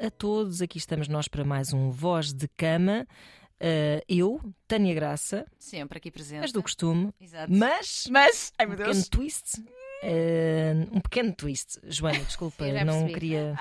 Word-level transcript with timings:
a 0.00 0.10
todos. 0.10 0.60
Aqui 0.62 0.78
estamos 0.78 1.08
nós 1.08 1.28
para 1.28 1.44
mais 1.44 1.72
um 1.72 1.90
Voz 1.90 2.32
de 2.32 2.48
Cama. 2.48 3.06
Uh, 3.60 4.04
eu, 4.08 4.40
Tânia 4.68 4.94
Graça, 4.94 5.46
Sempre 5.58 5.96
aqui 5.96 6.10
presente. 6.10 6.40
mas 6.42 6.52
do 6.52 6.62
costume, 6.62 7.10
Exato. 7.18 7.50
mas 7.50 8.06
Mas, 8.10 8.52
ai 8.58 8.66
um 8.66 8.68
meu 8.68 8.76
pequeno 8.78 8.94
Deus. 8.94 9.08
twist. 9.08 9.60
uh, 9.60 10.88
um 10.96 11.00
pequeno 11.00 11.32
twist. 11.32 11.80
Joana, 11.84 12.18
desculpa, 12.20 12.64
Sim, 12.66 12.72
não 12.84 13.06
percebi. 13.06 13.14
queria, 13.14 13.54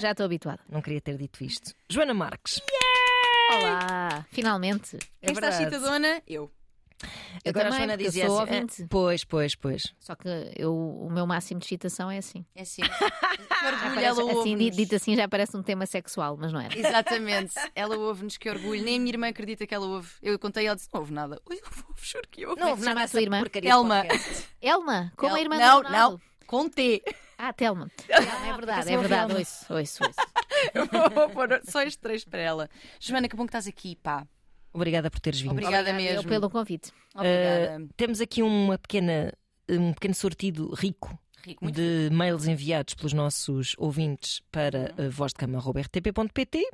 Já 0.00 0.12
estou 0.12 0.24
habituada. 0.26 0.60
não 0.70 0.80
queria 0.80 1.00
ter 1.00 1.16
dito 1.16 1.42
isto. 1.42 1.74
Joana 1.88 2.14
Marques. 2.14 2.60
Olá, 3.50 4.24
finalmente. 4.30 4.96
É 5.20 5.26
Quem 5.26 5.34
está 5.34 5.50
verdade. 5.50 5.64
citadona? 5.74 6.22
Eu. 6.28 6.48
Eu 7.44 7.50
Agora 7.50 7.64
também, 7.70 7.78
a 7.78 7.78
Joana 7.86 7.92
eu 7.94 7.96
dizia 7.96 8.26
sou 8.26 8.40
assim. 8.40 8.82
"Ah, 8.82 8.86
Pois, 8.88 9.24
pois, 9.24 9.54
pois. 9.54 9.82
Só 9.98 10.14
que 10.14 10.28
eu, 10.56 10.74
o 10.74 11.10
meu 11.10 11.26
máximo 11.26 11.60
de 11.60 11.66
excitação 11.66 12.10
é 12.10 12.18
assim. 12.18 12.44
É 12.54 12.62
assim. 12.62 12.82
Orgulho, 13.64 14.00
ela 14.00 14.22
assim 14.22 14.36
ouve-nos. 14.38 14.76
dito, 14.76 14.94
assim 14.94 15.16
já 15.16 15.28
parece 15.28 15.56
um 15.56 15.62
tema 15.62 15.86
sexual, 15.86 16.36
mas 16.36 16.52
não 16.52 16.60
é. 16.60 16.68
Exatamente. 16.74 17.54
Ela 17.74 17.96
ouve-nos, 17.96 18.36
que 18.36 18.48
orgulho. 18.50 18.82
Nem 18.82 18.96
a 18.96 18.98
minha 19.00 19.12
irmã 19.12 19.28
acredita 19.28 19.66
que 19.66 19.74
ela 19.74 19.86
ouve. 19.86 20.10
Eu 20.22 20.38
contei 20.38 20.64
e 20.64 20.66
ela 20.66 20.76
disse: 20.76 20.88
não 20.92 21.00
ouve 21.00 21.12
nada. 21.12 21.40
Ui, 21.48 21.56
eu 21.56 21.62
ouve, 21.88 22.00
juro 22.06 22.28
que 22.30 22.46
ouve. 22.46 22.60
Não 22.60 22.68
chama 22.76 22.84
nada 22.84 22.90
a 22.90 22.94
tua 22.94 23.02
essa 23.04 23.20
irmã? 23.20 23.42
Elma. 23.62 24.04
Elma, 24.60 25.12
como 25.16 25.34
a 25.34 25.38
Ela- 25.38 25.40
irmã 25.40 25.58
Não, 25.58 25.82
não. 25.82 26.20
Com 26.46 26.68
T. 26.68 27.02
Ah, 27.38 27.52
Telma. 27.52 27.90
É 28.08 28.52
verdade, 28.54 28.92
é 28.92 28.96
verdade. 28.98 29.34
Ouço, 29.34 29.72
ouço, 29.72 30.04
ouço. 30.04 30.20
Eu 30.74 30.86
vou 31.10 31.28
pôr 31.30 31.60
só 31.68 31.80
estes 31.82 31.96
três 31.96 32.24
para 32.24 32.40
ela. 32.40 32.68
Joana, 33.00 33.28
que 33.28 33.34
bom 33.36 33.44
que 33.44 33.48
estás 33.50 33.66
aqui, 33.66 33.96
pá. 33.96 34.26
Obrigada 34.72 35.10
por 35.10 35.20
teres 35.20 35.40
vindo. 35.40 35.52
Obrigada 35.52 35.90
Obrigada 35.90 36.14
mesmo. 36.14 36.28
pelo 36.28 36.50
convite. 36.50 36.92
Obrigada. 37.14 37.86
Temos 37.96 38.20
aqui 38.20 38.42
uma 38.42 38.78
pequena, 38.78 39.32
um 39.68 39.92
pequeno 39.92 40.14
sortido 40.14 40.72
rico 40.74 41.18
Rico, 41.44 41.70
de 41.70 42.08
mails 42.12 42.46
enviados 42.46 42.94
pelos 42.94 43.12
nossos 43.12 43.74
ouvintes 43.76 44.40
para 44.50 44.94
uh, 44.96 45.10
vozdecama.rtp.pt 45.10 46.64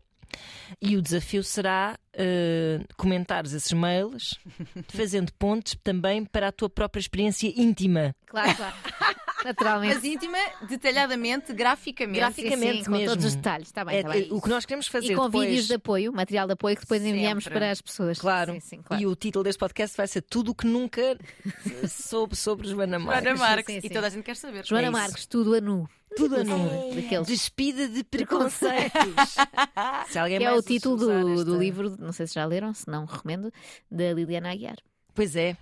e 0.80 0.96
o 0.96 1.02
desafio 1.02 1.42
será 1.42 1.98
uh, 2.14 2.94
comentares 2.96 3.52
esses 3.52 3.72
mails 3.72 4.38
fazendo 4.88 5.32
pontes 5.34 5.76
também 5.82 6.24
para 6.24 6.48
a 6.48 6.52
tua 6.52 6.68
própria 6.68 7.00
experiência 7.00 7.52
íntima. 7.56 8.14
Claro, 8.26 8.54
claro. 8.54 8.76
Naturalmente. 9.44 9.94
Mas 9.94 10.04
íntima, 10.04 10.38
detalhadamente, 10.68 11.52
graficamente. 11.52 12.18
Grafi- 12.18 12.42
graficamente 12.42 12.78
sim, 12.78 12.84
com 12.84 12.90
mesmo. 12.92 13.06
todos 13.06 13.24
os 13.24 13.34
detalhes. 13.34 13.68
Está 13.68 13.84
bem, 13.84 13.96
É, 13.96 13.98
está 14.00 14.12
bem. 14.12 14.28
o 14.30 14.40
que 14.40 14.48
nós 14.48 14.64
queremos 14.66 14.88
fazer 14.88 15.12
E 15.12 15.16
com 15.16 15.26
depois, 15.26 15.48
vídeos 15.48 15.66
de 15.68 15.74
apoio, 15.74 16.12
material 16.12 16.46
de 16.46 16.52
apoio 16.54 16.74
que 16.76 16.82
depois 16.82 17.02
enviamos 17.04 17.44
Sempre. 17.44 17.58
para 17.58 17.70
as 17.70 17.80
pessoas. 17.80 18.18
Claro. 18.18 18.52
Sim, 18.54 18.60
sim, 18.60 18.82
claro. 18.82 19.02
E 19.02 19.06
o 19.06 19.14
título 19.14 19.44
deste 19.44 19.58
podcast 19.58 19.96
vai 19.96 20.06
ser 20.08 20.22
Tudo 20.22 20.50
o 20.50 20.54
que 20.54 20.66
nunca 20.66 21.16
soube 21.88 22.34
sobre 22.36 22.68
Joana 22.68 22.98
Marques. 22.98 23.24
Joana 23.24 23.38
Marques. 23.38 23.74
Sim, 23.76 23.80
sim. 23.80 23.86
E 23.86 23.90
toda 23.90 24.06
a 24.06 24.10
gente 24.10 24.24
quer 24.24 24.36
saber. 24.36 24.64
Joana 24.66 24.88
É. 24.88 24.90
Marques, 24.90 25.26
tudo 25.26 25.54
a 25.54 25.60
nu. 25.60 25.88
Tudo 26.16 26.36
a 26.36 26.44
nu. 26.44 26.94
Daqueles. 26.94 27.26
Despida 27.26 27.86
de 27.88 28.02
preconceitos. 28.02 29.36
Se 30.08 30.18
alguém 30.18 30.38
Que 30.38 30.44
é 30.44 30.52
o 30.52 30.62
título 30.62 30.96
do, 30.96 31.12
esta- 31.12 31.44
do 31.44 31.58
livro, 31.58 31.94
não 31.98 32.12
sei 32.12 32.26
se 32.26 32.34
já 32.34 32.44
leram, 32.44 32.72
se 32.74 32.88
não 32.88 33.04
recomendo, 33.04 33.52
da 33.90 34.12
Liliana 34.12 34.50
Aguiar. 34.50 34.76
Pois 35.14 35.36
é. 35.36 35.56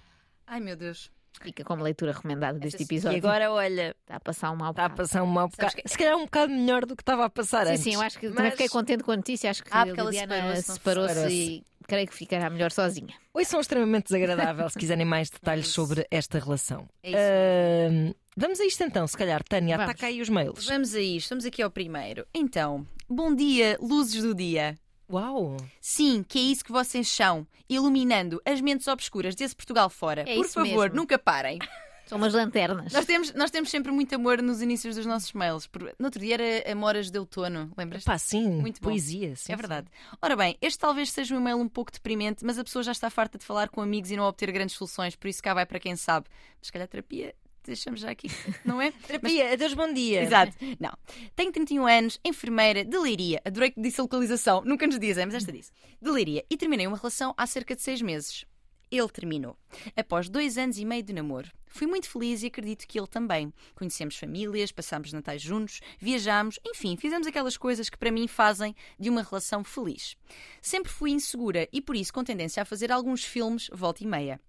Ai 0.46 0.60
meu 0.60 0.76
Deus. 0.76 1.10
Fica 1.42 1.62
como 1.64 1.82
leitura 1.82 2.12
recomendada 2.12 2.58
deste 2.58 2.82
Essa- 2.82 2.82
E 2.82 2.96
episódio. 2.96 3.18
agora, 3.18 3.50
olha, 3.52 3.94
Está 4.02 4.16
a 4.16 4.20
passar 4.20 4.50
um 4.50 4.56
mau 4.56 4.70
está 4.70 4.84
a 4.84 4.88
bocado. 4.88 5.02
passar 5.08 5.22
um 5.22 5.26
mau 5.26 5.48
bocado. 5.48 5.72
Se 5.86 5.98
calhar 5.98 6.16
um 6.16 6.24
bocado 6.24 6.52
melhor 6.52 6.84
do 6.86 6.96
que 6.96 7.02
estava 7.02 7.24
a 7.24 7.30
passar 7.30 7.66
Sim, 7.66 7.72
antes. 7.72 7.82
sim, 7.84 7.94
eu 7.94 8.00
acho 8.00 8.18
que 8.18 8.26
Mas 8.26 8.36
também 8.36 8.50
fiquei 8.52 8.68
contente 8.68 9.04
com 9.04 9.12
a 9.12 9.16
notícia. 9.16 9.50
Acho 9.50 9.62
que 9.62 9.70
Ah, 9.72 9.82
a 9.82 9.84
Liliana 9.84 10.56
separou-se, 10.62 11.14
separou-se. 11.14 11.34
e 11.34 11.64
creio 11.86 12.06
que 12.08 12.14
ficará 12.14 12.50
melhor 12.50 12.72
sozinha. 12.72 13.14
Oi, 13.34 13.44
são 13.44 13.60
extremamente 13.60 14.04
desagradável 14.06 14.68
se 14.70 14.78
quiserem 14.78 15.04
mais 15.04 15.30
detalhes 15.30 15.68
sobre 15.68 16.06
esta 16.10 16.38
relação. 16.38 16.88
É 17.02 17.10
isso 17.10 17.18
Ahm, 17.18 18.12
vamos 18.36 18.58
a 18.60 18.64
isto 18.64 18.82
então, 18.82 19.06
se 19.06 19.16
calhar. 19.16 19.42
Tânia, 19.44 19.76
Vamos. 19.76 19.90
ataca 19.92 20.06
aí 20.06 20.20
os 20.20 20.28
mails. 20.28 20.66
Vamos 20.66 20.94
a 20.94 21.00
isto. 21.00 21.28
Vamos 21.28 21.44
aqui 21.44 21.62
ao 21.62 21.70
primeiro. 21.70 22.26
Então, 22.34 22.86
bom 23.08 23.34
dia, 23.34 23.76
luzes 23.80 24.22
do 24.22 24.34
dia. 24.34 24.76
Uau! 25.10 25.56
Sim, 25.80 26.24
que 26.26 26.38
é 26.38 26.42
isso 26.42 26.64
que 26.64 26.72
vocês 26.72 27.08
são, 27.08 27.46
iluminando 27.68 28.40
as 28.44 28.60
mentes 28.60 28.86
obscuras 28.88 29.34
desse 29.34 29.54
Portugal 29.54 29.88
fora. 29.88 30.22
É 30.22 30.34
Por 30.34 30.44
isso 30.44 30.54
favor, 30.54 30.84
mesmo. 30.90 30.96
nunca 30.96 31.18
parem. 31.18 31.58
São 32.06 32.18
umas 32.18 32.32
lanternas. 32.34 32.92
Nós 32.92 33.04
temos, 33.04 33.34
nós 33.34 33.50
temos 33.50 33.68
sempre 33.68 33.90
muito 33.90 34.14
amor 34.14 34.40
nos 34.40 34.62
inícios 34.62 34.94
dos 34.94 35.04
nossos 35.04 35.32
mails. 35.32 35.66
Por- 35.66 35.92
No 35.98 36.04
outro 36.06 36.20
dia 36.20 36.34
era 36.34 36.70
Amoras 36.70 37.10
de 37.10 37.18
Outono, 37.18 37.72
lembras? 37.76 38.04
Pá, 38.04 38.16
sim, 38.16 38.48
Muito 38.48 38.80
bom. 38.80 38.90
poesia. 38.90 39.34
Sim, 39.34 39.52
É 39.52 39.56
verdade. 39.56 39.88
Ora 40.22 40.36
bem, 40.36 40.56
este 40.62 40.78
talvez 40.78 41.10
seja 41.10 41.34
um 41.34 41.40
e-mail 41.40 41.56
um 41.58 41.68
pouco 41.68 41.90
deprimente, 41.90 42.44
mas 42.44 42.60
a 42.60 42.62
pessoa 42.64 42.84
já 42.84 42.92
está 42.92 43.10
farta 43.10 43.36
de 43.38 43.44
falar 43.44 43.68
com 43.70 43.80
amigos 43.82 44.12
e 44.12 44.16
não 44.16 44.22
obter 44.22 44.52
grandes 44.52 44.76
soluções, 44.76 45.16
por 45.16 45.26
isso 45.26 45.42
cá 45.42 45.52
vai 45.52 45.66
para 45.66 45.80
quem 45.80 45.96
sabe. 45.96 46.28
Mas 46.58 46.68
se 46.68 46.72
calhar 46.72 46.86
terapia, 46.86 47.34
deixamos 47.66 48.00
já 48.00 48.10
aqui, 48.10 48.28
não 48.64 48.80
é? 48.80 48.90
Terapia, 49.06 49.52
adeus, 49.52 49.74
bom 49.74 49.92
dia. 49.92 50.22
Exato. 50.22 50.52
Não. 50.78 50.92
Tenho 51.34 51.52
31 51.52 51.86
anos, 51.86 52.20
enfermeira 52.24 52.84
de 52.84 52.98
Leiria. 52.98 53.40
Adorei 53.44 53.70
que 53.70 53.80
disse 53.80 54.00
a 54.00 54.04
localização. 54.04 54.62
Nunca 54.64 54.86
nos 54.86 54.98
dizem, 54.98 55.26
mas 55.26 55.34
esta 55.34 55.52
disse. 55.52 55.70
De 56.00 56.10
Leiria. 56.10 56.44
E 56.48 56.56
terminei 56.56 56.86
uma 56.86 56.96
relação 56.96 57.34
há 57.36 57.46
cerca 57.46 57.74
de 57.74 57.82
seis 57.82 58.00
meses. 58.00 58.44
Ele 58.90 59.08
terminou. 59.08 59.56
Após 59.96 60.28
dois 60.28 60.56
anos 60.56 60.78
e 60.78 60.84
meio 60.84 61.02
de 61.02 61.12
namoro. 61.12 61.50
Fui 61.66 61.86
muito 61.86 62.08
feliz 62.08 62.42
e 62.42 62.46
acredito 62.46 62.86
que 62.86 62.98
ele 62.98 63.08
também. 63.08 63.52
Conhecemos 63.74 64.16
famílias, 64.16 64.72
passámos 64.72 65.12
natais 65.12 65.42
juntos, 65.42 65.80
viajámos, 65.98 66.58
enfim, 66.64 66.96
fizemos 66.96 67.26
aquelas 67.26 67.56
coisas 67.56 67.90
que 67.90 67.98
para 67.98 68.10
mim 68.10 68.26
fazem 68.28 68.74
de 68.98 69.10
uma 69.10 69.22
relação 69.22 69.62
feliz. 69.64 70.16
Sempre 70.62 70.90
fui 70.90 71.10
insegura 71.10 71.68
e 71.72 71.82
por 71.82 71.96
isso 71.96 72.12
com 72.12 72.24
tendência 72.24 72.62
a 72.62 72.66
fazer 72.66 72.92
alguns 72.92 73.24
filmes 73.24 73.68
volta 73.72 74.04
e 74.04 74.06
meia. 74.06 74.40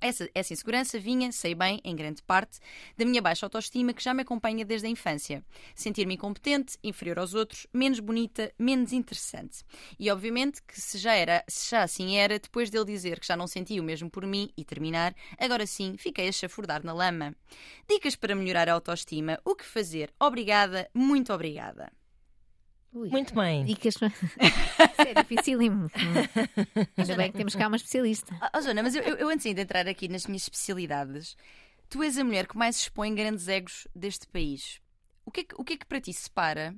Essa, 0.00 0.28
essa 0.34 0.52
insegurança 0.52 0.98
vinha, 0.98 1.30
sei 1.30 1.54
bem, 1.54 1.80
em 1.84 1.94
grande 1.94 2.22
parte, 2.22 2.58
da 2.96 3.04
minha 3.04 3.20
baixa 3.20 3.44
autoestima 3.44 3.92
que 3.92 4.02
já 4.02 4.14
me 4.14 4.22
acompanha 4.22 4.64
desde 4.64 4.86
a 4.86 4.90
infância. 4.90 5.44
Sentir-me 5.74 6.14
incompetente, 6.14 6.78
inferior 6.82 7.18
aos 7.18 7.34
outros, 7.34 7.66
menos 7.72 8.00
bonita, 8.00 8.52
menos 8.58 8.92
interessante. 8.92 9.62
E 9.98 10.10
obviamente 10.10 10.62
que 10.62 10.80
se 10.80 10.96
já, 10.98 11.14
era, 11.14 11.44
se 11.46 11.70
já 11.70 11.82
assim 11.82 12.16
era, 12.16 12.38
depois 12.38 12.70
dele 12.70 12.86
dizer 12.86 13.20
que 13.20 13.26
já 13.26 13.36
não 13.36 13.46
sentia 13.46 13.80
o 13.80 13.84
mesmo 13.84 14.10
por 14.10 14.26
mim 14.26 14.50
e 14.56 14.64
terminar, 14.64 15.14
agora 15.38 15.66
sim 15.66 15.96
fiquei 15.98 16.28
a 16.28 16.32
chafurdar 16.32 16.84
na 16.84 16.92
lama. 16.92 17.34
Dicas 17.88 18.16
para 18.16 18.34
melhorar 18.34 18.68
a 18.68 18.72
autoestima, 18.72 19.38
o 19.44 19.54
que 19.54 19.64
fazer? 19.64 20.12
Obrigada, 20.18 20.88
muito 20.94 21.32
obrigada. 21.32 21.92
Ui, 22.92 23.08
Muito 23.08 23.34
bem. 23.34 23.64
Dicas. 23.64 23.94
Isso 24.00 24.08
é 24.98 25.14
dificílimo. 25.14 25.84
Hum. 25.84 26.86
Ainda 26.96 27.16
bem 27.16 27.30
que 27.30 27.38
temos 27.38 27.54
cá 27.54 27.68
uma 27.68 27.76
especialista. 27.76 28.34
Ah, 28.40 28.50
oh, 28.56 28.60
Joana, 28.60 28.82
mas 28.82 28.94
eu, 28.94 29.02
eu, 29.02 29.28
antes 29.28 29.54
de 29.54 29.60
entrar 29.60 29.86
aqui 29.86 30.08
nas 30.08 30.26
minhas 30.26 30.42
especialidades, 30.42 31.36
tu 31.88 32.02
és 32.02 32.18
a 32.18 32.24
mulher 32.24 32.46
que 32.46 32.56
mais 32.56 32.76
expõe 32.76 33.14
grandes 33.14 33.46
egos 33.46 33.86
deste 33.94 34.26
país. 34.26 34.80
O 35.24 35.30
que, 35.30 35.40
é 35.40 35.44
que, 35.44 35.54
o 35.56 35.64
que 35.64 35.74
é 35.74 35.76
que 35.76 35.86
para 35.86 36.00
ti 36.00 36.12
separa 36.12 36.74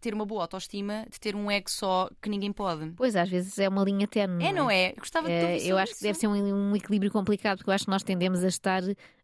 ter 0.00 0.14
uma 0.14 0.24
boa 0.24 0.42
autoestima 0.42 1.06
de 1.10 1.18
ter 1.20 1.34
um 1.34 1.50
ego 1.50 1.68
só 1.68 2.08
que 2.22 2.30
ninguém 2.30 2.52
pode? 2.52 2.92
Pois, 2.96 3.16
às 3.16 3.28
vezes 3.28 3.58
é 3.58 3.68
uma 3.68 3.82
linha 3.82 4.06
terna. 4.06 4.42
É, 4.42 4.52
não 4.52 4.70
é? 4.70 4.90
Eu 4.90 4.96
gostava 4.98 5.28
de 5.28 5.34
ouvir 5.34 5.68
eu 5.68 5.76
acho 5.76 5.92
que 5.92 5.96
isso. 5.96 6.04
deve 6.04 6.18
ser 6.18 6.28
um, 6.28 6.70
um 6.70 6.76
equilíbrio 6.76 7.10
complicado, 7.10 7.58
porque 7.58 7.70
eu 7.70 7.74
acho 7.74 7.84
que 7.84 7.90
nós 7.90 8.02
tendemos 8.04 8.44
a 8.44 8.48
estar 8.48 8.82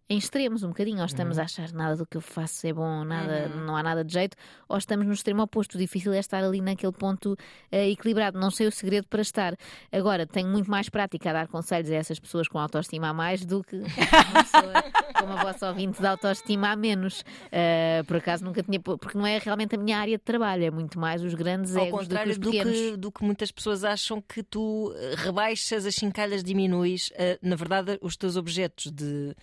em 0.09 0.19
extremos 0.19 0.63
um 0.63 0.69
bocadinho. 0.69 0.97
Ou 0.99 1.01
Uhum. 1.03 1.07
estamos 1.07 1.39
a 1.39 1.43
achar 1.45 1.73
nada 1.73 1.97
do 1.97 2.07
que 2.07 2.17
eu 2.17 2.21
faço 2.21 2.67
é 2.67 2.73
bom, 2.73 3.05
nada, 3.05 3.51
Uhum. 3.55 3.65
não 3.67 3.77
há 3.77 3.83
nada 3.83 4.05
de 4.05 4.13
jeito, 4.13 4.37
ou 4.69 4.79
estamos 4.79 5.07
no 5.07 5.13
extremo 5.13 5.43
oposto. 5.43 5.75
O 5.75 5.79
difícil 5.79 6.13
é 6.13 6.19
estar 6.19 6.43
ali 6.45 6.61
naquele 6.61 6.93
ponto 6.93 7.37
eh, 7.73 7.89
equilibrado. 7.91 8.39
Não 8.39 8.51
sei 8.51 8.67
o 8.67 8.73
segredo 8.73 9.07
para 9.09 9.23
estar. 9.23 9.55
Agora, 9.91 10.27
tenho 10.27 10.49
muito 10.49 10.71
mais 10.71 10.89
prática 10.89 11.31
a 11.31 11.33
dar 11.33 11.49
conselhos 11.49 11.91
a 11.91 11.95
essas 11.95 12.19
pessoas 12.21 12.47
com 12.49 12.59
autoestima 12.59 13.09
a 13.09 13.15
mais 13.15 13.45
do 13.45 13.63
que 13.65 13.77
uma 13.77 14.43
pessoa 14.43 14.73
como 15.19 15.33
a 15.33 15.37
vossa 15.43 15.69
ouvinte 15.69 16.01
de 16.01 16.07
autoestima 16.07 16.71
a 16.71 16.77
menos. 16.77 17.25
Eh, 17.51 18.03
por 18.07 18.17
acaso 18.19 18.45
nunca 18.45 18.63
tinha. 18.63 18.79
Porque 18.81 19.17
não 19.19 19.27
é 19.27 19.39
realmente 19.39 19.75
a 19.75 19.79
minha 19.79 19.99
área 19.99 20.17
de 20.17 20.23
trabalho, 20.25 20.65
é 20.65 20.71
muito 20.71 20.99
mais 21.01 21.23
os 21.23 21.35
grandes 21.35 21.75
Ao 21.77 21.85
egos 21.87 22.07
do 22.07 22.17
que 22.17 22.29
os 22.31 22.39
do 22.39 22.51
que, 22.51 22.97
do 22.97 23.13
que 23.13 23.25
muitas 23.25 23.51
pessoas 23.51 23.83
acham 23.85 24.21
que 24.21 24.43
tu 24.43 24.93
eh, 24.97 25.15
rebaixas 25.17 25.85
as 25.85 25.95
chincalhas, 25.95 26.45
diminuis. 26.45 27.11
Eh, 27.15 27.39
Na 27.43 27.57
verdade, 27.57 27.99
os 28.03 28.17
teus 28.17 28.37
objetos 28.37 28.91
de, 28.93 29.35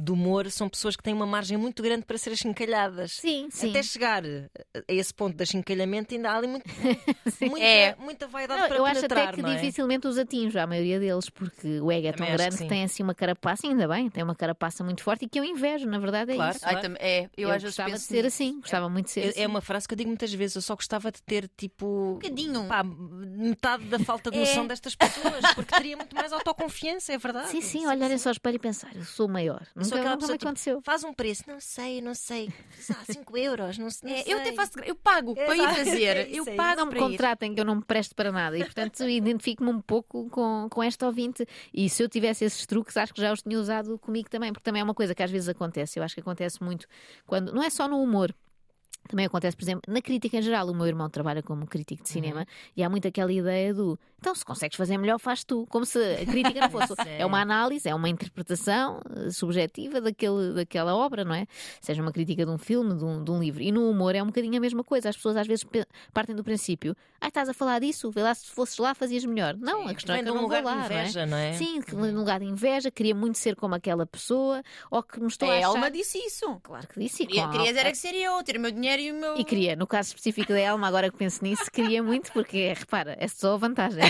de 0.00 0.12
humor 0.12 0.48
são 0.50 0.68
pessoas 0.68 0.94
que 0.94 1.02
têm 1.02 1.12
uma 1.12 1.26
margem 1.26 1.56
muito 1.56 1.82
grande 1.82 2.04
para 2.06 2.16
ser 2.16 2.30
achincalhadas. 2.30 3.12
Sim, 3.14 3.48
sim. 3.50 3.70
Até 3.70 3.82
chegar 3.82 4.22
a 4.24 4.48
esse 4.86 5.12
ponto 5.12 5.36
de 5.36 5.42
achincalhamento, 5.42 6.14
ainda 6.14 6.30
há 6.30 6.36
ali 6.36 6.46
muito, 6.46 6.64
muita, 7.40 7.64
É. 7.64 7.96
muita 7.98 8.28
vaidade 8.28 8.60
Não, 8.60 8.68
para 8.68 8.76
eu 8.76 8.84
acho 8.86 8.94
penetrar, 8.96 9.24
até 9.28 9.32
que 9.36 9.42
não 9.42 9.50
é? 9.50 9.56
dificilmente 9.56 10.06
os 10.06 10.16
atinjo, 10.16 10.58
a 10.58 10.66
maioria 10.66 11.00
deles, 11.00 11.28
porque 11.28 11.80
o 11.80 11.90
ego 11.90 12.06
é 12.06 12.12
tão 12.12 12.18
Também 12.18 12.28
acho 12.34 12.38
grande 12.38 12.50
que 12.56 12.56
que, 12.58 12.62
sim. 12.64 12.68
tem 12.68 12.84
assim 12.84 13.02
uma 13.02 13.14
carapaça, 13.14 13.66
ainda 13.66 13.88
bem, 13.88 14.08
tem 14.08 14.22
uma 14.22 14.34
carapaça 14.36 14.84
muito 14.84 15.02
forte 15.02 15.24
e 15.24 15.28
que 15.28 15.38
eu 15.40 15.44
invejo, 15.44 15.86
na 15.86 15.98
verdade 15.98 16.30
é 16.32 16.34
Claro. 16.36 16.56
isso. 16.56 16.64
Ai, 16.66 16.80
tam- 16.80 16.94
é, 17.00 17.24
eu, 17.36 17.48
Eu, 17.48 17.50
às 17.50 17.62
vezes 17.62 17.76
gostava 17.76 17.90
de 17.96 18.00
ser 18.00 18.24
assim, 18.26 18.60
gostava 18.60 18.88
muito 18.88 19.06
de 19.06 19.10
ser 19.12 19.20
É- 19.24 19.28
assim. 19.30 19.40
É 19.42 19.46
uma 19.48 19.60
frase 19.60 19.88
que 19.88 19.94
eu 19.94 19.96
digo 19.98 20.08
muitas 20.08 20.32
vezes. 20.32 20.54
Eu 20.56 20.62
só 20.62 20.74
gostava 20.76 21.10
de 21.10 21.20
ter 21.22 21.48
tipo. 21.56 21.86
Um 21.86 22.12
bocadinho. 22.14 22.66
pá, 22.68 22.84
metade 22.84 23.84
da 23.86 23.98
falta 23.98 24.30
de 24.30 24.36
É. 24.36 24.40
noção 24.40 24.66
destas 24.66 24.94
pessoas, 24.94 25.54
porque 25.54 25.74
teria 25.74 25.96
muito 25.96 26.14
mais 26.14 26.32
autoconfiança, 26.32 27.12
é 27.12 27.18
verdade. 27.18 27.48
Sim, 27.48 27.60
sim, 27.60 27.86
olharem 27.86 28.16
só 28.18 28.28
ao 28.28 28.32
espelho 28.32 28.56
e 28.56 28.58
pensar, 28.60 28.94
eu 28.94 29.04
sou 29.04 29.26
o 29.26 29.28
maior. 29.28 29.66
Eu 29.74 29.84
aquela 29.96 30.14
nunca 30.16 30.18
pessoa, 30.38 30.52
me 30.52 30.58
tipo. 30.58 30.80
Faz 30.82 31.04
um 31.04 31.12
preço, 31.12 31.44
não 31.46 31.60
sei, 31.60 32.00
não 32.00 32.14
sei. 32.14 32.48
Ah, 32.90 33.04
5 33.12 33.36
euros, 33.36 33.78
não, 33.78 33.90
sei- 33.90 34.10
não 34.10 34.16
É, 34.18 34.22
sei. 34.22 34.32
eu 34.34 34.38
até 34.38 34.52
faço, 34.52 34.72
eu 34.84 34.94
pago 34.94 35.34
para 35.34 35.56
ir 35.56 35.60
Exato. 35.60 35.74
fazer. 35.76 36.16
É 36.16 36.28
eu 36.30 36.44
é 36.46 36.54
pago 36.56 36.76
Não 36.80 36.86
me 36.86 36.90
para 36.92 36.98
ir. 37.00 37.10
contratem 37.10 37.54
que 37.54 37.60
eu 37.60 37.64
não 37.64 37.76
me 37.76 37.84
presto 37.84 38.14
para 38.14 38.30
nada 38.32 38.56
e, 38.58 38.64
portanto, 38.64 39.02
identifico-me 39.08 39.70
um 39.70 39.80
pouco 39.80 40.28
com, 40.30 40.68
com 40.70 40.82
esta 40.82 41.06
ouvinte. 41.06 41.46
E 41.72 41.88
se 41.88 42.02
eu 42.02 42.08
tivesse 42.08 42.44
esses 42.44 42.64
truques, 42.66 42.96
acho 42.96 43.12
que 43.14 43.20
já 43.20 43.32
os 43.32 43.42
tinha 43.42 43.58
usado 43.58 43.98
comigo 43.98 44.28
também, 44.30 44.52
porque 44.52 44.64
também 44.64 44.80
é 44.80 44.84
uma 44.84 44.94
coisa 44.94 45.14
que 45.14 45.22
às 45.22 45.30
vezes 45.30 45.48
acontece. 45.48 45.98
Eu 45.98 46.02
acho 46.04 46.14
que 46.14 46.20
acontece 46.20 46.62
muito 46.62 46.86
quando. 47.26 47.52
Não 47.52 47.62
é 47.62 47.70
só 47.70 47.86
no 47.88 48.02
humor. 48.02 48.34
Também 49.08 49.26
acontece, 49.26 49.56
por 49.56 49.64
exemplo, 49.64 49.82
na 49.92 50.00
crítica 50.00 50.36
em 50.36 50.42
geral. 50.42 50.68
O 50.68 50.74
meu 50.74 50.86
irmão 50.86 51.08
trabalha 51.08 51.42
como 51.42 51.66
crítico 51.66 52.02
de 52.02 52.08
cinema 52.08 52.46
e 52.76 52.82
há 52.82 52.88
muito 52.90 53.08
aquela 53.08 53.32
ideia 53.32 53.74
do 53.74 53.98
então, 54.20 54.34
se 54.34 54.44
consegues 54.44 54.76
fazer 54.76 54.98
melhor, 54.98 55.18
faz 55.18 55.44
tu. 55.44 55.64
Como 55.68 55.86
se 55.86 55.98
a 55.98 56.26
crítica 56.26 56.60
não 56.60 56.70
fosse. 56.70 56.92
é 57.06 57.24
uma 57.24 57.40
análise, 57.40 57.88
é 57.88 57.94
uma 57.94 58.08
interpretação 58.08 59.00
eh, 59.14 59.30
subjetiva 59.30 60.00
daquele, 60.00 60.54
daquela 60.54 60.94
obra, 60.96 61.24
não 61.24 61.34
é? 61.34 61.46
Seja 61.80 62.02
uma 62.02 62.10
crítica 62.12 62.44
de 62.44 62.50
um 62.50 62.58
filme, 62.58 62.96
de 62.96 63.04
um, 63.04 63.22
de 63.22 63.30
um 63.30 63.38
livro. 63.38 63.62
E 63.62 63.70
no 63.70 63.88
humor 63.88 64.16
é 64.16 64.22
um 64.22 64.26
bocadinho 64.26 64.56
a 64.56 64.60
mesma 64.60 64.82
coisa. 64.82 65.08
As 65.08 65.16
pessoas 65.16 65.36
às 65.36 65.46
vezes 65.46 65.64
partem 66.12 66.34
do 66.34 66.42
princípio: 66.42 66.96
ah, 67.20 67.28
estás 67.28 67.48
a 67.48 67.54
falar 67.54 67.78
disso, 67.78 68.10
vê 68.10 68.22
lá 68.22 68.34
se 68.34 68.46
fosses 68.46 68.76
lá 68.78 68.92
fazias 68.92 69.24
melhor. 69.24 69.56
Não, 69.56 69.86
a 69.86 69.94
questão 69.94 70.16
é 70.16 70.18
que 70.18 70.24
de 70.24 70.30
eu 70.30 70.34
um 70.34 70.42
não 70.42 70.48
vou 70.48 70.56
lugar 70.56 70.64
lá. 70.64 70.82
de 70.82 70.88
não 70.88 70.96
é? 70.96 71.00
inveja, 71.02 71.26
não 71.26 71.36
é? 71.36 71.52
Sim, 71.52 71.80
num 71.92 72.18
lugar 72.18 72.40
de 72.40 72.46
inveja, 72.46 72.90
queria 72.90 73.14
muito 73.14 73.38
ser 73.38 73.54
como 73.54 73.76
aquela 73.76 74.04
pessoa, 74.04 74.64
ou 74.90 75.00
que 75.00 75.20
me 75.20 75.28
estou 75.28 75.48
A 75.48 75.54
a 75.54 75.58
achar... 75.58 75.68
Elma 75.68 75.90
disse 75.92 76.18
isso. 76.18 76.58
Claro 76.64 76.88
que 76.88 76.98
disse. 76.98 77.22
e 77.22 77.26
Queria, 77.26 77.48
querias 77.50 77.76
era 77.76 77.90
que 77.90 77.96
ser 77.96 78.14
eu, 78.16 78.42
ter 78.42 78.56
o 78.56 78.60
meu 78.60 78.72
dinheiro 78.72 78.97
e 78.98 79.12
o 79.12 79.14
meu. 79.14 79.36
E 79.36 79.44
queria, 79.44 79.76
no 79.76 79.86
caso 79.86 80.08
específico 80.08 80.52
da 80.52 80.58
Elma, 80.60 80.86
agora 80.88 81.10
que 81.10 81.16
penso 81.16 81.42
nisso, 81.42 81.70
queria 81.72 82.02
muito, 82.02 82.32
porque 82.32 82.72
repara, 82.72 83.16
é 83.18 83.28
só 83.28 83.54
a 83.54 83.56
vantagem. 83.56 84.02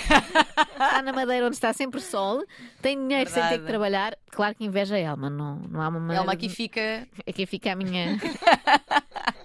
Está 0.73 1.03
na 1.03 1.13
Madeira 1.13 1.45
onde 1.47 1.57
está 1.57 1.73
sempre 1.73 2.01
sol, 2.01 2.45
tem 2.81 2.97
dinheiro 2.97 3.29
sem 3.29 3.43
ter 3.43 3.49
que 3.49 3.49
Verdade. 3.51 3.69
trabalhar. 3.69 4.17
Claro 4.31 4.55
que 4.55 4.65
inveja 4.65 4.95
a 4.95 4.99
Elma, 4.99 5.29
não, 5.29 5.57
não 5.69 5.81
há 5.81 5.89
uma 5.89 5.99
maneira. 5.99 6.23
Elma 6.23 6.33
aqui 6.33 6.49
fica. 6.49 7.07
Aqui 7.29 7.47
fica 7.47 7.73
a 7.73 7.77
minha. 7.77 8.17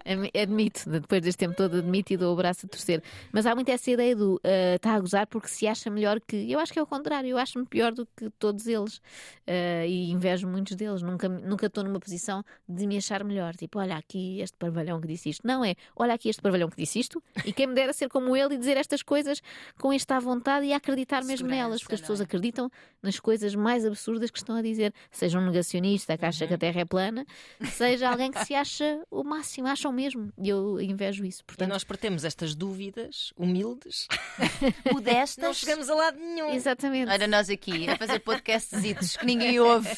Admi- 0.06 0.32
Admito, 0.36 0.90
depois 0.90 1.22
deste 1.22 1.38
tempo 1.40 1.56
todo, 1.56 1.78
admito 1.78 2.14
e 2.14 2.18
dou 2.18 2.34
o 2.34 2.36
braço 2.36 2.66
a 2.66 2.70
torcer. 2.70 3.02
Mas 3.32 3.46
há 3.46 3.56
muito 3.56 3.70
essa 3.70 3.90
ideia 3.92 4.16
do 4.16 4.40
ah, 4.44 4.76
está 4.76 4.94
a 4.96 5.00
gozar 5.00 5.28
porque 5.28 5.48
se 5.48 5.68
acha 5.68 5.90
melhor 5.90 6.20
que. 6.20 6.52
Eu 6.52 6.60
acho 6.60 6.72
que 6.74 6.80
é 6.80 6.82
o 6.82 6.88
contrário, 6.88 7.30
eu 7.30 7.38
acho-me 7.38 7.66
pior 7.66 7.92
do 7.94 8.06
que 8.16 8.30
todos 8.32 8.68
eles 8.68 9.02
Ah, 9.48 9.86
e 9.86 10.12
invejo 10.12 10.48
muitos 10.48 10.76
deles. 10.76 11.02
Nunca 11.02 11.28
nunca 11.30 11.68
estou 11.68 11.84
numa 11.84 12.00
posição 12.00 12.44
de 12.68 12.86
me 12.88 12.98
achar 12.98 13.24
melhor. 13.24 13.56
Tipo, 13.56 13.80
olha 13.80 13.96
aqui 13.98 14.40
este 14.42 14.58
parvalhão 14.58 15.00
que 15.00 15.08
disse 15.08 15.30
isto. 15.30 15.46
Não 15.48 15.64
é, 15.64 15.76
olha 15.96 16.14
aqui 16.14 16.30
este 16.30 16.42
parvalhão 16.42 16.70
que 16.70 16.78
disse 16.78 17.00
isto 17.00 17.22
e 17.46 17.54
quem 17.54 17.68
me 17.68 17.74
dera 17.74 17.94
ser 17.94 18.10
como 18.10 18.36
ele 18.36 18.56
e 18.56 18.58
dizer 18.58 18.78
estas 18.78 19.02
coisas 19.02 19.42
com 19.80 19.92
esta 19.94 20.20
vontade 20.20 20.66
e 20.66 20.74
acreditar 20.74 21.20
mesmo 21.22 21.38
Segurança, 21.48 21.62
nelas, 21.64 21.82
porque 21.82 21.96
as 21.96 22.02
pessoas 22.02 22.20
é? 22.22 22.24
acreditam 22.24 22.70
nas 23.02 23.20
coisas 23.20 23.56
mais 23.56 23.86
absurdas 23.86 24.30
que 24.32 24.38
estão 24.38 24.56
a 24.56 24.62
dizer. 24.62 24.94
Seja 25.12 25.40
um 25.40 25.46
negacionista 25.46 26.18
que 26.18 26.26
acha 26.26 26.48
que 26.48 26.54
a 26.54 26.58
Terra 26.58 26.82
é 26.82 26.86
plana, 26.86 27.26
seja 27.72 28.10
alguém 28.10 28.32
que 28.32 28.44
se 28.46 28.54
acha 28.56 29.02
o 29.12 29.24
máximo, 29.24 29.68
acham 29.68 29.93
mesmo. 29.94 30.32
E 30.38 30.50
eu 30.50 30.82
invejo 30.82 31.24
isso. 31.24 31.42
E 31.42 31.46
Portanto, 31.46 31.70
nós 31.70 31.84
partemos 31.84 32.26
estas 32.26 32.56
dúvidas 32.56 33.32
humildes, 33.38 34.08
Modestas. 34.92 35.44
não 35.44 35.54
chegamos 35.54 35.90
a 35.90 35.96
lado 35.96 36.18
nenhum. 36.20 36.50
exatamente. 36.54 37.10
Olha, 37.12 37.28
nós 37.28 37.50
aqui 37.50 37.88
a 37.88 37.98
fazer 37.98 38.20
podcasts 38.20 39.16
que 39.18 39.26
ninguém 39.26 39.60
ouve. 39.60 39.90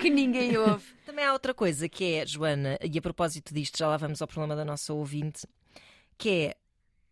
Que 0.00 0.10
ninguém 0.10 0.56
ouve. 0.56 0.84
Também 1.06 1.24
há 1.24 1.32
outra 1.32 1.52
coisa 1.54 1.88
que 1.88 2.14
é, 2.14 2.26
Joana, 2.26 2.78
e 2.82 2.98
a 2.98 3.02
propósito 3.02 3.52
disto, 3.54 3.78
já 3.78 3.86
lá 3.86 3.96
vamos 3.96 4.20
ao 4.22 4.26
problema 4.28 4.56
da 4.56 4.64
nossa 4.64 4.92
ouvinte, 4.92 5.46
que 6.16 6.28
é, 6.30 6.56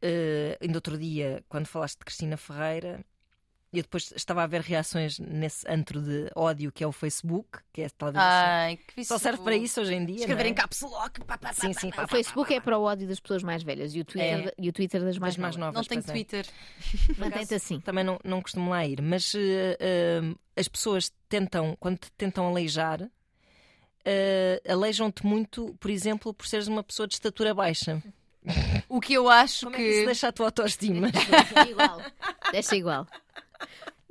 eh, 0.01 0.59
ainda 0.61 0.79
outro 0.79 0.97
dia, 0.99 1.45
quando 1.49 1.67
falaste 1.67 1.99
de 1.99 2.05
Cristina 2.05 2.37
Ferreira, 2.37 3.05
eu 3.79 3.83
depois 3.83 4.13
estava 4.15 4.43
a 4.43 4.47
ver 4.47 4.61
reações 4.61 5.19
nesse 5.19 5.67
antro 5.69 6.01
de 6.03 6.31
ódio 6.35 6.71
que 6.71 6.85
é 6.85 6.87
o 6.87 6.93
Facebook, 6.93 7.59
que 7.73 7.83
é 7.83 7.89
talvez 7.89 8.23
Ai, 8.23 8.79
que 8.95 9.05
só 9.05 9.17
serve 9.19 9.43
para 9.43 9.57
isso 9.57 9.81
hoje 9.81 9.95
em 9.95 10.05
dia. 10.05 10.17
Escrever 10.17 10.43
não 10.43 10.49
em 10.51 10.53
é? 10.53 10.55
caps 10.55 10.81
lock. 10.83 11.21
pá, 11.25 11.39
pá, 11.39 11.53
Sim, 11.53 11.73
sim, 11.73 11.91
pá, 11.91 11.97
pá, 11.97 12.05
O 12.05 12.09
Facebook 12.09 12.53
é 12.53 12.61
para 12.61 12.79
o 12.79 12.83
ódio 12.83 13.09
das 13.09 13.19
pessoas 13.19 13.43
mais 13.43 13.63
velhas 13.63 13.95
e 13.95 14.01
o 14.01 14.05
Twitter, 14.05 14.49
É. 14.49 14.55
e 14.59 14.69
o 14.69 14.73
Twitter 14.73 15.03
das 15.03 15.19
mais, 15.19 15.35
das 15.35 15.43
mais 15.43 15.57
novas. 15.57 15.75
novas. 15.75 15.89
Não 15.89 15.89
tenho 15.89 16.01
é. 16.01 16.13
Twitter. 16.13 16.47
Mantém-te 17.19 17.55
assim. 17.55 17.81
Também 17.81 18.05
não, 18.05 18.19
não 18.25 18.43
costumo 18.43 18.71
lá 18.71 18.87
ir, 18.87 19.01
mas 19.01 19.33
eh, 19.35 19.77
eh, 19.81 20.21
as 20.57 20.69
pessoas 20.69 21.11
tentam, 21.29 21.77
quando 21.81 21.99
te 21.99 22.11
tentam 22.13 22.47
aleijar, 22.47 23.09
eh, 24.05 24.61
aleijam-te 24.69 25.25
muito, 25.25 25.75
por 25.81 25.91
exemplo, 25.91 26.35
por 26.35 26.47
seres 26.47 26.67
uma 26.67 26.83
pessoa 26.83 27.07
de 27.07 27.15
estatura 27.15 27.55
baixa. 27.55 28.03
O 28.89 29.01
que 29.01 29.15
eu 29.15 29.29
acho 29.31 29.67
Como 29.67 29.77
é 29.77 29.79
que 29.79 29.85
isso 29.85 30.01
que. 30.01 30.07
deixa 30.07 30.29
a 30.29 30.33
tua 30.33 30.47
autoestima? 30.47 31.09
Deixa 31.13 31.71
igual. 31.71 32.03
Deixa 32.51 32.77
igual. 32.77 33.07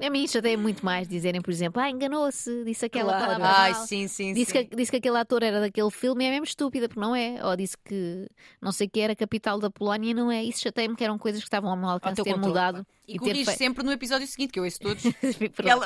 A 0.04 0.10
mim 0.10 0.28
chateia 0.28 0.58
muito 0.58 0.84
mais 0.84 1.08
dizerem, 1.08 1.40
por 1.42 1.52
exemplo, 1.52 1.80
ah, 1.80 1.88
enganou-se, 1.88 2.64
disse 2.64 2.86
aquela 2.86 3.12
Claro. 3.14 3.26
palavra 3.40 3.48
Ai, 3.48 3.72
mal. 3.74 3.86
sim, 3.86 4.08
sim, 4.08 4.34
Disse 4.34 4.52
sim. 4.52 4.66
que, 4.66 4.76
disse 4.76 4.90
que 4.90 4.98
aquele 4.98 5.16
ator 5.18 5.44
era 5.44 5.60
daquele 5.60 5.92
filme 5.92 6.24
e 6.24 6.28
é 6.28 6.32
mesmo 6.32 6.46
estúpida, 6.46 6.90
porque 6.90 7.00
não 7.00 7.16
é. 7.16 7.38
Ou 7.46 7.56
disse 7.56 7.78
que 7.86 8.28
não 8.60 8.72
sei 8.72 8.88
o 8.88 8.90
que 8.90 9.00
era 9.00 9.14
a 9.14 9.16
capital 9.16 9.60
da 9.60 9.70
Polónia 9.70 10.10
e 10.10 10.14
não 10.16 10.32
é. 10.32 10.44
Isso 10.44 10.62
chateia-me 10.62 10.96
que 10.96 11.04
eram 11.04 11.20
coisas 11.20 11.40
que 11.40 11.46
estavam 11.46 11.70
ao 11.70 11.78
meu 11.78 11.88
alcance 11.90 12.16
ter 12.16 12.24
controle, 12.34 12.48
mudado 12.48 12.88
E 13.08 13.14
ter 13.14 13.20
corrige 13.20 13.52
sempre 13.52 13.84
no 13.84 13.92
episódio 13.92 14.26
seguinte, 14.26 14.52
que 14.52 14.60
eu 14.60 14.64
ouço 14.64 14.80
todos. 14.80 15.04
Ela- 15.64 15.86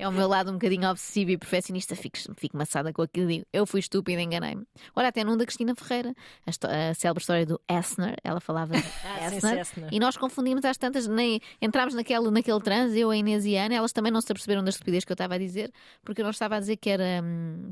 É 0.00 0.08
o 0.08 0.12
meu 0.12 0.26
lado 0.26 0.50
um 0.50 0.54
bocadinho 0.54 0.88
obsessivo 0.90 1.30
e 1.32 1.36
perfeccionista. 1.38 1.94
Fico, 1.94 2.16
fico 2.36 2.56
maçada 2.56 2.92
com 2.92 3.02
aquilo. 3.02 3.30
e 3.30 3.34
digo, 3.34 3.46
Eu 3.52 3.66
fui 3.66 3.80
estúpida, 3.80 4.20
enganei-me. 4.20 4.66
Olha, 4.96 5.08
até 5.08 5.22
num 5.22 5.36
da 5.36 5.44
Cristina 5.44 5.74
Ferreira, 5.74 6.14
a, 6.46 6.90
a 6.90 6.94
célebre 6.94 7.20
história 7.20 7.44
do 7.46 7.60
Essner. 7.68 8.16
Ela 8.24 8.40
falava 8.40 8.74
Ah, 9.04 9.26
Essner. 9.26 9.66
E 9.92 10.00
nós 10.00 10.16
confundimos 10.16 10.64
às 10.64 10.76
tantas, 10.78 11.06
nem 11.06 11.40
entrámos 11.60 11.94
naquele, 11.94 12.30
naquele 12.30 12.60
transe, 12.60 12.98
eu, 12.98 13.10
a 13.10 13.16
Inês 13.16 13.44
e 13.44 13.56
a 13.56 13.66
Ana, 13.66 13.74
elas 13.74 13.92
também 13.92 14.10
não 14.10 14.20
se 14.20 14.32
aperceberam 14.32 14.62
da 14.64 14.70
estupidez 14.70 15.04
que 15.04 15.12
eu 15.12 15.14
estava 15.14 15.34
a 15.34 15.38
dizer, 15.38 15.70
porque 16.02 16.20
eu 16.20 16.24
não 16.24 16.30
estava 16.30 16.56
a 16.56 16.60
dizer 16.60 16.76
que 16.76 16.88
era, 16.88 17.22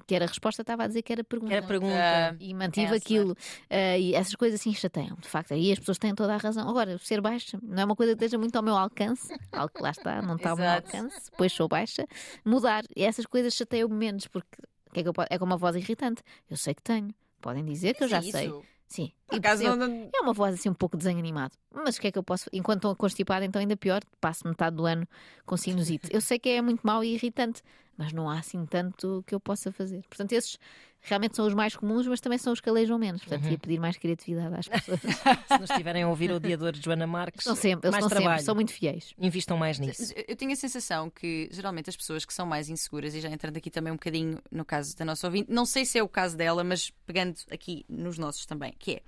que 0.07 0.15
era 0.15 0.27
resposta, 0.27 0.63
estava 0.63 0.85
a 0.85 0.87
dizer 0.87 1.03
que 1.03 1.13
era 1.13 1.25
pergunta. 1.25 1.55
Era 1.55 1.67
pergunta. 1.67 2.37
E 2.41 2.53
mantive 2.55 2.87
Essner. 2.87 3.01
aquilo. 3.01 3.37
Ah, 3.71 3.97
e 3.99 4.15
essas 4.15 4.35
coisas 4.35 4.61
assim 4.61 4.75
chateiam, 4.75 5.17
de 5.21 5.29
facto. 5.29 5.55
Aí 5.55 5.73
as 5.73 5.79
pessoas 5.79 5.99
têm 5.99 6.15
toda 6.15 6.35
a 6.35 6.37
razão. 6.37 6.69
Agora, 6.69 6.99
ser 6.99 7.21
baixa 7.21 7.59
não 7.63 7.83
é 7.83 7.85
uma 7.87 7.97
coisa 7.97 8.13
que 8.15 8.25
esteja 8.25 8.39
muito 8.39 8.55
ao 8.57 8.63
meu 8.63 8.77
alcance. 8.77 9.35
Algo 9.53 9.73
que 9.75 9.83
lá 9.83 9.91
está, 9.91 10.21
não 10.21 10.37
está 10.37 10.51
ao 10.51 10.57
meu 10.57 10.69
alcance. 10.69 11.31
Depois 11.31 11.53
sou 11.53 11.69
baixa. 11.69 12.07
Mudar. 12.45 12.85
E 12.97 13.05
essas 13.05 13.27
coisas 13.27 13.55
chateiam 13.55 13.89
menos, 13.89 14.27
porque 14.27 14.57
que 14.93 15.01
é, 15.01 15.03
que 15.03 15.09
eu 15.09 15.13
é 15.31 15.39
como 15.39 15.53
uma 15.53 15.59
voz 15.59 15.77
irritante. 15.77 16.23
Eu 16.51 16.57
sei 16.57 16.75
que 16.75 16.83
tenho. 16.83 17.15
Podem 17.41 17.65
dizer 17.65 17.95
que 17.95 18.05
eu 18.05 18.09
já 18.09 18.21
Sim, 18.23 18.31
sei. 18.33 18.47
isso. 18.47 18.63
Sim. 18.89 19.13
Por 19.27 19.37
E 19.37 19.41
percebo. 19.41 19.77
não- 19.77 20.11
É 20.15 20.21
uma 20.23 20.33
voz 20.33 20.55
assim 20.55 20.71
um 20.71 20.75
pouco 20.75 20.97
desanimado. 20.97 21.55
Mas 21.71 21.97
o 21.97 22.01
que 22.01 22.07
é 22.09 22.11
que 22.13 22.19
eu 22.19 22.23
posso. 22.23 22.49
Enquanto 22.53 22.79
estou 22.79 22.97
constipada, 22.97 23.45
então 23.45 23.61
ainda 23.61 23.77
pior. 23.77 24.01
Passo 24.21 24.49
metade 24.49 24.77
do 24.77 24.87
ano 24.87 25.07
com 25.45 25.57
sinusite. 25.57 26.09
Eu 26.11 26.21
sei 26.23 26.39
que 26.39 26.49
é 26.49 26.63
muito 26.63 26.81
mau 26.83 27.05
e 27.05 27.15
irritante, 27.15 27.63
mas 27.99 28.13
não 28.15 28.31
há 28.31 28.39
assim 28.39 28.65
tanto 28.65 29.23
que 29.27 29.35
eu 29.35 29.41
possa 29.41 29.71
fazer. 29.71 30.03
Portanto, 30.09 30.33
esses 30.33 30.59
realmente 31.01 31.37
são 31.37 31.47
os 31.47 31.55
mais 31.55 31.77
comuns, 31.77 32.07
mas 32.07 32.21
também 32.21 32.39
são 32.39 32.53
os 32.53 32.61
que 32.61 32.69
aleijam 32.69 32.99
menos. 32.99 33.23
Portanto, 33.23 33.45
Uhum. 33.45 33.51
ia 33.53 33.59
pedir 33.59 33.79
mais 33.81 33.97
criatividade 33.97 34.55
às 34.57 34.69
pessoas. 34.69 35.01
Se 35.49 35.59
nos 35.61 35.71
estiverem 35.71 36.03
a 36.05 36.09
ouvir 36.09 36.31
o 36.31 36.37
odiador 36.37 36.73
de 36.73 36.81
Joana 36.81 37.07
Marques, 37.07 37.45
São 37.45 37.55
sempre, 37.57 37.87
eles 37.89 37.93
mais 37.93 38.03
são 38.05 38.09
trabalho. 38.09 38.31
sempre, 38.39 38.45
são 38.45 38.55
muito 38.55 38.73
fiéis. 38.73 39.13
Invistam 39.19 39.57
mais 39.57 39.79
nisso. 39.79 40.13
Eu 40.27 40.35
tenho 40.37 40.53
a 40.53 40.57
sensação 40.57 41.11
que 41.11 41.49
geralmente 41.53 41.91
as 41.91 41.97
pessoas 41.97 42.25
que 42.25 42.33
são 42.35 42.47
mais 42.47 42.69
inseguras, 42.69 43.15
e 43.15 43.21
já 43.21 43.29
entrando 43.29 43.57
aqui 43.57 43.71
também 43.71 43.93
um 43.93 43.97
bocadinho 43.97 44.39
no 44.51 44.65
caso 44.65 44.97
da 44.97 45.05
nossa 45.05 45.27
ouvinte, 45.27 45.51
não 45.53 45.67
sei 45.67 45.85
se 45.85 45.99
é 45.99 46.03
o 46.03 46.09
caso 46.09 46.37
dela, 46.37 46.63
mas 46.65 46.91
pegando 47.07 47.37
aqui 47.51 47.85
nos 47.89 48.17
nossos 48.19 48.45
também, 48.47 48.73
que 48.79 48.93
é 48.97 49.03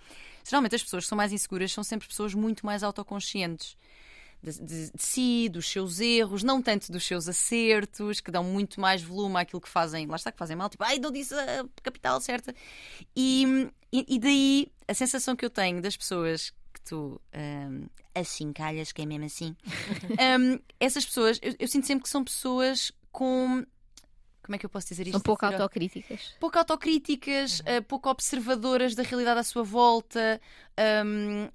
geralmente 0.49 0.75
as 0.75 0.83
pessoas 0.83 1.05
que 1.05 1.09
são 1.09 1.17
mais 1.17 1.33
inseguras 1.33 1.71
são 1.73 1.85
sempre 1.85 2.09
pessoas 2.09 2.35
muito 2.35 2.65
mais 2.67 2.83
autoconscientes. 2.83 3.77
De, 4.43 4.53
de- 4.53 4.91
de 4.91 5.03
si, 5.03 5.49
dos 5.51 5.69
seus 5.71 6.01
erros, 6.01 6.43
não 6.43 6.63
tanto 6.63 6.91
dos 6.91 7.05
seus 7.05 7.29
acertos, 7.29 8.21
que 8.21 8.31
dão 8.31 8.43
muito 8.43 8.81
mais 8.81 9.03
volume 9.03 9.37
àquilo 9.37 9.61
que 9.61 9.69
fazem, 9.69 10.07
lá 10.07 10.17
está, 10.17 10.33
que 10.33 10.39
fazem 10.39 10.57
mal, 10.57 10.71
tipo, 10.71 10.83
ai, 10.83 10.99
não 10.99 11.11
disse 11.11 11.35
a 11.35 11.67
capital 11.83 12.19
certa. 12.23 12.55
E, 13.15 13.69
e, 13.93 14.19
daí 14.19 14.73
a 14.89 14.95
sensação 14.95 15.37
que 15.37 15.45
eu 15.45 15.51
tenho 15.51 15.83
das 15.83 15.97
pessoas 15.97 16.55
que 16.73 16.81
tu 16.83 17.21
hum, 17.35 17.87
assim 18.15 18.53
calhas, 18.53 18.93
que 18.93 19.03
é 19.03 19.07
mesmo 19.07 19.27
assim, 19.27 19.55
hum, 20.41 20.59
essas 20.79 21.05
pessoas, 21.05 21.39
eu, 21.43 21.55
eu 21.59 21.69
sinto 21.69 21.87
sempre 21.87 22.05
que 22.05 22.09
são 22.09 22.25
pessoas 22.25 22.93
com. 23.13 23.65
Como 24.43 24.57
é 24.57 24.59
que 24.59 24.67
eu 24.67 24.71
posso 24.71 24.89
dizer 24.89 25.07
isto? 25.07 25.13
São 25.13 25.21
pouco 25.21 25.45
autocríticas. 25.47 26.35
pouco 26.41 26.59
autocríticas, 26.59 27.63
eh, 27.67 27.81
pouco 27.81 28.09
observadoras 28.11 28.97
da 28.97 29.03
realidade 29.05 29.39
à 29.39 29.45
sua 29.45 29.63
volta, 29.63 30.41
hum, 31.07 31.49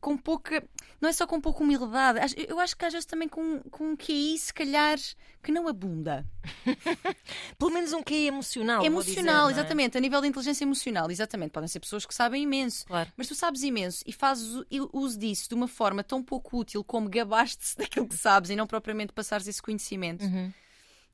com 0.00 0.16
pouca. 0.16 0.62
Não 1.00 1.08
é 1.08 1.12
só 1.12 1.26
com 1.26 1.40
pouca 1.40 1.62
humildade, 1.62 2.34
eu 2.48 2.58
acho 2.58 2.76
que 2.76 2.84
às 2.84 2.92
vezes 2.92 3.06
também 3.06 3.28
com, 3.28 3.60
com 3.70 3.90
um 3.90 3.96
QI, 3.96 4.38
se 4.38 4.52
calhar, 4.52 4.98
que 5.42 5.52
não 5.52 5.68
abunda. 5.68 6.26
Pelo 7.58 7.70
menos 7.70 7.92
um 7.92 8.02
QI 8.02 8.26
emocional. 8.26 8.78
dizer, 8.78 8.86
emocional, 8.86 9.42
não 9.42 9.48
é? 9.48 9.52
exatamente, 9.52 9.96
a 9.96 10.00
nível 10.00 10.20
de 10.20 10.28
inteligência 10.28 10.64
emocional, 10.64 11.10
exatamente. 11.10 11.50
Podem 11.50 11.68
ser 11.68 11.80
pessoas 11.80 12.06
que 12.06 12.14
sabem 12.14 12.42
imenso. 12.42 12.86
Claro. 12.86 13.12
Mas 13.16 13.28
tu 13.28 13.34
sabes 13.34 13.62
imenso 13.62 14.02
e 14.06 14.12
fazes 14.12 14.64
uso 14.92 15.18
disso 15.18 15.48
de 15.48 15.54
uma 15.54 15.68
forma 15.68 16.02
tão 16.02 16.22
pouco 16.22 16.58
útil 16.58 16.82
como 16.82 17.08
gabaste-se 17.08 17.76
daquilo 17.78 18.08
que 18.08 18.16
sabes 18.16 18.50
e 18.50 18.56
não 18.56 18.66
propriamente 18.66 19.12
passares 19.12 19.46
esse 19.46 19.62
conhecimento. 19.62 20.24
Uhum. 20.24 20.52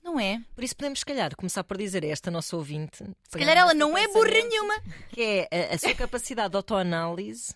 Não 0.03 0.19
é? 0.19 0.43
Por 0.55 0.65
isso 0.65 0.75
podemos, 0.75 0.99
se 0.99 1.05
calhar, 1.05 1.35
começar 1.37 1.63
por 1.63 1.77
dizer 1.77 2.05
a 2.05 2.09
esta 2.09 2.29
nossa 2.29 2.57
ouvinte. 2.57 3.05
Se 3.29 3.39
calhar 3.39 3.57
ela 3.57 3.73
não 3.73 3.97
é 3.97 4.09
burra 4.09 4.31
nenhuma. 4.31 4.75
Que 5.11 5.23
é 5.51 5.69
a, 5.71 5.75
a 5.75 5.79
sua 5.79 5.95
capacidade 5.95 6.51
de 6.51 6.57
autoanálise 6.57 7.55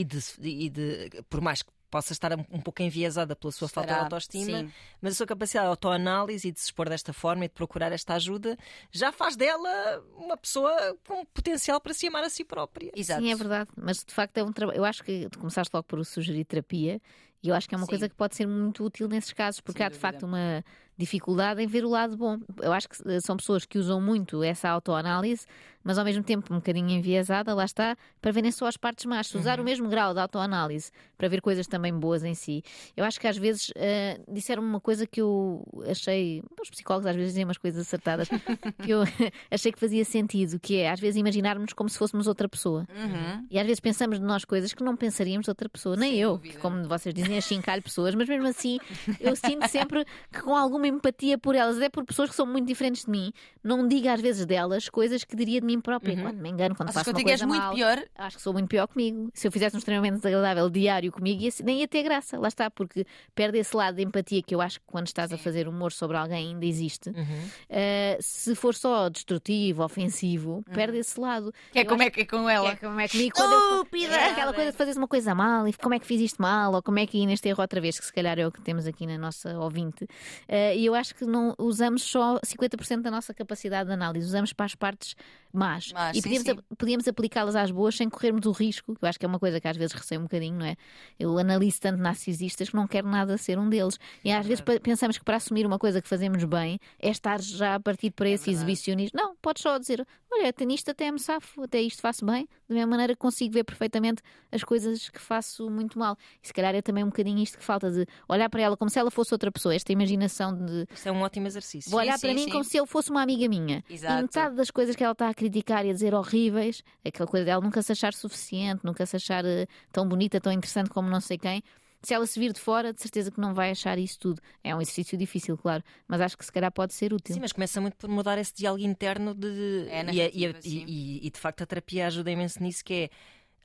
e 0.00 0.04
de, 0.04 0.18
e 0.42 0.70
de. 0.70 1.10
Por 1.28 1.40
mais 1.40 1.62
que 1.62 1.70
possa 1.88 2.12
estar 2.12 2.32
um, 2.36 2.44
um 2.50 2.60
pouco 2.60 2.82
enviesada 2.82 3.34
pela 3.36 3.52
sua 3.52 3.68
falta 3.68 3.86
de 3.86 3.92
Estará, 3.92 4.06
autoestima, 4.06 4.60
sim. 4.60 4.72
mas 5.00 5.12
a 5.12 5.16
sua 5.16 5.26
capacidade 5.26 5.66
de 5.66 5.70
autoanálise 5.70 6.48
e 6.48 6.52
de 6.52 6.58
se 6.58 6.66
expor 6.66 6.88
desta 6.88 7.12
forma 7.12 7.44
e 7.44 7.48
de 7.48 7.54
procurar 7.54 7.92
esta 7.92 8.14
ajuda 8.14 8.58
já 8.90 9.12
faz 9.12 9.36
dela 9.36 10.04
uma 10.18 10.36
pessoa 10.36 10.96
com 11.06 11.24
potencial 11.26 11.80
para 11.80 11.94
se 11.94 12.08
amar 12.08 12.24
a 12.24 12.28
si 12.28 12.44
própria. 12.44 12.90
Exato. 12.94 13.22
Sim, 13.22 13.30
é 13.30 13.36
verdade. 13.36 13.70
Mas 13.76 14.04
de 14.04 14.12
facto 14.12 14.36
é 14.36 14.42
um 14.42 14.52
trabalho. 14.52 14.76
Eu 14.78 14.84
acho 14.84 15.02
que 15.04 15.28
tu 15.30 15.38
começaste 15.38 15.70
logo 15.72 15.84
por 15.84 16.04
sugerir 16.04 16.44
terapia 16.44 17.00
E 17.42 17.48
eu 17.48 17.54
acho 17.54 17.68
que 17.68 17.74
é 17.74 17.78
uma 17.78 17.84
Sim. 17.84 17.90
coisa 17.90 18.08
que 18.08 18.14
pode 18.16 18.34
ser 18.34 18.46
muito 18.46 18.84
útil 18.84 19.08
nesses 19.08 19.32
casos, 19.32 19.60
porque 19.60 19.78
Sem 19.78 19.86
há 19.86 19.88
de 19.88 19.94
dúvida. 19.94 20.08
facto 20.12 20.26
uma 20.26 20.64
dificuldade 20.98 21.62
em 21.62 21.66
ver 21.66 21.84
o 21.84 21.90
lado 21.90 22.16
bom. 22.16 22.38
Eu 22.60 22.72
acho 22.72 22.88
que 22.88 22.96
eh, 23.08 23.20
são 23.20 23.36
pessoas 23.36 23.64
que 23.66 23.78
usam 23.78 24.00
muito 24.00 24.42
essa 24.42 24.68
autoanálise, 24.68 25.46
mas 25.84 25.98
ao 25.98 26.04
mesmo 26.04 26.22
tempo 26.22 26.52
um 26.52 26.56
bocadinho 26.56 26.90
enviesada, 26.90 27.54
lá 27.54 27.64
está, 27.64 27.96
para 28.20 28.32
verem 28.32 28.50
só 28.50 28.66
as 28.66 28.76
partes 28.76 29.04
más. 29.04 29.28
Se 29.28 29.36
usar 29.36 29.60
o 29.60 29.64
mesmo 29.64 29.88
grau 29.88 30.12
de 30.12 30.20
autoanálise 30.20 30.90
para 31.16 31.28
ver 31.28 31.40
coisas 31.40 31.66
também 31.66 31.92
boas 31.96 32.24
em 32.24 32.34
si. 32.34 32.62
Eu 32.96 33.04
acho 33.04 33.20
que 33.20 33.28
às 33.28 33.36
vezes 33.36 33.70
eh, 33.76 34.20
disseram-me 34.28 34.68
uma 34.68 34.80
coisa 34.80 35.06
que 35.06 35.20
eu 35.20 35.64
achei. 35.88 36.42
Os 36.60 36.70
psicólogos 36.70 37.06
às 37.06 37.14
vezes 37.14 37.32
dizem 37.32 37.44
umas 37.44 37.58
coisas 37.58 37.80
acertadas 37.80 38.28
que 38.82 38.90
eu 38.90 39.02
achei 39.50 39.70
que 39.70 39.78
fazia 39.78 40.04
sentido, 40.04 40.58
que 40.58 40.76
é 40.76 40.90
às 40.90 40.98
vezes 40.98 41.16
imaginarmos 41.16 41.72
como 41.72 41.88
se 41.88 41.98
fôssemos 41.98 42.26
outra 42.26 42.48
pessoa. 42.48 42.86
Uhum. 42.90 43.46
E 43.50 43.58
às 43.58 43.64
vezes 43.66 43.80
pensamos 43.80 44.18
de 44.18 44.24
nós 44.24 44.44
coisas 44.44 44.72
que 44.72 44.82
não 44.82 44.96
pensaríamos 44.96 45.44
de 45.44 45.50
outra 45.50 45.68
pessoa, 45.68 45.94
nem 45.94 46.12
Sem 46.12 46.20
eu, 46.20 46.32
dúvida. 46.32 46.54
que, 46.54 46.60
como 46.60 46.88
vocês 46.88 47.14
dizem, 47.14 47.38
achincalho 47.38 47.82
pessoas, 47.82 48.14
mas 48.14 48.28
mesmo 48.28 48.48
assim 48.48 48.78
eu 49.20 49.36
sinto 49.36 49.68
sempre 49.68 50.04
que 50.32 50.40
com 50.40 50.56
alguma 50.56 50.85
empatia 50.86 51.36
por 51.38 51.54
elas, 51.54 51.76
até 51.76 51.88
por 51.88 52.04
pessoas 52.04 52.30
que 52.30 52.36
são 52.36 52.46
muito 52.46 52.66
diferentes 52.66 53.04
de 53.04 53.10
mim, 53.10 53.32
não 53.62 53.86
digo 53.86 54.08
às 54.08 54.20
vezes 54.20 54.46
delas 54.46 54.88
coisas 54.88 55.24
que 55.24 55.34
diria 55.36 55.60
de 55.60 55.66
mim 55.66 55.80
própria. 55.80 56.16
Quando 56.20 56.38
me 56.38 56.48
engano, 56.48 56.74
quando 56.74 56.88
Achas 56.90 57.02
faço 57.02 57.14
que 57.14 57.20
uma 57.22 57.28
coisa 57.28 57.46
muito 57.46 57.60
mal, 57.62 57.74
pior? 57.74 58.02
Acho 58.16 58.36
que 58.36 58.42
sou 58.42 58.52
muito 58.52 58.68
pior 58.68 58.86
comigo. 58.86 59.30
Se 59.34 59.46
eu 59.48 59.52
fizesse 59.52 59.74
um 59.76 59.78
extremamente 59.78 60.16
desagradável 60.16 60.70
diário 60.70 61.10
comigo, 61.12 61.42
ia, 61.42 61.50
nem 61.64 61.80
ia 61.80 61.88
ter 61.88 62.02
graça. 62.02 62.38
Lá 62.38 62.48
está, 62.48 62.70
porque 62.70 63.04
perde 63.34 63.58
esse 63.58 63.76
lado 63.76 63.96
de 63.96 64.02
empatia 64.02 64.42
que 64.42 64.54
eu 64.54 64.60
acho 64.60 64.80
que 64.80 64.86
quando 64.86 65.06
estás 65.06 65.32
a 65.32 65.38
fazer 65.38 65.68
humor 65.68 65.92
sobre 65.92 66.16
alguém 66.16 66.48
ainda 66.48 66.64
existe. 66.66 67.10
Uhum. 67.10 67.24
Uh, 67.70 68.16
se 68.20 68.54
for 68.54 68.74
só 68.74 69.08
destrutivo, 69.08 69.82
ofensivo, 69.82 70.62
perde 70.72 70.98
esse 70.98 71.18
lado. 71.18 71.52
Que 71.72 71.80
é 71.80 71.82
Eu 71.82 71.86
como 71.86 72.02
acho 72.02 72.08
é 72.08 72.10
que 72.10 72.20
é 72.20 72.24
com 72.24 72.44
que 72.46 72.50
ela? 72.52 72.70
é 72.70 72.76
como 72.76 73.00
é 73.00 73.08
comigo 73.08 73.34
quando 73.34 73.52
eu- 73.52 73.76
Estúpida! 73.76 74.14
é 74.14 74.30
aquela 74.30 74.52
coisa 74.52 74.70
de 74.72 74.76
fazeres 74.76 74.96
uma 74.96 75.08
coisa 75.08 75.34
mal 75.34 75.66
e 75.68 75.72
como 75.72 75.94
é 75.94 75.98
que 75.98 76.06
fiz 76.06 76.20
isto 76.20 76.40
mal, 76.40 76.72
ou 76.74 76.82
como 76.82 76.98
é 76.98 77.06
que 77.06 77.18
ia 77.18 77.26
neste 77.26 77.48
erro 77.48 77.60
outra 77.60 77.80
vez, 77.80 77.98
que 77.98 78.04
se 78.06 78.12
calhar 78.12 78.38
é 78.38 78.46
o 78.46 78.52
que 78.52 78.60
temos 78.60 78.86
aqui 78.86 79.06
na 79.06 79.18
nossa 79.18 79.58
ouvinte. 79.58 80.06
Eh, 80.48 80.75
E 80.76 80.84
eu 80.84 80.94
acho 80.94 81.14
que 81.14 81.24
não 81.24 81.54
usamos 81.58 82.02
só 82.02 82.38
50% 82.40 83.00
da 83.00 83.10
nossa 83.10 83.32
capacidade 83.32 83.88
de 83.88 83.94
análise, 83.94 84.26
usamos 84.26 84.52
para 84.52 84.66
as 84.66 84.74
partes 84.74 85.16
más. 85.56 85.92
Más, 85.92 86.16
e 86.16 86.22
podíamos, 86.22 86.46
sim. 86.46 86.56
podíamos 86.78 87.08
aplicá-las 87.08 87.56
às 87.56 87.70
boas 87.70 87.96
sem 87.96 88.08
corrermos 88.08 88.46
o 88.46 88.52
risco, 88.52 88.94
que 88.94 89.04
eu 89.04 89.08
acho 89.08 89.18
que 89.18 89.24
é 89.24 89.28
uma 89.28 89.38
coisa 89.38 89.60
que 89.60 89.66
às 89.68 89.76
vezes 89.76 89.92
receio 89.94 90.20
um 90.20 90.24
bocadinho, 90.24 90.58
não 90.58 90.66
é? 90.66 90.76
Eu 91.18 91.36
analiso 91.38 91.80
tanto 91.80 92.00
narcisistas 92.00 92.68
que 92.70 92.76
não 92.76 92.86
quero 92.86 93.08
nada 93.08 93.36
ser 93.38 93.58
um 93.58 93.68
deles. 93.68 93.98
E 94.24 94.30
às 94.30 94.46
vezes 94.46 94.60
pa- 94.60 94.78
pensamos 94.80 95.18
que 95.18 95.24
para 95.24 95.36
assumir 95.36 95.66
uma 95.66 95.78
coisa 95.78 96.00
que 96.02 96.08
fazemos 96.08 96.44
bem 96.44 96.78
é 96.98 97.10
estar 97.10 97.40
já 97.40 97.74
a 97.74 97.80
partir 97.80 98.10
para 98.10 98.28
esse 98.28 98.44
verdade. 98.44 98.56
exibicionismo. 98.70 99.18
Não, 99.20 99.34
podes 99.36 99.62
só 99.62 99.78
dizer, 99.78 100.06
olha, 100.30 100.48
até 100.50 100.64
nisto 100.64 100.90
até 100.90 101.10
me 101.10 101.18
safo, 101.18 101.62
até 101.62 101.80
isto 101.80 102.00
faço 102.02 102.24
bem, 102.26 102.48
da 102.68 102.74
mesma 102.74 102.90
maneira 102.90 103.14
que 103.14 103.18
consigo 103.18 103.54
ver 103.54 103.64
perfeitamente 103.64 104.22
as 104.52 104.62
coisas 104.62 105.08
que 105.08 105.20
faço 105.20 105.70
muito 105.70 105.98
mal. 105.98 106.16
E 106.42 106.46
se 106.46 106.52
calhar 106.52 106.74
é 106.74 106.82
também 106.82 107.02
um 107.04 107.08
bocadinho 107.08 107.38
isto 107.42 107.58
que 107.58 107.64
falta 107.64 107.90
de 107.90 108.06
olhar 108.28 108.48
para 108.50 108.62
ela 108.62 108.76
como 108.76 108.90
se 108.90 108.98
ela 108.98 109.10
fosse 109.10 109.32
outra 109.34 109.50
pessoa, 109.50 109.74
esta 109.74 109.92
imaginação 109.92 110.54
de 110.56 110.86
Isto 110.92 111.08
é 111.08 111.12
um 111.12 111.22
ótimo 111.22 111.46
exercício. 111.46 111.90
vou 111.90 112.00
olhar 112.00 112.18
sim, 112.18 112.26
para 112.26 112.34
mim 112.34 112.48
como 112.50 112.64
se 112.64 112.76
ele 112.78 112.86
fosse 112.86 113.10
uma 113.10 113.22
amiga 113.22 113.48
minha. 113.48 113.82
Exato. 113.88 114.18
E 114.18 114.22
metade 114.22 114.54
das 114.56 114.70
coisas 114.70 114.94
que 114.96 115.02
ela 115.02 115.12
está 115.12 115.28
a 115.28 115.34
criticar 115.50 115.84
e 115.86 115.90
a 115.90 115.92
dizer 115.92 116.14
horríveis, 116.14 116.82
aquela 117.04 117.28
coisa 117.28 117.44
dela 117.46 117.62
nunca 117.62 117.80
se 117.82 117.92
achar 117.92 118.12
suficiente, 118.14 118.84
nunca 118.84 119.04
se 119.06 119.16
achar 119.16 119.44
eh, 119.44 119.66
tão 119.92 120.08
bonita, 120.08 120.40
tão 120.40 120.52
interessante 120.52 120.90
como 120.90 121.08
não 121.08 121.20
sei 121.20 121.38
quem. 121.38 121.62
Se 122.02 122.14
ela 122.14 122.26
se 122.26 122.38
vir 122.38 122.52
de 122.52 122.60
fora, 122.60 122.92
de 122.92 123.00
certeza 123.00 123.30
que 123.32 123.40
não 123.40 123.52
vai 123.54 123.70
achar 123.70 123.98
isso 123.98 124.18
tudo. 124.20 124.40
É 124.62 124.74
um 124.76 124.80
exercício 124.80 125.16
difícil, 125.18 125.56
claro, 125.56 125.82
mas 126.06 126.20
acho 126.20 126.36
que 126.38 126.44
se 126.44 126.52
calhar 126.52 126.70
pode 126.70 126.92
ser 126.94 127.12
útil. 127.12 127.34
Sim, 127.34 127.40
mas 127.40 127.52
começa 127.52 127.80
muito 127.80 127.96
por 127.96 128.08
mudar 128.08 128.38
esse 128.38 128.54
diálogo 128.54 128.84
interno 128.84 129.34
de. 129.34 129.86
É, 129.88 130.04
e, 130.12 130.20
a- 130.22 130.28
e, 130.28 130.44
e- 130.86 131.26
e, 131.26 131.30
de 131.30 131.38
facto 131.40 131.62
a 131.62 131.66
terapia 131.66 132.06
ajuda 132.06 132.30
imenso 132.30 132.62
nisso, 132.62 132.84
que 132.84 132.94
é. 132.94 133.10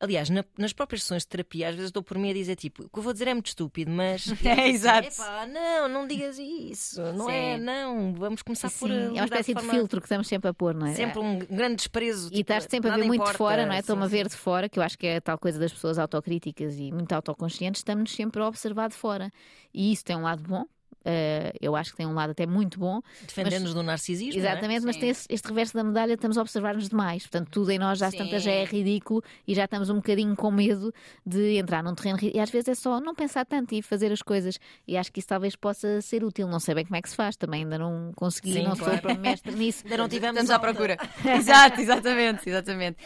Aliás, 0.02 0.32
na- 0.32 0.44
nas 0.58 0.74
próprias 0.74 1.04
sessões 1.04 1.22
de 1.22 1.28
terapia, 1.28 1.70
às 1.70 1.76
vezes 1.76 1.92
dou 1.92 2.02
por 2.02 2.18
mim 2.18 2.32
a 2.32 2.34
dizer 2.34 2.56
tipo, 2.56 2.84
o 2.86 2.90
que 2.90 2.98
eu 2.98 3.04
vou 3.04 3.14
dizer 3.14 3.28
é 3.28 3.34
muito 3.36 3.48
estúpido, 3.48 3.92
mas. 3.92 4.26
É, 4.44 4.68
exato. 4.68 5.08
Epá, 5.08 5.46
não, 5.46 5.88
não 5.88 6.08
digas 6.08 6.40
isso. 6.40 7.00
Não 7.14 7.28
Sim. 7.28 7.32
é, 7.32 7.58
não. 7.58 8.14
Vamos 8.16 8.42
começar 8.42 8.70
Sim, 8.70 8.80
por. 8.80 8.92
é 8.92 9.10
uma 9.12 9.24
espécie 9.26 9.54
de 9.54 9.62
filtro 9.62 10.02
que 10.02 10.08
estamos 10.08 10.28
sempre 10.28 10.50
a 10.50 10.54
pôr, 10.54 10.74
não 10.74 10.88
é? 10.88 10.94
Sempre 10.96 11.20
um 11.20 11.38
grande 11.38 11.76
desprezo. 11.76 12.30
E 12.34 12.42
estás 12.42 12.64
tipo, 12.64 12.72
sempre 12.72 12.90
a 12.92 12.96
ver 12.96 13.04
muito 13.06 13.20
de 13.20 13.24
importa. 13.30 13.38
fora, 13.38 13.66
não 13.66 13.74
é? 13.74 13.80
Estou-me 13.80 14.04
a 14.04 14.08
ver 14.08 14.28
de 14.28 14.36
fora, 14.36 14.68
que 14.68 14.80
eu 14.80 14.84
acho 14.84 14.98
que 14.98 15.06
é 15.06 15.18
a 15.18 15.22
tal 15.22 15.38
coisa 15.38 15.60
das 15.60 15.72
pessoas 15.72 16.00
autocríticas 16.00 16.78
e 16.80 16.92
muito 16.92 17.14
autoconscientes, 17.14 17.80
estamos 17.82 18.12
sempre 18.16 18.42
a 18.42 18.48
observar 18.48 18.90
de 18.90 18.96
fora. 18.96 19.32
E 19.74 19.92
isso 19.94 20.04
tem 20.04 20.16
um 20.16 20.24
lado 20.24 20.42
bom, 20.42 20.66
eh, 21.06 21.54
eu 21.62 21.76
acho 21.76 21.92
que 21.92 21.98
tem 21.98 22.06
um 22.08 22.14
lado 22.14 22.32
até 22.32 22.46
muito 22.46 22.80
bom. 22.80 23.02
Defendendo-nos 23.22 23.74
do 23.74 23.84
narcisismo. 23.84 24.40
é? 24.40 24.44
Exatamente, 24.44 24.86
mas 24.86 24.96
Sim. 24.96 25.02
tem 25.02 25.10
esse- 25.10 25.28
este 25.30 25.48
reverso 25.48 25.74
da 25.74 25.84
medalha, 25.84 26.14
estamos 26.14 26.38
a 26.38 26.42
observar-nos 26.42 26.90
demais. 26.90 27.24
Portanto, 27.24 27.50
tudo 27.52 27.72
em 27.72 27.80
nós 27.80 28.00
já 28.00 28.12
tantas 28.12 28.44
já 28.44 28.52
é 28.52 28.64
ridículo 28.66 29.24
e 29.48 29.54
já 29.56 29.66
estamos 29.66 29.90
um 29.90 29.96
bocadinho 29.96 30.36
com 30.36 30.52
medo 30.52 30.94
de 31.26 31.58
entrar 31.58 31.84
num 31.84 31.94
terreno 31.96 32.18
E 32.22 32.40
às 32.40 32.50
vezes 32.50 32.68
é 32.70 32.76
só 32.76 33.00
não 33.00 33.14
pensar 33.16 33.46
tanto 33.46 33.74
e 33.76 33.82
fazer 33.82 34.12
as 34.12 34.22
coisas. 34.22 34.60
E 34.88 34.98
acho 34.98 35.12
que 35.12 35.20
isso 35.20 35.28
talvez 35.28 35.56
possa 35.56 36.02
ser 36.02 36.24
útil. 36.24 36.48
Não 36.48 36.60
sei 36.60 36.76
bem 36.76 36.86
como 36.86 36.96
é 36.96 37.02
que 37.02 37.10
se 37.10 37.16
faz, 37.16 37.36
também 37.36 37.64
ainda 37.64 37.78
não 37.78 38.12
consegui, 38.16 38.54
Sim, 38.54 38.64
não 38.64 38.76
claro. 38.76 38.94
sou 38.94 39.02
para 39.02 39.16
mestre 39.18 39.56
nisso. 39.56 39.84
Ainda 39.92 39.98
não 39.98 40.10
tivemos 40.10 40.42
Estamos 40.42 40.52
à 40.52 40.60
procura. 40.60 40.98
Exato, 41.38 41.82
exatamente, 41.82 42.50
exatamente. 42.50 42.98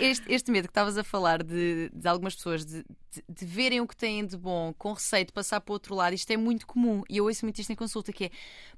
Este, 0.00 0.24
este 0.32 0.50
medo 0.50 0.64
que 0.68 0.70
estavas 0.70 0.96
a 0.96 1.04
falar 1.04 1.42
de, 1.42 1.90
de 1.94 2.08
algumas 2.08 2.34
pessoas 2.34 2.64
de, 2.64 2.78
de- 2.82 2.84
de 3.28 3.44
verem 3.44 3.80
o 3.80 3.86
que 3.86 3.96
têm 3.96 4.24
de 4.26 4.36
bom 4.36 4.72
com 4.76 4.92
receio 4.92 5.24
de 5.26 5.32
passar 5.32 5.60
para 5.60 5.72
o 5.72 5.74
outro 5.74 5.94
lado, 5.94 6.14
isto 6.14 6.30
é 6.30 6.36
muito 6.36 6.66
comum. 6.66 7.02
E 7.08 7.18
eu 7.18 7.24
ouço 7.26 7.41
muito 7.44 7.60
isto 7.60 7.72
em 7.72 7.76
consulta, 7.76 8.12
que 8.12 8.24
é 8.26 8.30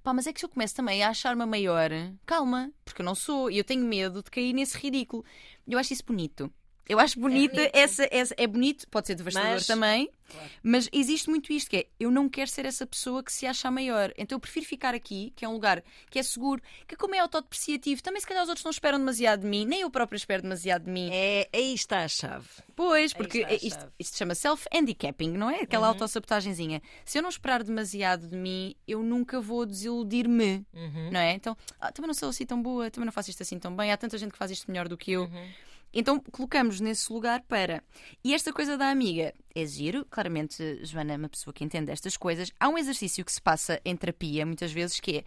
pá, 0.03 0.13
mas 0.13 0.27
é 0.27 0.33
que 0.33 0.41
se 0.41 0.47
eu 0.47 0.51
começo 0.51 0.75
também 0.75 1.03
a 1.03 1.11
achar-me 1.11 1.45
maior, 1.47 1.91
calma, 2.27 2.73
porque 2.85 3.03
eu 3.03 3.07
não 3.07 3.15
sou, 3.15 3.51
e 3.51 3.59
eu 3.59 3.65
tenho 3.65 3.85
medo 3.85 4.23
de 4.23 4.31
cair 4.31 4.53
nesse 4.53 4.77
ridículo. 4.79 5.25
Eu 5.67 5.79
acho 5.79 5.93
isso 5.93 6.05
bonito. 6.07 6.53
Eu 6.89 6.99
acho 7.01 7.19
bonita 7.19 7.55
bonito. 7.57 7.71
essa, 7.77 8.07
essa. 8.11 8.35
É 8.37 8.47
bonito, 8.47 8.87
pode 8.89 9.07
ser 9.07 9.15
devastador 9.15 9.53
Mas- 9.53 9.67
também, 9.67 10.11
Claro. 10.29 10.51
mas 10.63 10.89
existe 10.93 11.29
muito 11.31 11.53
isto 11.53 11.71
que 11.71 11.77
é 11.79 11.87
eu 12.01 12.11
não 12.11 12.29
quero 12.29 12.51
ser 12.51 12.65
essa 12.67 12.87
pessoa 12.87 13.23
que 13.23 13.33
se 13.33 13.47
acha 13.47 13.71
maior. 13.71 14.13
Então 14.19 14.37
eu 14.37 14.41
prefiro 14.41 14.67
ficar 14.67 14.95
aqui, 14.95 15.33
que 15.37 15.45
é 15.45 15.49
um 15.49 15.53
lugar 15.53 15.83
que 16.11 16.19
é 16.19 16.23
seguro, 16.23 16.61
que 16.87 16.95
como 16.97 17.15
é 17.15 17.19
autodepreciativo, 17.21 18.03
também 18.03 18.21
se 18.21 18.27
calhar 18.27 18.43
os 18.43 18.49
outros 18.49 18.65
não 18.65 18.71
esperam 18.71 18.99
demasiado 18.99 19.41
de 19.43 19.47
mim, 19.47 19.65
nem 19.65 19.81
eu 19.81 19.91
próprio 19.91 20.17
espero 20.17 20.43
demasiado 20.43 20.85
de 20.85 20.91
mim. 20.91 21.09
É, 21.13 21.49
aí 21.55 21.73
está 21.75 22.05
a 22.05 22.09
chave. 22.09 22.47
Pois, 22.77 23.13
porque 23.15 23.47
isto, 23.63 23.87
isto 23.99 24.13
se 24.13 24.19
chama 24.19 24.35
self-handicapping, 24.35 25.31
não 25.33 25.49
é? 25.49 25.61
Aquela 25.61 25.89
autossabotagenzinha. 25.89 26.83
Se 27.05 27.19
eu 27.19 27.23
não 27.23 27.29
esperar 27.31 27.63
demasiado 27.63 28.27
de 28.29 28.37
mim, 28.37 28.75
eu 28.87 29.03
nunca 29.03 29.41
vou 29.41 29.65
desiludir-me, 29.65 30.67
Uhum. 30.75 31.11
não 31.13 31.21
é? 31.21 31.33
Então, 31.33 31.57
ah, 31.81 31.93
também 31.93 32.09
não 32.09 32.15
sou 32.15 32.29
assim 32.29 32.45
tão 32.47 32.61
boa, 32.63 32.91
também 32.91 33.07
não 33.07 33.13
faço 33.13 33.31
isto 33.31 33.43
assim 33.43 33.59
tão 33.59 33.75
bem, 33.75 33.93
há 33.93 33.97
tanta 33.97 34.19
gente 34.19 34.33
que 34.33 34.39
faz 34.39 34.51
isto 34.51 34.71
melhor 34.71 34.89
do 34.89 34.97
que 34.99 35.13
eu. 35.13 35.23
Uhum. 35.23 35.49
Então 35.95 36.19
colocamos 36.19 36.81
nesse 36.81 37.13
lugar 37.13 37.43
para. 37.43 37.83
E 38.25 38.35
esta 38.35 38.53
coisa 38.53 38.77
da 38.77 38.91
amiga 38.91 39.33
é 39.55 39.65
giro, 39.65 40.05
claramente, 40.11 40.85
Joana 40.85 41.15
é 41.15 41.17
uma 41.17 41.29
pessoa 41.29 41.55
que 41.55 41.63
entende 41.65 41.91
estas 41.93 42.17
coisas. 42.17 42.51
Há 42.59 42.69
um 42.69 42.77
exercício 42.77 43.25
que 43.25 43.33
se 43.33 43.41
passa 43.41 43.81
em 43.85 43.97
terapia, 43.97 44.45
muitas 44.45 44.73
vezes, 44.73 44.99
que 44.99 45.19
é 45.19 45.25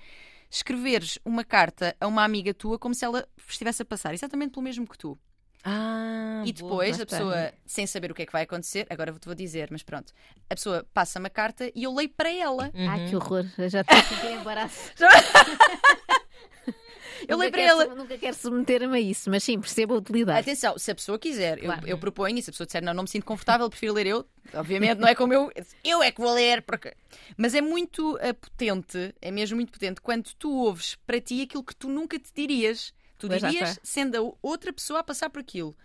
escreveres 0.50 1.18
uma 1.26 1.44
carta 1.44 1.96
a 2.00 2.08
uma 2.08 2.24
amiga 2.24 2.54
tua 2.54 2.78
como 2.78 2.94
se 2.94 3.04
ela 3.06 3.28
estivesse 3.48 3.82
a 3.82 3.86
passar 3.86 4.14
exatamente 4.14 4.52
pelo 4.52 4.64
mesmo 4.64 4.88
que 4.88 4.98
tu. 4.98 5.18
Ah, 5.64 6.44
E 6.46 6.54
boa, 6.54 6.70
depois 6.86 6.98
lá 6.98 7.04
a 7.04 7.06
pessoa, 7.06 7.54
sem 7.66 7.86
saber 7.88 8.12
o 8.12 8.16
que 8.16 8.22
é 8.22 8.26
que 8.26 8.32
vai 8.32 8.44
acontecer, 8.44 8.88
agora 8.90 9.12
vou-te 9.12 9.26
vou 9.26 9.36
dizer, 9.36 9.68
mas 9.72 9.84
pronto, 9.84 10.14
a 10.50 10.56
pessoa 10.56 10.86
passa-me 10.94 11.28
a 11.28 11.30
carta 11.30 11.70
e 11.76 11.84
eu 11.84 11.94
leio 11.94 12.10
para 12.10 12.32
ela. 12.32 12.72
Ai, 12.74 13.10
que 13.10 13.16
horror, 13.16 13.46
eu 13.58 13.68
já 13.68 13.82
estou 13.82 13.98
a 13.98 14.04
sentir 14.04 14.32
embaraço. 14.32 14.92
Eu 17.28 17.36
Nunca 17.36 17.42
leio 17.42 17.52
para 17.52 17.62
quero 17.62 17.82
ela. 17.82 17.96
Nunca 17.96 18.18
quero 18.18 18.36
submeter-me 18.38 18.98
a 18.98 19.00
isso, 19.02 19.30
mas 19.30 19.44
sim, 19.44 19.60
percebo 19.60 19.96
a 19.96 19.98
utilidade. 19.98 20.40
Atenção, 20.40 20.78
se 20.78 20.90
a 20.92 20.96
pessoa 20.96 21.20
quiser, 21.20 21.58
eu- 21.60 21.66
Claro. 21.66 21.88
eu, 21.88 21.98
proponho, 21.98 22.38
e 22.38 22.42
se 22.42 22.50
a 22.50 22.54
pessoa 22.54 22.66
disser 22.66 22.82
não, 22.84 22.94
não 22.94 23.04
me 23.04 23.10
sinto 23.10 23.26
confortável, 23.26 23.70
prefiro 23.70 23.94
ler 23.94 24.08
eu, 24.08 24.26
obviamente 24.54 24.98
não 25.00 25.08
é 25.08 25.14
como 25.14 25.34
eu, 25.34 25.52
eu 25.84 26.02
é 26.02 26.12
que 26.12 26.22
vou 26.22 26.34
ler, 26.34 26.62
porque... 26.62 26.94
mas 27.36 27.54
é 27.54 27.60
muito 27.62 28.18
eh, 28.22 28.32
potente, 28.34 29.14
é 29.22 29.30
mesmo 29.30 29.58
muito 29.58 29.72
potente, 29.74 30.00
quando 30.00 30.34
tu 30.40 30.50
ouves 30.52 30.96
para 31.06 31.20
ti 31.20 31.42
aquilo 31.42 31.64
que 31.64 31.76
tu 31.76 31.90
nunca 31.90 32.18
te 32.18 32.32
dirias. 32.34 32.94
Tu 33.18 33.28
Pois, 33.28 33.42
lá 33.42 33.50
dirias 33.50 33.70
está. 33.72 33.82
sendo 33.84 34.16
a 34.16 34.48
outra 34.48 34.72
pessoa 34.72 35.00
a 35.00 35.04
passar 35.04 35.30
por 35.30 35.40
aquilo, 35.40 35.76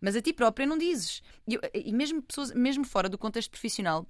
mas 0.00 0.16
a 0.16 0.20
ti 0.20 0.32
própria 0.32 0.66
não 0.66 0.76
dizes. 0.76 1.22
E, 1.48 1.54
eu- 1.54 1.60
e 1.72 1.92
mesmo 1.92 2.20
pessoas, 2.20 2.52
mesmo 2.52 2.84
fora 2.84 3.08
do 3.08 3.16
contexto 3.16 3.50
profissional, 3.50 4.06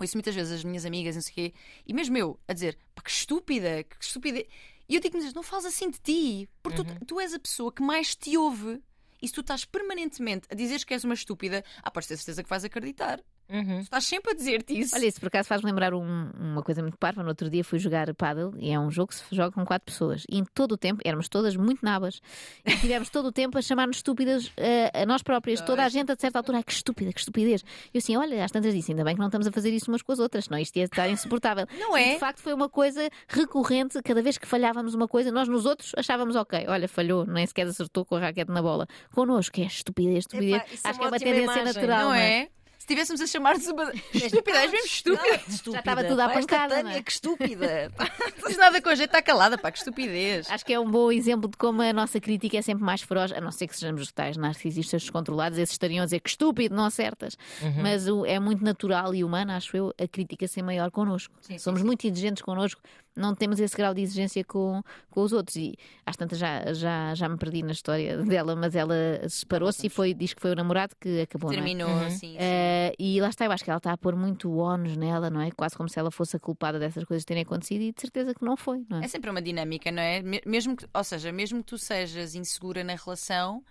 ouço 0.00 0.16
muitas 0.16 0.34
vezes 0.34 0.52
as 0.52 0.64
minhas 0.64 0.84
amigas, 0.86 1.14
não 1.14 1.22
sei 1.22 1.30
o 1.30 1.34
quê, 1.34 1.54
e 1.86 1.92
mesmo 1.92 2.16
eu 2.16 2.40
a 2.48 2.52
dizer, 2.52 2.76
pá, 2.94 3.02
que 3.02 3.10
estúpida, 3.10 3.84
que 3.84 3.96
estúpida. 4.04 4.44
E 4.92 4.96
eu 4.96 5.00
digo-me, 5.00 5.32
não 5.32 5.42
fales 5.42 5.64
assim 5.64 5.88
de 5.88 5.98
ti, 5.98 6.50
porque 6.62 6.84
tu, 6.84 7.06
tu 7.06 7.18
és 7.18 7.32
a 7.32 7.38
pessoa 7.38 7.72
que 7.72 7.82
mais 7.82 8.14
te 8.14 8.36
ouve. 8.36 8.78
E 9.22 9.26
se 9.26 9.32
tu 9.32 9.40
estás 9.40 9.64
permanentemente 9.64 10.46
a 10.50 10.54
dizeres 10.54 10.84
que 10.84 10.92
és 10.92 11.02
uma 11.02 11.14
estúpida, 11.14 11.64
ah, 11.82 11.90
podes 11.90 12.08
ter 12.08 12.18
certeza 12.18 12.42
que 12.42 12.50
vais 12.50 12.62
acreditar. 12.62 13.18
Uhum. 13.52 13.80
Estás 13.80 14.04
sempre 14.04 14.32
a 14.32 14.34
dizer-te 14.34 14.78
isso. 14.78 14.96
Olha, 14.96 15.06
isso 15.06 15.20
por 15.20 15.26
acaso 15.26 15.46
faz-me 15.48 15.68
lembrar 15.70 15.92
um- 15.92 16.30
uma 16.40 16.62
coisa 16.62 16.80
muito 16.80 16.96
parva. 16.96 17.22
No 17.22 17.28
outro 17.28 17.50
dia 17.50 17.62
fui 17.62 17.78
jogar 17.78 18.12
paddle 18.14 18.54
e 18.58 18.70
é 18.70 18.78
um 18.80 18.90
jogo 18.90 19.08
que 19.08 19.16
se 19.16 19.24
joga 19.30 19.52
com 19.52 19.64
quatro 19.64 19.84
pessoas. 19.84 20.24
E 20.30 20.38
em 20.38 20.44
todo 20.54 20.72
o 20.72 20.76
tempo, 20.78 21.00
éramos 21.04 21.28
todas 21.28 21.54
muito 21.56 21.84
nabas. 21.84 22.20
E 22.64 22.74
tivemos 22.78 23.10
todo 23.10 23.26
o 23.26 23.32
tempo 23.32 23.58
a 23.58 23.62
chamar-nos 23.62 23.96
estúpidas 23.98 24.50
eh, 24.56 24.90
a 25.02 25.04
nós 25.04 25.22
próprias. 25.22 25.60
Toda 25.60 25.84
a 25.84 25.88
gente, 25.88 26.10
a 26.10 26.16
certa 26.16 26.38
altura, 26.38 26.58
ai 26.58 26.64
que 26.64 26.72
estúpida, 26.72 27.12
que 27.12 27.20
estupidez. 27.20 27.62
E 27.92 27.96
eu 27.96 27.98
assim, 27.98 28.16
olha, 28.16 28.44
às 28.44 28.50
tantas 28.50 28.72
disse, 28.72 28.92
ainda 28.92 29.04
bem 29.04 29.14
que 29.14 29.20
não 29.20 29.28
estamos 29.28 29.46
a 29.46 29.52
fazer 29.52 29.70
isso 29.70 29.90
umas 29.90 30.00
com 30.02 30.12
as 30.12 30.18
outras, 30.18 30.44
senão 30.46 30.58
isto 30.58 30.76
ia 30.76 30.84
estar 30.84 31.08
insuportável. 31.10 31.66
Não 31.78 31.96
E, 31.98 32.02
é? 32.02 32.12
de 32.14 32.18
facto, 32.20 32.40
foi 32.40 32.54
uma 32.54 32.68
coisa 32.68 33.08
recorrente. 33.28 34.00
Cada 34.02 34.22
vez 34.22 34.38
que 34.38 34.46
falhávamos 34.46 34.94
uma 34.94 35.06
coisa, 35.08 35.30
nós 35.30 35.48
nos 35.48 35.66
outros 35.66 35.92
achávamos 35.96 36.36
ok. 36.36 36.64
Olha, 36.68 36.88
falhou, 36.88 37.26
nem 37.26 37.46
sequer 37.46 37.66
acertou 37.66 38.04
com 38.04 38.16
a 38.16 38.20
raquete 38.20 38.50
na 38.50 38.62
bola. 38.62 38.86
Connosco, 39.14 39.60
é 39.60 39.64
estupidez, 39.64 40.20
estupidez. 40.20 40.56
Epá, 40.62 40.66
é 40.72 40.90
Acho 40.90 40.98
que 40.98 41.04
é 41.04 41.08
uma 41.08 41.18
tendência 41.18 41.42
imagem, 41.44 41.64
natural. 41.64 41.98
não 42.00 42.08
não 42.10 42.14
é? 42.14 42.48
Se 42.82 42.86
tivéssemos 42.88 43.20
a 43.20 43.26
chamar-nos 43.28 43.64
uma. 43.70 43.92
Estúpida, 44.12 44.58
és 44.58 44.72
mesmo 44.72 44.86
estúpida. 44.90 45.36
Estúpida. 45.48 45.72
Já 45.72 45.78
estava 45.78 46.02
tudo 46.04 46.20
esta 46.20 46.34
pancada, 46.34 46.68
Tânia, 46.74 46.82
não 46.82 46.90
é? 46.98 47.02
que 47.02 47.12
estúpida. 47.12 47.92
Não 47.96 48.30
tens 48.44 48.56
nada 48.56 48.82
com 48.82 48.88
a 48.88 48.94
gente, 48.96 49.06
está 49.06 49.22
calada, 49.22 49.56
pá, 49.56 49.70
que 49.70 49.78
estupidez. 49.78 50.50
Acho 50.50 50.64
que 50.66 50.72
é 50.72 50.80
um 50.80 50.90
bom 50.90 51.12
exemplo 51.12 51.48
de 51.48 51.56
como 51.56 51.80
a 51.80 51.92
nossa 51.92 52.18
crítica 52.20 52.56
é 52.58 52.62
sempre 52.62 52.82
mais 52.82 53.00
feroz, 53.00 53.30
a 53.30 53.40
não 53.40 53.52
ser 53.52 53.68
que 53.68 53.76
sejamos 53.76 54.02
os 54.02 54.10
tais 54.10 54.36
narcisistas 54.36 55.02
descontrolados, 55.02 55.58
esses 55.58 55.74
estariam 55.74 56.02
a 56.02 56.06
dizer 56.06 56.18
que 56.18 56.28
estúpido, 56.30 56.74
não 56.74 56.84
acertas. 56.84 57.38
Uhum. 57.62 57.82
Mas 57.82 58.08
o- 58.08 58.26
é 58.26 58.40
muito 58.40 58.64
natural 58.64 59.14
e 59.14 59.22
humano, 59.22 59.52
acho 59.52 59.76
eu, 59.76 59.94
a 59.96 60.08
crítica 60.08 60.48
ser 60.48 60.62
maior 60.62 60.90
connosco. 60.90 61.32
Sim, 61.40 61.52
sim, 61.52 61.58
Somos 61.58 61.82
muito 61.82 62.04
exigentes 62.04 62.42
connosco, 62.42 62.80
não 63.16 63.34
temos 63.34 63.60
esse 63.60 63.76
grau 63.76 63.92
de 63.94 64.00
exigência 64.02 64.42
com, 64.44 64.82
com 65.10 65.20
os 65.22 65.32
outros. 65.32 65.56
E 65.56 65.74
às 66.06 66.16
tantas 66.16 66.38
já, 66.38 66.72
já, 66.72 67.14
já 67.14 67.28
me 67.28 67.36
perdi 67.36 67.62
na 67.62 67.72
história 67.72 68.18
dela, 68.24 68.56
mas 68.56 68.74
ela 68.74 68.94
separou-se 69.28 69.86
e 69.86 69.90
foi, 69.90 70.14
diz 70.14 70.32
que 70.34 70.40
foi 70.40 70.52
o 70.52 70.54
namorado 70.54 70.94
que 71.00 71.20
acabou. 71.22 71.50
não 71.50 71.58
é? 71.58 71.62
Terminou, 71.62 71.88
Uhum. 71.90 72.10
sim. 72.10 72.16
sim. 72.18 72.36
Eh, 72.38 72.94
e 72.98 73.20
lá 73.20 73.28
está, 73.28 73.44
eu 73.44 73.52
acho 73.52 73.62
que 73.64 73.70
ela 73.70 73.78
está 73.78 73.92
a 73.92 73.96
pôr 73.98 74.16
muito 74.16 74.56
ónus 74.56 74.96
nela, 74.96 75.28
não 75.30 75.40
é? 75.40 75.50
Quase 75.50 75.76
como 75.76 75.88
se 75.88 75.98
ela 75.98 76.10
fosse 76.10 76.36
a 76.36 76.40
culpada 76.40 76.78
dessas 76.78 77.04
coisas 77.04 77.24
terem 77.24 77.42
acontecido 77.42 77.82
e 77.82 77.92
de 77.92 78.00
certeza 78.00 78.34
que 78.34 78.44
não 78.44 78.56
foi, 78.56 78.84
não 78.88 78.98
é? 79.00 79.04
É 79.04 79.08
sempre 79.08 79.30
uma 79.30 79.42
dinâmica, 79.42 79.90
não 79.90 80.02
é? 80.02 80.22
Me- 80.22 80.42
Mesmo 80.46 80.76
que, 80.76 80.86
ou 80.92 81.04
seja, 81.04 81.30
mesmo 81.32 81.58
que 81.60 81.66
tu 81.66 81.78
sejas 81.78 82.34
insegura 82.34 82.82
na 82.82 82.94
relação, 82.94 83.62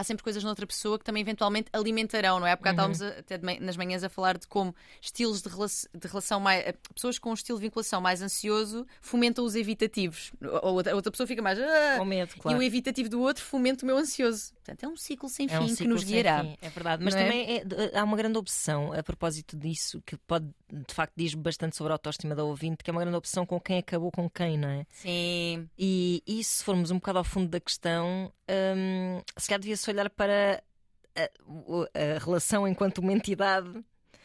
há 0.00 0.04
sempre 0.04 0.24
coisas 0.24 0.42
noutra 0.42 0.66
pessoa 0.66 0.98
que 0.98 1.04
também 1.04 1.20
eventualmente 1.20 1.68
alimentarão, 1.72 2.40
não 2.40 2.46
é? 2.46 2.52
Há 2.52 2.56
bocado 2.56 2.74
estávamos 2.92 3.02
até 3.02 3.36
de 3.38 3.60
nas 3.60 3.76
manhãs 3.76 4.02
a 4.02 4.08
falar 4.08 4.38
de 4.38 4.46
como 4.46 4.74
estilos 5.00 5.42
de, 5.42 5.48
rela- 5.48 5.66
de 5.66 6.08
relação 6.08 6.40
mais. 6.40 6.66
eh, 6.66 6.74
Pessoas 6.94 7.18
com 7.18 7.30
um 7.30 7.34
estilo 7.34 7.58
de 7.58 7.62
vinculação 7.66 8.00
mais 8.00 8.22
ansioso 8.22 8.86
fomentam 9.00 9.44
os 9.44 9.54
evitativos. 9.54 10.32
Ou 10.62 10.74
outra, 10.74 10.92
a 10.92 10.96
outra 10.96 11.10
pessoa 11.10 11.26
fica 11.26 11.42
mais. 11.42 11.58
"Ah", 11.60 11.96
Com 11.98 12.04
medo, 12.04 12.32
E 12.36 12.40
claro. 12.40 12.58
o 12.58 12.62
evitativo 12.62 13.08
do 13.08 13.20
outro 13.20 13.44
fomenta 13.44 13.84
o 13.84 13.86
meu 13.86 13.96
ansioso. 13.96 14.52
Portanto, 14.54 14.84
é 14.84 14.88
um 14.88 14.96
ciclo 14.96 15.28
sem 15.28 15.46
É 15.50 15.58
um 15.58 15.62
fim 15.62 15.68
que 15.70 15.76
ciclo 15.76 15.92
nos 15.94 16.02
sem 16.02 16.10
guiará. 16.22 16.42
fim, 16.44 16.56
É 16.62 16.68
verdade, 16.70 17.04
mas 17.04 17.14
Não 17.14 17.20
é? 17.20 17.24
também 17.24 17.56
é- 17.58 17.98
há 17.98 18.04
uma 18.04 18.16
grande 18.16 18.38
obsessão 18.38 18.92
a 18.92 19.02
propósito 19.02 19.56
disso, 19.56 20.00
que 20.06 20.16
pode, 20.16 20.46
de 20.70 20.94
facto, 20.94 21.12
diz 21.16 21.34
bastante 21.34 21.76
sobre 21.76 21.92
a 21.92 21.94
autoestima 21.94 22.34
da 22.34 22.44
ouvinte, 22.44 22.82
que 22.84 22.90
é 22.90 22.92
uma 22.92 23.00
grande 23.00 23.16
obsessão 23.16 23.44
com 23.44 23.60
quem 23.60 23.78
acabou 23.78 24.10
com 24.12 24.28
quem, 24.30 24.56
não 24.56 24.68
é? 24.68 24.86
Sim. 24.90 25.68
E, 25.78 26.22
e 26.26 26.42
se 26.44 26.62
formos 26.64 26.90
um 26.90 26.96
bocado 26.96 27.18
ao 27.18 27.24
fundo 27.24 27.48
da 27.48 27.58
questão, 27.60 28.32
hum, 28.48 29.20
se 29.36 29.48
calhar 29.48 29.60
olhar 29.90 30.08
para 30.10 30.62
a, 31.16 31.22
a 31.22 32.18
relação 32.18 32.66
enquanto 32.66 32.98
uma 32.98 33.12
entidade. 33.12 33.70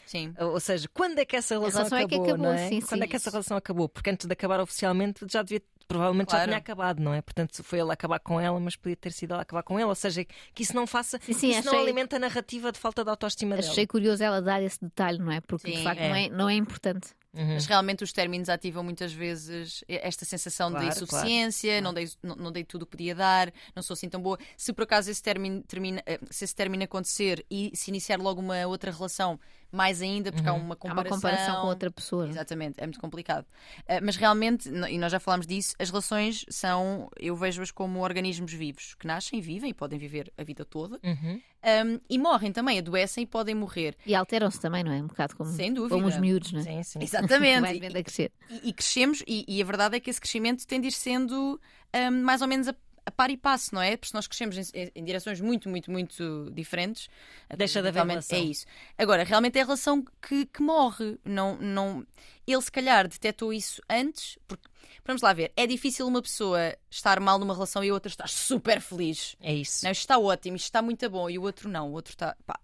Sim. 0.05 0.33
Ou 0.39 0.59
seja, 0.59 0.87
quando 0.93 1.17
é 1.19 1.25
que 1.25 1.35
essa 1.35 1.55
relação, 1.55 1.77
relação 1.79 1.97
é 1.97 2.03
acabou, 2.03 2.25
acabou, 2.25 2.45
não 2.45 2.53
é? 2.53 2.69
sim, 2.69 2.79
quando 2.81 2.99
sim. 2.99 3.03
é 3.03 3.07
que 3.07 3.15
essa 3.15 3.29
relação 3.31 3.57
acabou? 3.57 3.89
Porque 3.89 4.09
antes 4.11 4.27
de 4.27 4.33
acabar 4.33 4.59
oficialmente 4.59 5.25
já 5.27 5.41
devia, 5.41 5.61
provavelmente 5.87 6.27
já 6.29 6.37
Claro. 6.37 6.49
tinha 6.51 6.57
acabado, 6.59 6.99
não 7.01 7.11
é? 7.11 7.21
Portanto, 7.23 7.63
foi 7.63 7.79
ele 7.79 7.91
acabar 7.91 8.19
com 8.19 8.39
ela, 8.39 8.59
mas 8.59 8.75
podia 8.75 8.95
ter 8.95 9.11
sido 9.11 9.33
ela 9.33 9.41
acabar 9.41 9.63
com 9.63 9.79
ele. 9.79 9.87
Ou 9.87 9.95
seja, 9.95 10.23
que 10.23 10.61
isso 10.61 10.75
não 10.75 10.85
faça, 10.85 11.19
Sim, 11.23 11.33
sim, 11.33 11.49
isso 11.49 11.65
não 11.65 11.73
achei- 11.73 11.83
alimenta 11.83 12.17
a 12.17 12.19
narrativa 12.19 12.71
de 12.71 12.77
falta 12.77 13.03
de 13.03 13.09
autoestima 13.09 13.55
dela. 13.55 13.67
Achei 13.67 13.87
curioso 13.87 14.23
ela 14.23 14.41
dar 14.43 14.61
esse 14.61 14.79
detalhe, 14.79 15.17
não 15.17 15.31
é? 15.31 15.41
Porque 15.41 15.71
de 15.71 15.83
facto 15.83 15.99
é. 15.99 16.09
Não, 16.09 16.15
é, 16.15 16.29
não 16.29 16.49
é 16.49 16.53
importante. 16.53 17.07
Uhum. 17.35 17.55
Mas 17.55 17.65
realmente 17.65 18.03
os 18.03 18.13
términos 18.13 18.47
ativam 18.47 18.83
muitas 18.83 19.11
vezes 19.11 19.83
esta 19.87 20.23
sensação 20.23 20.71
Claro, 20.71 20.85
de 20.85 20.91
insuficiência, 20.91 21.81
Não, 21.81 21.93
dei, 21.93 22.09
não, 22.23 22.35
não 22.35 22.51
dei 22.51 22.63
tudo 22.63 22.83
o 22.83 22.85
que 22.85 22.91
podia 22.91 23.13
dar, 23.13 23.51
não 23.75 23.83
sou 23.83 23.93
assim 23.93 24.07
tão 24.07 24.21
boa. 24.21 24.37
Se 24.55 24.71
por 24.71 24.83
acaso 24.83 25.11
esse 25.11 25.21
término 25.21 25.61
termina, 25.63 26.01
eh, 26.05 26.19
se 26.31 26.45
esse 26.45 26.55
término 26.55 26.83
acontecer 26.83 27.45
e 27.51 27.71
se 27.73 27.91
iniciar 27.91 28.19
logo 28.19 28.39
uma 28.39 28.65
outra 28.65 28.91
relação, 28.91 29.39
mais 29.75 30.01
ainda, 30.01 30.31
porque 30.31 30.47
há 30.47 30.53
uma 30.53 30.61
Há 30.61 30.65
uma 30.65 30.75
comparação. 30.75 31.17
comparação 31.17 31.61
com 31.61 31.67
outra 31.67 31.91
pessoa. 31.91 32.27
Exatamente, 32.27 32.75
é 32.79 32.85
muito 32.85 32.99
complicado. 32.99 33.45
Eh, 33.87 33.99
mas 34.01 34.15
realmente, 34.15 34.69
e 34.69 34.97
nós 34.97 35.11
já 35.11 35.19
falámos 35.19 35.45
disso, 35.45 35.75
as 35.77 35.89
relações 35.89 36.45
são, 36.49 37.09
eu 37.19 37.35
vejo-as 37.35 37.71
como 37.71 37.99
organismos 38.01 38.51
vivos, 38.53 38.95
que 38.95 39.05
nascem, 39.05 39.39
vivem 39.41 39.69
e 39.69 39.73
podem 39.73 39.99
viver 39.99 40.31
a 40.37 40.43
vida 40.43 40.63
toda, 40.65 40.99
Uhum. 41.03 41.41
um, 41.85 41.99
e 42.09 42.17
morrem 42.17 42.51
também, 42.51 42.79
adoecem 42.79 43.23
e 43.23 43.27
podem 43.27 43.53
morrer. 43.55 43.95
E 44.05 44.15
alteram-se 44.15 44.59
também, 44.59 44.83
não 44.83 44.91
é? 44.91 44.97
Um 45.01 45.07
bocado 45.07 45.35
como, 45.35 45.51
Sem 45.51 45.73
dúvida. 45.73 45.95
como 45.95 46.07
os 46.07 46.17
miúdos, 46.17 46.51
não 46.51 46.59
é? 46.61 46.63
Sim, 46.63 46.83
sim. 46.83 46.99
Exatamente. 47.01 47.79
Crescer. 48.03 48.31
E, 48.49 48.69
e 48.69 48.73
crescemos, 48.73 49.23
e, 49.27 49.43
e 49.47 49.61
a 49.61 49.65
verdade 49.65 49.95
é 49.97 49.99
que 49.99 50.09
esse 50.09 50.21
crescimento 50.21 50.65
tem 50.65 50.79
de 50.79 50.87
ir 50.87 50.91
sendo 50.91 51.59
hum, 51.93 52.21
mais 52.23 52.41
ou 52.41 52.47
menos 52.47 52.67
a, 52.67 52.75
a 53.05 53.11
par 53.11 53.29
e 53.29 53.37
passo, 53.37 53.73
não 53.73 53.81
é? 53.81 53.95
Porque 53.95 54.07
se 54.07 54.13
nós 54.13 54.27
crescemos 54.27 54.73
em, 54.73 54.91
em 54.95 55.03
direções 55.03 55.39
muito, 55.39 55.69
muito, 55.69 55.91
muito 55.91 56.51
diferentes, 56.51 57.07
Deixa 57.55 57.81
de 57.81 57.87
haver 57.87 57.93
realmente 57.93 58.29
relação. 58.31 58.39
É 58.39 58.41
isso. 58.41 58.65
Agora, 58.97 59.23
realmente 59.23 59.57
é 59.57 59.61
a 59.61 59.65
relação 59.65 60.03
que, 60.21 60.45
que 60.45 60.61
morre. 60.61 61.17
Não, 61.23 61.55
não... 61.57 62.05
Ele, 62.47 62.61
se 62.61 62.71
calhar, 62.71 63.07
detectou 63.07 63.53
isso 63.53 63.81
antes, 63.89 64.37
porque, 64.47 64.67
vamos 65.03 65.21
lá 65.21 65.33
ver, 65.33 65.51
é 65.55 65.67
difícil 65.67 66.07
uma 66.07 66.21
pessoa 66.21 66.75
estar 66.89 67.19
mal 67.19 67.37
numa 67.37 67.53
relação 67.53 67.83
e 67.83 67.89
a 67.89 67.93
outra 67.93 68.09
estar 68.09 68.27
super 68.27 68.81
feliz. 68.81 69.35
É 69.39 69.53
isso. 69.53 69.83
Não, 69.83 69.91
isto 69.91 70.01
está 70.01 70.17
ótimo, 70.17 70.55
isto 70.55 70.65
está 70.65 70.81
muito 70.81 71.09
bom, 71.09 71.29
e 71.29 71.37
o 71.37 71.43
outro 71.43 71.69
não, 71.69 71.89
o 71.89 71.93
outro 71.93 72.13
está. 72.13 72.35
Pá, 72.45 72.59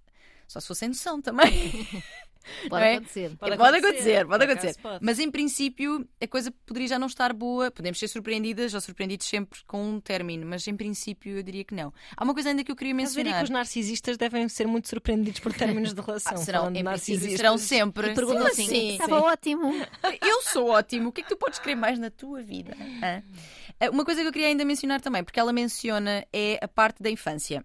só 0.47 0.59
se 0.59 0.67
fosse 0.67 0.79
sem 0.79 0.89
noção 0.89 1.21
também. 1.21 1.51
Pode 2.69 2.85
é? 2.85 2.95
acontecer. 2.95 3.29
Pode 3.37 3.57
Pode, 3.57 3.77
acontecer, 3.77 4.17
acontecer, 4.17 4.25
pode 4.27 4.45
por 4.45 4.51
acontecer. 4.51 4.81
pode. 4.81 5.05
Mas 5.05 5.19
em 5.19 5.31
princípio 5.31 6.07
a 6.21 6.27
coisa 6.27 6.51
poderia 6.65 6.87
já 6.87 6.99
não 6.99 7.07
estar 7.07 7.33
boa. 7.33 7.69
Podemos 7.71 7.99
ser 7.99 8.07
surpreendidas 8.07 8.73
ou 8.73 8.81
surpreendidos 8.81 9.27
sempre 9.27 9.59
com 9.67 9.83
um 9.83 9.99
término, 9.99 10.45
mas 10.45 10.67
em 10.67 10.75
princípio 10.75 11.37
eu 11.37 11.43
diria 11.43 11.63
que 11.63 11.73
não. 11.73 11.93
Há 12.15 12.23
uma 12.23 12.33
coisa 12.33 12.49
ainda 12.49 12.63
que 12.63 12.71
eu 12.71 12.75
queria 12.75 12.93
Mas 12.93 13.13
veria 13.15 13.31
que 13.31 13.37
mencionar. 13.39 13.43
os 13.43 13.49
narcisistas 13.49 14.17
devem 14.17 14.47
ser 14.49 14.67
muito 14.67 14.87
surpreendidos 14.87 15.39
por 15.39 15.53
términos 15.53 15.93
de 15.93 16.01
relação. 16.01 16.33
Ah, 16.33 16.37
serão, 16.37 16.71
em 16.73 16.83
narcisistas. 16.83 17.37
serão 17.37 17.57
sempre. 17.57 18.11
E 18.11 18.13
perguntam 18.15 18.45
Sim, 18.47 18.51
assim: 18.51 18.65
sim, 18.67 18.89
estava 18.93 19.19
sim. 19.19 19.25
ótimo. 19.25 19.71
Eu 20.21 20.41
sou 20.43 20.69
ótimo. 20.69 21.09
O 21.09 21.11
que 21.11 21.21
é 21.21 21.23
que 21.23 21.29
tu 21.29 21.37
podes 21.37 21.59
querer 21.59 21.75
mais 21.75 21.97
na 21.99 22.09
tua 22.09 22.41
vida? 22.41 22.75
Ah, 23.79 23.89
Uma 23.91 24.05
coisa 24.05 24.21
que 24.21 24.27
eu 24.27 24.31
queria 24.31 24.47
ainda 24.47 24.63
mencionar 24.65 25.01
também, 25.01 25.23
porque 25.23 25.39
ela 25.39 25.51
menciona 25.51 26.25
é 26.31 26.59
a 26.61 26.67
parte 26.67 27.01
da 27.01 27.09
infância. 27.09 27.63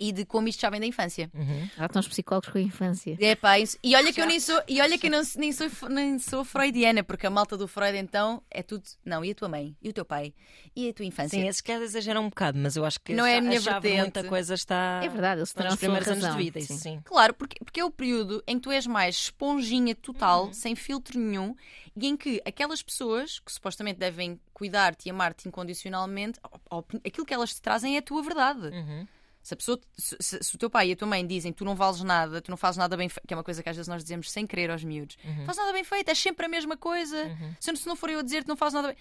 E 0.00 0.12
de 0.12 0.24
como 0.24 0.48
isto 0.48 0.60
já 0.60 0.70
vem 0.70 0.80
da 0.80 0.86
infância. 0.86 1.30
Uhum. 1.34 1.68
Já 1.76 1.86
estão 1.86 2.00
os 2.00 2.08
psicólogos 2.08 2.48
com 2.48 2.58
a 2.58 2.60
infância. 2.60 3.16
É 3.20 3.34
pá, 3.34 3.58
isso- 3.58 3.78
e 3.82 3.94
olha 3.94 4.12
que 4.12 4.20
eu 4.20 4.26
nem 4.26 4.40
sou, 4.40 4.60
e 4.68 4.80
olha 4.80 4.98
que 4.98 5.06
eu 5.06 5.10
não, 5.10 5.22
nem, 5.36 5.52
sou, 5.52 5.68
nem 5.88 6.18
sou 6.18 6.44
freudiana, 6.44 7.02
porque 7.04 7.26
a 7.26 7.30
malta 7.30 7.56
do 7.56 7.68
Freud 7.68 7.96
então 7.96 8.42
é 8.50 8.62
tudo. 8.62 8.82
Não, 9.04 9.24
e 9.24 9.30
a 9.30 9.34
tua 9.34 9.48
mãe? 9.48 9.76
E 9.82 9.88
o 9.88 9.92
teu 9.92 10.04
pai? 10.04 10.34
E 10.74 10.88
a 10.88 10.92
tua 10.92 11.04
infância? 11.04 11.38
Sim, 11.38 11.46
esses 11.46 11.60
que 11.60 11.70
exageram 11.72 12.22
um 12.24 12.28
bocado, 12.28 12.58
mas 12.58 12.76
eu 12.76 12.84
acho 12.84 12.98
que 13.00 13.12
Não 13.14 13.24
é 13.26 13.38
a 13.38 13.40
minha 13.40 13.60
vertente. 13.60 13.96
muita 14.00 14.24
coisa 14.24 14.54
está 14.54 15.00
É 15.04 15.08
verdade, 15.08 15.40
eles 15.40 15.50
está 15.50 15.58
terão 15.60 15.70
nos 15.72 15.78
a 15.78 15.80
primeiros 15.80 16.08
anos 16.08 16.36
de 16.36 16.42
vida. 16.42 16.58
Isso 16.58 16.72
sim. 16.74 16.78
sim. 16.78 17.00
Claro, 17.04 17.34
porque, 17.34 17.56
porque 17.64 17.80
é 17.80 17.84
o 17.84 17.90
período 17.90 18.42
em 18.46 18.56
que 18.56 18.62
tu 18.62 18.70
és 18.72 18.86
mais 18.86 19.14
esponjinha 19.16 19.94
total, 19.94 20.46
Uhum. 20.46 20.52
sem 20.52 20.74
filtro 20.74 21.18
nenhum, 21.18 21.54
e 21.94 22.06
em 22.06 22.16
que 22.16 22.40
aquelas 22.44 22.82
pessoas 22.82 23.38
que 23.38 23.52
supostamente 23.52 23.98
devem 23.98 24.40
cuidar-te 24.54 25.06
e 25.06 25.10
amar-te 25.10 25.46
incondicionalmente, 25.48 26.38
a- 26.42 26.76
a- 26.76 26.84
aquilo 27.06 27.26
que 27.26 27.34
elas 27.34 27.52
te 27.54 27.60
trazem 27.60 27.96
é 27.96 27.98
a 27.98 28.02
tua 28.02 28.22
verdade. 28.22 28.68
Uhum. 28.68 29.06
Se, 29.42 29.54
a 29.54 29.56
pessoa, 29.56 29.80
se, 29.98 30.16
se- 30.20 30.54
o 30.54 30.58
teu 30.58 30.70
pai 30.70 30.90
e 30.90 30.92
a 30.92 30.96
tua 30.96 31.08
mãe 31.08 31.26
dizem 31.26 31.52
tu 31.52 31.64
não 31.64 31.74
vales 31.74 32.00
nada, 32.02 32.40
tu 32.40 32.50
não 32.50 32.56
fazes 32.56 32.76
nada 32.78 32.96
bem 32.96 33.08
feito, 33.08 33.26
que 33.26 33.34
é 33.34 33.36
uma 33.36 33.42
coisa 33.42 33.62
que 33.62 33.68
às 33.68 33.74
vezes 33.76 33.88
nós 33.88 34.02
dizemos 34.02 34.30
sem 34.30 34.46
querer 34.46 34.70
aos 34.70 34.84
miúdos, 34.84 35.16
Uhum. 35.24 35.44
faz 35.44 35.56
nada 35.58 35.72
bem 35.72 35.82
feito, 35.82 36.08
é 36.10 36.14
sempre 36.14 36.46
a 36.46 36.48
mesma 36.48 36.76
coisa. 36.76 37.24
Se, 37.58 37.70
eu- 37.70 37.76
se 37.76 37.86
não 37.86 37.96
for 37.96 38.08
eu 38.10 38.20
a 38.20 38.22
dizer-te, 38.22 38.46
não 38.48 38.56
faz 38.56 38.72
nada 38.72 38.88
bem. 38.88 38.96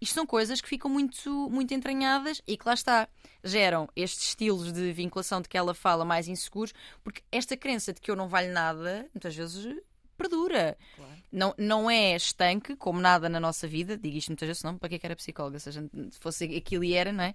Isto 0.00 0.12
são 0.14 0.26
coisas 0.26 0.60
que 0.60 0.68
ficam 0.68 0.90
muito, 0.90 1.48
muito 1.50 1.72
entranhadas 1.72 2.42
e 2.46 2.58
que 2.58 2.66
lá 2.68 2.74
está, 2.74 3.08
geram 3.42 3.88
estes 3.96 4.28
estilos 4.28 4.70
de 4.70 4.92
vinculação 4.92 5.40
de 5.40 5.48
que 5.48 5.56
ela 5.56 5.72
fala 5.72 6.04
mais 6.04 6.28
inseguros, 6.28 6.74
porque 7.02 7.22
esta 7.32 7.56
crença 7.56 7.92
de 7.94 8.00
que 8.02 8.10
eu 8.10 8.16
não 8.16 8.28
valho 8.28 8.52
nada, 8.52 9.06
muitas 9.14 9.34
vezes 9.34 9.74
perdura. 10.18 10.76
Não, 11.32 11.54
não 11.58 11.90
é 11.90 12.14
estanque, 12.16 12.76
como 12.76 13.00
nada 13.00 13.28
na 13.28 13.38
nossa 13.40 13.66
vida, 13.66 13.96
digo 13.98 14.16
isto 14.16 14.28
muitas 14.28 14.46
vezes, 14.46 14.62
não, 14.62 14.76
para 14.78 14.94
é 14.94 14.98
que 14.98 15.04
era 15.06 15.16
psicóloga? 15.16 15.58
Se 15.58 15.68
a 15.68 15.72
gente 15.72 15.90
fosse 16.20 16.44
aquilo 16.56 16.84
e 16.84 16.94
era, 16.94 17.12
não 17.12 17.24
é? 17.24 17.34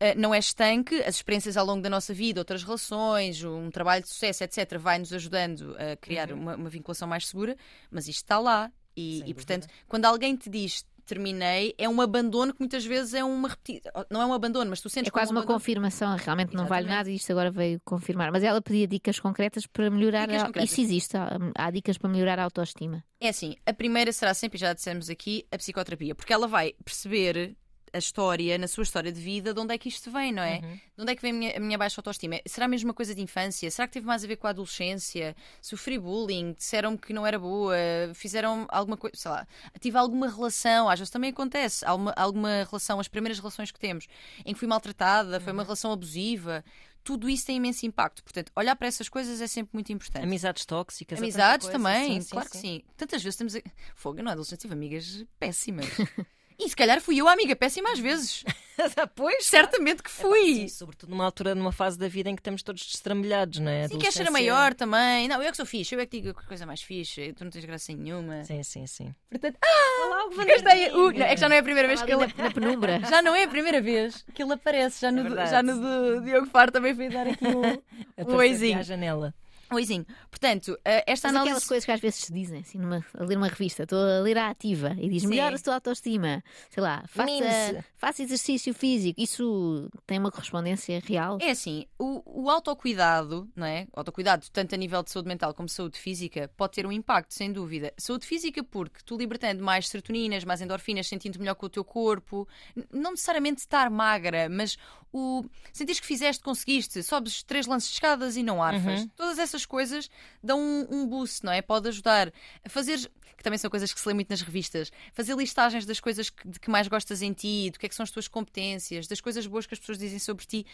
Uh, 0.00 0.18
não 0.18 0.34
é 0.34 0.38
estanque, 0.38 1.02
as 1.02 1.16
experiências 1.16 1.56
ao 1.58 1.66
longo 1.66 1.82
da 1.82 1.90
nossa 1.90 2.14
vida, 2.14 2.40
outras 2.40 2.62
relações, 2.62 3.44
um 3.44 3.70
trabalho 3.70 4.02
de 4.02 4.08
sucesso, 4.08 4.42
etc., 4.42 4.78
vai 4.78 4.98
nos 4.98 5.12
ajudando 5.12 5.76
a 5.78 5.94
criar 5.96 6.32
uma, 6.32 6.56
uma 6.56 6.70
vinculação 6.70 7.06
mais 7.06 7.26
segura, 7.26 7.54
mas 7.90 8.08
isto 8.08 8.22
está 8.22 8.38
lá. 8.38 8.72
E, 8.96 9.22
e, 9.26 9.34
portanto, 9.34 9.66
quando 9.86 10.06
alguém 10.06 10.34
te 10.36 10.48
diz 10.50 10.84
terminei, 11.10 11.74
é 11.76 11.88
um 11.88 12.00
abandono 12.00 12.52
que 12.52 12.60
muitas 12.60 12.84
vezes 12.84 13.14
é 13.14 13.24
uma 13.24 13.48
repetida. 13.48 13.90
Não 14.08 14.22
é 14.22 14.26
um 14.26 14.32
abandono, 14.32 14.70
mas 14.70 14.80
tu 14.80 14.88
sentes 14.88 15.08
É 15.08 15.10
quase 15.10 15.32
um 15.32 15.34
uma 15.34 15.40
abandono. 15.40 15.58
confirmação, 15.58 16.16
realmente 16.16 16.54
não 16.54 16.66
vale 16.66 16.86
nada 16.86 17.10
e 17.10 17.16
isto 17.16 17.32
agora 17.32 17.50
veio 17.50 17.80
confirmar. 17.84 18.30
Mas 18.30 18.44
ela 18.44 18.62
pedia 18.62 18.86
dicas 18.86 19.18
concretas 19.18 19.66
para 19.66 19.90
melhorar. 19.90 20.28
Dicas 20.28 20.42
a... 20.42 20.46
concretas. 20.46 20.70
Isso 20.70 20.80
existe, 20.80 21.16
há, 21.16 21.36
há 21.56 21.70
dicas 21.72 21.98
para 21.98 22.08
melhorar 22.08 22.38
a 22.38 22.44
autoestima. 22.44 23.04
É 23.20 23.28
assim, 23.28 23.56
a 23.66 23.72
primeira 23.72 24.12
será 24.12 24.32
sempre, 24.34 24.56
já 24.56 24.72
dissemos 24.72 25.10
aqui, 25.10 25.44
a 25.50 25.58
psicoterapia, 25.58 26.14
porque 26.14 26.32
ela 26.32 26.46
vai 26.46 26.74
perceber 26.84 27.56
a 27.92 27.98
história, 27.98 28.56
na 28.58 28.68
sua 28.68 28.82
história 28.82 29.12
de 29.12 29.20
vida, 29.20 29.52
de 29.52 29.60
onde 29.60 29.74
é 29.74 29.78
que 29.78 29.88
isto 29.88 30.10
vem, 30.10 30.32
não 30.32 30.42
é? 30.42 30.58
De 30.60 31.02
onde 31.02 31.12
é 31.12 31.16
que 31.16 31.22
vem 31.22 31.30
a 31.30 31.34
minha, 31.34 31.56
a 31.56 31.60
minha 31.60 31.78
baixa 31.78 32.00
autoestima? 32.00 32.40
Será 32.46 32.68
mesmo 32.68 32.88
uma 32.88 32.94
coisa 32.94 33.14
de 33.14 33.22
infância? 33.22 33.70
Será 33.70 33.86
que 33.86 33.94
teve 33.94 34.06
mais 34.06 34.24
a 34.24 34.26
ver 34.26 34.36
com 34.36 34.46
a 34.46 34.50
adolescência? 34.50 35.34
Sofri 35.60 35.98
bullying? 35.98 36.52
Disseram 36.52 36.96
que 36.96 37.12
não 37.12 37.26
era 37.26 37.38
boa? 37.38 37.74
Fizeram 38.14 38.66
alguma 38.68 38.96
coisa, 38.96 39.16
sei 39.16 39.30
lá, 39.30 39.46
tive 39.80 39.96
alguma 39.98 40.28
relação? 40.28 40.88
Às 40.88 40.98
vezes 40.98 41.10
também 41.10 41.30
acontece, 41.30 41.84
alguma, 41.84 42.12
alguma 42.16 42.64
relação, 42.64 43.00
as 43.00 43.08
primeiras 43.08 43.38
relações 43.38 43.70
que 43.70 43.78
temos, 43.78 44.06
em 44.44 44.52
que 44.52 44.58
fui 44.58 44.68
maltratada, 44.68 45.40
foi 45.40 45.52
uma 45.52 45.62
relação 45.62 45.92
abusiva. 45.92 46.64
Tudo 47.02 47.30
isso 47.30 47.46
tem 47.46 47.56
imenso 47.56 47.86
impacto. 47.86 48.22
Portanto, 48.22 48.52
olhar 48.54 48.76
para 48.76 48.86
essas 48.86 49.08
coisas 49.08 49.40
é 49.40 49.46
sempre 49.46 49.70
muito 49.72 49.90
importante. 49.92 50.22
Amizades 50.22 50.66
tóxicas. 50.66 51.18
tanta 51.18 51.24
Amizades 51.24 51.66
coisa. 51.66 51.78
também, 51.78 52.14
Sim, 52.14 52.20
sim, 52.20 52.30
claro 52.30 52.50
que 52.50 52.56
sim. 52.56 52.60
sim. 52.60 52.84
Tantas 52.96 53.22
vezes 53.22 53.36
temos. 53.36 53.56
A... 53.56 53.60
Fogo, 53.94 54.18
eu 54.18 54.24
na 54.24 54.32
adolescência 54.32 54.58
tive 54.58 54.74
amigas 54.74 55.24
péssimas. 55.38 55.86
e 56.64 56.68
se 56.68 56.76
calhar 56.76 57.00
fui 57.00 57.18
eu 57.18 57.28
a 57.28 57.32
amiga 57.32 57.54
péssima 57.56 57.90
às 57.92 57.98
vezes. 57.98 58.44
pois, 59.14 59.46
Certamente 59.46 60.02
que 60.02 60.10
fui. 60.10 60.54
Sim, 60.54 60.68
sobretudo 60.68 61.10
numa 61.10 61.24
altura, 61.24 61.54
numa 61.54 61.72
fase 61.72 61.98
da 61.98 62.08
vida 62.08 62.30
em 62.30 62.34
que 62.36 62.40
estamos 62.40 62.62
todos 62.62 62.82
destramelhados, 62.86 63.58
não 63.60 63.70
é? 63.70 63.88
Sim, 63.88 63.98
queres 63.98 64.14
ser 64.14 64.26
a 64.26 64.30
maior 64.30 64.72
também. 64.74 65.28
Não, 65.28 65.36
eu 65.42 65.48
é 65.48 65.50
que 65.50 65.56
sou 65.56 65.66
fixe, 65.66 65.94
eu 65.94 66.00
é 66.00 66.06
que 66.06 66.20
digo 66.20 66.38
que 66.38 66.46
coisa 66.46 66.64
mais 66.64 66.80
fixe, 66.82 67.32
tu 67.34 67.44
não 67.44 67.50
tens 67.50 67.64
graça 67.64 67.92
nenhuma. 67.92 68.42
Sim, 68.44 68.62
sim, 68.62 68.86
sim. 68.86 69.14
Portanto, 69.28 69.58
Olá, 70.04 70.26
o 70.26 70.30
gastei. 70.46 70.90
Uh, 70.90 71.12
não, 71.12 71.26
é 71.26 71.34
que 71.34 71.40
já 71.40 71.48
não 71.48 71.56
é 71.56 71.58
a 71.58 71.62
primeira 71.62 71.88
vez 71.88 72.02
que 72.02 72.10
ele. 72.12 72.26
na, 72.26 72.44
na 72.44 72.50
penumbra. 72.50 73.00
Já 73.08 73.20
não 73.22 73.34
é 73.34 73.44
a 73.44 73.48
primeira 73.48 73.80
vez 73.82 74.24
que 74.34 74.42
ele 74.42 74.52
aparece. 74.52 75.00
Já 75.02 75.12
no, 75.12 75.20
É 75.20 75.22
do- 75.22 75.28
verdade. 75.28 75.50
já 75.50 75.62
no 75.62 75.80
do 75.80 76.20
Diogo 76.24 76.46
Faro 76.46 76.70
também 76.72 76.94
foi 76.94 77.08
dar 77.10 77.26
aqui 77.26 77.44
um, 77.46 77.60
um 77.60 77.72
Aparecer 78.16 78.36
oizinho. 78.36 78.78
à 78.78 78.82
janela. 78.82 79.34
Oizinho. 79.72 80.04
Portanto, 80.30 80.78
eh, 80.84 81.04
esta 81.06 81.28
Mas 81.28 81.34
análise. 81.34 81.50
aquelas 81.50 81.68
coisas 81.68 81.84
que 81.84 81.92
às 81.92 82.00
vezes 82.00 82.20
se 82.20 82.32
dizem, 82.32 82.60
assim, 82.60 82.78
numa, 82.78 83.04
a 83.14 83.24
ler 83.24 83.36
uma 83.36 83.48
revista, 83.48 83.84
estou 83.84 83.98
a 83.98 84.20
ler 84.20 84.36
a 84.38 84.50
ativa 84.50 84.96
e 84.98 85.08
diz 85.08 85.24
melhora 85.24 85.56
a 85.56 85.58
tua 85.58 85.74
autoestima, 85.74 86.42
sei 86.68 86.82
lá, 86.82 87.04
faça, 87.06 87.84
faça 87.96 88.22
exercício 88.22 88.74
físico. 88.74 89.20
Isso 89.20 89.88
tem 90.06 90.18
uma 90.18 90.30
correspondência 90.30 91.00
real? 91.04 91.38
É 91.40 91.50
assim, 91.50 91.86
o, 91.98 92.22
o 92.44 92.50
autocuidado, 92.50 93.48
não 93.54 93.66
é? 93.66 93.86
O 93.92 94.00
autocuidado, 94.00 94.46
tanto 94.52 94.74
a 94.74 94.78
nível 94.78 95.02
de 95.02 95.10
saúde 95.10 95.28
mental 95.28 95.54
como 95.54 95.68
saúde 95.68 95.98
física, 95.98 96.50
pode 96.56 96.72
ter 96.72 96.86
um 96.86 96.92
impacto, 96.92 97.32
sem 97.32 97.52
dúvida. 97.52 97.92
Saúde 97.96 98.26
física, 98.26 98.62
porque 98.64 99.00
tu 99.04 99.16
libertando 99.16 99.62
mais 99.62 99.88
serotoninas, 99.88 100.44
mais 100.44 100.60
endorfinas, 100.60 101.06
sentindo 101.06 101.38
melhor 101.38 101.54
com 101.54 101.66
o 101.66 101.70
teu 101.70 101.84
corpo, 101.84 102.48
não 102.92 103.12
necessariamente 103.12 103.60
estar 103.60 103.90
magra, 103.90 104.48
mas 104.48 104.76
o 105.12 105.44
sentires 105.72 106.00
que 106.00 106.06
fizeste, 106.06 106.42
conseguiste, 106.42 107.02
sobes 107.02 107.42
três 107.42 107.66
lances 107.66 107.88
de 107.88 107.94
escadas 107.94 108.36
e 108.36 108.42
não 108.42 108.62
arfas. 108.62 109.06
Todas 109.16 109.38
essas 109.38 109.59
coisas 109.66 110.10
dão 110.42 110.60
um, 110.60 110.86
um 110.90 111.06
boost, 111.06 111.44
não 111.44 111.52
é? 111.52 111.62
Pode 111.62 111.88
ajudar 111.88 112.32
a 112.64 112.68
fazer. 112.68 113.10
Que 113.36 113.42
também 113.42 113.58
são 113.58 113.70
coisas 113.70 113.90
que 113.92 113.98
se 113.98 114.06
lê 114.06 114.12
muito 114.12 114.28
nas 114.28 114.42
revistas. 114.42 114.92
Fazer 115.14 115.34
listagens 115.34 115.86
das 115.86 115.98
coisas 115.98 116.28
que, 116.28 116.46
de 116.46 116.60
que 116.60 116.68
mais 116.68 116.88
gostas 116.88 117.22
em 117.22 117.32
ti, 117.32 117.70
do 117.70 117.78
que 117.78 117.86
é 117.86 117.88
que 117.88 117.94
são 117.94 118.04
as 118.04 118.10
tuas 118.10 118.28
competências, 118.28 119.06
das 119.06 119.20
coisas 119.20 119.46
boas 119.46 119.66
que 119.66 119.72
as 119.72 119.80
pessoas 119.80 119.96
dizem 119.96 120.18
sobre 120.18 120.44
ti. 120.44 120.66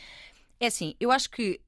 É 0.59 0.66
assim, 0.66 0.96
eu 0.99 1.12
acho 1.12 1.31
que 1.31 1.61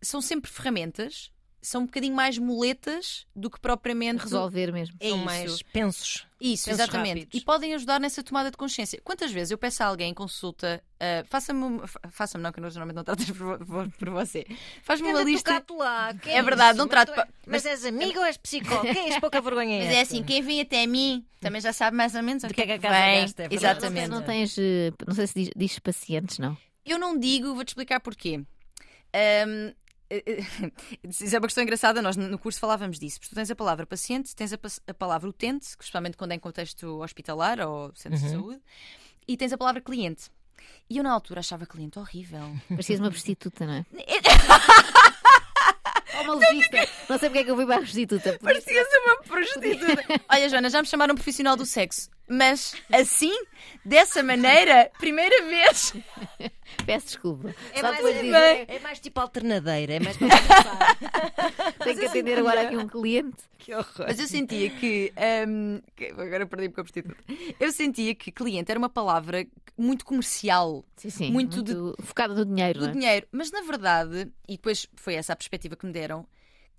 são 0.00 0.20
sempre 0.22 0.50
ferramentas, 0.50 1.30
são 1.62 1.82
um 1.82 1.86
bocadinho 1.86 2.14
mais 2.14 2.36
muletas 2.38 3.24
do 3.36 3.48
que 3.48 3.58
propriamente. 3.60 4.20
Resolver 4.22 4.72
mesmo. 4.72 4.96
É 4.98 5.08
São 5.08 5.16
isso. 5.18 5.24
mais 5.24 5.62
pensos. 5.62 6.26
Isso, 6.40 6.64
pensos 6.64 6.80
exatamente. 6.80 7.20
rápidos. 7.20 7.40
E 7.40 7.44
podem 7.44 7.72
ajudar 7.74 8.00
nessa 8.00 8.20
tomada 8.20 8.50
de 8.50 8.56
consciência. 8.56 9.00
Quantas 9.04 9.30
vezes 9.30 9.52
eu 9.52 9.58
peço 9.58 9.80
a 9.82 9.86
alguém 9.86 10.10
em 10.10 10.14
consulta, 10.14 10.82
ah, 10.98 11.22
faça-me, 11.28 11.80
faça-me 12.10 12.42
não, 12.42 12.50
que 12.50 12.58
eu 12.58 12.62
normalmente 12.64 12.96
não 12.96 13.04
trato 13.04 13.24
por, 13.32 13.64
por- 13.64 13.90
por 13.92 14.10
você. 14.10 14.44
Faz-me 14.82 15.06
uma 15.08 15.20
Anda, 15.20 15.30
lista. 15.30 15.64
lá. 15.70 16.12
que 16.14 16.30
É 16.30 16.42
verdade, 16.42 16.70
isso? 16.70 16.78
não 16.78 16.86
Mas 16.86 16.90
trato 16.90 17.12
tu 17.12 17.14
pa- 17.14 17.22
é- 17.30 17.50
Mas 17.50 17.64
és 17.64 17.84
amigo 17.84 18.18
ou 18.18 18.24
és 18.24 18.36
psicólogo? 18.36 18.82
Que 18.92 18.98
é 18.98 19.08
isso? 19.10 19.20
Pouca 19.20 19.40
vergonha 19.40 19.78
Mas 19.84 19.90
é 19.94 19.98
é 19.98 20.00
assim, 20.00 20.22
quem 20.24 20.42
vem 20.42 20.60
até 20.60 20.84
mim 20.84 21.24
também 21.40 21.60
já 21.60 21.72
sabe 21.72 21.96
mais 21.96 22.12
ou 22.16 22.22
menos 22.24 22.42
o 22.42 22.48
que 22.48 22.54
que 22.54 22.60
é 22.62 22.64
é 22.64 22.66
que 22.66 22.78
que 22.80 22.86
a 22.86 22.90
casa 22.90 23.04
vem. 23.04 23.20
gasta, 23.20 23.42
é. 23.44 23.48
Exatamente. 23.50 24.08
Não 24.08 24.22
tens, 24.22 24.56
eh, 24.58 24.92
não 25.06 25.14
sei 25.14 25.26
se 25.28 25.34
diz, 25.34 25.50
diz 25.56 25.78
pacientes, 25.78 26.38
não. 26.40 26.56
Eu 26.84 26.98
não 26.98 27.16
digo, 27.16 27.54
vou-te 27.54 27.68
explicar 27.68 28.00
porquê. 28.00 28.40
Eh, 29.12 29.74
Isso 31.04 31.34
é 31.34 31.38
uma 31.38 31.46
questão 31.46 31.62
engraçada, 31.62 32.02
nós 32.02 32.16
no 32.16 32.38
curso 32.38 32.60
falávamos 32.60 32.98
disso. 32.98 33.18
Porque 33.18 33.30
tu 33.30 33.34
tens 33.34 33.50
a 33.50 33.56
palavra 33.56 33.86
paciente, 33.86 34.34
tens 34.34 34.52
a, 34.52 34.58
a 34.86 34.94
palavra 34.94 35.28
utente, 35.28 35.66
especialmente 35.66 36.16
quando 36.16 36.32
é 36.32 36.34
em 36.34 36.38
contexto 36.38 37.00
hospitalar 37.00 37.60
ou 37.60 37.92
centro 37.94 38.18
de 38.18 38.30
saúde, 38.30 38.60
e 39.26 39.36
tens 39.36 39.52
a 39.52 39.58
palavra 39.58 39.80
cliente. 39.80 40.30
E 40.88 40.98
eu 40.98 41.02
na 41.02 41.12
altura 41.12 41.40
achava 41.40 41.66
cliente 41.66 41.98
horrível. 41.98 42.54
Parecias 42.68 43.00
uma 43.00 43.10
prostituta, 43.10 43.66
não 43.66 43.74
é? 43.74 43.84
Ou 46.18 46.24
uma 46.24 46.34
legista. 46.34 46.76
Não 47.08 47.18
sei 47.18 47.28
porque 47.30 47.38
é 47.38 47.44
que 47.44 47.50
eu 47.50 47.56
fui 47.56 47.64
para 47.64 47.76
a 47.76 47.78
prostituta. 47.78 48.38
Parecias 48.42 48.86
uma 49.04 49.16
prostituta. 49.22 50.20
Olha, 50.28 50.48
Joana, 50.48 50.68
já 50.68 50.82
me 50.82 50.88
chamaram 50.88 51.14
profissional 51.14 51.56
do 51.56 51.64
sexo, 51.64 52.10
mas 52.28 52.74
assim, 52.92 53.32
dessa 53.84 54.22
maneira, 54.22 54.90
primeira 54.98 55.46
vez. 55.46 55.94
Peço 56.86 57.06
desculpa. 57.06 57.54
É 57.72 57.80
Só 57.80 57.86
mais, 57.88 57.96
depois 57.96 58.16
é, 58.16 58.22
dizer, 58.22 58.64
é 58.68 58.78
mais 58.80 59.00
tipo 59.00 59.20
alternadeira. 59.20 59.94
É 59.94 60.00
mais 60.00 60.16
para 60.18 61.72
tenho 61.84 61.98
que 61.98 62.06
atender 62.06 62.38
agora 62.38 62.62
aqui 62.62 62.76
um 62.76 62.86
cliente. 62.88 63.36
que 63.58 63.74
horror. 63.74 64.06
Mas 64.06 64.18
eu 64.18 64.26
sentia 64.26 64.70
que, 64.70 65.12
ahm, 65.16 65.80
que- 65.96 66.06
Agora 66.12 66.46
perdi-me 66.46 66.74
com 66.74 66.80
a 66.80 66.84
prostituta. 66.84 67.16
Eu 67.58 67.72
sentia 67.72 68.14
que 68.14 68.30
cliente 68.32 68.70
era 68.70 68.78
uma 68.78 68.88
palavra 68.88 69.46
muito 69.76 70.04
comercial. 70.04 70.84
Sim, 70.96 71.10
sim. 71.10 71.30
Muito 71.32 71.56
Muito, 71.56 71.94
focada 72.02 72.34
no 72.34 72.44
dinheiro, 72.44 72.80
do 72.80 72.86
é? 72.88 72.92
dinheiro. 72.92 73.26
Mas 73.32 73.50
na 73.50 73.62
verdade, 73.62 74.30
e 74.48 74.52
depois 74.56 74.86
foi 74.96 75.14
essa 75.14 75.32
a 75.32 75.36
perspectiva 75.36 75.76
que 75.76 75.86
me 75.86 75.92
deram, 75.92 76.26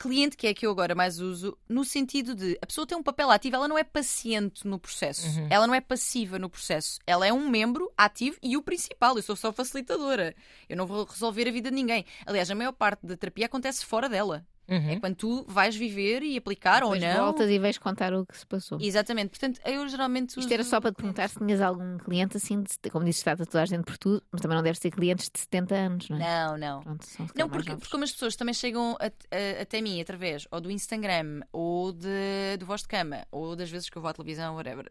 cliente, 0.04 0.36
que 0.36 0.48
é 0.48 0.50
a 0.50 0.54
que 0.54 0.68
eu 0.68 0.72
agora 0.72 0.94
mais 0.94 1.20
uso, 1.22 1.58
no 1.68 1.86
sentido 1.86 2.36
de 2.36 2.60
a 2.62 2.66
pessoa 2.66 2.86
tem 2.86 2.98
um 2.98 3.02
papel 3.02 3.32
ativo, 3.32 3.56
ela 3.56 3.70
não 3.70 3.78
é 3.78 3.86
paciente 3.86 4.68
no 4.68 4.78
processo, 4.78 5.26
ela 5.50 5.66
não 5.66 5.74
é 5.74 5.80
passiva 5.80 6.38
no 6.38 6.50
processo, 6.50 7.00
ela 7.08 7.26
é 7.26 7.32
um 7.32 7.48
membro 7.48 7.90
ativo 7.98 8.38
e 8.44 8.58
o 8.58 8.62
principal. 8.62 9.16
Eu 9.16 9.24
sou 9.24 9.38
só 9.38 9.54
facilitadora, 9.54 10.36
eu 10.68 10.76
não 10.76 10.86
vou 10.86 11.06
resolver 11.06 11.48
a 11.48 11.52
vida 11.52 11.70
de 11.70 11.76
ninguém. 11.76 12.06
Aliás, 12.26 12.52
a 12.52 12.56
maior 12.56 12.74
parte 12.74 13.06
da 13.06 13.16
terapia 13.16 13.46
acontece 13.46 13.86
fora 13.86 14.10
dela. 14.10 14.46
É 14.68 15.00
quando 15.00 15.16
tu 15.16 15.44
vais 15.48 15.76
viver 15.76 16.24
e 16.24 16.38
aplicar 16.38 16.80
Depois 16.82 17.02
ou 17.04 17.10
não. 17.10 17.24
voltas 17.26 17.50
e 17.50 17.60
vais 17.60 17.78
contar 17.78 18.14
o 18.14 18.26
que 18.26 18.38
se 18.38 18.46
passou. 18.46 18.78
Exatamente, 18.82 19.30
portanto, 19.30 19.60
eu 19.66 19.88
geralmente. 19.90 20.40
Isto 20.40 20.52
era 20.54 20.62
uso 20.62 20.70
só 20.70 20.80
para 20.80 20.92
te 20.92 20.96
perguntar 20.96 21.28
se 21.30 21.38
tinhas 21.38 21.60
algum 21.62 21.98
cliente 21.98 22.38
assim, 22.38 22.64
de, 22.64 22.90
como 22.90 23.04
disse, 23.06 23.24
trata 23.24 23.46
toda 23.46 23.62
a 23.62 23.66
gente 23.66 23.84
por 23.84 23.98
tudo, 23.98 24.24
mas 24.32 24.42
também 24.42 24.56
não 24.56 24.64
deves 24.64 24.80
ter 24.80 24.90
clientes 24.92 25.30
de 25.34 25.40
70 25.42 25.76
anos, 25.76 26.10
não 26.10 26.18
é? 26.18 26.20
Não, 26.20 26.58
não. 26.58 26.82
Pronto, 26.82 27.06
Não, 27.36 27.50
porque, 27.50 27.76
porque 27.76 27.90
como 27.92 28.04
as 28.04 28.12
pessoas 28.12 28.36
também 28.36 28.54
chegam 28.54 28.98
a- 29.00 29.06
a- 29.06 29.62
até 29.62 29.82
mim 29.82 30.00
através 30.00 30.48
ou 30.50 30.62
do 30.62 30.72
Instagram 30.72 31.42
ou 31.52 31.92
de, 31.92 32.58
do 32.58 32.66
voz 32.66 32.82
de 32.82 32.88
cama 32.88 33.26
ou 33.32 33.56
das 33.56 33.70
vezes 33.70 33.90
que 33.90 33.98
eu 33.98 34.02
vou 34.02 34.10
à 34.10 34.14
televisão, 34.14 34.56
whatever, 34.56 34.90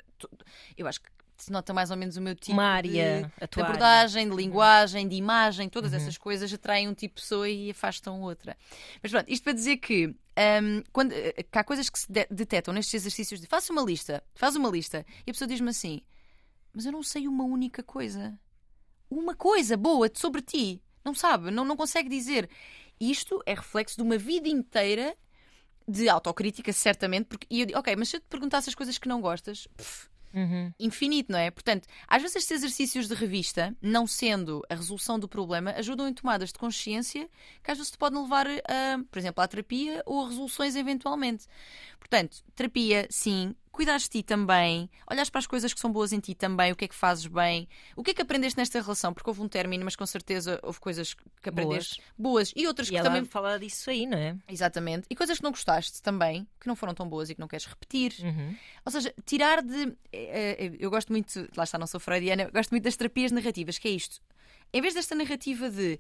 eu 0.76 0.86
acho 0.86 1.00
que 1.00 1.08
se 1.36 1.50
nota 1.50 1.72
mais 1.74 1.90
ou 1.90 1.96
menos 1.96 2.16
o 2.16 2.20
meu 2.22 2.34
tipo 2.34 2.52
Uma 2.52 2.64
área, 2.64 2.90
de, 2.90 3.24
a 3.42 3.46
de 3.46 3.50
tua 3.50 3.62
área. 3.64 3.74
abordagem, 3.74 4.28
de 4.28 4.36
linguagem, 4.36 5.08
de 5.08 5.16
imagem, 5.16 5.68
todas 5.68 5.92
essas 5.92 6.16
coisas 6.18 6.52
atraem 6.52 6.88
um 6.88 6.94
tipo 6.94 7.16
de 7.16 7.22
pessoa 7.22 7.48
e 7.48 7.70
afastam 7.70 8.20
outra. 8.22 8.56
Mas 9.02 9.10
pronto, 9.10 9.28
isto 9.28 9.42
para 9.42 9.52
dizer 9.52 9.76
que, 9.78 10.06
hum, 10.08 10.82
quando, 10.92 11.12
eh, 11.12 11.42
que 11.50 11.58
há 11.58 11.64
coisas 11.64 11.88
que 11.90 11.98
se 11.98 12.10
de- 12.10 12.26
detectam 12.30 12.72
nestes 12.72 12.94
exercícios 12.94 13.40
de 13.40 13.46
faça 13.46 13.72
uma 13.72 13.82
lista, 13.82 14.22
faz 14.34 14.54
uma 14.56 14.68
lista, 14.68 15.04
e 15.26 15.30
a 15.30 15.32
pessoa 15.32 15.48
diz-me 15.48 15.70
assim, 15.70 16.00
mas 16.72 16.86
eu 16.86 16.92
não 16.92 17.02
sei 17.02 17.26
uma 17.26 17.44
única 17.44 17.82
coisa. 17.82 18.38
Uma 19.10 19.34
coisa 19.34 19.76
boa 19.76 20.10
sobre 20.14 20.40
ti. 20.42 20.82
Não 21.04 21.14
sabe, 21.14 21.50
não, 21.50 21.64
não 21.64 21.76
consegue 21.76 22.08
dizer. 22.08 22.48
Isto 23.00 23.42
é 23.44 23.54
reflexo 23.54 23.96
de 23.96 24.02
uma 24.02 24.16
vida 24.16 24.48
inteira 24.48 25.16
de 25.88 26.08
autocrítica, 26.08 26.72
certamente, 26.72 27.26
porque 27.26 27.46
e 27.50 27.60
eu 27.60 27.66
digo, 27.66 27.78
ok, 27.78 27.96
mas 27.96 28.08
se 28.08 28.16
eu 28.16 28.20
te 28.20 28.26
perguntasse 28.28 28.68
as 28.68 28.74
coisas 28.74 28.96
que 28.98 29.08
não 29.08 29.20
gostas, 29.20 29.66
pff, 29.76 30.08
Uhum. 30.34 30.72
infinito, 30.78 31.30
não 31.30 31.38
é? 31.38 31.50
Portanto, 31.50 31.86
às 32.08 32.22
vezes 32.22 32.36
estes 32.36 32.52
exercícios 32.52 33.06
de 33.08 33.14
revista, 33.14 33.76
não 33.82 34.06
sendo 34.06 34.62
a 34.68 34.74
resolução 34.74 35.18
do 35.18 35.28
problema, 35.28 35.72
ajudam 35.72 36.08
em 36.08 36.14
tomadas 36.14 36.48
de 36.50 36.58
consciência 36.58 37.28
que 37.62 37.70
às 37.70 37.76
vezes 37.78 37.92
te 37.92 37.98
podem 37.98 38.20
levar, 38.22 38.46
a, 38.48 38.98
por 39.10 39.18
exemplo, 39.18 39.42
à 39.42 39.48
terapia 39.48 40.02
ou 40.06 40.24
a 40.24 40.28
resoluções 40.28 40.74
eventualmente. 40.76 41.46
Portanto, 42.02 42.42
terapia, 42.54 43.06
sim. 43.08 43.54
Cuidares 43.70 44.02
de 44.02 44.10
ti 44.10 44.22
também, 44.22 44.90
olhares 45.10 45.30
para 45.30 45.38
as 45.38 45.46
coisas 45.46 45.72
que 45.72 45.80
são 45.80 45.90
boas 45.90 46.12
em 46.12 46.20
ti 46.20 46.34
também, 46.34 46.72
o 46.72 46.76
que 46.76 46.84
é 46.84 46.88
que 46.88 46.94
fazes 46.94 47.26
bem, 47.26 47.66
o 47.96 48.02
que 48.02 48.10
é 48.10 48.14
que 48.14 48.20
aprendeste 48.20 48.58
nesta 48.58 48.78
relação, 48.82 49.14
porque 49.14 49.30
houve 49.30 49.40
um 49.40 49.48
término, 49.48 49.82
mas 49.82 49.96
com 49.96 50.04
certeza 50.04 50.60
houve 50.62 50.78
coisas 50.78 51.14
que 51.14 51.48
aprendeste 51.48 52.02
boas, 52.18 52.52
e 52.54 52.66
outras 52.66 52.88
E 52.88 52.90
que 52.90 52.96
ela 52.98 53.08
também. 53.08 53.24
fala 53.24 53.58
disso 53.58 53.88
aí, 53.88 54.04
não 54.04 54.18
é? 54.18 54.36
Exatamente. 54.46 55.06
E 55.08 55.16
coisas 55.16 55.38
que 55.38 55.42
não 55.44 55.52
gostaste 55.52 56.02
também, 56.02 56.46
que 56.60 56.66
não 56.66 56.76
foram 56.76 56.92
tão 56.92 57.08
boas 57.08 57.30
e 57.30 57.34
que 57.34 57.40
não 57.40 57.48
queres 57.48 57.64
repetir. 57.64 58.12
Uhum. 58.20 58.54
Ou 58.84 58.92
seja, 58.92 59.14
tirar 59.24 59.62
de. 59.62 59.96
eh, 60.12 60.56
eh, 60.66 60.72
Eu 60.78 60.90
gosto 60.90 61.10
muito. 61.10 61.48
Lá 61.56 61.64
está, 61.64 61.78
não 61.78 61.86
sou 61.86 61.98
freudiana, 61.98 62.42
eu 62.42 62.52
gosto 62.52 62.72
muito 62.72 62.84
das 62.84 62.94
terapias 62.96 63.32
narrativas, 63.32 63.78
que 63.78 63.88
é 63.88 63.92
isto. 63.92 64.20
Em 64.70 64.82
vez 64.82 64.92
desta 64.92 65.14
narrativa 65.14 65.70
de 65.70 65.98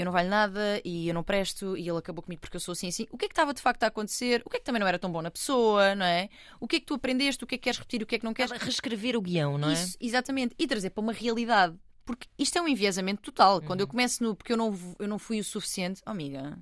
eu 0.00 0.04
não 0.04 0.12
valho 0.12 0.28
nada 0.28 0.80
e 0.84 1.08
eu 1.08 1.14
não 1.14 1.22
presto 1.22 1.76
e 1.76 1.88
ele 1.88 1.98
acabou 1.98 2.22
comigo 2.22 2.40
porque 2.40 2.56
eu 2.56 2.60
sou 2.60 2.72
assim 2.72 2.88
assim, 2.88 3.06
o 3.10 3.16
que 3.18 3.26
é 3.26 3.28
que 3.28 3.32
estava 3.32 3.54
de 3.54 3.60
facto 3.62 3.82
a 3.84 3.86
acontecer? 3.86 4.42
O 4.44 4.50
que 4.50 4.56
é 4.56 4.60
que 4.60 4.64
também 4.64 4.80
não 4.80 4.86
era 4.88 4.98
tão 4.98 5.10
bom 5.10 5.22
na 5.22 5.30
pessoa, 5.30 5.94
não 5.94 6.04
é? 6.06 6.28
O 6.60 6.66
que 6.66 6.76
é 6.76 6.80
que 6.80 6.86
tu 6.86 6.94
aprendeste? 6.94 7.44
O 7.44 7.46
que 7.46 7.54
é 7.54 7.58
que 7.58 7.64
queres 7.64 7.78
repetir? 7.78 8.02
O 8.02 8.06
que 8.06 8.16
é 8.16 8.18
que 8.18 8.24
não 8.24 8.34
queres? 8.34 8.50
Reescrever 8.52 9.16
o 9.16 9.20
guião, 9.20 9.56
não 9.58 9.70
é? 9.70 9.72
Isso, 9.74 9.96
exatamente. 10.00 10.54
E 10.58 10.66
trazer 10.66 10.90
para 10.90 11.00
uma 11.02 11.12
realidade. 11.12 11.76
Porque 12.04 12.26
isto 12.38 12.58
é 12.58 12.60
um 12.60 12.68
enviesamento 12.68 13.22
total. 13.22 13.60
Quando 13.62 13.80
Uhum. 13.80 13.84
eu 13.84 13.88
começo 13.88 14.22
no 14.22 14.34
porque 14.36 14.52
eu 14.52 14.56
não, 14.56 14.78
eu 14.98 15.08
não 15.08 15.18
fui 15.18 15.40
o 15.40 15.44
suficiente, 15.44 16.02
oh, 16.06 16.10
amiga. 16.10 16.58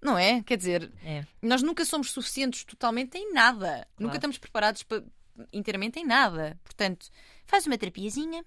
Não 0.00 0.16
é? 0.16 0.42
Quer 0.42 0.56
dizer, 0.56 0.90
É. 1.04 1.24
nós 1.42 1.62
nunca 1.62 1.84
somos 1.84 2.10
suficientes 2.10 2.64
totalmente 2.64 3.16
em 3.18 3.32
nada. 3.32 3.86
Nunca 3.98 4.16
estamos 4.16 4.38
preparados 4.38 4.82
para, 4.82 5.04
inteiramente 5.52 5.98
em 6.00 6.04
nada. 6.06 6.58
Portanto, 6.64 7.06
faz 7.46 7.66
uma 7.66 7.76
terapiazinha. 7.76 8.44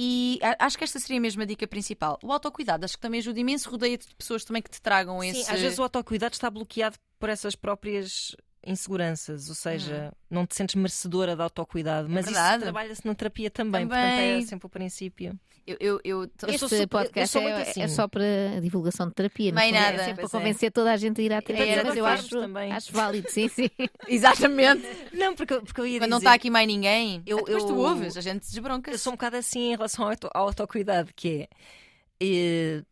E 0.00 0.38
acho 0.60 0.78
que 0.78 0.84
esta 0.84 1.00
seria 1.00 1.20
mesmo 1.20 1.42
a 1.42 1.44
dica 1.44 1.66
principal. 1.66 2.20
O 2.22 2.32
autocuidado, 2.32 2.84
acho 2.84 2.94
que 2.94 3.00
também 3.00 3.18
ajuda 3.18 3.40
imenso. 3.40 3.68
Rodeia-te 3.68 4.06
de 4.06 4.14
pessoas 4.14 4.44
também 4.44 4.62
que 4.62 4.70
te 4.70 4.80
tragam 4.80 5.20
Sim, 5.20 5.30
esse. 5.30 5.50
às 5.50 5.60
vezes 5.60 5.76
o 5.76 5.82
autocuidado 5.82 6.34
está 6.34 6.48
bloqueado 6.48 6.96
por 7.18 7.28
essas 7.28 7.56
próprias 7.56 8.36
inseguranças, 8.68 9.48
ou 9.48 9.54
seja, 9.54 10.12
não 10.30 10.46
te 10.46 10.54
sentes 10.54 10.74
merecedora 10.74 11.34
de 11.34 11.42
autocuidado, 11.42 12.08
mas 12.08 12.24
isso 12.26 12.34
verdade. 12.34 12.62
trabalha-se 12.64 13.06
na 13.06 13.14
terapia 13.14 13.50
também, 13.50 13.88
Também. 13.88 13.98
portanto 14.10 14.44
é 14.44 14.46
sempre 14.46 14.66
o 14.66 14.70
princípio. 14.70 15.38
Eu, 15.66 15.76
eu, 15.80 16.00
eu- 16.02 16.22
Eu 16.22 16.30
Este 16.48 16.58
sou 16.60 16.68
super- 16.68 16.82
eu 16.82 16.88
podcast 16.88 17.30
sou 17.32 17.42
muito 17.42 17.58
é, 17.58 17.62
assim. 17.62 17.82
é 17.82 17.88
só 17.88 18.08
para 18.08 18.24
divulgação 18.62 19.06
de 19.06 19.12
terapia. 19.14 19.52
Mais 19.52 19.68
fundo, 19.70 19.78
nada. 19.80 19.94
É 19.96 19.98
sempre 19.98 20.14
para 20.14 20.24
é. 20.24 20.28
convencer 20.40 20.72
toda 20.72 20.90
a 20.92 20.96
gente 20.96 21.20
a 21.20 21.24
ir 21.24 21.32
à 21.32 21.42
terapia. 21.42 21.74
para 21.74 21.84
mas 21.84 21.96
eu 21.98 22.06
acho, 22.06 22.40
também. 22.40 22.72
acho 22.72 22.90
válido, 22.92 23.30
sim, 23.30 23.48
sim. 23.48 23.68
Exatamente. 24.08 24.82
Não, 25.12 25.34
porque, 25.34 25.60
porque 25.60 25.80
eu 25.80 25.86
ia 25.86 25.98
Quando 26.00 26.10
não 26.10 26.18
dizer, 26.18 26.28
está 26.28 26.34
aqui 26.36 26.48
mais 26.48 26.66
ninguém, 26.66 27.22
Eu- 27.26 27.40
eu, 27.40 27.44
depois 27.44 27.64
tu 27.64 27.76
ouves, 27.76 28.16
a 28.16 28.20
gente 28.22 28.40
desbronca. 28.46 28.90
eu 28.90 28.98
sou 28.98 29.12
um 29.12 29.16
bocado 29.16 29.36
assim 29.36 29.72
em 29.72 29.76
relação 29.76 30.04
ao, 30.06 30.10
auto- 30.12 30.30
ao 30.32 30.46
autocuidado, 30.46 31.10
que 31.14 31.46
é. 32.20 32.82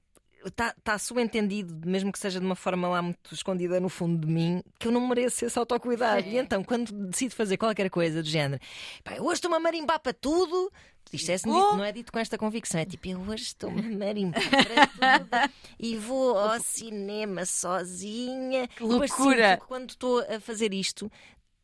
Está 0.47 0.75
tá 0.85 0.99
subentendido, 0.99 1.87
mesmo 1.89 2.13
que 2.13 2.19
seja 2.19 2.39
de 2.39 2.47
uma 2.47 2.55
forma 2.55 2.89
lá 2.89 3.03
muito 3.03 3.35
escondida 3.35 3.81
no 3.81 3.89
fundo 3.89 4.25
de 4.27 4.33
mim, 4.33 4.63
que 4.79 4.87
eu 4.89 4.93
não 4.93 5.07
mereço 5.09 5.45
esse 5.45 5.59
autocuidado. 5.59 6.27
E 6.27 6.39
então, 6.39 6.63
quando 6.63 6.93
decido 6.93 7.35
fazer 7.35 7.57
qualquer 7.57 7.91
coisa 7.91 8.23
do 8.23 8.29
género, 8.29 8.63
pá, 9.03 9.15
eu 9.17 9.25
hoje 9.25 9.35
estou-me 9.35 9.57
a 9.57 9.61
marimbar 9.61 9.99
para 10.01 10.13
tudo. 10.15 10.71
Isto 11.13 11.31
é 11.31 11.37
dito- 11.37 11.49
Oh. 11.49 11.77
não 11.77 11.85
é 11.85 11.93
dito 11.93 12.11
com 12.13 12.19
esta 12.19 12.37
convicção, 12.37 12.81
é 12.81 12.85
tipo, 12.85 13.07
eu 13.09 13.21
hoje 13.21 13.45
estou-me 13.45 13.81
a 13.81 13.99
marimbar 13.99 14.41
para 14.99 15.49
tudo 15.49 15.53
e 15.79 15.97
vou 15.97 16.37
ao 16.37 16.59
cinema 16.61 17.45
sozinha. 17.47 18.67
Que 18.69 18.83
loucura! 18.83 19.59
quando 19.69 19.91
estou 19.91 20.19
a 20.29 20.41
fazer 20.41 20.75
isto, 20.75 21.11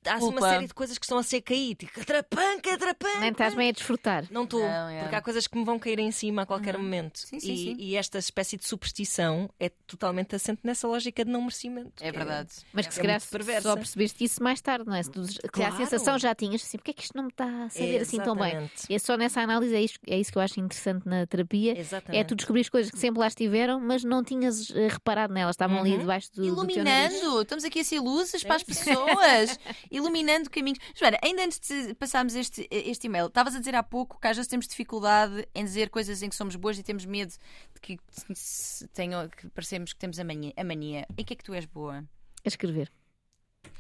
há 0.07 0.15
assim 0.15 0.29
uma 0.29 0.41
série 0.41 0.67
de 0.67 0.75
coisas 0.75 0.99
que 0.99 1.05
estão 1.05 1.19
a 1.19 1.23
ser 1.23 1.41
cair, 1.43 1.75
tipo, 1.75 2.01
atrapanca, 2.01 2.75
atrapanca. 2.75 3.21
Nem 3.21 3.31
estás 3.31 3.55
bem 3.55 3.69
a 3.69 3.73
desfrutar. 3.73 4.25
Não 4.31 4.45
estou, 4.45 4.65
é. 4.65 5.01
porque 5.01 5.15
há 5.15 5.21
coisas 5.23 5.47
que 5.47 5.57
me 5.59 5.65
vão 5.65 5.79
cair 5.79 5.99
em 5.99 6.11
cima 6.11 6.43
a 6.43 6.47
qualquer 6.47 6.77
momento. 6.79 7.19
Sim, 7.19 7.41
sim, 7.41 7.53
e, 7.53 7.57
sim. 7.59 7.77
e 7.79 7.97
esta 7.97 8.19
espécie 8.19 8.57
de 8.57 8.65
superstição 8.67 9.49
é 9.59 9.69
totalmente 9.87 10.35
assente 10.35 10.61
nessa 10.65 10.87
lógica 10.89 11.25
de 11.25 11.31
não 11.31 11.41
merecimento. 11.43 12.03
É 12.03 12.11
verdade. 12.13 12.51
Mas 12.73 12.87
que 12.87 12.93
É 12.93 12.95
se 12.95 13.01
calhar 13.01 13.21
só 13.63 13.77
percebeste 13.77 14.25
isso 14.25 14.43
mais 14.43 14.61
tarde, 14.61 14.87
não 14.87 14.95
é? 14.95 15.03
Se 15.03 15.11
tu, 15.11 15.23
que 15.23 15.49
Claro. 15.49 15.75
a 15.75 15.77
sensação 15.77 16.19
já 16.19 16.35
tinhas, 16.35 16.63
assim, 16.63 16.79
porque 16.79 16.91
é 16.91 16.95
que 16.95 17.03
isto 17.03 17.17
não 17.17 17.25
me 17.25 17.31
está 17.31 17.65
a 17.65 17.69
saber 17.71 17.99
assim 18.01 18.19
tão 18.19 18.35
bem? 18.35 18.47
Exatamente. 18.49 18.73
E 18.91 18.95
é 18.95 18.99
só 18.99 19.17
nessa 19.17 19.41
análise, 19.41 19.75
é 19.75 19.83
isso, 19.83 19.99
é 20.07 20.19
isso 20.19 20.33
que 20.33 20.39
eu 20.39 20.43
acho 20.43 20.61
interessante 20.61 21.07
na 21.09 21.27
terapia. 21.27 21.79
Exatamente. 21.79 22.21
É 22.21 22.25
tu 22.25 22.35
descobrir 22.35 22.69
coisas 22.71 22.91
que 22.91 22.99
sempre 22.99 23.21
lá 23.21 23.27
estiveram, 23.29 23.81
mas 23.81 24.05
não 24.05 24.23
tinhas 24.25 24.71
eh, 24.71 24.89
reparado 24.89 25.33
nelas, 25.33 25.55
estavam 25.55 25.79
ali 25.79 25.93
Uhum. 25.93 25.99
debaixo 25.99 26.31
do, 26.33 26.43
do 26.43 26.67
teu 26.67 26.83
nariz. 26.85 27.13
Iluminando, 27.17 27.43
estamos 27.43 27.65
aqui 27.65 27.81
a 27.81 27.85
ser 27.85 28.01
luzes 28.01 28.43
para 28.43 28.57
as 28.57 28.63
pessoas, 28.63 29.59
iluminando 29.93 30.51
caminhos. 30.51 30.79
Joana, 30.95 31.19
ainda 31.23 31.45
antes 31.45 31.61
de 31.61 31.95
passarmos 31.95 32.35
este, 32.35 32.67
este 32.71 33.07
e-mail, 33.07 33.27
estavas 33.27 33.55
a 33.55 33.59
dizer 33.59 33.75
há 33.75 33.83
pouco 33.83 34.19
que 34.19 34.27
às 34.27 34.37
vezes 34.37 34.49
temos 34.49 34.67
dificuldade 34.67 35.47
em 35.55 35.65
dizer 35.65 35.91
coisas 35.91 36.23
em 36.23 36.29
que 36.29 36.35
somos 36.35 36.57
boas 36.57 36.79
e 36.79 36.83
temos 36.83 37.05
medo 37.05 37.33
de 37.75 37.81
que, 37.81 37.99
se 38.35 38.89
tenham, 38.89 39.29
que 39.29 39.49
parecemos 39.51 39.93
que 39.93 39.99
temos 39.99 40.19
a 40.19 40.25
mania, 40.25 40.53
a 40.57 40.65
mania. 40.65 41.07
Em 41.17 41.25
que 41.25 41.35
é 41.35 41.37
que 41.37 41.45
tu 41.45 41.53
és 41.55 41.67
boa? 41.67 42.05
A 42.45 42.49
escrever. 42.49 42.91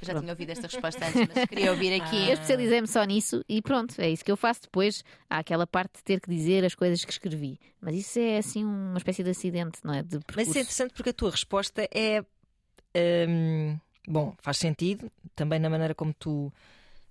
Eu 0.00 0.06
já 0.06 0.20
tinha 0.20 0.32
ouvido 0.32 0.50
esta 0.50 0.66
resposta 0.66 1.06
antes, 1.06 1.28
mas 1.34 1.44
queria 1.46 1.70
ouvir 1.70 2.00
aqui. 2.00 2.28
Eu 2.28 2.34
especializei-me 2.34 2.86
só 2.86 3.04
nisso 3.04 3.44
e 3.48 3.60
pronto, 3.62 4.00
é 4.00 4.10
isso 4.10 4.24
que 4.24 4.30
eu 4.30 4.36
faço. 4.36 4.62
Depois 4.62 5.04
há 5.28 5.38
aquela 5.38 5.66
parte 5.66 5.96
de 5.98 6.04
ter 6.04 6.20
que 6.20 6.28
dizer 6.28 6.64
as 6.64 6.74
coisas 6.74 7.04
que 7.04 7.12
escrevi. 7.12 7.58
Mas 7.80 7.94
isso 7.94 8.18
é 8.18 8.38
assim 8.38 8.64
uma 8.64 8.98
espécie 8.98 9.22
de 9.22 9.30
acidente, 9.30 9.80
não 9.84 9.94
é? 9.94 10.02
De 10.02 10.20
Mas 10.36 10.48
isso 10.48 10.58
é 10.58 10.60
interessante 10.60 10.92
porque 10.94 11.10
a 11.10 11.12
tua 11.12 11.30
resposta 11.30 11.88
é. 11.92 12.24
hum, 13.28 13.78
bom, 14.06 14.34
faz 14.40 14.58
sentido 14.58 15.10
também 15.34 15.58
na 15.58 15.70
maneira 15.70 15.94
como 15.94 16.12
tu 16.14 16.52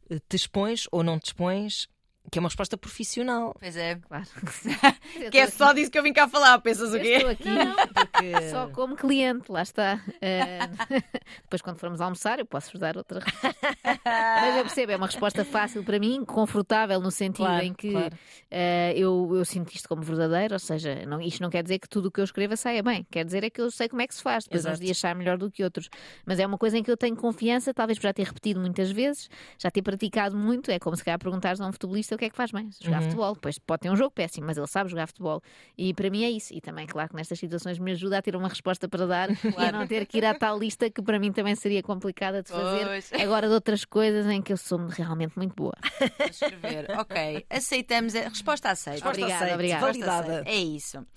eh, 0.09 0.19
te 0.27 0.35
expões 0.35 0.87
ou 0.91 1.03
não 1.03 1.19
te 1.19 1.27
expões, 1.27 1.87
que 2.29 2.37
é 2.37 2.41
uma 2.41 2.49
resposta 2.49 2.77
profissional. 2.77 3.55
Pois 3.59 3.75
é. 3.75 3.95
Claro. 3.95 4.25
Que 5.31 5.37
é 5.37 5.47
só 5.47 5.71
disso 5.73 5.91
que 5.91 5.99
eu 5.99 6.03
vim 6.03 6.13
cá 6.13 6.27
falar, 6.27 6.57
pensas 6.59 6.91
o 6.93 6.97
Eu 6.97 7.01
quê? 7.01 7.13
estou 7.15 7.29
aqui 7.29 7.93
Porque 7.93 8.49
só 8.49 8.67
como 8.69 8.95
cliente, 8.95 9.51
lá 9.51 9.61
está. 9.61 10.01
Eh, 10.21 10.59
depois, 11.43 11.61
quando 11.61 11.77
formos 11.77 11.99
almoçar, 12.01 12.39
eu 12.39 12.45
posso-vos 12.45 12.79
dar 12.79 12.97
outra 12.97 13.19
resposta. 13.19 13.57
Mas 14.05 14.55
eu 14.57 14.63
percebo, 14.63 14.91
é 14.93 14.95
uma 14.97 15.05
resposta 15.05 15.43
fácil 15.45 15.83
para 15.83 15.99
mim, 15.99 16.23
confortável 16.25 16.99
no 17.01 17.11
sentido 17.11 17.45
Claro, 17.45 17.63
em 17.65 17.73
que 17.73 17.91
claro. 17.91 18.15
eh, 18.49 18.93
eu, 18.95 19.31
eu 19.35 19.45
sinto 19.45 19.73
isto 19.73 19.87
como 19.87 20.01
verdadeiro, 20.01 20.53
ou 20.55 20.59
seja, 20.59 21.05
não, 21.05 21.21
isto 21.21 21.41
não 21.41 21.49
quer 21.49 21.61
dizer 21.63 21.79
que 21.79 21.87
tudo 21.89 22.07
o 22.07 22.11
que 22.11 22.19
eu 22.19 22.25
escreva 22.25 22.55
saia 22.55 22.81
bem, 22.81 23.05
quer 23.11 23.25
dizer 23.25 23.43
é 23.43 23.49
que 23.49 23.61
eu 23.61 23.69
sei 23.69 23.87
como 23.89 24.01
é 24.01 24.07
que 24.07 24.15
se 24.15 24.21
faz, 24.23 24.45
depois 24.45 24.63
uns 24.65 24.69
Exato. 24.69 24.81
dias 24.83 24.97
sai 24.97 25.13
melhor 25.13 25.37
do 25.37 25.51
que 25.51 25.63
outros. 25.63 25.89
Mas 26.25 26.39
é 26.39 26.45
uma 26.47 26.57
coisa 26.57 26.77
em 26.77 26.83
que 26.83 26.89
eu 26.91 26.97
tenho 26.97 27.15
confiança, 27.15 27.73
talvez 27.73 27.97
por 27.99 28.03
já 28.03 28.13
ter 28.13 28.23
repetido 28.25 28.59
muitas 28.59 28.89
vezes, 28.91 29.29
já 29.59 29.69
ter 29.69 29.81
praticado 29.81 30.35
muito, 30.35 30.71
é 30.71 30.79
como 30.79 30.95
se 30.95 31.03
calhar 31.03 31.19
perguntares 31.19 31.59
a 31.61 31.67
um 31.67 31.71
futebolista 31.71 32.10
o 32.15 32.17
que 32.17 32.25
é 32.25 32.29
que 32.29 32.35
faz 32.35 32.51
bem, 32.51 32.69
jogar 32.81 32.97
Uhum. 32.99 33.03
futebol, 33.03 33.33
depois 33.33 33.59
pode 33.59 33.81
ter 33.81 33.89
um 33.89 33.95
jogo 33.95 34.11
péssimo, 34.11 34.47
mas 34.47 34.57
ele 34.57 34.67
sabe 34.67 34.89
jogar 34.89 35.07
futebol. 35.07 35.41
E 35.77 35.93
para 35.93 36.09
mim 36.09 36.23
é 36.23 36.29
isso. 36.29 36.53
E 36.53 36.61
também, 36.61 36.85
claro 36.87 37.09
que 37.09 37.15
nestas 37.15 37.39
situações 37.39 37.79
me 37.79 37.91
ajuda 37.91 38.17
a 38.17 38.21
ter 38.21 38.35
uma 38.35 38.47
resposta 38.49 38.87
para 38.87 39.05
dar 39.07 39.29
e 39.59 39.65
a 39.65 39.71
não 39.71 39.85
ter 39.87 40.05
que 40.05 40.17
ir 40.17 40.25
à 40.25 40.33
tal 40.33 40.57
lista 40.57 40.89
que 40.89 41.01
para 41.01 41.19
mim 41.19 41.31
também 41.31 41.55
seria 41.55 41.81
complicada 41.83 42.41
de 42.43 42.49
fazer. 42.49 42.85
Pois. 42.85 43.13
Agora 43.13 43.47
de 43.47 43.53
outras 43.53 43.85
coisas 43.85 44.25
em 44.27 44.41
que 44.41 44.53
eu 44.53 44.57
sou 44.57 44.77
realmente 44.87 45.35
muito 45.37 45.55
boa. 45.55 45.73
Vou 46.17 46.27
escrever. 46.27 46.87
Ok, 46.99 47.45
aceitamos. 47.49 48.15
A 48.15 48.29
resposta 48.29 48.69
aceita. 48.71 49.07
Obrigada, 49.07 49.35
aceite, 49.35 49.53
obrigada. 49.53 49.85
Resposta 49.87 50.05
Validada. 50.11 50.41
aceita. 50.41 50.49
É 50.49 50.55
isso. 50.63 51.07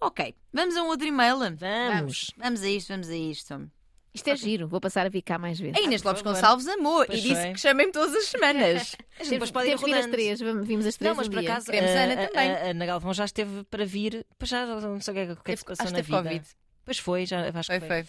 Ok, 0.00 0.34
vamos 0.52 0.76
a 0.76 0.82
um 0.82 0.88
outro 0.88 1.06
e-mail. 1.06 1.38
Vamos. 1.38 2.30
Vamos 2.36 2.62
a 2.62 2.68
isto, 2.68 2.88
vamos 2.88 3.08
a 3.08 3.16
isto. 3.16 3.70
Isto 4.16 4.28
é 4.30 4.36
giro, 4.36 4.66
vou 4.66 4.80
passar 4.80 5.06
a 5.06 5.08
vir 5.08 5.22
cá 5.22 5.38
mais 5.38 5.58
vezes. 5.60 5.76
A 5.76 5.80
Inês 5.80 6.02
Lopes. 6.02 6.22
Gonçalves 6.22 6.66
amou 6.66 7.04
Pois 7.06 7.18
e 7.18 7.22
disse 7.22 7.40
foi. 7.42 7.52
que 7.52 7.60
chamem-me 7.60 7.92
todas 7.92 8.14
as 8.14 8.24
semanas. 8.26 8.96
Depois 9.30 9.50
pode 9.50 9.68
ir 9.68 9.76
vir 9.76 9.84
as 9.94 9.96
rodando. 9.96 10.10
três, 10.10 10.40
vimos 10.40 10.86
as 10.86 10.96
três 10.96 11.10
Não, 11.10 11.16
mas 11.16 11.28
um 11.28 11.30
por 11.30 11.38
acaso 11.40 11.66
Queremos 11.66 11.90
a 11.90 11.94
a, 11.94 12.02
Ana 12.02 12.16
também. 12.28 12.50
a, 12.50 12.56
a 12.56 12.70
Ana 12.70 12.86
Galvão 12.86 13.14
já 13.14 13.24
esteve 13.24 13.64
para 13.64 13.84
vir, 13.84 14.26
pois 14.38 14.48
já 14.48 14.66
não 14.66 15.00
sei 15.00 15.12
o 15.12 15.14
que 15.14 15.20
é 15.20 15.26
que, 15.26 15.32
é 15.32 15.36
Teve- 15.44 15.56
se 15.58 15.64
passou 15.64 15.90
na 15.90 16.00
vida. 16.00 16.22
Covid. 16.22 16.44
Pois 16.84 16.98
foi, 16.98 17.26
já 17.26 17.48
acho 17.48 17.66
Foi, 17.70 17.80
que 17.80 17.86
foi. 17.86 18.06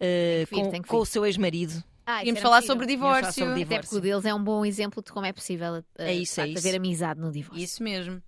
Eh, 0.00 0.46
que 0.48 0.54
vir, 0.54 0.62
com, 0.62 0.82
com 0.82 0.96
o 0.98 1.06
seu 1.06 1.26
ex-marido. 1.26 1.82
Ah, 2.06 2.24
Íamos 2.24 2.40
falar 2.40 2.62
sobre 2.62 2.86
divórcio. 2.86 3.44
sobre 3.46 3.62
Até 3.62 3.80
porque 3.80 3.94
o 3.96 4.00
deles 4.00 4.24
é 4.24 4.34
um 4.34 4.42
bom 4.42 4.64
exemplo 4.64 5.02
de 5.02 5.12
como 5.12 5.26
é 5.26 5.32
possível 5.32 5.74
uh, 5.74 5.84
É 5.98 6.12
isso, 6.14 6.40
é 6.40 6.44
haver 6.44 6.74
amizade 6.76 7.20
no 7.20 7.30
divórcio. 7.30 7.62
Isso 7.62 7.82
mesmo. 7.82 8.20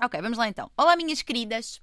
Ok, 0.00 0.20
vamos 0.20 0.38
lá 0.38 0.46
então. 0.48 0.70
Olá, 0.76 0.94
minhas 0.96 1.22
queridas. 1.22 1.80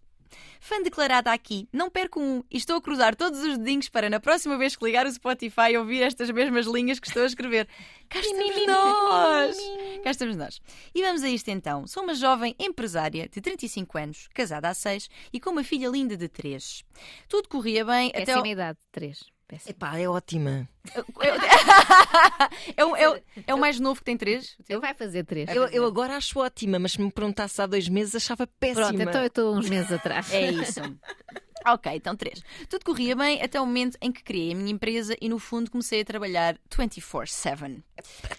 Fã 0.59 0.81
declarada 0.81 1.31
aqui, 1.31 1.67
não 1.71 1.89
perco 1.89 2.19
um 2.19 2.43
e 2.49 2.57
estou 2.57 2.77
a 2.77 2.81
cruzar 2.81 3.15
todos 3.15 3.39
os 3.41 3.57
dedinhos 3.57 3.89
para 3.89 4.09
na 4.09 4.19
próxima 4.19 4.57
vez 4.57 4.75
que 4.75 4.83
ligar 4.83 5.05
o 5.05 5.11
Spotify 5.11 5.77
ouvir 5.77 6.01
estas 6.01 6.29
mesmas 6.31 6.65
linhas 6.65 6.99
que 6.99 7.07
estou 7.07 7.23
a 7.23 7.25
escrever. 7.25 7.67
Cá 8.09 8.19
estamos 8.19 8.67
nós! 8.67 9.57
Cá 10.03 10.11
estamos 10.11 10.35
nós. 10.35 10.61
E 10.93 11.01
vamos 11.01 11.23
a 11.23 11.29
isto 11.29 11.49
então. 11.49 11.85
Sou 11.88 12.03
uma 12.03 12.15
jovem 12.15 12.55
empresária 12.59 13.27
de 13.29 13.41
35 13.41 13.97
anos, 13.97 14.27
casada 14.33 14.69
há 14.69 14.73
6 14.73 15.09
e 15.31 15.39
com 15.39 15.51
uma 15.51 15.63
filha 15.63 15.88
linda 15.88 16.17
de 16.17 16.27
3. 16.27 16.83
Tudo 17.27 17.49
corria 17.49 17.85
bem 17.85 18.11
Péssima 18.11 18.39
até. 18.39 18.39
Ao... 18.39 18.45
idade 18.45 18.79
de 18.79 18.85
3. 18.91 19.34
Péssimo. 19.47 19.71
Epá, 19.71 19.99
é 19.99 20.10
ótima. 20.10 20.67
é, 22.75 22.84
o, 22.84 22.95
é, 22.95 23.23
é, 23.47 23.53
o 23.53 23.60
mais 23.60 23.79
novo 23.79 23.99
que 23.99 24.05
tem 24.05 24.17
três? 24.17 24.55
Ele 24.67 24.79
vai 24.79 24.93
fazer 24.93 25.23
três. 25.23 25.47
Eu, 25.49 25.67
eu, 25.67 25.86
agora 25.86 26.15
acho 26.15 26.39
ótima, 26.39 26.79
mas 26.79 26.93
se 26.93 27.01
me 27.01 27.12
perguntasse 27.12 27.62
há 27.62 27.67
dois 27.67 27.88
meses 27.88 28.15
achava 28.15 28.47
péssima. 28.60 28.88
Pronto, 28.88 29.01
então 29.01 29.21
eu 29.21 29.27
estou 29.27 29.55
uns 29.55 29.69
meses 29.69 29.91
atrás. 29.91 30.34
é 30.34 30.51
isso. 30.51 30.81
Ok, 31.67 31.91
então 31.95 32.15
três. 32.15 32.41
Tudo 32.69 32.86
corria 32.86 33.15
bem 33.15 33.41
até 33.41 33.60
o 33.60 33.65
momento 33.65 33.97
em 34.01 34.12
que 34.12 34.23
criei 34.23 34.51
a 34.51 34.56
minha 34.56 34.71
empresa 34.71 35.15
e, 35.19 35.28
no 35.28 35.39
fundo, 35.39 35.71
comecei 35.71 36.01
a 36.01 36.06
trabalhar 36.06 36.58
24-7. 36.69 37.82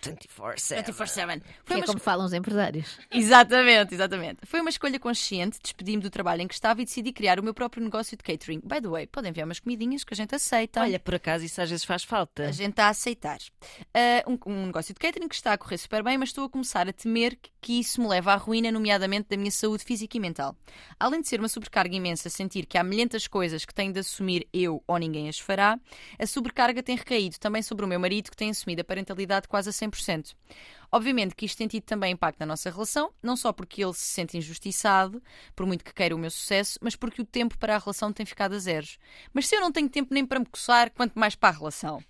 24-7. 0.03 0.85
24-7. 0.85 1.41
Que 1.41 1.53
Foi 1.65 1.81
é 1.81 1.83
como 1.83 1.99
falam 1.99 2.27
os 2.27 2.33
empresários. 2.33 2.99
Exatamente, 3.11 3.95
exatamente. 3.95 4.41
Foi 4.45 4.61
uma 4.61 4.71
escolha 4.71 4.99
consciente, 5.01 5.59
despedi-me 5.62 6.03
do 6.03 6.11
trabalho 6.11 6.43
em 6.43 6.49
que 6.49 6.55
estava 6.55 6.83
e 6.83 6.85
decidi 6.85 7.12
criar 7.12 7.41
o 7.41 7.43
meu 7.43 7.53
próprio 7.55 7.83
negócio 7.83 8.17
de 8.17 8.23
catering. 8.23 8.61
By 8.62 8.81
the 8.81 8.89
way, 8.89 9.07
podem 9.07 9.31
enviar 9.31 9.47
umas 9.47 9.59
comidinhas 9.59 10.05
que 10.05 10.15
a 10.15 10.17
gente 10.17 10.35
aceita. 10.35 10.81
Olha, 10.81 11.01
por 11.01 11.15
acaso 11.15 11.45
isso 11.45 11.61
às 11.61 11.69
vezes 11.69 11.85
faz 11.85 12.05
falta. 12.05 12.45
A 12.45 12.53
gente 12.53 12.71
está 12.71 12.87
a 12.87 12.91
aceitar. 12.91 13.39
Ah, 13.93 14.23
um, 14.27 14.39
um 14.47 14.67
negócio 14.67 14.95
de 14.95 15.01
catering 15.01 15.29
que 15.29 15.35
está 15.35 15.53
a 15.53 15.59
correr 15.59 15.79
super 15.79 16.03
bem, 16.03 16.17
mas 16.19 16.29
estou 16.29 16.45
a 16.45 16.51
começar 16.51 16.89
a 16.89 16.93
temer 16.93 17.37
que, 17.37 17.51
que 17.61 17.81
isso 17.81 18.01
me 18.01 18.07
leve 18.07 18.31
à 18.31 18.37
ruína, 18.37 18.71
nomeadamente 18.71 19.29
da 19.29 19.37
minha 19.37 19.51
saúde 19.51 19.85
física 19.85 20.17
e 20.17 20.21
mental. 20.21 20.57
Além 21.01 21.21
de 21.21 21.29
ser 21.29 21.41
uma 21.41 21.49
sobrecarga 21.49 21.95
imensa 21.95 22.31
sentir 22.31 22.67
que 22.67 22.79
há 22.79 22.85
milhentas 23.16 23.26
coisas 23.26 23.64
que 23.64 23.74
tenho 23.74 23.92
de 23.92 24.00
assumir 24.00 24.46
eu 24.52 24.83
ou 24.87 24.98
ninguém 24.98 25.29
as 25.29 25.38
fará, 25.38 25.79
a 26.18 26.26
sobrecarga 26.26 26.83
tem 26.83 26.96
recaído 26.96 27.38
também 27.38 27.62
sobre 27.62 27.85
o 27.85 27.88
meu 27.88 27.98
marido 27.98 28.31
que 28.31 28.37
tem 28.37 28.50
assumido 28.50 28.83
a 28.83 28.85
parentalidade 28.85 29.48
quase 29.48 29.70
a 29.70 29.72
100%. 29.72 30.35
Obviamente 30.92 31.35
que 31.35 31.46
isto 31.46 31.59
tem 31.59 31.66
tido 31.66 31.85
também 31.85 32.12
impacto 32.12 32.38
na 32.38 32.46
nossa 32.46 32.70
relação, 32.70 33.12
não 33.22 33.37
só 33.37 33.52
porque 33.52 33.83
ele 33.83 33.94
se 33.94 34.07
sente 34.07 34.37
injustiçado, 34.37 35.22
por 35.55 35.66
muito 35.66 35.85
que 35.85 35.94
queira 35.94 36.14
o 36.14 36.18
meu 36.18 36.31
sucesso, 36.31 36.79
mas 36.83 36.94
porque 36.94 37.22
o 37.22 37.24
tempo 37.24 37.59
para 37.59 37.76
a 37.76 37.79
relação 37.79 38.12
tem 38.12 38.26
ficado 38.26 38.55
a 38.55 38.59
zeros. 38.59 38.98
Mas 39.33 39.48
se 39.48 39.57
eu 39.57 39.61
não 39.61 39.72
tenho 39.72 39.88
tempo 39.88 40.12
nem 40.12 40.24
para 40.24 40.38
me 40.38 40.46
coçar, 40.46 40.90
quanto 40.92 41.18
mais 41.18 41.35
para 41.35 41.48
a 41.48 41.59
relação. 41.59 42.02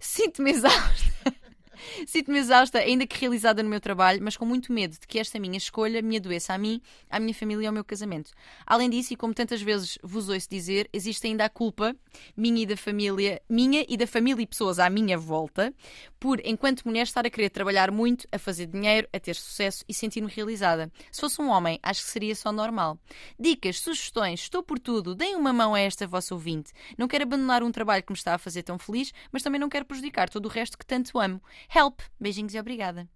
Sinto-me 0.00 0.50
exausta. 0.52 1.47
Sinto-me 2.06 2.38
exausta, 2.38 2.78
ainda 2.78 3.06
que 3.06 3.18
realizada 3.18 3.62
no 3.62 3.68
meu 3.68 3.80
trabalho, 3.80 4.20
mas 4.22 4.36
com 4.36 4.44
muito 4.44 4.72
medo 4.72 4.92
de 4.92 5.06
que 5.06 5.18
esta 5.18 5.38
minha 5.38 5.56
escolha 5.56 6.02
me 6.02 6.16
adoeça 6.16 6.54
a 6.54 6.58
mim, 6.58 6.80
à 7.08 7.18
minha 7.18 7.34
família 7.34 7.64
e 7.64 7.66
ao 7.66 7.72
meu 7.72 7.84
casamento. 7.84 8.30
Além 8.66 8.90
disso, 8.90 9.12
e 9.12 9.16
como 9.16 9.34
tantas 9.34 9.62
vezes 9.62 9.98
vos 10.02 10.28
ouço 10.28 10.48
dizer, 10.48 10.88
existe 10.92 11.26
ainda 11.26 11.44
a 11.44 11.48
culpa 11.48 11.96
minha 12.36 12.62
e 12.62 12.66
da 12.66 12.76
família, 12.76 13.40
minha 13.48 13.84
e 13.88 13.96
da 13.96 14.06
família 14.06 14.42
e 14.42 14.46
pessoas 14.46 14.78
à 14.78 14.88
minha 14.90 15.16
volta, 15.16 15.72
por, 16.18 16.40
enquanto 16.44 16.84
mulher, 16.84 17.02
estar 17.02 17.26
a 17.26 17.30
querer 17.30 17.50
trabalhar 17.50 17.90
muito, 17.90 18.26
a 18.32 18.38
fazer 18.38 18.66
dinheiro, 18.66 19.08
a 19.12 19.20
ter 19.20 19.34
sucesso 19.34 19.84
e 19.88 19.94
sentir-me 19.94 20.28
realizada. 20.28 20.90
Se 21.10 21.20
fosse 21.20 21.40
um 21.40 21.48
homem, 21.48 21.78
acho 21.82 22.04
que 22.04 22.10
seria 22.10 22.34
só 22.34 22.52
normal. 22.52 22.98
Dicas, 23.38 23.80
sugestões, 23.80 24.40
estou 24.40 24.62
por 24.62 24.78
tudo, 24.78 25.14
deem 25.14 25.36
uma 25.36 25.52
mão 25.52 25.74
a 25.74 25.80
esta 25.80 26.06
vossa 26.06 26.34
ouvinte. 26.34 26.72
Não 26.96 27.08
quero 27.08 27.24
abandonar 27.24 27.62
um 27.62 27.70
trabalho 27.70 28.02
que 28.02 28.12
me 28.12 28.18
está 28.18 28.34
a 28.34 28.38
fazer 28.38 28.62
tão 28.62 28.78
feliz, 28.78 29.12
mas 29.32 29.42
também 29.42 29.60
não 29.60 29.68
quero 29.68 29.84
prejudicar 29.84 30.28
todo 30.28 30.46
o 30.46 30.48
resto 30.48 30.78
que 30.78 30.86
tanto 30.86 31.18
amo. 31.18 31.40
Help! 31.74 32.00
Beijinhos 32.20 32.54
e 32.54 32.58
obrigada. 32.58 33.08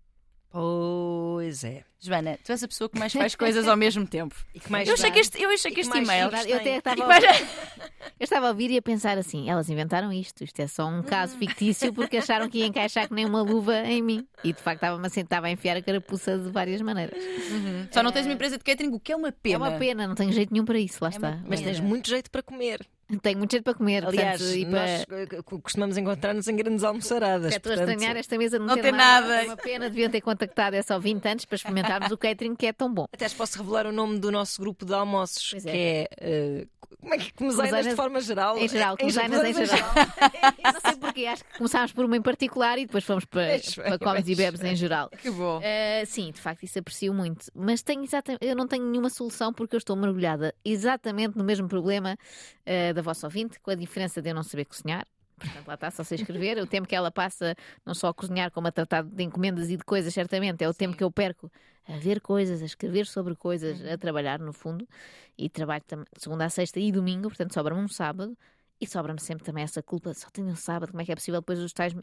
Pois 0.51 1.65
é. 1.65 1.83
Joana, 1.99 2.39
tu 2.45 2.53
és 2.53 2.63
a 2.63 2.69
pessoa 2.69 2.91
que 2.91 2.99
mais 2.99 3.13
faz 3.13 3.35
coisas 3.37 3.67
ao 3.67 3.77
mesmo 3.77 4.07
tempo. 4.07 4.35
E 4.55 4.61
que 4.61 4.71
mais 4.71 4.87
Eu 4.87 4.95
achei 4.95 5.11
que 5.11 5.19
este, 5.19 5.41
eu 5.43 5.49
achei 5.51 5.71
que 5.71 5.77
que 5.77 5.81
este 5.81 5.97
e-mail. 5.99 6.29
Eu 6.47 6.57
até 6.59 6.77
estava, 6.77 7.03
a 7.05 7.07
mais- 7.07 7.25
ouvir- 7.25 7.41
eu 8.21 8.25
estava 8.25 8.47
a 8.47 8.49
ouvir 8.51 8.71
e 8.71 8.77
a 8.77 8.83
pensar 8.83 9.17
assim: 9.17 9.49
elas 9.49 9.71
inventaram 9.71 10.13
isto, 10.13 10.45
isto 10.45 10.61
é 10.61 10.67
só 10.67 10.87
um 10.87 11.03
caso 11.03 11.39
fictício 11.39 11.93
porque 11.95 12.19
acharam 12.19 12.51
que 12.51 12.59
ia 12.59 12.67
encaixar 12.67 13.09
que 13.09 13.15
nem 13.15 13.25
uma 13.25 13.41
luva 13.41 13.79
em 13.87 14.03
mim. 14.03 14.27
E 14.45 14.53
de 14.53 14.61
facto 14.61 14.77
estava-me 14.83 15.07
a 15.07 15.11
sentar 15.11 15.43
a 15.43 15.51
enfiar 15.51 15.77
a 15.79 15.83
carapuça 15.83 16.37
de 16.37 16.51
várias 16.51 16.83
maneiras. 16.83 17.23
Só 17.91 18.03
não 18.03 18.13
tens 18.13 18.27
uma 18.27 18.35
empresa 18.35 18.59
de 18.59 18.65
catering, 18.65 18.93
o 18.93 19.01
que 19.01 19.13
é 19.13 19.17
uma 19.17 19.33
pena. 19.33 19.55
É 19.55 19.59
uma 19.71 19.79
pena, 19.79 20.07
não 20.07 20.15
tenho 20.15 20.33
jeito 20.33 20.53
nenhum 20.53 20.67
para 20.67 20.79
isso, 20.79 20.99
lá 21.01 21.09
É 21.09 21.13
está. 21.13 21.39
Mas 21.47 21.63
tens 21.63 21.81
muito 21.81 22.11
jeito 22.11 22.31
para 22.31 22.43
comer. 22.43 22.87
Tenho 23.21 23.39
muito 23.39 23.51
jeito 23.51 23.65
para 23.65 23.75
comer. 23.75 24.07
Aliás, 24.07 24.41
portanto, 24.41 24.59
e 24.59 24.67
para... 24.67 24.81
nós 24.81 25.07
eh, 25.11 25.43
costumamos 25.63 25.97
encontrar-nos 25.97 26.49
em 26.49 26.57
grandes 26.57 26.85
almoçaradas. 26.85 27.55
Estou 27.55 27.73
a 27.73 27.77
portanto, 27.77 27.91
estranhar 27.91 28.17
esta 28.17 28.39
mesa 28.39 28.59
não, 28.59 28.67
Não 28.67 28.79
tem 28.79 28.93
nada. 28.93 29.43
É 29.43 29.45
uma 29.45 29.57
pena, 29.57 29.91
deviam 29.91 30.11
ter 30.11 30.21
contactado 30.21 30.77
essa 30.77 30.95
ouvinte 30.95 31.27
antes 31.29 31.45
para 31.45 31.57
experimentarmos 31.57 32.11
o 32.11 32.17
catering 32.17 32.55
que 32.55 32.67
é 32.67 32.73
tão 32.73 32.93
bom. 32.93 33.07
Até 33.13 33.29
posso 33.29 33.59
revelar 33.59 33.87
o 33.87 33.93
nome 33.93 34.19
do 34.19 34.31
nosso 34.31 34.61
grupo 34.61 34.85
de 34.85 34.95
almoços, 34.95 35.49
Pois 35.51 35.65
que 35.65 35.71
é. 35.71 36.09
é. 36.21 36.67
Como 37.01 37.15
é 37.15 37.19
que 37.19 37.33
Comesainas- 37.33 37.87
de 37.87 37.95
forma 37.97 38.21
geral? 38.21 38.57
Em 38.59 38.69
geral, 38.69 38.95
Em 38.95 38.99
comesainas 38.99 39.45
em 39.45 39.55
geral. 39.67 39.91
não 40.73 40.81
sei 40.81 40.97
porquê, 40.99 41.27
acho 41.27 41.45
que 41.45 41.57
começámos 41.59 41.93
por 41.93 42.05
uma 42.05 42.17
em 42.17 42.23
particular 42.23 42.79
e 42.79 42.87
depois 42.87 43.05
fomos 43.05 43.25
para, 43.25 43.59
para 43.77 43.99
comes 43.99 44.29
e 44.29 44.35
bebes 44.35 44.63
em 44.63 44.77
geral. 44.77 45.09
Que 45.11 45.31
bom. 45.31 45.59
Uh, 45.59 46.07
sim, 46.07 46.31
de 46.33 46.41
facto, 46.41 46.63
isso 46.63 46.79
aprecio 46.79 47.13
muito. 47.13 47.47
Mas 47.55 47.83
tenho 47.83 48.03
exatamente, 48.03 48.45
eu 48.47 48.57
não 48.57 48.67
tenho 48.67 48.85
nenhuma 48.85 49.11
solução 49.11 49.53
porque 49.53 49.75
eu 49.77 49.79
estou 49.79 49.97
mergulhada 49.97 50.55
exatamente 50.65 51.37
no 51.37 51.45
mesmo 51.45 51.69
problema 51.69 52.17
uh, 52.67 52.95
da 52.95 53.03
vossa 53.03 53.27
ouvinte, 53.27 53.59
com 53.61 53.71
a 53.71 53.75
diferença 53.75 54.21
de 54.23 54.31
eu 54.31 54.35
não 54.35 54.43
saber 54.43 54.65
cozinhar. 54.65 55.07
Portanto, 55.39 55.67
lá 55.67 55.75
está, 55.75 55.91
só 55.91 56.05
sei 56.05 56.19
escrever. 56.19 56.57
O 56.59 56.67
tempo 56.67 56.87
que 56.87 56.95
ela 56.95 57.11
passa, 57.11 57.57
não 57.85 57.95
só 57.95 58.09
a 58.09 58.15
cozinhar, 58.15 58.51
como 58.53 58.69
a 58.69 58.73
tratar 58.73 59.03
de 59.03 59.25
encomendas 59.25 59.71
e 59.71 59.77
de 59.77 59.85
coisas, 59.85 60.15
certamente, 60.15 60.63
é 60.63 60.69
o 60.69 60.75
tempo 60.75 60.97
que 60.97 61.03
eu 61.03 61.11
perco 61.11 61.51
a 61.87 61.97
ver 61.97 62.21
coisas, 62.21 62.63
a 62.63 62.65
escrever 62.65 63.07
sobre 63.07 63.35
coisas, 63.35 63.85
a 63.85 63.99
trabalhar, 63.99 64.39
no 64.39 64.53
fundo. 64.53 64.87
E 65.37 65.49
trabalho 65.49 65.83
também 65.87 66.07
de 66.15 66.23
segunda 66.23 66.45
a 66.45 66.51
sexta 66.51 66.79
e 66.79 66.93
domingo, 66.93 67.29
portanto, 67.29 67.55
sobra-me 67.55 67.81
um 67.81 67.89
sábado. 67.89 68.37
E 68.83 68.87
sobra-me 68.89 69.21
sempre 69.21 69.45
também 69.45 69.63
essa 69.63 69.81
culpa, 69.81 70.13
só 70.13 70.27
tenho 70.33 70.49
um 70.49 70.57
sábado, 70.57 70.91
como 70.91 71.01
é 71.01 71.05
que 71.05 71.13
é 71.13 71.15
possível 71.15 71.41
depois 71.41 71.61
os 71.61 71.73
tais, 71.73 71.95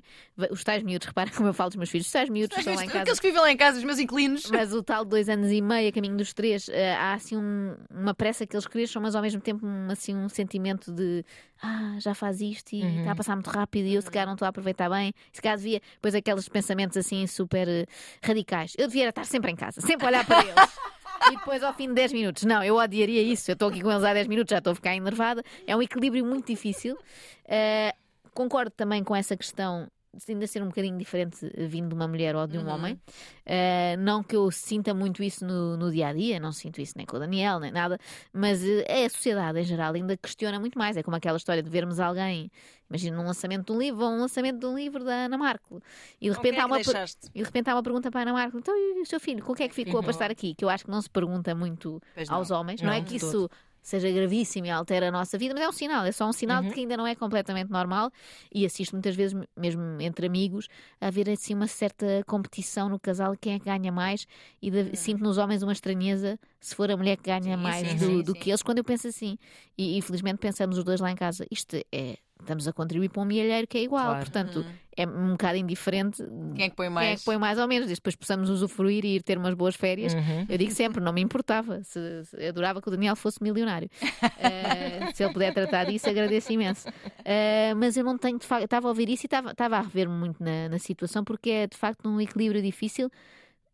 os 0.49 0.63
tais 0.63 0.81
miúdos, 0.81 1.07
repara 1.07 1.29
como 1.29 1.49
eu 1.49 1.53
falo 1.53 1.69
dos 1.71 1.75
meus 1.75 1.89
filhos, 1.89 2.07
os 2.07 2.13
tais 2.13 2.29
miúdos 2.29 2.57
estão 2.57 2.73
lá 2.73 2.83
em 2.85 2.87
casa. 2.87 2.99
Aqueles 3.01 3.19
que 3.19 3.27
vivem 3.27 3.41
lá 3.41 3.51
em 3.51 3.57
casa, 3.57 3.77
os 3.79 3.83
meus 3.83 3.99
inclinos. 3.99 4.45
Mas 4.49 4.73
o 4.73 4.81
tal 4.81 5.03
de 5.03 5.09
dois 5.09 5.27
anos 5.27 5.51
e 5.51 5.61
meio, 5.61 5.89
a 5.89 5.91
caminho 5.91 6.15
dos 6.15 6.31
três, 6.33 6.69
eh, 6.69 6.95
há 6.95 7.13
assim 7.15 7.35
um- 7.35 7.75
uma 7.91 8.13
pressa 8.13 8.47
que 8.47 8.55
eles 8.55 8.65
cresçam, 8.65 9.01
mas 9.01 9.13
ao 9.13 9.21
mesmo 9.21 9.41
tempo 9.41 9.65
um, 9.67 9.91
assim, 9.91 10.15
um 10.15 10.29
sentimento 10.29 10.89
de 10.89 11.25
ah, 11.61 11.97
já 11.99 12.15
faz 12.15 12.39
isto 12.39 12.71
e 12.73 12.99
está 12.99 13.11
a 13.11 13.15
passar 13.15 13.35
muito 13.35 13.49
rápido 13.49 13.85
e 13.85 13.95
eu 13.95 14.01
se 14.01 14.09
calhar 14.09 14.25
não 14.25 14.35
estou 14.35 14.45
a 14.45 14.49
aproveitar 14.49 14.89
bem. 14.89 15.13
Se 15.33 15.41
calhar 15.41 15.57
devia, 15.57 15.81
depois 15.95 16.15
aqueles 16.15 16.47
pensamentos 16.47 16.95
assim 16.95 17.27
super 17.27 17.67
eh, 17.67 17.85
radicais. 18.23 18.73
Eu 18.77 18.87
devia 18.87 19.09
estar 19.09 19.25
sempre 19.25 19.51
em 19.51 19.55
casa, 19.57 19.81
sempre 19.81 20.05
a 20.05 20.09
olhar 20.09 20.25
para 20.25 20.39
eles. 20.45 20.55
E 21.27 21.35
depois 21.35 21.63
ao 21.63 21.73
fim 21.73 21.87
de 21.87 21.93
10 21.93 22.13
minutos, 22.13 22.43
não, 22.43 22.63
eu 22.63 22.75
odiaria 22.75 23.21
isso. 23.21 23.51
Eu 23.51 23.53
estou 23.53 23.69
aqui 23.69 23.81
com 23.81 23.91
eles 23.91 24.03
há 24.03 24.13
10 24.13 24.27
minutos, 24.27 24.51
já 24.51 24.59
estou 24.59 24.71
a 24.71 24.75
ficar 24.75 24.95
enervada. 24.95 25.43
É 25.67 25.75
um 25.75 25.81
equilíbrio 25.81 26.25
muito 26.25 26.47
difícil. 26.47 26.97
Eh, 27.45 27.93
concordo 28.33 28.71
também 28.71 29.03
com 29.03 29.15
essa 29.15 29.35
questão 29.35 29.87
ainda 30.27 30.47
ser 30.47 30.61
um 30.63 30.67
bocadinho 30.67 30.97
diferente 30.97 31.51
eh, 31.55 31.67
vindo 31.67 31.89
de 31.89 31.93
uma 31.95 32.07
mulher 32.07 32.35
ou 32.35 32.45
de 32.47 32.57
um 32.57 32.67
homem. 32.67 32.99
Eh, 33.45 33.95
não 33.97 34.23
que 34.23 34.35
eu 34.35 34.49
sinta 34.51 34.93
muito 34.93 35.21
isso 35.23 35.45
no, 35.45 35.77
no 35.77 35.91
dia 35.91 36.07
a 36.07 36.13
dia, 36.13 36.39
não 36.39 36.51
sinto 36.51 36.81
isso 36.81 36.93
nem 36.95 37.05
com 37.05 37.17
o 37.17 37.19
Daniel, 37.19 37.59
nem 37.59 37.71
nada, 37.71 37.97
mas 38.33 38.63
é 38.63 39.05
a 39.05 39.09
sociedade 39.09 39.59
em 39.59 39.63
geral 39.63 39.93
ainda 39.93 40.17
questiona 40.17 40.59
muito 40.59 40.77
mais. 40.77 40.97
É 40.97 41.03
como 41.03 41.15
aquela 41.15 41.37
história 41.37 41.61
de 41.61 41.69
vermos 41.69 41.99
alguém, 41.99 42.51
imagina 42.89 43.17
num 43.17 43.25
lançamento 43.25 43.67
de 43.67 43.71
um 43.71 43.79
livro 43.79 44.03
ou 44.03 44.11
um 44.11 44.19
lançamento 44.19 44.59
de 44.59 44.65
um 44.65 44.75
livro 44.75 45.03
da 45.03 45.25
Ana 45.25 45.37
Marco, 45.37 45.81
e 46.19 46.29
de 46.29 46.35
repente 46.35 46.55
é 46.55 46.59
há 46.59 46.65
que 46.65 46.71
uma. 46.71 46.79
per- 46.83 47.05
e 47.35 47.37
de 47.39 47.43
repente 47.43 47.69
há 47.69 47.75
uma 47.75 47.83
pergunta 47.83 48.09
para 48.11 48.21
a 48.21 48.23
Ana 48.23 48.33
Marco: 48.33 48.57
então 48.57 48.75
e 48.75 49.01
o 49.01 49.05
seu 49.05 49.19
filho, 49.19 49.43
com 49.43 49.53
o 49.53 49.55
que 49.55 49.63
é 49.63 49.67
que 49.69 49.75
ficou 49.75 49.95
Uhum. 49.97 50.01
para 50.01 50.11
estar 50.11 50.31
aqui? 50.31 50.55
Que 50.55 50.65
eu 50.65 50.69
acho 50.69 50.85
que 50.85 50.91
não 50.91 51.01
se 51.01 51.09
pergunta 51.09 51.53
muito 51.53 52.01
Pois 52.15 52.27
não. 52.29 52.37
aos 52.37 52.49
homens. 52.51 52.81
Não, 52.81 52.91
é 52.91 52.97
Não, 52.97 53.03
que 53.03 53.11
de 53.11 53.15
isso 53.17 53.49
seja 53.89 54.09
gravíssimo 54.11 54.67
e 54.67 54.69
altere 54.69 55.05
a 55.07 55.11
nossa 55.11 55.37
vida, 55.37 55.53
mas 55.53 55.63
é 55.63 55.69
um 55.69 55.71
sinal, 55.71 56.05
é 56.05 56.11
só 56.11 56.27
um 56.27 56.33
sinal 56.33 56.61
Uhum. 56.61 56.67
de 56.67 56.73
que 56.73 56.79
ainda 56.81 56.95
não 56.97 57.05
é 57.07 57.15
completamente 57.15 57.69
normal. 57.71 58.11
E 58.53 58.65
assisto 58.65 58.95
muitas 58.95 59.15
vezes, 59.15 59.39
mesmo 59.57 59.81
entre 60.01 60.27
amigos, 60.27 60.67
a 61.01 61.07
haver 61.07 61.29
assim 61.29 61.53
uma 61.53 61.67
certa 61.67 62.23
competição 62.25 62.89
no 62.89 62.99
casal, 62.99 63.35
quem 63.39 63.53
é 63.53 63.59
que 63.59 63.65
ganha 63.65 63.91
mais, 63.91 64.25
e 64.61 64.71
de- 64.71 64.95
sinto 64.95 65.23
nos 65.23 65.37
homens 65.37 65.61
uma 65.63 65.73
estranheza 65.73 66.39
se 66.59 66.75
for 66.75 66.89
a 66.91 66.97
mulher 66.97 67.17
que 67.17 67.23
ganha 67.23 67.57
Sim, 67.57 67.57
mais 67.57 67.93
sim, 67.93 67.97
do, 67.97 68.21
sim, 68.21 68.23
do 68.23 68.35
que 68.35 68.49
eles, 68.49 68.61
quando 68.61 68.79
eu 68.79 68.83
penso 68.83 69.07
assim. 69.07 69.37
E 69.77 69.97
infelizmente 69.97 70.37
pensamos 70.39 70.77
os 70.77 70.83
dois 70.83 70.99
lá 70.99 71.11
em 71.11 71.15
casa, 71.15 71.45
isto 71.51 71.75
é. 71.91 72.17
Estamos 72.39 72.67
a 72.67 72.73
contribuir 72.73 73.09
para 73.09 73.21
um 73.21 73.25
milheiro 73.25 73.67
que 73.67 73.77
é 73.77 73.81
igual, 73.83 74.05
Claro. 74.05 74.19
portanto 74.19 74.65
é 74.97 75.05
um 75.07 75.31
bocado 75.31 75.57
indiferente 75.57 76.23
Quem 76.55 76.65
é 76.65 76.69
que 76.69 76.75
põe 76.75 76.85
quem 76.85 76.85
é 76.87 76.89
mais? 76.89 77.19
que 77.19 77.25
põe 77.25 77.37
mais 77.37 77.57
ou 77.59 77.67
menos, 77.67 77.87
desde 77.87 77.99
depois 78.01 78.15
possamos 78.15 78.49
usufruir 78.49 79.05
e 79.05 79.15
ir 79.17 79.23
ter 79.23 79.37
umas 79.37 79.53
boas 79.53 79.75
férias. 79.75 80.13
Uhum. 80.13 80.45
Eu 80.49 80.57
digo 80.57 80.71
sempre, 80.71 81.01
não 81.03 81.13
me 81.13 81.21
importava. 81.21 81.81
Se, 81.83 82.25
se- 82.25 82.37
eu 82.37 82.49
adorava 82.49 82.81
que 82.81 82.87
o 82.87 82.91
Daniel 82.91 83.15
fosse 83.15 83.41
milionário. 83.43 83.89
Eh, 84.41 85.11
se 85.13 85.23
ele 85.23 85.33
puder 85.33 85.53
tratar 85.53 85.85
disso, 85.85 86.09
agradeço 86.09 86.51
imenso. 86.53 86.87
Eh, 87.25 87.73
mas 87.75 87.95
eu 87.97 88.03
não 88.05 88.17
tenho, 88.17 88.39
de 88.39 88.45
facto, 88.45 88.63
estava 88.63 88.87
a 88.87 88.89
ouvir 88.89 89.09
isso 89.09 89.25
e 89.25 89.27
estava, 89.27 89.51
estava 89.51 89.77
a 89.77 89.81
rever-me 89.81 90.15
muito 90.15 90.41
na, 90.41 90.69
na 90.69 90.79
situação, 90.79 91.23
porque 91.25 91.49
é 91.49 91.67
de 91.67 91.75
facto 91.77 92.07
um 92.07 92.19
equilíbrio 92.21 92.61
difícil. 92.61 93.09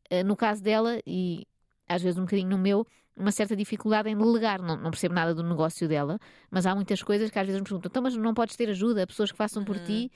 Eh, 0.10 0.24
no 0.24 0.36
caso 0.36 0.64
dela, 0.64 1.00
e 1.06 1.46
às 1.88 2.02
vezes 2.02 2.18
um 2.18 2.24
bocadinho 2.24 2.50
no 2.50 2.58
meu, 2.58 2.86
uma 3.16 3.32
certa 3.32 3.56
dificuldade 3.56 4.10
em 4.10 4.18
delegar. 4.18 4.62
Não, 4.62 4.76
não 4.78 4.92
percebo 4.92 5.14
nada 5.16 5.34
do 5.34 5.44
negócio 5.44 5.88
dela, 5.88 6.20
mas 6.50 6.66
há 6.66 6.76
muitas 6.76 7.02
coisas 7.02 7.30
que 7.30 7.40
às 7.40 7.46
vezes 7.46 7.60
me 7.62 7.66
perguntam: 7.66 7.90
então, 7.90 8.04
mas 8.04 8.16
não 8.16 8.34
podes 8.34 8.56
ter 8.56 8.70
ajuda, 8.70 9.06
pessoas 9.08 9.32
que 9.32 9.38
façam 9.38 9.64
por 9.64 9.78
ti. 9.86 10.12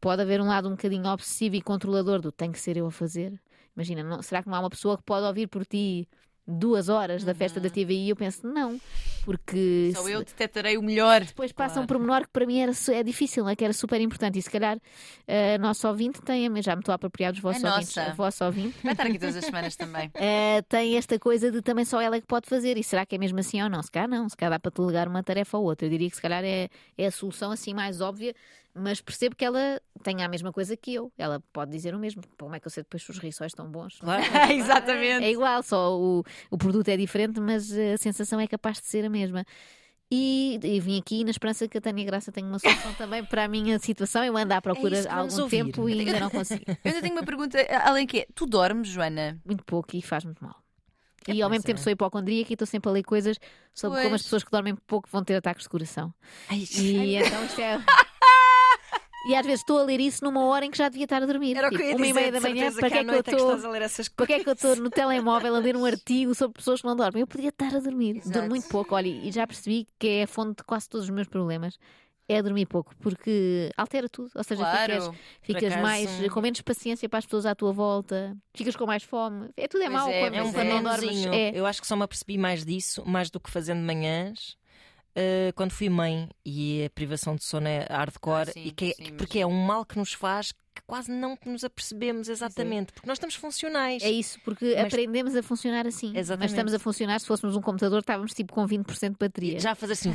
Pode 0.00 0.20
haver 0.20 0.40
um 0.40 0.46
lado 0.48 0.68
um 0.68 0.72
bocadinho 0.72 1.06
obsessivo 1.06 1.54
e 1.56 1.62
controlador 1.62 2.20
do 2.20 2.30
tem 2.30 2.52
que 2.52 2.60
ser 2.60 2.76
eu 2.76 2.86
a 2.86 2.90
fazer. 2.90 3.40
Imagina, 3.74 4.02
não- 4.02 4.20
será 4.22 4.42
que 4.42 4.48
não 4.48 4.54
há 4.56 4.60
uma 4.60 4.70
pessoa 4.70 4.96
que 4.98 5.02
pode 5.02 5.24
ouvir 5.26 5.46
por 5.48 5.64
ti 5.64 6.06
duas 6.46 6.88
horas 6.88 7.24
da 7.24 7.34
festa 7.34 7.58
da 7.60 7.70
TVI? 7.70 8.10
Eu 8.10 8.16
penso, 8.16 8.46
não, 8.46 8.78
porque 9.24 9.92
Só 9.94 10.02
se- 10.02 10.12
eu 10.12 10.18
detectarei 10.20 10.76
o 10.76 10.82
melhor. 10.82 11.22
depois 11.24 11.52
passa 11.52 11.74
um 11.80 11.86
Claro. 11.86 11.88
pormenor 11.88 12.22
que 12.22 12.28
para 12.32 12.44
mim 12.46 12.58
era, 12.60 12.72
é 12.92 13.02
difícil, 13.02 13.48
é 13.48 13.56
que 13.56 13.64
era 13.64 13.72
super 13.72 14.00
importante. 14.00 14.38
E 14.38 14.42
se 14.42 14.50
calhar 14.50 14.78
a 15.26 15.58
nossa 15.58 15.88
ouvinte 15.88 16.20
tem, 16.22 16.50
já 16.62 16.76
me 16.76 16.80
estou 16.80 16.92
a 16.92 16.96
apropriar 16.96 17.32
dos 17.32 17.40
vossos 17.40 17.64
A 17.64 17.70
ouvintes, 17.72 17.96
nossa. 17.96 18.10
a 18.10 18.14
vossa 18.14 18.46
ouvinte. 18.46 18.76
Vai 18.82 18.92
estar 18.92 19.06
aqui 19.06 19.18
todas 19.18 19.36
as 19.36 19.44
semanas 19.44 19.74
também. 19.76 20.08
Uh, 20.08 20.62
tem 20.68 20.96
esta 20.96 21.18
coisa 21.18 21.50
de 21.50 21.62
também 21.62 21.84
só 21.84 22.00
ela 22.00 22.16
é 22.16 22.20
que 22.20 22.26
pode 22.26 22.48
fazer. 22.48 22.76
E 22.76 22.84
será 22.84 23.06
que 23.06 23.14
é 23.14 23.18
mesmo 23.18 23.38
assim 23.40 23.62
ou 23.62 23.68
não? 23.70 23.82
Se 23.82 23.90
calhar 23.90 24.08
não, 24.08 24.28
se 24.28 24.36
calhar 24.36 24.50
dá 24.52 24.58
para 24.58 24.72
delegar 24.74 25.08
uma 25.08 25.22
tarefa 25.22 25.56
ou 25.56 25.64
outra. 25.64 25.86
Eu 25.86 25.90
diria 25.90 26.10
que 26.10 26.16
se 26.16 26.22
calhar 26.22 26.44
é, 26.44 26.68
é 26.98 27.06
a 27.06 27.10
solução 27.10 27.50
assim 27.50 27.72
mais 27.72 28.00
óbvia, 28.00 28.34
mas 28.74 29.00
percebo 29.00 29.36
que 29.36 29.44
ela 29.44 29.80
tem 30.02 30.22
a 30.22 30.28
mesma 30.28 30.52
coisa 30.52 30.76
que 30.76 30.92
eu. 30.94 31.12
Ela 31.16 31.40
pode 31.52 31.70
dizer 31.70 31.94
o 31.94 31.98
mesmo. 31.98 32.22
Como 32.38 32.54
é 32.54 32.60
que 32.60 32.66
eu 32.66 32.70
sei 32.70 32.82
depois 32.82 33.02
se 33.02 33.10
os 33.10 33.18
riçóis 33.18 33.50
estão 33.52 33.70
bons? 33.70 33.98
Claro. 34.02 34.22
Exatamente. 34.52 35.24
É 35.24 35.30
igual, 35.30 35.62
só 35.62 35.98
o, 35.98 36.24
o 36.50 36.58
produto 36.58 36.88
é 36.88 36.96
diferente, 36.96 37.40
mas 37.40 37.70
a 37.72 37.96
sensação 37.98 38.40
é 38.40 38.46
capaz 38.46 38.80
de 38.80 38.86
ser 38.86 39.04
a 39.04 39.08
mesma. 39.10 39.44
E, 40.12 40.60
e 40.62 40.80
vim 40.80 40.98
aqui 41.00 41.24
na 41.24 41.30
esperança 41.30 41.66
que 41.66 41.78
a 41.78 41.80
Tânia 41.80 42.04
Graça 42.04 42.30
tenha 42.30 42.46
uma 42.46 42.58
solução 42.58 42.92
também 42.94 43.24
para 43.24 43.44
a 43.44 43.48
minha 43.48 43.78
situação. 43.78 44.22
Eu 44.22 44.36
ando 44.36 44.52
à 44.54 44.60
procura 44.60 44.98
É 44.98 45.08
há 45.08 45.16
algum 45.16 45.40
ouvir. 45.42 45.56
tempo 45.64 45.88
e 45.88 46.00
ainda 46.00 46.20
não 46.20 46.30
consigo. 46.30 46.62
Eu 46.68 46.76
ainda 46.84 47.00
tenho 47.00 47.14
uma 47.14 47.24
pergunta, 47.24 47.58
além 47.84 48.06
que 48.06 48.20
é, 48.20 48.26
tu 48.34 48.46
dormes, 48.46 48.88
Joana? 48.88 49.40
muito 49.44 49.64
pouco 49.64 49.96
e 49.96 50.02
faz 50.02 50.24
muito 50.24 50.44
mal. 50.44 50.62
E 51.26 51.40
É, 51.40 51.42
ao 51.42 51.48
pois 51.48 51.52
mesmo 51.52 51.64
tempo 51.66 51.80
é. 51.80 51.82
sou 51.82 51.90
hipocondríaca 51.90 52.52
e 52.52 52.54
estou 52.54 52.66
sempre 52.66 52.90
a 52.90 52.92
ler 52.92 53.02
coisas 53.02 53.38
sobre 53.72 53.96
como 53.98 54.10
Pois. 54.10 54.20
as 54.20 54.22
pessoas 54.24 54.44
que 54.44 54.50
dormem 54.50 54.76
pouco 54.86 55.08
vão 55.10 55.24
ter 55.24 55.36
ataques 55.36 55.62
de 55.64 55.70
coração. 55.70 56.12
Ai, 56.50 56.64
E 56.78 57.16
então 57.16 57.44
isto 57.46 57.60
é. 57.62 57.78
E 59.26 59.34
às 59.34 59.44
vezes 59.46 59.60
estou 59.60 59.78
a 59.78 59.82
ler 59.82 60.00
isso 60.00 60.22
numa 60.24 60.44
hora 60.44 60.64
em 60.66 60.70
que 60.70 60.76
já 60.76 60.88
devia 60.88 61.04
estar 61.04 61.22
a 61.22 61.26
dormir. 61.26 61.56
Era 61.56 61.68
o 61.68 61.70
que 61.70 61.78
Tipo, 61.78 61.88
eu 61.88 61.90
ia 61.90 61.96
uma 61.96 62.06
e 62.06 62.08
dizer, 62.08 62.20
meia 62.20 62.32
de 62.32 62.38
da 62.38 62.40
manhã, 62.40 62.54
certeza 62.70 62.80
para 62.80 62.90
que 62.90 62.96
é 62.98 63.04
que 63.04 63.10
eu 63.10 63.14
é 63.14 63.22
que 63.22 63.30
estou. 63.30 63.56
estás 63.56 63.82
essas 63.82 64.08
Para 64.08 64.26
que 64.26 64.32
é 64.34 64.40
que 64.44 64.48
eu 64.48 64.52
estou 64.52 64.76
no 64.76 64.90
telemóvel 64.90 65.54
a 65.54 65.58
ler 65.58 65.76
um 65.76 65.84
artigo 65.86 66.34
sobre 66.34 66.54
pessoas 66.58 66.80
que 66.82 66.86
não 66.86 66.94
dormem? 66.96 67.20
Eu 67.22 67.26
podia 67.26 67.48
estar 67.48 67.74
a 67.74 67.78
dormir. 67.78 68.16
Exato. 68.16 68.30
Durmo 68.32 68.48
muito 68.50 68.68
pouco, 68.68 68.94
olha, 68.94 69.08
e 69.08 69.32
já 69.32 69.46
percebi 69.46 69.86
que 69.98 70.08
é 70.08 70.22
a 70.24 70.26
fonte 70.26 70.58
de 70.58 70.64
quase 70.64 70.88
todos 70.88 71.04
os 71.06 71.10
meus 71.10 71.26
problemas. 71.26 71.78
É 72.26 72.42
dormir 72.42 72.64
pouco, 72.64 72.94
porque 73.00 73.70
altera 73.76 74.08
tudo. 74.08 74.30
Ou 74.34 74.42
seja, 74.42 74.64
ficas, 74.64 75.04
Claro. 75.04 75.18
ficas 75.42 75.64
acaso, 75.72 75.82
mais 75.82 76.28
com 76.32 76.40
menos 76.40 76.60
paciência 76.62 77.06
para 77.06 77.18
as 77.18 77.26
pessoas 77.26 77.44
à 77.44 77.54
tua 77.54 77.70
volta, 77.70 78.34
ficas 78.54 78.74
com 78.76 78.86
mais 78.86 79.02
fome. 79.02 79.50
É 79.56 79.68
tudo 79.68 79.82
é 79.82 79.90
Pois 79.90 79.98
mau 79.98 80.08
é, 80.08 80.20
quando, 80.20 80.34
É 80.34 80.42
um 80.42 80.50
quando 80.52 80.68
não 80.68 80.82
dormes. 80.82 81.26
É. 81.26 81.50
Eu 81.54 81.66
acho 81.66 81.82
que 81.82 81.86
só 81.86 81.94
me 81.94 82.02
apercebi 82.02 82.38
mais 82.38 82.64
disso, 82.64 83.04
mais 83.06 83.28
do 83.30 83.38
que 83.38 83.50
fazendo 83.50 83.80
manhãs. 83.82 84.56
Uh, 85.16 85.52
quando 85.54 85.72
fui 85.72 85.88
mãe 85.88 86.28
e 86.44 86.84
a 86.84 86.90
privação 86.90 87.34
de 87.36 87.44
sono 87.44 87.66
é 87.68 87.86
hardcore, 87.90 88.50
Ah, 88.50 88.52
sim, 88.52 88.64
e 88.66 88.70
que 88.72 88.86
é- 88.90 88.94
sim, 88.94 89.02
mas- 89.10 89.12
porque 89.12 89.38
é 89.38 89.46
um 89.46 89.52
mal 89.66 89.84
que 89.84 89.98
nos 89.98 90.12
faz 90.12 90.52
que 90.52 90.82
quase 90.88 91.08
não 91.12 91.38
nos 91.46 91.62
apercebemos 91.62 92.28
exatamente, 92.28 92.92
porque 92.92 93.06
nós 93.06 93.16
estamos 93.16 93.36
funcionais. 93.36 94.02
É 94.02 94.10
isso, 94.10 94.40
porque 94.44 94.74
Mas- 94.74 94.86
aprendemos 94.92 95.36
a 95.36 95.42
funcionar 95.42 95.86
assim. 95.86 96.08
Mas 96.08 96.18
Exatamente. 96.22 96.50
estamos 96.50 96.74
a 96.74 96.78
funcionar, 96.80 97.20
se 97.20 97.26
fôssemos 97.28 97.54
um 97.54 97.60
computador, 97.60 98.00
estávamos 98.00 98.34
tipo 98.34 98.52
com 98.52 98.66
20% 98.66 99.12
de 99.12 99.18
bateria. 99.18 99.60
Já 99.60 99.70
a 99.70 99.74
fazer 99.76 99.92
assim. 99.92 100.12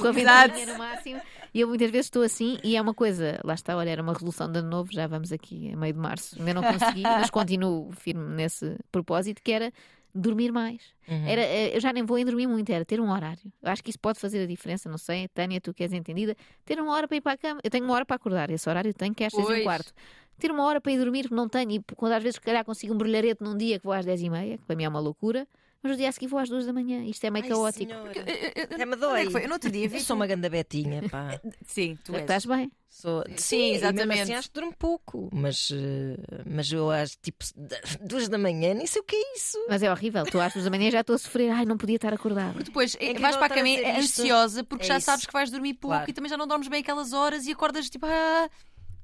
com 0.00 0.06
a 0.08 0.10
Exato. 0.10 0.14
ventania 0.54 0.66
no 0.66 0.78
máximo. 0.78 1.20
E 1.54 1.60
eu 1.60 1.68
muitas 1.68 1.90
vezes 1.90 2.06
estou 2.06 2.22
assim 2.22 2.58
e 2.62 2.76
é 2.76 2.82
uma 2.82 2.92
coisa, 2.92 3.40
lá 3.44 3.54
está, 3.54 3.76
olha, 3.76 3.88
era 3.88 4.02
uma 4.02 4.12
resolução 4.12 4.50
de 4.50 4.58
ano 4.58 4.68
novo, 4.68 4.92
já 4.92 5.06
vamos 5.06 5.32
aqui 5.32 5.72
a 5.72 5.76
meio 5.76 5.92
de 5.94 5.98
março. 6.00 6.36
Ainda 6.38 6.52
não 6.52 6.62
consegui, 6.62 7.02
mas 7.02 7.30
continuo 7.30 7.92
firme 7.92 8.34
nesse 8.34 8.76
propósito, 8.90 9.40
que 9.42 9.52
era 9.52 9.72
dormir 10.16 10.52
mais. 10.52 10.94
Uhum. 11.08 11.26
Era, 11.26 11.42
eh, 11.42 11.76
eu 11.76 11.80
já 11.80 11.92
nem 11.92 12.04
vou 12.04 12.18
em 12.18 12.24
dormir 12.24 12.46
muito, 12.46 12.70
era 12.70 12.84
ter 12.84 13.00
um 13.00 13.10
horário. 13.10 13.42
Eu 13.62 13.70
acho 13.70 13.82
que 13.82 13.90
isso 13.90 13.98
pode 13.98 14.18
fazer 14.18 14.42
a 14.42 14.46
diferença, 14.46 14.88
não 14.88 14.98
sei, 14.98 15.28
Tânia, 15.28 15.60
tu 15.60 15.72
que 15.72 15.82
és 15.82 15.92
entendida, 15.92 16.36
ter 16.64 16.80
uma 16.80 16.92
hora 16.92 17.06
para 17.06 17.16
ir 17.16 17.20
para 17.20 17.32
a 17.32 17.36
cama. 17.36 17.60
Eu 17.62 17.70
tenho 17.70 17.84
uma 17.84 17.94
hora 17.94 18.04
para 18.04 18.16
acordar, 18.16 18.50
esse 18.50 18.68
horário 18.68 18.90
eu 18.90 18.94
tenho 18.94 19.14
que 19.14 19.22
é 19.22 19.26
às 19.28 19.32
seis 19.32 19.48
e 19.48 19.52
um 19.60 19.62
quarto. 19.62 19.92
Ter 20.38 20.50
uma 20.50 20.64
hora 20.64 20.80
para 20.80 20.92
ir 20.92 20.98
dormir, 20.98 21.28
que 21.28 21.34
não 21.34 21.48
tenho, 21.48 21.70
e 21.70 21.82
quando 21.94 22.12
às 22.12 22.22
vezes, 22.22 22.36
se 22.36 22.40
calhar, 22.40 22.64
consigo 22.64 22.92
um 22.92 22.98
brilharete 22.98 23.42
num 23.42 23.56
dia 23.56 23.78
que 23.78 23.84
vou 23.84 23.94
às 23.94 24.04
dez 24.04 24.20
e 24.20 24.28
meia, 24.28 24.58
que 24.58 24.64
para 24.64 24.76
mim 24.76 24.84
é 24.84 24.88
uma 24.88 25.00
loucura, 25.00 25.46
mas 25.82 25.92
no 25.92 25.96
dia 25.98 26.08
a 26.08 26.12
seguir 26.12 26.26
vou 26.26 26.38
às 26.38 26.48
duas 26.48 26.66
da 26.66 26.72
manhã. 26.72 27.04
Isto 27.04 27.24
é 27.26 27.30
meio 27.30 27.44
Ai, 27.44 27.50
caótico. 27.50 27.84
senhora. 27.90 28.12
Eu- 28.14 28.24
eu- 28.24 28.64
Até 28.64 28.86
me 28.86 28.96
dói. 28.96 29.20
é 29.22 29.26
que 29.26 29.32
foi? 29.32 29.44
Eu 29.44 29.48
no 29.48 29.54
outro 29.54 29.70
dia 29.70 29.88
vi. 29.88 29.96
Eu 29.96 30.00
sou 30.00 30.16
uma 30.16 30.26
ganda 30.26 30.48
betinha, 30.48 31.08
pá. 31.08 31.40
Sim, 31.66 31.96
tu 32.04 32.12
és. 32.14 32.22
Estás 32.22 32.44
bem? 32.46 32.70
Sou... 32.88 33.22
Sim, 33.36 33.72
mesmo 33.72 33.76
exatamente. 33.76 34.20
assim 34.22 34.34
acho 34.34 34.48
que 34.48 34.54
durmo 34.54 34.74
pouco, 34.74 35.28
mas, 35.30 35.68
eh, 35.70 36.16
mas 36.46 36.72
eu 36.72 36.90
às 36.90 37.14
tipo 37.16 37.44
duas 38.00 38.26
da 38.28 38.38
manhã 38.38 38.72
nem 38.72 38.86
sei 38.86 39.02
o 39.02 39.04
que 39.04 39.14
é 39.14 39.36
isso. 39.36 39.58
Mas 39.68 39.82
é 39.82 39.90
horrível, 39.90 40.24
tu 40.24 40.40
às 40.40 40.52
duas 40.54 40.64
da 40.64 40.70
manhã 40.70 40.90
já 40.90 41.02
estou 41.02 41.14
a 41.14 41.18
sofrer, 41.18 41.50
ai, 41.50 41.66
não 41.66 41.76
podia 41.76 41.96
estar 41.96 42.14
acordada. 42.14 42.52
Porque 42.52 42.64
depois 42.64 42.94
eh, 42.94 43.10
incrível 43.10 43.20
vais 43.22 43.36
para 43.36 43.46
a 43.46 43.56
cama 43.56 43.98
ansiosa 43.98 44.64
porque 44.64 44.84
É 44.84 44.88
já 44.88 44.96
isso. 44.96 45.04
sabes 45.06 45.26
que 45.26 45.32
vais 45.32 45.50
dormir 45.50 45.74
pouco 45.74 45.94
Claro. 45.94 46.10
e 46.10 46.14
também 46.14 46.30
já 46.30 46.38
não 46.38 46.46
dormes 46.46 46.68
bem 46.68 46.80
aquelas 46.80 47.12
horas 47.12 47.46
e 47.46 47.52
acordas 47.52 47.90
tipo. 47.90 48.06
Ah, 48.06 48.48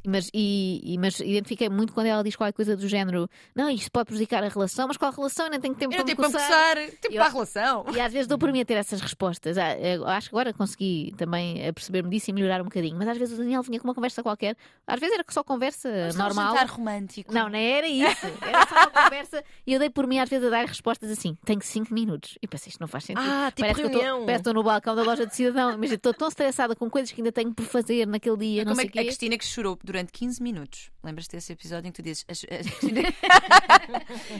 Mas, 0.06 0.28
e, 0.34 0.96
mas 0.98 1.20
identifiquei 1.20 1.68
muito 1.68 1.92
quando 1.92 2.06
ela 2.06 2.22
diz 2.24 2.34
qualquer 2.36 2.52
coisa 2.52 2.76
do 2.76 2.88
género: 2.88 3.28
não, 3.54 3.70
isto 3.70 3.90
pode 3.90 4.06
prejudicar 4.06 4.42
a 4.42 4.48
relação, 4.48 4.88
mas 4.88 4.96
qual 4.96 5.12
relação? 5.12 5.46
Eu 5.46 5.50
nem 5.52 5.60
tenho 5.60 5.74
tempo 5.74 5.92
eu 5.94 5.98
para 5.98 6.04
tenho 6.06 6.18
me 6.18 6.22
para 6.32 6.40
coçar. 6.40 6.76
tempo 6.76 7.06
Eu- 7.06 7.12
para 7.14 7.26
a 7.26 7.28
relação. 7.28 7.84
E 7.94 8.00
às 8.00 8.12
vezes 8.12 8.26
dou 8.26 8.38
por 8.38 8.50
mim 8.52 8.60
a 8.60 8.64
ter 8.64 8.74
essas 8.74 9.00
respostas. 9.00 9.56
Ah, 9.58 9.76
acho 10.16 10.28
que 10.30 10.34
agora 10.34 10.52
consegui 10.52 11.14
também 11.16 11.66
aperceber-me 11.68 12.10
disso 12.10 12.30
e 12.30 12.32
melhorar 12.32 12.60
um 12.60 12.64
bocadinho. 12.64 12.96
Mas 12.96 13.08
às 13.08 13.16
vezes 13.18 13.34
o 13.34 13.38
Daniel 13.42 13.62
vinha 13.62 13.78
com 13.78 13.86
uma 13.88 13.94
conversa 13.94 14.22
qualquer. 14.22 14.56
Às 14.86 14.98
vezes 15.00 15.14
era 15.14 15.24
só 15.30 15.42
conversa 15.44 15.88
a 15.88 16.14
um 16.14 16.18
normal. 16.18 16.52
jantar 16.54 16.66
romântico. 16.68 17.32
Não, 17.32 17.48
não 17.48 17.58
era 17.58 17.86
isso. 17.86 18.26
Era 18.42 18.66
só 18.66 18.74
uma 18.74 18.90
conversa 19.04 19.44
e 19.66 19.72
eu 19.72 19.78
dei 19.78 19.90
por 19.90 20.06
mim 20.06 20.18
às 20.18 20.28
vezes 20.28 20.46
a 20.46 20.50
dar 20.50 20.66
respostas 20.66 21.10
assim: 21.10 21.36
tenho 21.44 21.60
5 21.62 21.92
minutos. 21.94 22.36
E 22.42 22.46
pensei, 22.48 22.70
isto 22.70 22.80
não 22.80 22.88
faz 22.88 23.04
sentido. 23.04 23.24
Ah, 23.28 23.50
tipo 23.50 23.60
parece, 23.60 23.80
que 23.80 23.86
eu 23.86 23.90
reunião. 23.90 24.14
estou, 24.16 24.26
parece 24.26 24.40
estou 24.40 24.54
no 24.54 24.62
balcão 24.62 24.96
da 24.96 25.02
loja 25.02 25.26
de 25.26 25.34
cidadão. 25.34 25.76
Mas 25.78 25.92
estou 25.92 26.12
tão 26.12 26.28
estressada 26.28 26.74
com 26.74 26.90
coisas 26.90 27.10
que 27.12 27.20
ainda 27.20 27.30
tenho 27.32 27.52
por 27.54 27.64
fazer 27.64 28.06
naquele 28.06 28.36
dia. 28.36 28.64
Como 28.64 28.80
é 28.80 28.86
que 28.86 28.98
a. 28.98 29.02
Cristina 29.02 29.36
que 29.38 29.44
chorou 29.44 29.76
durante 29.92 30.10
15 30.12 30.42
minutos? 30.42 30.90
Lembras-te 31.04 31.32
desse 31.36 31.52
episódio 31.52 31.88
em 31.88 31.92
que 31.92 32.02
tu 32.02 32.04
dizes. 32.04 32.24
"A- 32.28 32.32
a- 32.54 32.58
a 32.58 32.62
Cristina- 32.62 33.02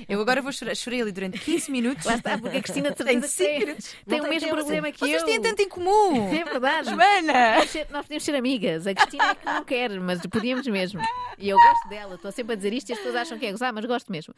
eu 0.09 0.21
agora 0.21 0.41
vou 0.43 0.53
chorar. 0.53 0.75
Chorei 0.75 1.03
ali 1.03 1.13
durante 1.13 1.39
15 1.39 1.71
minutos. 1.71 2.05
Lá 2.05 2.15
está, 2.15 2.39
porque 2.39 2.57
a 2.57 2.63
Cristina 2.63 2.91
de 2.91 2.97
Tem 2.97 3.21
certeza 3.21 3.29
que 3.29 3.37
tem, 3.37 3.55
5 3.55 3.67
minutos. 3.67 3.97
tem 4.07 4.19
Não 4.19 4.27
o 4.27 4.31
mesmo 4.31 4.49
problema 4.51 4.93
que 4.93 4.99
Vocês 5.01 5.21
eu. 5.23 5.27
têm 5.27 5.41
tanto 5.41 5.61
em 5.63 5.69
comum. 5.69 6.33
É 6.33 6.45
verdade. 6.45 6.89
Joana! 6.91 7.57
Nós 7.57 7.71
ser- 7.71 7.87
Nós 7.91 8.03
podíamos 8.03 8.25
ser 8.25 8.35
amigas. 8.35 8.87
A 8.87 8.95
Cristina 8.95 9.31
é 9.31 9.35
que 9.35 9.45
não 9.47 9.65
quer, 9.65 9.91
mas 10.01 10.21
podíamos 10.27 10.67
mesmo. 10.67 11.01
E 11.39 11.49
eu 11.49 11.57
gosto 11.59 11.89
dela. 11.89 12.15
Estou 12.15 12.33
sempre 12.33 12.53
a 12.55 12.57
dizer 12.57 12.73
isto 12.73 12.91
e 12.91 12.93
as 12.93 12.99
pessoas 12.99 13.17
acham 13.17 13.39
que 13.39 13.47
é 13.47 13.51
gozar, 13.51 13.73
mas 13.73 13.85
gosto 13.85 14.11
mesmo. 14.11 14.35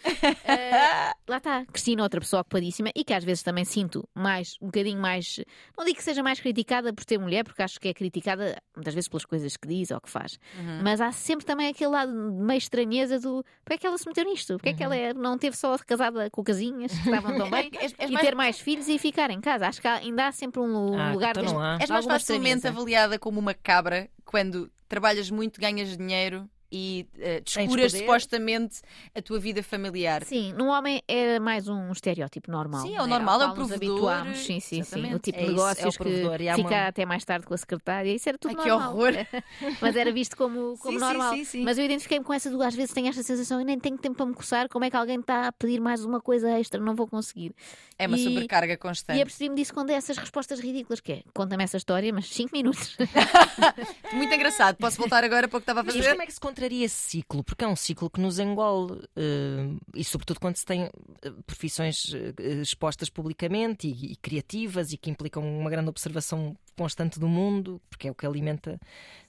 Ah, 0.46 1.14
lá 1.28 1.36
está. 1.36 1.64
Cristina, 1.66 2.02
outra 2.02 2.20
pessoa 2.20 2.40
ocupadíssima 2.40 2.90
e 2.94 3.04
que 3.04 3.12
às 3.12 3.22
vezes 3.24 3.42
também 3.42 3.64
sinto 3.64 4.08
mais, 4.14 4.56
um 4.60 4.66
bocadinho 4.66 5.00
mais. 5.00 5.40
Não 5.76 5.84
digo 5.84 5.96
que 5.98 6.02
seja 6.04 6.22
mais 6.22 6.40
criticada 6.40 6.92
por 6.92 7.04
ter 7.04 7.18
mulher, 7.18 7.44
porque 7.44 7.62
acho 7.62 7.78
que 7.78 7.88
é 7.88 7.94
criticada 7.94 8.60
muitas 8.74 8.94
vezes 8.94 9.08
pelas 9.08 9.24
coisas 9.24 9.56
que 9.56 9.68
diz 9.68 9.90
ou 9.90 10.00
que 10.00 10.08
faz. 10.10 10.38
Mas 10.82 11.00
há 11.06 11.12
sempre 11.12 11.44
também 11.46 11.68
aquele 11.68 11.90
lado 11.90 12.12
meio 12.12 12.58
estranheza 12.58 13.18
do 13.20 13.44
porque 13.64 13.74
é 13.74 13.78
que 13.78 13.86
ela 13.86 13.98
se 13.98 14.06
meteu 14.06 14.24
nisto? 14.24 14.54
Porque 14.54 14.70
é 14.70 14.74
que 14.74 14.82
ela 14.82 14.96
é- 14.96 15.14
não 15.14 15.36
teve 15.38 15.56
só 15.56 15.76
casada 15.78 16.28
com 16.30 16.42
casinhas 16.44 16.92
que 16.92 16.98
estavam 17.08 17.36
tão 17.36 17.48
bem 17.50 17.70
És- 17.80 17.94
és 17.98 18.10
e 18.10 18.12
mais- 18.12 18.26
ter 18.26 18.34
mais 18.34 18.58
filhos 18.60 18.88
e 18.88 18.98
ficar 18.98 19.30
em 19.30 19.40
casa? 19.40 19.66
Acho 19.68 19.80
que 19.80 19.88
ainda 19.88 20.26
há 20.28 20.32
sempre 20.32 20.60
um 20.60 20.98
Ah, 20.98 21.12
lugar 21.12 21.30
então 21.30 21.42
deste- 21.42 21.54
não 21.54 21.62
há. 21.62 21.78
És 21.80 21.90
mais 21.90 22.04
facilmente 22.06 22.56
estranheza. 22.56 22.68
avaliada 22.68 23.18
como 23.18 23.38
uma 23.40 23.54
cabra 23.54 24.08
quando 24.24 24.70
trabalhas 24.88 25.30
muito, 25.30 25.60
ganhas 25.60 25.96
dinheiro 25.96 26.48
e 26.76 27.06
Tens 27.14 27.44
descuras 27.44 27.92
supostamente 27.92 28.80
a 29.14 29.22
tua 29.22 29.38
vida 29.38 29.62
familiar. 29.62 30.24
Sim, 30.24 30.52
num 30.54 30.68
homem 30.68 31.00
é 31.06 31.38
mais 31.38 31.68
um 31.68 31.92
estereótipo 31.92 32.50
normal. 32.50 32.82
Sim, 32.82 32.96
é 32.96 33.02
o 33.02 33.06
normal, 33.06 33.40
ao 33.40 33.48
é 33.48 33.50
o 33.52 33.54
provedor, 33.54 33.90
habituámos. 34.12 34.38
Sim, 34.38 34.58
sim, 34.58 34.60
sim. 34.60 34.80
exatamente. 34.80 35.14
O 35.14 35.18
tipo 35.20 35.38
É 35.38 35.44
de 35.44 35.52
isso, 35.52 35.60
é 35.60 35.62
o 35.62 35.66
negócios 35.66 35.96
que 35.96 36.08
e 36.44 36.54
fica 36.56 36.68
uma- 36.68 36.86
até 36.88 37.06
mais 37.06 37.24
tarde 37.24 37.46
com 37.46 37.54
a 37.54 37.56
secretária. 37.56 38.12
Isso 38.12 38.28
era 38.28 38.36
tudo 38.38 38.56
Ai, 38.58 38.62
que 38.64 38.68
normal. 38.68 38.92
horror. 38.96 39.12
Mas 39.80 39.94
era 39.96 40.10
visto 40.12 40.36
como, 40.36 40.76
como 40.78 40.92
Sim, 40.98 40.98
sim, 40.98 40.98
normal. 40.98 41.34
sim, 41.34 41.44
sim. 41.44 41.62
Mas 41.62 41.78
eu 41.78 41.84
identifiquei-me 41.84 42.24
com 42.24 42.32
essa 42.32 42.50
do 42.50 42.60
às 42.62 42.74
vezes 42.74 42.92
tenho 42.92 43.08
esta 43.08 43.22
sensação 43.22 43.60
e 43.60 43.64
nem 43.64 43.78
tenho 43.78 43.96
tempo 43.96 44.16
para 44.16 44.26
me 44.26 44.34
coçar. 44.34 44.68
Como 44.68 44.84
é 44.84 44.90
que 44.90 44.96
alguém 44.96 45.20
está 45.20 45.46
a 45.46 45.52
pedir 45.52 45.80
mais 45.80 46.04
uma 46.04 46.20
coisa 46.20 46.50
extra? 46.58 46.80
Não 46.80 46.94
vou 46.94 47.06
conseguir. 47.06 47.54
É 47.98 48.06
uma 48.08 48.16
E- 48.16 48.24
sobrecarga 48.24 48.72
E 48.72 48.76
constante. 48.76 49.20
apercebi-me 49.22 49.54
disso 49.56 49.72
quando 49.72 49.90
é 49.90 49.94
essas 49.94 50.16
respostas 50.18 50.58
ridículas, 50.60 51.00
que 51.00 51.12
é 51.12 51.22
conta-me 51.32 51.62
essa 51.62 51.76
história, 51.76 52.12
mas 52.12 52.28
5 52.28 52.50
minutos. 52.52 52.96
Muito 54.12 54.34
engraçado. 54.34 54.76
Posso 54.76 54.96
voltar 54.96 55.22
agora 55.24 55.46
para 55.48 55.56
o 55.56 55.60
que 55.60 55.62
estava 55.62 55.80
a 55.80 55.84
Mas 55.84 55.94
fazer? 55.94 56.10
como 56.10 56.22
é 56.22 56.26
que 56.26 56.32
se 56.32 56.40
contraria 56.64 56.86
esse 56.86 57.10
ciclo? 57.10 57.44
Porque 57.44 57.64
é 57.64 57.68
um 57.68 57.76
ciclo 57.76 58.08
que 58.08 58.20
nos 58.20 58.38
engole. 58.38 59.02
eh, 59.16 59.76
e 59.94 60.02
sobretudo 60.04 60.40
quando 60.40 60.56
se 60.56 60.64
tem 60.64 60.84
eh, 60.84 61.30
profissões 61.46 62.12
eh, 62.14 62.62
expostas 62.62 63.10
publicamente 63.10 63.86
e, 63.86 64.12
e 64.12 64.16
criativas 64.16 64.92
e 64.92 64.96
que 64.96 65.10
implicam 65.10 65.42
uma 65.42 65.68
grande 65.68 65.90
observação 65.90 66.56
constante 66.76 67.20
do 67.20 67.28
mundo, 67.28 67.80
porque 67.90 68.08
é 68.08 68.10
o 68.10 68.14
que 68.14 68.26
alimenta 68.26 68.80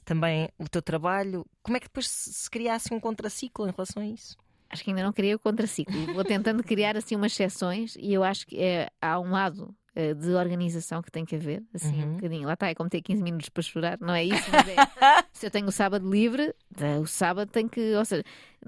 também 0.05 0.49
o 0.57 0.69
teu 0.69 0.81
trabalho. 0.81 1.45
Como 1.61 1.75
é 1.75 1.79
que 1.79 1.87
depois 1.87 2.07
se, 2.07 2.33
se 2.33 2.49
criasse 2.49 2.93
um 2.93 2.99
contraciclo 2.99 3.67
em 3.67 3.71
relação 3.71 4.01
a 4.01 4.07
isso? 4.07 4.37
Acho 4.69 4.83
que 4.83 4.89
ainda 4.91 5.03
não 5.03 5.13
criei 5.13 5.35
o 5.35 5.39
contraciclo. 5.39 6.13
Vou 6.13 6.23
tentando 6.23 6.63
criar 6.63 6.95
assim 6.95 7.15
umas 7.15 7.33
exceções 7.33 7.95
e 7.99 8.13
eu 8.13 8.23
acho 8.23 8.47
que 8.47 8.57
é, 8.57 8.89
há 9.01 9.19
um 9.19 9.31
lado 9.31 9.75
de 10.13 10.29
organização 10.33 11.01
que 11.01 11.09
tem 11.11 11.23
que 11.25 11.35
haver, 11.35 11.63
assim, 11.73 12.01
um 12.03 12.07
Uhum. 12.07 12.13
bocadinho. 12.15 12.47
Lá 12.47 12.53
está, 12.53 12.67
é 12.67 12.75
como 12.75 12.89
ter 12.89 13.01
15 13.01 13.23
minutos 13.23 13.49
para 13.49 13.63
chorar, 13.63 13.97
não 14.01 14.13
é 14.13 14.23
isso, 14.23 14.49
é. 14.55 14.75
Se 15.31 15.45
eu 15.47 15.51
tenho 15.51 15.67
o 15.67 15.71
sábado 15.71 16.09
livre, 16.09 16.53
eh, 16.79 16.97
o 16.99 17.05
sábado 17.07 17.49
tem 17.49 17.67
que. 17.67 17.93
Ou 17.95 18.03
seja, 18.05 18.23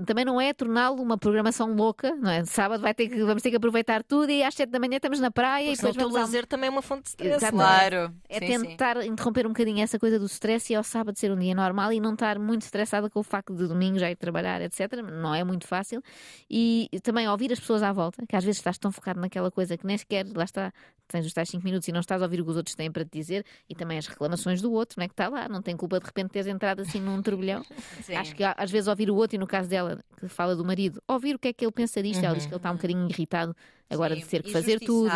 também 0.05 0.23
não 0.25 0.39
é 0.39 0.53
torná-lo 0.53 1.01
uma 1.01 1.17
programação 1.17 1.73
louca, 1.73 2.15
não 2.15 2.29
é? 2.29 2.45
Sábado 2.45 2.81
vai 2.81 2.93
ter 2.93 3.07
que, 3.09 3.23
vamos 3.23 3.41
ter 3.41 3.49
que 3.49 3.55
aproveitar 3.55 4.03
tudo 4.03 4.29
e 4.29 4.43
às 4.43 4.53
7 4.53 4.69
da 4.69 4.79
manhã 4.79 4.97
estamos 4.97 5.19
na 5.19 5.31
praia 5.31 5.63
e 5.63 5.67
Porque 5.67 5.77
senão 5.77 5.91
depois 5.91 5.95
o 5.95 5.97
teu 5.97 6.09
vamos 6.09 6.15
ao- 6.17 6.21
lazer 6.27 6.45
também 6.47 6.67
é 6.67 6.69
uma 6.71 6.81
fonte 6.81 7.03
de 7.03 7.09
stress. 7.09 7.35
Exatamente. 7.37 7.63
é? 7.63 7.89
Claro. 7.89 8.13
É 8.29 8.39
Sim, 8.39 8.59
sim. 8.59 8.65
tentar 8.67 9.05
interromper 9.05 9.45
um 9.45 9.49
bocadinho 9.49 9.81
essa 9.81 9.97
coisa 9.99 10.19
do 10.19 10.25
stress 10.25 10.71
e 10.71 10.75
ao 10.75 10.83
sábado 10.83 11.17
ser 11.17 11.31
um 11.31 11.37
dia 11.37 11.55
normal 11.55 11.91
e 11.93 11.99
não 11.99 12.13
estar 12.13 12.37
muito 12.39 12.61
estressada 12.63 13.09
com 13.09 13.19
o 13.19 13.23
facto 13.23 13.55
de 13.55 13.67
domingo 13.67 13.97
já 13.99 14.09
ir 14.11 14.15
trabalhar, 14.15 14.61
etc. 14.61 14.93
Não 15.03 15.33
é 15.33 15.43
muito 15.43 15.67
fácil. 15.67 16.01
E 16.49 16.89
também 17.03 17.27
ouvir 17.27 17.51
as 17.51 17.59
pessoas 17.59 17.83
à 17.83 17.91
volta, 17.91 18.25
que 18.27 18.35
às 18.35 18.43
vezes 18.43 18.59
estás 18.59 18.77
tão 18.77 18.91
focado 18.91 19.19
naquela 19.19 19.49
coisa 19.51 19.77
que 19.77 19.85
nem 19.85 19.97
sequer, 19.97 20.25
lá 20.35 20.43
está, 20.43 20.71
tens 21.07 21.25
os 21.25 21.33
tais 21.33 21.49
5 21.49 21.63
minutos 21.63 21.87
e 21.87 21.91
não 21.91 21.99
estás 22.01 22.21
a 22.21 22.25
ouvir 22.25 22.41
o 22.41 22.43
que 22.45 22.51
os 22.51 22.57
outros 22.57 22.75
têm 22.75 22.91
para 22.91 23.03
te 23.05 23.11
dizer 23.17 23.45
e 23.69 23.75
também 23.75 23.97
as 23.97 24.07
reclamações 24.07 24.61
do 24.61 24.71
outro, 24.71 24.95
não 24.97 25.05
é 25.05 25.07
que 25.07 25.13
está 25.13 25.27
lá, 25.29 25.47
não 25.49 25.61
tem 25.61 25.75
culpa 25.75 25.99
de 25.99 26.05
repente 26.05 26.31
teres 26.31 26.47
entrado 26.47 26.81
assim 26.81 26.99
num 26.99 27.21
turbilhão. 27.21 27.63
Sim. 28.03 28.15
Acho 28.15 28.35
que 28.35 28.43
às 28.43 28.69
vezes 28.71 28.87
ouvir 28.87 29.09
o 29.09 29.15
outro, 29.15 29.35
e 29.35 29.39
no 29.39 29.47
caso 29.47 29.69
dela, 29.69 29.86
que 30.17 30.27
fala 30.27 30.55
do 30.55 30.65
marido, 30.65 31.01
ouvir 31.07 31.35
o 31.35 31.39
que 31.39 31.49
é 31.49 31.53
que 31.53 31.65
ele 31.65 31.71
pensa 31.71 32.01
disto, 32.01 32.23
ela 32.23 32.35
diz 32.35 32.45
que 32.45 32.51
ele 32.51 32.57
está 32.57 32.71
um 32.71 32.75
bocadinho 32.75 33.09
irritado 33.09 33.55
agora 33.89 34.15
Sim. 34.15 34.21
de 34.21 34.27
ter 34.27 34.43
que 34.43 34.51
fazer 34.51 34.79
tudo 34.79 35.09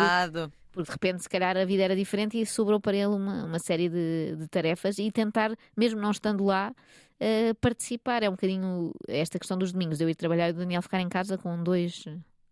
porque 0.72 0.86
de 0.86 0.90
repente, 0.90 1.22
se 1.22 1.28
calhar, 1.28 1.56
a 1.56 1.64
vida 1.64 1.82
era 1.82 1.94
diferente 1.94 2.40
e 2.40 2.46
sobrou 2.46 2.80
para 2.80 2.96
ele 2.96 3.14
uma, 3.14 3.44
uma 3.44 3.58
série 3.58 3.88
de, 3.88 4.36
de 4.36 4.48
tarefas 4.48 4.98
e 4.98 5.10
tentar, 5.12 5.54
mesmo 5.76 6.00
não 6.00 6.10
estando 6.10 6.42
lá, 6.44 6.74
eh, 7.20 7.52
participar. 7.60 8.22
É 8.22 8.28
um 8.28 8.32
bocadinho 8.32 8.90
esta 9.06 9.38
questão 9.38 9.58
dos 9.58 9.70
domingos, 9.70 10.00
eu 10.00 10.08
ir 10.08 10.14
trabalhar 10.14 10.48
e 10.48 10.52
o 10.52 10.54
Daniel 10.54 10.80
ficar 10.80 11.00
em 11.00 11.10
casa 11.10 11.36
com 11.36 11.62
dois 11.62 12.04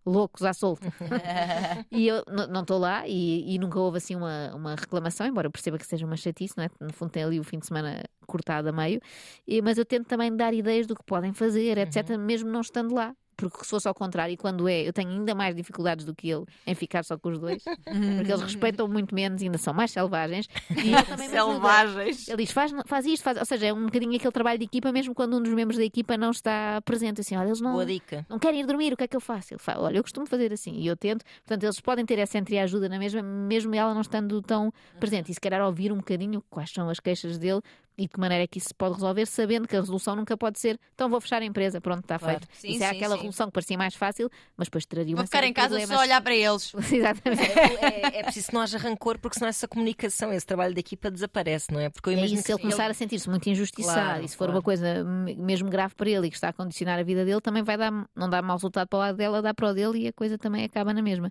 loucos 0.05 0.43
à 0.43 0.53
solta. 0.53 0.93
e 1.91 2.07
eu 2.09 2.23
não 2.51 2.63
estou 2.63 2.79
lá 2.79 3.07
e, 3.07 3.55
e 3.55 3.59
nunca 3.59 3.79
houve 3.79 3.99
assim 3.99 4.15
uma, 4.17 4.55
uma 4.55 4.75
reclamação, 4.75 5.27
embora 5.27 5.47
eu 5.47 5.51
perceba 5.51 5.79
que 5.79 5.87
seja 5.87 6.07
uma 6.07 6.17
chatice, 6.17 6.55
não 6.57 6.65
é? 6.65 6.71
No 6.81 6.93
fundo, 6.93 7.11
tem 7.11 7.23
ali 7.25 7.39
o 7.41 7.45
fim 7.45 7.59
de 7.59 7.67
semana 7.67 8.03
cortado 8.27 8.69
a 8.69 8.73
meio, 8.73 9.01
E- 9.47 9.61
mas 9.61 9.77
eu 9.79 9.85
tento 9.85 10.07
também 10.07 10.35
dar 10.35 10.55
ideias 10.55 10.87
do 10.87 10.95
que 10.95 11.03
podem 11.05 11.33
fazer, 11.33 11.77
etc., 11.79 12.17
mesmo 12.17 12.49
não 12.51 12.61
estando 12.61 12.95
lá. 12.95 13.15
Porque 13.49 13.65
se 13.65 13.71
fosse 13.71 13.89
ao 13.89 13.95
contrário, 13.95 14.33
e 14.33 14.37
quando 14.37 14.69
é, 14.69 14.87
eu 14.87 14.93
tenho 14.93 15.11
ainda 15.11 15.35
mais 15.35 15.55
dificuldades 15.57 16.05
do 16.05 16.15
que 16.15 16.31
ele 16.31 16.45
em 16.67 16.75
ficar 16.75 17.05
só 17.05 17.19
com 17.19 17.31
os 17.31 17.39
dois, 17.39 17.63
porque 17.63 18.31
eles 18.31 18.43
respeitam 18.43 18.87
muito 18.87 19.15
menos 19.15 19.41
e 19.41 19.47
ainda 19.47 19.59
são 19.59 19.73
mais 19.73 19.91
selvagens. 19.91 20.47
E 20.71 20.93
ele 20.93 21.03
também. 21.03 21.29
Selvagens. 21.29 22.29
Ele 22.29 22.45
diz, 22.45 22.53
faz, 22.53 22.73
faz 22.87 23.07
isto, 23.07 23.23
faz. 23.23 23.39
Ou 23.39 23.45
seja, 23.45 23.67
é 23.67 23.73
um 23.73 23.87
bocadinho 23.87 24.15
aquele 24.15 24.33
trabalho 24.33 24.59
de 24.59 24.65
equipa, 24.65 24.93
mesmo 24.93 25.15
quando 25.15 25.37
um 25.37 25.43
dos 25.43 25.53
membros 25.53 25.79
da 25.79 25.85
equipa 25.85 26.17
não 26.17 26.31
está 26.31 26.81
presente. 26.85 27.21
Assim, 27.21 27.37
olha, 27.37 27.49
eles 27.49 27.61
não, 27.61 27.73
Boa 27.73 27.87
dica. 27.87 28.27
não 28.29 28.39
querem 28.39 28.61
ir 28.61 28.67
dormir, 28.67 28.93
o 28.93 28.97
que 28.97 29.05
é 29.05 29.09
que 29.09 29.17
eu 29.17 29.21
faço? 29.21 29.55
Ele 29.55 29.61
fala, 29.61 29.85
olha, 29.85 29.99
eu 29.99 30.03
costumo 30.03 30.27
fazer 30.27 30.53
assim 30.53 30.75
e 30.75 30.87
eu 30.87 30.97
tento. 30.97 31.25
Portanto, 31.45 31.65
eles 31.65 31.81
podem 31.81 32.05
ter 32.05 32.19
essa 32.19 32.39
entreajuda 32.39 32.89
na 32.89 32.99
mesma, 32.99 33.23
mesmo 33.23 33.75
ela 33.75 33.95
não 33.95 34.01
estando 34.01 34.41
tão 34.43 34.73
presente. 34.99 35.31
E 35.31 35.35
se 35.35 35.41
calhar 35.41 35.65
ouvir 35.65 35.93
um 35.93 35.97
bocadinho 35.97 36.43
quais 36.51 36.71
são 36.71 36.89
as 36.89 37.01
queixas 37.01 37.39
dele 37.39 37.61
e 37.99 38.03
de 38.03 38.09
que 38.09 38.19
maneira 38.21 38.45
é 38.45 38.47
que 38.47 38.59
isso 38.59 38.69
se 38.69 38.75
pode 38.75 38.95
resolver, 38.95 39.27
sabendo 39.27 39.69
que 39.69 39.77
a 39.77 39.81
resolução 39.81 40.17
nunca 40.17 40.37
pode 40.37 40.59
ser 40.59 40.79
então 40.95 41.09
vou 41.11 41.21
fechar 41.21 41.43
a 41.43 41.45
empresa, 41.45 41.81
pronto, 41.81 42.01
está 42.01 42.19
Claro. 42.19 42.39
feito. 42.41 42.49
Sim, 42.59 42.69
isso 42.73 42.85
é 42.85 42.89
sim, 42.91 42.97
aquela 42.97 43.15
sim. 43.15 43.21
resolução 43.21 43.47
que 43.47 43.53
parecia 43.53 43.77
mais 43.79 43.95
fácil, 43.95 44.31
mas 44.57 44.69
depois 44.69 44.87
traria 44.87 45.15
Vou 45.15 45.21
uma 45.23 45.27
ficar 45.27 45.39
série 45.39 45.47
em 45.49 45.51
de 45.51 45.55
casa 45.55 45.69
problemas. 45.69 45.97
só 45.97 46.03
a 46.03 46.05
olhar 46.07 46.21
para 46.23 46.35
eles. 46.35 46.73
Exatamente. 46.93 47.43
É, 47.81 48.19
é 48.19 48.23
preciso 48.23 48.49
que 48.49 48.55
não 48.55 48.61
haja 48.61 48.79
rancor, 48.79 49.19
porque 49.19 49.39
senão 49.39 49.49
essa 49.49 49.67
comunicação, 49.69 50.33
esse 50.33 50.47
trabalho 50.47 50.75
da 50.75 50.81
equipa 50.81 51.11
desaparece, 51.11 51.73
não 51.73 51.81
é? 51.81 51.89
Porque 51.91 52.09
eu 52.09 52.13
É 52.15 52.17
imagino 52.17 52.39
isso, 52.41 52.47
se 52.47 52.53
ele 52.53 52.59
que 52.59 52.63
começar 52.63 52.91
a 52.91 52.95
sentir-se 52.95 53.29
muito 53.29 53.49
injustiçado 53.49 54.01
Claro, 54.01 54.25
e 54.25 54.29
se 54.29 54.37
for 54.37 54.45
claro. 54.47 54.53
uma 54.53 54.63
coisa 54.63 55.05
me- 55.05 55.35
mesmo 55.37 55.69
grave 55.71 55.95
para 55.95 56.09
ele 56.09 56.27
e 56.27 56.31
que 56.31 56.37
está 56.37 56.49
a 56.49 56.53
condicionar 56.53 56.99
a 56.99 57.03
vida 57.03 57.25
dele, 57.25 57.41
também 57.41 57.63
vai 57.63 57.77
dar, 57.77 57.91
não 58.15 58.29
dá 58.29 58.41
mau 58.43 58.57
resultado 58.57 58.89
para 58.89 58.97
o 58.97 59.01
lado 59.01 59.17
dela, 59.17 59.41
dá 59.43 59.53
para 59.55 59.69
o 59.71 59.75
dele 59.75 59.99
e 60.05 60.09
a 60.09 60.13
coisa 60.13 60.37
também 60.39 60.65
acaba 60.65 60.93
na 60.95 61.03
mesma. 61.03 61.31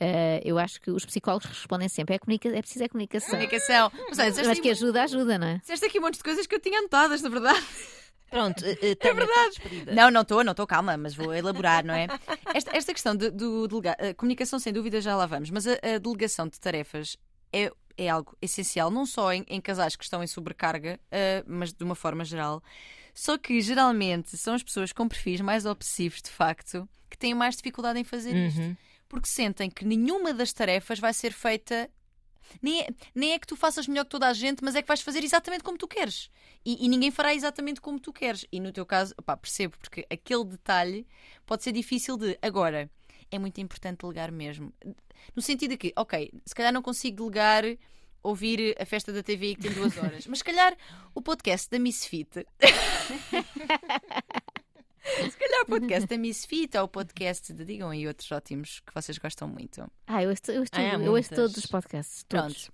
Eh, 0.00 0.40
eu 0.44 0.58
acho 0.58 0.80
que 0.80 0.90
os 0.90 1.04
psicólogos 1.04 1.46
respondem 1.46 1.88
sempre: 1.88 2.14
é, 2.14 2.18
comunica 2.18 2.48
é 2.48 2.60
preciso 2.60 2.84
é 2.84 2.88
comunicação. 2.88 3.30
Comunicação. 3.30 3.90
Mas 4.16 4.18
Mas 4.46 4.60
que 4.60 4.70
ajuda, 4.70 5.02
ajuda, 5.02 5.38
não 5.38 5.46
é? 5.46 5.58
disseste 5.58 5.86
aqui 5.86 5.97
um 5.98 6.02
monte 6.02 6.16
de 6.18 6.22
coisas 6.24 6.46
que 6.46 6.54
eu 6.54 6.60
tinha 6.60 6.78
anotadas, 6.78 7.22
na 7.22 7.28
verdade. 7.28 7.64
Pronto, 8.30 8.62
é 8.64 8.74
verdade. 9.14 9.94
Não, 9.94 10.10
não 10.10 10.20
estou, 10.20 10.44
não 10.44 10.50
estou, 10.52 10.66
calma, 10.66 10.96
mas 10.98 11.14
vou 11.14 11.32
elaborar, 11.32 11.82
não 11.84 11.94
é? 11.94 12.06
Esta, 12.52 12.76
esta 12.76 12.92
questão 12.92 13.16
de, 13.16 13.30
do 13.30 13.66
delega- 13.66 13.96
a 13.98 14.12
comunicação, 14.14 14.58
sem 14.58 14.72
dúvida, 14.72 15.00
já 15.00 15.16
lá 15.16 15.24
vamos, 15.24 15.48
mas 15.50 15.66
a, 15.66 15.72
a 15.94 15.98
delegação 15.98 16.46
de 16.46 16.60
tarefas 16.60 17.16
é, 17.52 17.72
é 17.96 18.08
algo 18.10 18.36
essencial, 18.42 18.90
não 18.90 19.06
só 19.06 19.32
em, 19.32 19.44
em 19.48 19.60
casais 19.62 19.96
que 19.96 20.04
estão 20.04 20.22
em 20.22 20.26
sobrecarga, 20.26 21.00
ah, 21.10 21.42
mas 21.46 21.72
de 21.72 21.82
uma 21.82 21.94
forma 21.94 22.22
geral. 22.24 22.62
Só 23.14 23.38
que 23.38 23.60
geralmente 23.62 24.36
são 24.36 24.52
as 24.54 24.62
pessoas 24.62 24.92
com 24.92 25.08
perfis 25.08 25.40
mais 25.40 25.64
obsessivos, 25.64 26.20
de 26.20 26.30
facto, 26.30 26.86
que 27.08 27.16
têm 27.16 27.34
mais 27.34 27.56
dificuldade 27.56 27.98
em 27.98 28.04
fazer 28.04 28.36
isto. 28.36 28.60
Uhum. 28.60 28.76
Porque 29.08 29.26
sentem 29.26 29.70
que 29.70 29.86
nenhuma 29.86 30.34
das 30.34 30.52
tarefas 30.52 30.98
vai 31.00 31.14
ser 31.14 31.32
feita. 31.32 31.88
Nem 32.62 32.82
é, 32.82 32.88
nem 33.14 33.32
é 33.32 33.38
que 33.38 33.46
tu 33.46 33.56
faças 33.56 33.86
melhor 33.86 34.04
que 34.04 34.10
toda 34.10 34.26
a 34.26 34.32
gente, 34.32 34.62
mas 34.62 34.74
é 34.74 34.82
que 34.82 34.88
vais 34.88 35.00
fazer 35.00 35.22
exatamente 35.22 35.62
como 35.62 35.78
tu 35.78 35.86
queres. 35.88 36.30
E, 36.64 36.84
e 36.84 36.88
ninguém 36.88 37.10
fará 37.10 37.34
exatamente 37.34 37.80
como 37.80 37.98
tu 37.98 38.12
queres. 38.12 38.46
E 38.50 38.60
no 38.60 38.72
teu 38.72 38.84
caso, 38.84 39.14
percebo, 39.40 39.76
porque 39.78 40.06
aquele 40.10 40.44
detalhe 40.44 41.06
pode 41.46 41.62
ser 41.62 41.72
difícil 41.72 42.16
de. 42.16 42.38
Agora, 42.42 42.90
é 43.30 43.38
muito 43.38 43.60
importante 43.60 44.00
delegar 44.00 44.32
mesmo. 44.32 44.72
No 45.34 45.42
sentido 45.42 45.70
de 45.70 45.76
que, 45.76 45.92
ok, 45.96 46.30
se 46.44 46.54
calhar 46.54 46.72
não 46.72 46.82
consigo 46.82 47.16
delegar 47.16 47.64
ouvir 48.22 48.76
a 48.80 48.84
festa 48.84 49.12
da 49.12 49.22
TV 49.22 49.54
que 49.54 49.62
tem 49.62 49.72
duas 49.72 49.96
horas, 49.96 50.26
mas 50.26 50.38
se 50.38 50.44
calhar 50.44 50.76
o 51.14 51.22
podcast 51.22 51.70
da 51.70 51.78
Misfit. 51.78 52.46
se 55.30 55.36
calhar 55.36 55.62
o 55.62 55.66
podcast 55.66 56.06
da 56.08 56.18
Misfit 56.18 56.76
ou 56.78 56.84
o 56.84 56.88
podcast 56.88 57.52
de 57.52 57.64
Digam 57.64 57.92
e 57.94 58.06
outros 58.06 58.30
ótimos 58.32 58.80
que 58.80 58.94
vocês 58.94 59.18
gostam 59.18 59.48
muito. 59.48 59.90
Ah, 60.06 60.22
eu 60.22 60.30
ouço, 60.30 60.42
eu 60.48 60.60
ouço, 60.60 60.70
Ah, 60.74 60.90
tudo, 60.92 61.04
eu 61.04 61.12
ouço 61.12 61.34
todos 61.34 61.56
os 61.56 61.66
podcasts. 61.66 62.24
Todos. 62.28 62.68
Pronto. 62.68 62.72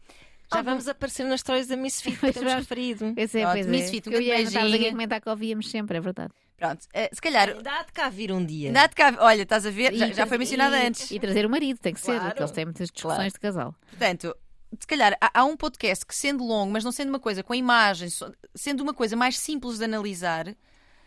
Já 0.53 0.63
vamos 0.63 0.87
aparecer 0.87 1.25
nas 1.25 1.41
histórias 1.41 1.67
da 1.67 1.77
Misfit, 1.77 2.15
que 2.15 2.21
Pois 2.21 2.35
temos 2.35 2.53
vamos. 2.53 2.69
referido. 2.69 3.15
Esse 3.17 3.39
é, 3.39 3.43
Pronto, 3.43 3.55
pois 3.55 3.67
é. 3.67 3.71
Misfit, 3.71 4.09
um 4.09 4.13
eu 4.13 4.19
grande 4.19 4.29
ia 4.29 4.41
estávamos 4.43 4.55
aqui 4.55 4.65
a 4.65 4.71
beijinho. 4.79 4.93
comentar 4.93 5.21
que 5.21 5.29
ouvíamos 5.29 5.71
sempre, 5.71 5.97
é 5.97 6.01
verdade. 6.01 6.33
Pronto. 6.57 6.87
Eh, 6.93 7.11
se 7.13 7.21
calhar. 7.21 7.61
Dá 7.63 7.83
de 7.83 7.93
cá 7.93 8.09
vir 8.09 8.31
um 8.31 8.45
dia. 8.45 8.71
Dá-te 8.73 8.95
cá. 8.95 9.17
Olha, 9.21 9.43
estás 9.43 9.67
a 9.67 9.71
ver? 9.71 9.93
Já, 9.95 10.07
E- 10.09 10.13
já 10.15 10.27
foi 10.27 10.39
mencionada 10.39 10.77
antes. 10.87 11.11
E 11.11 11.19
trazer 11.19 11.45
o 11.45 11.51
marido, 11.51 11.79
tem 11.79 11.93
que 11.95 12.01
ser, 12.01 12.13
Claro. 12.13 12.27
porque 12.27 12.43
eles 12.43 12.53
têm 12.53 12.65
muitas 12.67 12.91
discussões 12.91 13.33
de 13.33 13.41
casal. 13.41 13.75
Portanto, 13.91 14.37
se 14.79 14.87
calhar 14.87 15.17
há, 15.21 15.41
há 15.41 15.45
um 15.45 15.57
podcast 15.57 16.07
que, 16.07 16.15
sendo 16.15 16.45
longo, 16.45 16.73
mas 16.73 16.85
não 16.85 16.93
sendo 16.93 17.09
uma 17.09 17.19
coisa 17.21 17.43
com 17.43 17.55
imagens, 17.55 18.21
sendo 18.55 18.83
uma 18.83 18.95
coisa 18.95 19.17
mais 19.17 19.37
simples 19.39 19.79
de 19.79 19.85
analisar, 19.85 20.55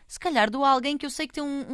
se 0.08 0.20
calhar 0.20 0.50
dou 0.50 0.64
a 0.64 0.70
alguém 0.70 0.98
que 0.98 1.06
eu 1.06 1.10
sei 1.10 1.28
que 1.28 1.34
tem 1.34 1.44
um, 1.44 1.66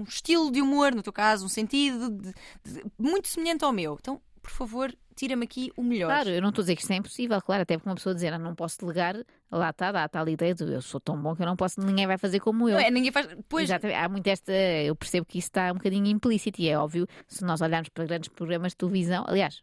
um 0.00 0.04
estilo 0.08 0.50
de 0.50 0.60
humor, 0.60 0.94
no 0.94 1.02
teu 1.02 1.12
caso, 1.12 1.46
um 1.46 1.48
sentido 1.48 2.10
de- 2.10 2.32
de- 2.64 2.84
muito 2.98 3.28
semelhante 3.28 3.64
ao 3.64 3.72
meu. 3.72 3.96
Então, 4.00 4.20
por 4.42 4.50
favor, 4.50 4.92
tira-me 5.14 5.44
aqui 5.44 5.70
o 5.76 5.82
melhor. 5.82 6.08
Claro, 6.08 6.30
eu 6.30 6.40
não 6.40 6.48
estou 6.50 6.62
a 6.62 6.64
dizer 6.64 6.76
que 6.76 6.82
isto 6.82 6.90
é 6.92 6.96
impossível, 6.96 7.40
claro, 7.42 7.62
até 7.62 7.76
porque 7.76 7.88
uma 7.88 7.94
pessoa 7.96 8.14
dizer, 8.14 8.32
ah, 8.32 8.38
não 8.38 8.54
posso 8.54 8.78
delegar, 8.80 9.14
lá 9.50 9.70
está, 9.70 9.92
dá 9.92 10.04
a 10.04 10.08
tal 10.08 10.28
ideia 10.28 10.54
de 10.54 10.64
eu 10.64 10.80
sou 10.82 10.98
tão 11.00 11.20
bom 11.20 11.34
que 11.36 11.42
eu 11.42 11.46
não 11.46 11.56
posso, 11.56 11.80
ninguém 11.80 12.06
vai 12.06 12.16
fazer 12.18 12.40
como 12.40 12.68
eu. 12.68 12.74
Não 12.76 12.80
é, 12.80 12.90
ninguém 12.90 13.12
faz. 13.12 13.28
Pois, 13.48 13.64
Exatamente. 13.64 13.96
Há 13.98 14.08
muito 14.08 14.26
esta. 14.26 14.52
Eu 14.52 14.94
percebo 14.96 15.26
que 15.26 15.38
isso 15.38 15.48
está 15.48 15.70
um 15.70 15.74
bocadinho 15.74 16.06
implícito 16.06 16.60
e 16.60 16.68
é 16.68 16.78
óbvio, 16.78 17.06
se 17.26 17.44
nós 17.44 17.60
olharmos 17.60 17.88
para 17.90 18.04
grandes 18.06 18.28
programas 18.30 18.72
de 18.72 18.76
televisão, 18.78 19.24
aliás. 19.26 19.62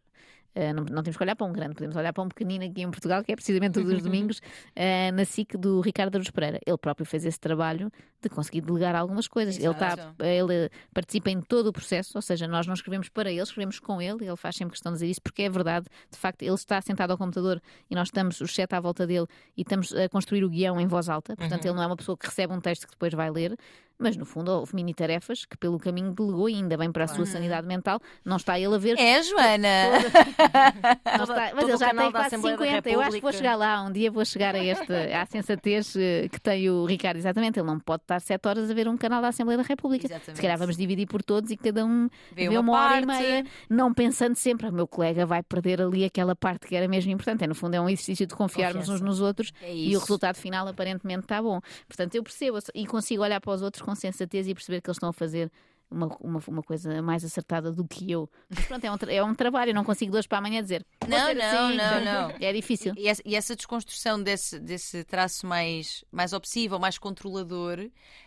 Eh, 0.55 0.73
não, 0.73 0.85
não 0.85 1.03
temos 1.03 1.17
que 1.17 1.23
olhar 1.23 1.35
para 1.35 1.45
um 1.45 1.51
grande, 1.51 1.75
podemos 1.75 1.95
olhar 1.95 2.13
para 2.13 2.23
um 2.23 2.29
pequenino 2.29 2.63
aqui 2.65 2.81
em 2.81 2.89
Portugal, 2.89 3.23
que 3.23 3.31
é 3.31 3.35
precisamente 3.35 3.73
todos 3.73 3.91
os 3.91 4.01
domingos, 4.03 4.41
eh, 4.75 5.11
na 5.11 5.25
SIC 5.25 5.57
do 5.57 5.81
Ricardo 5.81 6.15
Aruz 6.15 6.31
Pereira. 6.31 6.59
Ele 6.65 6.77
próprio 6.77 7.05
fez 7.05 7.25
esse 7.25 7.39
trabalho 7.39 7.91
de 8.29 8.35
conseguir 8.35 8.61
delegar 8.61 8.95
algumas 8.95 9.27
coisas. 9.27 9.57
Ele, 9.57 9.67
está, 9.69 9.95
ele 10.19 10.69
participa 10.93 11.29
em 11.29 11.41
todo 11.41 11.67
o 11.67 11.73
processo, 11.73 12.11
ou 12.15 12.21
seja, 12.21 12.47
nós 12.47 12.65
não 12.67 12.73
escrevemos 12.73 13.09
para 13.09 13.29
ele, 13.31 13.41
escrevemos 13.41 13.79
com 13.79 14.01
ele, 14.01 14.23
e 14.23 14.27
ele 14.27 14.37
faz 14.37 14.55
sempre 14.55 14.71
questão 14.73 14.91
de 14.91 14.97
dizer 14.97 15.07
isso, 15.07 15.21
porque 15.21 15.43
é 15.43 15.49
verdade, 15.49 15.85
de 16.11 16.17
facto, 16.17 16.41
ele 16.41 16.53
está 16.53 16.81
sentado 16.81 17.11
ao 17.11 17.17
computador 17.17 17.61
e 17.89 17.95
nós 17.95 18.07
estamos, 18.07 18.39
os 18.41 18.53
sete 18.53 18.73
à 18.75 18.79
volta 18.79 19.05
dele, 19.07 19.27
e 19.57 19.61
estamos 19.61 19.93
a 19.93 20.07
construir 20.09 20.43
o 20.43 20.49
guião 20.49 20.79
em 20.79 20.87
voz 20.87 21.09
alta, 21.09 21.35
portanto, 21.35 21.65
ele 21.65 21.73
não 21.73 21.83
é 21.83 21.87
uma 21.87 21.95
pessoa 21.97 22.17
que 22.17 22.25
recebe 22.25 22.53
um 22.53 22.59
texto 22.61 22.85
que 22.85 22.91
depois 22.91 23.13
vai 23.13 23.29
ler, 23.29 23.55
mas 23.97 24.17
no 24.17 24.25
fundo 24.25 24.51
houve 24.51 24.75
mini 24.75 24.93
tarefas 24.93 25.45
que 25.45 25.55
pelo 25.57 25.79
caminho 25.79 26.11
delegou, 26.13 26.49
e 26.49 26.55
ainda 26.55 26.75
bem 26.75 26.91
para 26.91 27.05
a 27.05 27.07
sua 27.07 27.25
sanidade 27.25 27.65
mental, 27.65 27.99
não 28.25 28.35
está 28.35 28.59
ele 28.59 28.75
a 28.75 28.77
ver. 28.77 28.99
é, 28.99 29.23
Joana. 29.23 29.69
não 31.17 31.23
está- 31.23 31.51
mas 31.55 31.63
ele 31.69 31.77
já 31.77 31.93
tem 31.93 32.11
quase 32.11 32.25
Assembleia 32.27 32.57
da 32.57 32.65
50. 32.65 32.89
Eu 32.89 33.01
acho 33.01 33.11
que 33.15 33.21
vou 33.21 33.31
chegar 33.31 33.55
lá, 33.55 33.81
um 33.83 33.91
dia 33.91 34.11
vou 34.11 34.25
chegar 34.25 34.53
a 34.55 34.63
este, 34.63 34.91
à 34.93 35.25
sensatez 35.25 35.95
eh, 35.95 36.27
que 36.29 36.39
tem 36.41 36.69
o 36.69 36.85
Ricardo, 36.85 37.17
exatamente. 37.17 37.57
Ele 37.59 37.67
não 37.67 37.79
pode 37.79 38.03
estar 38.03 38.14
sete 38.19 38.47
horas 38.47 38.69
a 38.69 38.73
ver 38.73 38.87
um 38.87 38.97
canal 38.97 39.21
da 39.21 39.29
Assembleia 39.29 39.57
da 39.57 39.63
República. 39.63 40.07
Exatamente. 40.07 40.35
Se 40.35 40.41
calhar 40.41 40.57
vamos 40.57 40.77
dividir 40.77 41.07
por 41.07 41.23
todos 41.23 41.51
e 41.51 41.57
cada 41.57 41.85
um 41.85 42.09
Vê 42.31 42.49
vê 42.49 42.57
uma 42.57 42.71
uma, 42.71 42.85
hora 42.85 43.01
e 43.01 43.05
meia, 43.05 43.45
não 43.69 43.93
pensando 43.93 44.35
sempre, 44.35 44.67
o 44.67 44.71
meu 44.73 44.87
colega 44.87 45.25
vai 45.25 45.41
perder 45.43 45.81
ali 45.81 46.03
aquela 46.05 46.35
parte 46.35 46.67
que 46.67 46.75
era 46.75 46.87
mesmo 46.87 47.11
importante. 47.11 47.43
É, 47.43 47.47
no 47.47 47.55
fundo, 47.55 47.75
é 47.75 47.81
um 47.81 47.89
exercício 47.89 48.25
de 48.25 48.35
confiarmos 48.35 48.85
Confiança. 48.85 48.93
uns 48.93 49.01
nos 49.01 49.21
outros 49.21 49.51
É 49.61 49.75
e 49.75 49.95
o 49.95 49.99
resultado 49.99 50.35
final 50.35 50.67
aparentemente 50.67 51.21
está 51.21 51.41
bom. 51.41 51.59
Portanto, 51.87 52.15
eu 52.15 52.23
percebo 52.23 52.57
e 52.73 52.85
consigo 52.85 53.23
olhar 53.23 53.39
para 53.39 53.53
os 53.53 53.61
outros 53.61 53.81
com 53.81 53.93
sensatez 53.95 54.47
e 54.47 54.53
perceber 54.53 54.81
que 54.81 54.89
eles 54.89 54.97
estão 54.97 55.09
a 55.09 55.13
fazer. 55.13 55.51
Uma, 55.89 56.07
uma, 56.19 56.41
uma 56.47 56.63
coisa 56.63 57.01
mais 57.01 57.23
acertada 57.23 57.71
do 57.71 57.87
que 57.87 58.11
eu. 58.11 58.29
Mas 58.49 58.65
pronto, 58.65 58.83
é 58.83 58.91
um, 58.91 58.95
é 59.07 59.23
um 59.23 59.35
trabalho, 59.35 59.69
eu 59.69 59.75
não 59.75 59.83
consigo 59.83 60.11
de 60.11 60.17
hoje 60.17 60.27
para 60.27 60.39
amanhã 60.39 60.61
dizer. 60.61 60.83
"Vou 60.99 61.09
Não, 61.09 61.33
não, 61.33 61.67
assim." 61.67 61.77
não, 61.77 62.03
não. 62.03 62.35
É 62.39 62.51
difícil. 62.51 62.93
E 62.97 63.07
essa, 63.07 63.21
e 63.23 63.35
essa 63.35 63.55
desconstrução 63.55 64.21
desse, 64.21 64.59
desse 64.59 65.03
traço 65.03 65.45
mais, 65.45 66.03
mais 66.11 66.33
obsessivo, 66.33 66.79
mais 66.79 66.97
controlador, 66.97 67.79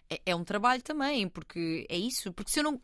é, 0.08 0.20
é 0.26 0.34
um 0.36 0.44
trabalho 0.44 0.82
também, 0.82 1.28
porque 1.28 1.84
é 1.90 1.96
isso. 1.98 2.32
Porque 2.32 2.50
se 2.50 2.60
eu 2.60 2.64
não. 2.64 2.80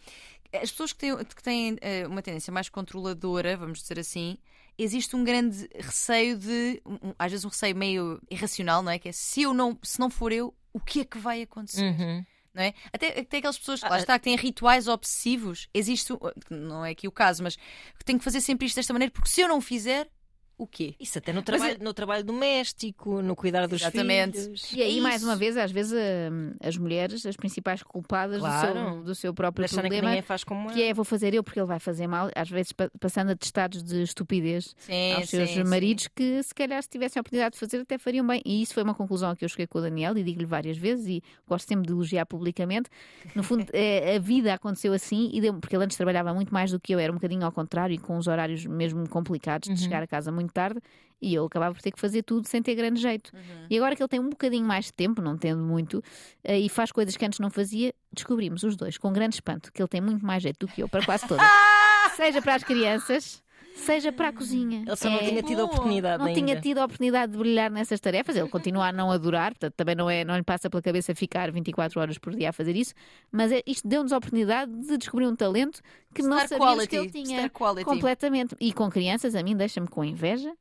As 0.52 0.70
pessoas 0.70 0.92
que 0.92 0.98
têm, 0.98 1.16
que 1.16 1.42
têm 1.42 1.76
eh, 1.80 2.06
uma 2.06 2.20
tendência 2.22 2.52
mais 2.52 2.68
controladora, 2.68 3.56
vamos 3.56 3.80
dizer 3.80 3.98
assim, 3.98 4.36
existe 4.76 5.14
um 5.16 5.24
grande 5.24 5.68
receio 5.74 6.36
de. 6.36 6.80
um- 6.84 7.14
às 7.18 7.30
vezes 7.30 7.44
um 7.44 7.48
receio 7.48 7.74
meio 7.76 8.20
irracional, 8.30 8.82
não 8.82 8.90
é? 8.92 8.98
Que 8.98 9.08
é 9.08 9.12
se 9.12 9.42
eu 9.42 9.54
não, 9.54 9.78
se 9.82 9.98
não 9.98 10.10
for 10.10 10.32
eu, 10.32 10.54
o 10.72 10.80
que 10.80 11.00
é 11.00 11.04
que 11.04 11.18
vai 11.18 11.42
acontecer? 11.42 11.82
Uhum. 11.82 12.24
Não 12.54 12.62
é? 12.62 12.72
Até, 12.92 13.20
até 13.20 13.38
aquelas 13.38 13.58
pessoas 13.58 13.80
que 13.80 13.86
Ah, 13.86 13.90
lá 13.90 13.98
está, 13.98 14.18
que 14.18 14.24
têm 14.24 14.36
rituais 14.36 14.86
obsessivos, 14.88 15.68
existe, 15.74 16.12
não 16.48 16.84
é 16.84 16.90
aqui 16.92 17.08
o 17.08 17.12
caso, 17.12 17.42
mas 17.42 17.56
que 17.56 18.04
têm 18.04 18.16
que 18.16 18.24
fazer 18.24 18.40
sempre 18.40 18.66
isto 18.66 18.76
desta 18.76 18.92
maneira, 18.92 19.12
porque 19.12 19.28
se 19.28 19.40
eu 19.40 19.48
não 19.48 19.60
fizer, 19.60 20.08
o 20.56 20.66
quê? 20.66 20.94
Isso 21.00 21.18
até 21.18 21.32
no 21.32 21.42
trabalho, 21.42 21.76
no 21.80 21.92
trabalho 21.92 22.24
doméstico, 22.24 23.20
no 23.22 23.34
cuidar 23.34 23.66
dos 23.66 23.82
Exatamente. 23.82 24.38
filhos. 24.40 24.72
E 24.72 24.82
aí, 24.82 24.98
É 24.98 25.00
mais 25.00 25.22
uma 25.24 25.34
vez, 25.36 25.56
às 25.56 25.70
vezes 25.72 25.92
hum, 25.92 26.54
as 26.62 26.76
mulheres, 26.76 27.26
as 27.26 27.36
principais 27.36 27.82
culpadas 27.82 28.38
do, 28.40 28.48
Claro. 28.48 28.72
seu, 28.94 29.02
do 29.04 29.14
seu 29.14 29.34
próprio 29.34 29.68
que 29.68 29.74
problema, 29.74 30.08
ninguém 30.08 30.22
faz 30.22 30.44
como 30.44 30.70
que 30.72 30.82
é 30.82 30.94
vou 30.94 31.04
fazer 31.04 31.34
eu 31.34 31.42
porque 31.42 31.58
ele 31.58 31.66
vai 31.66 31.78
fazer 31.80 32.06
mal, 32.06 32.30
às 32.34 32.48
vezes 32.48 32.72
pa- 32.72 32.90
passando 33.00 33.30
a 33.30 33.36
estados 33.40 33.82
de 33.82 34.02
estupidez 34.02 34.74
Sim, 34.78 35.12
aos 35.12 35.28
seus 35.28 35.50
sim, 35.50 35.62
sim. 35.62 35.68
maridos 35.68 36.08
que 36.14 36.42
se 36.42 36.54
calhar 36.54 36.82
se 36.82 36.88
tivessem 36.88 37.18
a 37.18 37.22
oportunidade 37.22 37.54
de 37.54 37.58
fazer 37.60 37.78
até 37.80 37.98
fariam 37.98 38.26
bem. 38.26 38.40
E 38.44 38.62
isso 38.62 38.74
foi 38.74 38.82
uma 38.82 38.94
conclusão 38.94 39.30
a 39.30 39.36
que 39.36 39.44
eu 39.44 39.48
cheguei 39.48 39.66
com 39.66 39.78
o 39.78 39.82
Daniel 39.82 40.16
e 40.16 40.22
digo-lhe 40.22 40.46
várias 40.46 40.76
vezes 40.76 41.06
e 41.06 41.22
gosto 41.48 41.68
sempre 41.68 41.86
de 41.86 41.92
elogiar 41.92 42.26
publicamente. 42.26 42.88
No 43.34 43.42
fundo, 43.42 43.66
eh, 43.72 44.16
a 44.16 44.18
vida 44.18 44.54
aconteceu 44.54 44.92
assim 44.92 45.30
e 45.32 45.40
deu 45.40 45.54
porque 45.54 45.74
ele 45.76 45.84
antes 45.84 45.96
trabalhava 45.96 46.32
muito 46.32 46.52
mais 46.52 46.70
do 46.70 46.78
que 46.80 46.92
eu, 46.94 46.98
era 46.98 47.10
um 47.12 47.16
bocadinho 47.16 47.44
ao 47.44 47.52
contrário 47.52 47.94
e 47.94 47.98
com 47.98 48.16
os 48.16 48.26
horários 48.26 48.64
mesmo 48.66 49.08
complicados 49.08 49.68
de 49.74 49.80
chegar 49.80 50.02
a 50.02 50.06
casa 50.06 50.30
muito 50.30 50.43
tarde 50.52 50.80
e 51.20 51.34
eu 51.34 51.44
acabava 51.46 51.74
por 51.74 51.80
ter 51.80 51.90
que 51.90 51.98
fazer 51.98 52.22
tudo 52.22 52.46
sem 52.46 52.62
ter 52.62 52.74
grande 52.74 53.00
jeito. 53.00 53.32
E 53.70 53.76
agora 53.76 53.96
que 53.96 54.02
ele 54.02 54.08
tem 54.08 54.20
um 54.20 54.28
bocadinho 54.28 54.64
mais 54.64 54.86
de 54.86 54.92
tempo, 54.92 55.22
não 55.22 55.38
tendo 55.38 55.62
muito, 55.62 56.02
eh, 56.42 56.58
e 56.58 56.68
faz 56.68 56.92
coisas 56.92 57.16
que 57.16 57.24
antes 57.24 57.38
não 57.38 57.50
fazia, 57.50 57.94
descobrimos 58.12 58.62
os 58.62 58.76
dois, 58.76 58.98
com 58.98 59.12
grande 59.12 59.36
espanto, 59.36 59.72
que 59.72 59.80
ele 59.80 59.88
tem 59.88 60.00
muito 60.00 60.24
mais 60.24 60.42
jeito 60.42 60.66
do 60.66 60.72
que 60.72 60.82
eu 60.82 60.88
para 60.88 61.04
quase 61.04 61.26
todas. 61.26 61.46
seja 62.16 62.42
para 62.42 62.54
as 62.56 62.64
crianças, 62.64 63.42
seja 63.74 64.12
para 64.12 64.28
a 64.28 64.32
cozinha. 64.32 64.82
Ele 64.86 64.96
só 64.96 65.10
não 65.10 65.18
É- 65.18 65.28
tinha 65.28 65.42
tido 65.42 65.60
a 65.60 65.64
oportunidade 65.64 66.18
não 66.18 66.26
ainda. 66.28 66.40
tinha 66.40 66.60
tido 66.60 66.78
a 66.78 66.84
oportunidade 66.84 67.32
de 67.32 67.38
brilhar 67.38 67.70
nessas 67.70 68.00
tarefas. 68.00 68.36
Ele 68.36 68.48
continua 68.48 68.86
a 68.88 68.92
não 68.92 69.10
adorar, 69.10 69.52
portanto, 69.52 69.74
também 69.74 69.94
não, 69.94 70.08
é, 70.08 70.24
não 70.24 70.36
lhe 70.36 70.42
passa 70.42 70.70
pela 70.70 70.80
cabeça 70.82 71.14
ficar 71.14 71.50
24 71.50 72.00
horas 72.00 72.16
por 72.18 72.34
dia 72.34 72.50
a 72.50 72.52
fazer 72.52 72.76
isso, 72.76 72.94
mas 73.32 73.50
é- 73.52 73.62
isto 73.66 73.86
deu-nos 73.86 74.12
a 74.12 74.16
oportunidade 74.18 74.70
de 74.72 74.96
descobrir 74.96 75.26
um 75.26 75.34
talento 75.36 75.80
que 76.14 76.22
não 76.22 76.36
Star 76.38 76.48
sabíamos 76.48 76.74
quality, 76.74 76.88
que 76.88 76.96
ele 76.96 77.10
tinha. 77.26 77.38
star 77.40 77.50
quality. 77.50 77.84
Completamente. 77.84 78.56
E 78.60 78.72
com 78.72 78.88
crianças, 78.88 79.34
a 79.34 79.42
mim 79.42 79.56
deixa-me 79.56 79.88
com 79.88 80.04
inveja 80.04 80.52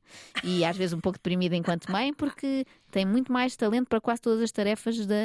e 0.43 0.65
às 0.65 0.75
vezes 0.75 0.93
um 0.93 0.99
pouco 0.99 1.19
deprimida 1.19 1.55
enquanto 1.55 1.91
mãe, 1.91 2.13
porque 2.13 2.65
tem 2.91 3.05
muito 3.05 3.31
mais 3.31 3.55
talento 3.55 3.87
para 3.87 4.01
quase 4.01 4.21
todas 4.21 4.41
as 4.41 4.51
tarefas 4.51 5.05
da, 5.05 5.15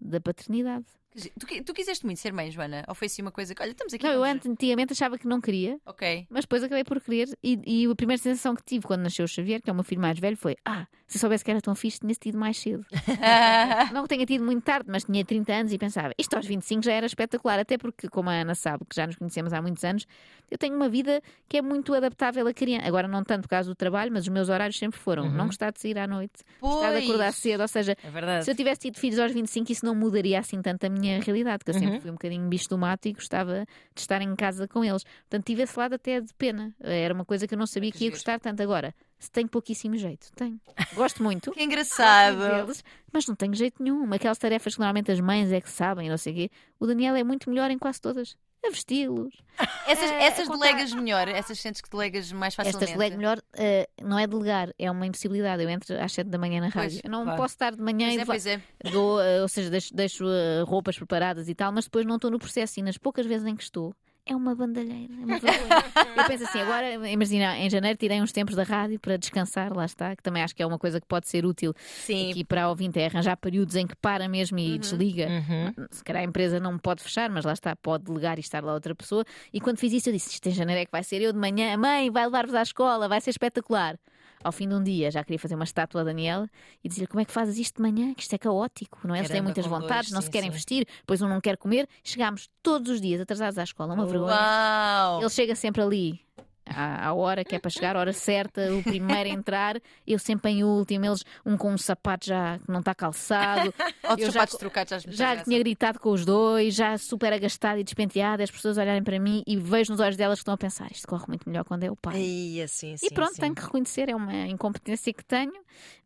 da 0.00 0.20
paternidade. 0.20 0.84
Tu, 1.14 1.62
tu 1.64 1.74
quiseste 1.74 2.04
muito 2.06 2.18
ser 2.18 2.32
mãe, 2.32 2.50
Joana? 2.50 2.84
Ou 2.88 2.94
foi 2.94 3.06
assim 3.06 3.20
uma 3.22 3.30
coisa 3.30 3.54
que, 3.54 3.62
olha, 3.62 3.70
estamos 3.72 3.92
aqui. 3.92 4.02
Não, 4.04 4.12
eu 4.12 4.24
antes- 4.24 4.48
antigamente 4.48 4.92
achava 4.92 5.18
que 5.18 5.26
não 5.28 5.40
queria, 5.40 5.78
Ok. 5.86 6.26
mas 6.30 6.44
depois 6.44 6.62
acabei 6.62 6.84
por 6.84 7.00
querer. 7.00 7.28
E, 7.42 7.60
e 7.66 7.86
a 7.90 7.94
primeira 7.94 8.20
sensação 8.22 8.54
que 8.54 8.62
tive 8.64 8.86
quando 8.86 9.02
nasceu 9.02 9.24
o 9.24 9.28
Xavier, 9.28 9.60
que 9.60 9.68
é 9.68 9.72
o 9.72 9.74
meu 9.76 9.84
filho 9.84 10.00
mais 10.00 10.18
velho, 10.18 10.36
foi: 10.36 10.56
Ah, 10.64 10.86
se 11.06 11.18
soubesse 11.18 11.44
que 11.44 11.50
era 11.50 11.60
tão 11.60 11.74
fixe, 11.74 12.00
tinha 12.00 12.14
tido 12.14 12.38
mais 12.38 12.56
cedo. 12.58 12.84
não 13.92 14.02
que 14.04 14.08
tenha 14.08 14.24
tido 14.26 14.44
muito 14.44 14.62
tarde, 14.64 14.86
mas 14.90 15.04
tinha 15.04 15.24
30 15.24 15.52
anos 15.52 15.72
e 15.72 15.78
pensava: 15.78 16.12
Isto 16.18 16.34
aos 16.36 16.46
25 16.46 16.82
já 16.84 16.92
era 16.92 17.06
espetacular. 17.06 17.58
Até 17.58 17.76
porque, 17.76 18.08
como 18.08 18.30
a 18.30 18.32
Ana 18.34 18.54
sabe, 18.54 18.84
que 18.88 18.96
já 18.96 19.06
nos 19.06 19.16
conhecemos 19.16 19.52
há 19.52 19.60
muitos 19.60 19.84
anos, 19.84 20.06
eu 20.50 20.56
tenho 20.56 20.74
uma 20.74 20.88
vida 20.88 21.20
que 21.48 21.58
é 21.58 21.62
muito 21.62 21.92
adaptável 21.94 22.46
a 22.46 22.54
criança. 22.54 22.86
Agora, 22.86 23.06
não 23.06 23.22
tanto 23.22 23.42
por 23.42 23.48
causa 23.48 23.68
do 23.68 23.74
trabalho, 23.74 24.10
mas 24.12 24.22
os 24.22 24.28
meus 24.28 24.48
horários 24.48 24.78
sempre 24.78 24.98
foram: 24.98 25.30
não 25.30 25.46
gostar 25.46 25.72
de 25.72 25.80
sair 25.80 25.98
à 25.98 26.06
noite, 26.06 26.42
gostar 26.60 26.92
de 26.92 27.04
acordar 27.04 27.24
Pois. 27.32 27.36
cedo. 27.36 27.60
Ou 27.60 27.68
seja, 27.68 27.96
É 28.02 28.40
se 28.40 28.50
eu 28.50 28.54
tivesse 28.54 28.80
tido 28.80 28.98
filhos 28.98 29.18
aos 29.18 29.32
25, 29.32 29.70
isso 29.72 29.84
não 29.84 29.94
mudaria 29.94 30.38
assim 30.38 30.60
tanto 30.62 30.84
a 30.86 30.88
minha 30.88 31.01
realidade, 31.20 31.64
que 31.64 31.70
eu 31.70 31.74
Uhum. 31.74 31.80
sempre 31.80 32.00
fui 32.00 32.10
um 32.10 32.14
bocadinho 32.14 32.48
bicho 32.48 32.68
do 32.68 32.78
mato 32.78 33.06
e 33.08 33.12
gostava 33.12 33.66
de 33.94 34.00
estar 34.00 34.20
em 34.22 34.34
casa 34.36 34.66
com 34.68 34.84
eles. 34.84 35.04
Portanto, 35.04 35.44
tive 35.44 35.62
esse 35.62 35.78
lado 35.78 35.94
até 35.94 36.20
de 36.20 36.32
pena. 36.34 36.74
Era 36.80 37.12
uma 37.14 37.24
coisa 37.24 37.46
que 37.46 37.54
eu 37.54 37.58
não 37.58 37.66
sabia 37.66 37.90
Que 37.92 37.98
que 37.98 38.04
ia 38.04 38.10
gostar 38.10 38.38
tanto. 38.40 38.62
Agora, 38.62 38.94
se 39.18 39.30
tenho 39.30 39.48
pouquíssimo 39.48 39.96
jeito, 39.96 40.30
tenho. 40.36 40.60
Gosto 40.94 41.22
muito. 41.22 41.50
Que 41.62 41.62
engraçado. 41.62 42.38
deles, 42.38 42.84
mas 43.12 43.26
não 43.26 43.34
tenho 43.34 43.54
jeito 43.54 43.82
nenhum. 43.82 44.12
Aquelas 44.12 44.38
tarefas 44.38 44.74
que 44.74 44.80
normalmente 44.80 45.10
as 45.12 45.20
mães 45.20 45.52
é 45.52 45.60
que 45.60 45.70
sabem, 45.70 46.08
não 46.08 46.16
sei 46.18 46.32
o 46.32 46.36
quê. 46.36 46.50
O 46.80 46.86
Daniel 46.86 47.14
é 47.16 47.22
muito 47.24 47.48
melhor 47.50 47.70
em 47.70 47.78
quase 47.78 48.00
todas. 48.00 48.36
A 48.64 48.70
vesti-los. 48.70 49.34
Essas, 49.86 50.10
É, 50.10 50.24
essas 50.24 50.46
contar- 50.48 50.66
delegas 50.68 50.92
melhor? 50.94 51.28
Essas 51.28 51.58
sentes 51.60 51.80
que 51.80 51.90
delegas 51.90 52.30
mais 52.32 52.54
facilmente? 52.54 52.84
Estas 52.84 52.96
delego 52.96 53.16
melhor, 53.16 53.38
eh, 53.54 53.88
não 54.00 54.18
é 54.18 54.26
delegar, 54.26 54.70
é 54.78 54.90
uma 54.90 55.06
impossibilidade. 55.06 55.62
Eu 55.62 55.68
entro 55.68 56.00
às 56.00 56.12
7 56.12 56.28
da 56.30 56.38
manhã 56.38 56.60
na 56.60 56.70
Pois, 56.70 56.84
rádio. 56.94 57.00
eu 57.04 57.10
não 57.10 57.24
claro. 57.24 57.36
posso 57.42 57.54
estar 57.54 57.72
de 57.74 57.82
manhã 57.82 58.06
Pois 58.06 58.16
e 58.16 58.20
é, 58.20 58.24
pois 58.24 58.46
é. 58.46 58.90
dou, 58.92 59.20
eh, 59.20 59.42
ou 59.42 59.48
seja, 59.48 59.68
deixo, 59.68 59.94
deixo, 59.94 60.24
eh, 60.28 60.62
roupas 60.62 60.96
preparadas 60.96 61.48
e 61.48 61.54
tal, 61.54 61.72
mas 61.72 61.84
depois 61.84 62.06
não 62.06 62.16
estou 62.16 62.30
no 62.30 62.38
processo 62.38 62.78
e 62.78 62.82
nas 62.82 62.96
poucas 62.96 63.26
vezes 63.26 63.46
em 63.46 63.54
que 63.56 63.62
estou. 63.62 63.94
É 64.24 64.36
uma 64.36 64.54
bandalheira, 64.54 65.12
é 65.12 65.24
uma 65.24 65.38
vergonha. 65.38 65.82
Eu 66.16 66.24
penso 66.26 66.44
assim, 66.44 66.60
agora, 66.60 67.08
imagina, 67.08 67.58
em 67.58 67.68
janeiro 67.68 67.98
tirei 67.98 68.20
uns 68.22 68.30
tempos 68.30 68.54
da 68.54 68.62
rádio 68.62 69.00
para 69.00 69.16
descansar, 69.16 69.74
lá 69.74 69.84
está, 69.84 70.14
que 70.14 70.22
também 70.22 70.42
acho 70.42 70.54
que 70.54 70.62
é 70.62 70.66
uma 70.66 70.78
coisa 70.78 71.00
que 71.00 71.06
pode 71.06 71.28
ser 71.28 71.44
útil 71.44 71.74
Sim. 71.76 72.30
aqui 72.30 72.44
para 72.44 72.64
a 72.64 72.68
ouvinte, 72.68 73.00
é 73.00 73.06
arranjar 73.06 73.36
períodos 73.36 73.74
em 73.74 73.84
que 73.84 73.96
para 73.96 74.28
mesmo 74.28 74.58
e 74.60 74.78
desliga. 74.78 75.26
Uhum. 75.26 75.86
Se 75.90 76.04
calhar 76.04 76.22
a 76.22 76.24
empresa 76.24 76.60
não 76.60 76.78
pode 76.78 77.02
fechar, 77.02 77.28
mas 77.30 77.44
lá 77.44 77.52
está, 77.52 77.74
pode 77.74 78.04
delegar 78.04 78.38
e 78.38 78.40
estar 78.40 78.62
lá 78.62 78.72
outra 78.72 78.94
pessoa. 78.94 79.24
E 79.52 79.60
quando 79.60 79.78
fiz 79.78 79.92
isso, 79.92 80.08
eu 80.08 80.12
disse: 80.12 80.30
Isto 80.30 80.48
em 80.48 80.52
janeiro 80.52 80.82
é 80.82 80.84
que 80.84 80.92
vai 80.92 81.02
ser 81.02 81.20
eu 81.20 81.32
de 81.32 81.38
manhã, 81.38 81.76
mãe, 81.76 82.08
vai 82.08 82.24
levar-vos 82.24 82.54
à 82.54 82.62
escola, 82.62 83.08
vai 83.08 83.20
ser 83.20 83.30
espetacular. 83.30 83.98
Ao 84.42 84.52
fim 84.52 84.68
de 84.68 84.74
um 84.74 84.82
dia 84.82 85.10
já 85.10 85.22
queria 85.22 85.38
fazer 85.38 85.54
uma 85.54 85.64
estátua 85.64 86.00
a 86.00 86.04
Daniela 86.04 86.48
e 86.82 86.88
dizer 86.88 87.06
como 87.06 87.20
é 87.20 87.24
que 87.24 87.32
fazes 87.32 87.58
isto 87.58 87.76
de 87.76 87.82
manhã, 87.82 88.14
que 88.14 88.22
isto 88.22 88.34
é 88.34 88.38
caótico, 88.38 89.00
não 89.04 89.14
é? 89.14 89.18
Eles 89.18 89.30
têm 89.30 89.42
muitas 89.42 89.66
vontades, 89.66 90.10
dois, 90.10 90.12
não 90.12 90.20
se 90.20 90.26
sim, 90.26 90.32
querem 90.32 90.50
sim. 90.50 90.54
vestir, 90.54 90.86
depois 91.00 91.20
um 91.22 91.28
não 91.28 91.40
quer 91.40 91.56
comer. 91.56 91.88
Chegámos 92.02 92.48
todos 92.62 92.90
os 92.90 93.00
dias 93.00 93.20
atrasados 93.20 93.58
à 93.58 93.62
escola, 93.62 93.94
uma 93.94 94.06
vergonha. 94.06 94.32
Uau! 94.32 95.20
Ele 95.20 95.30
chega 95.30 95.54
sempre 95.54 95.82
ali 95.82 96.20
à, 96.66 97.08
à 97.08 97.12
hora 97.14 97.44
que 97.44 97.54
é 97.56 97.58
para 97.58 97.70
chegar, 97.70 97.96
a 97.96 98.00
hora 98.00 98.12
certa, 98.12 98.74
o 98.74 98.82
primeiro 98.82 99.28
a 99.28 99.32
entrar, 99.32 99.76
eu 100.06 100.18
sempre 100.18 100.50
em 100.52 100.64
último, 100.64 101.04
eles 101.06 101.24
um 101.44 101.56
com 101.56 101.72
um 101.72 101.78
sapato 101.78 102.26
já 102.26 102.58
que 102.58 102.70
não 102.70 102.80
está 102.80 102.94
calçado. 102.94 103.72
Outros 104.04 104.20
eu 104.20 104.26
já 104.26 104.32
sapatos 104.32 104.52
co- 104.54 104.58
trocados 104.58 105.02
já 105.08 105.34
Já 105.34 105.42
tinha 105.42 105.58
gritado 105.58 105.98
com 105.98 106.10
os 106.10 106.24
dois, 106.24 106.74
já 106.74 106.96
super 106.98 107.32
agastado 107.32 107.78
e 107.80 107.84
despenteado, 107.84 108.42
as 108.42 108.50
pessoas 108.50 108.78
olharem 108.78 109.02
para 109.02 109.18
mim 109.18 109.42
e 109.46 109.56
vejo 109.56 109.92
nos 109.92 110.00
olhos 110.00 110.16
delas 110.16 110.38
que 110.38 110.42
estão 110.42 110.54
a 110.54 110.58
pensar: 110.58 110.90
isto 110.92 111.06
corre 111.06 111.24
muito 111.28 111.48
melhor 111.48 111.64
quando 111.64 111.84
é 111.84 111.90
o 111.90 111.96
pai. 111.96 112.14
Ai, 112.16 112.62
assim, 112.62 112.96
sim, 112.96 113.06
E 113.06 113.10
pronto, 113.14 113.34
tenho 113.34 113.54
que 113.54 113.62
reconhecer, 113.62 114.08
é 114.08 114.14
uma 114.16 114.32
incompetência 114.46 115.12
que 115.12 115.24
tenho, 115.24 115.52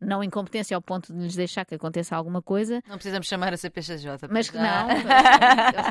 não 0.01 0.23
incompetência 0.23 0.75
ao 0.75 0.81
ponto 0.81 1.13
de 1.13 1.19
lhes 1.19 1.35
deixar 1.35 1.65
que 1.65 1.75
aconteça 1.75 2.15
alguma 2.15 2.41
coisa, 2.41 2.81
Não 2.87 2.95
precisamos 2.95 3.27
chamar 3.27 3.53
a 3.53 3.57
CPCJ. 3.57 4.27
mas 4.29 4.49
que 4.49 4.57
já. 4.57 4.83
não, 4.83 4.89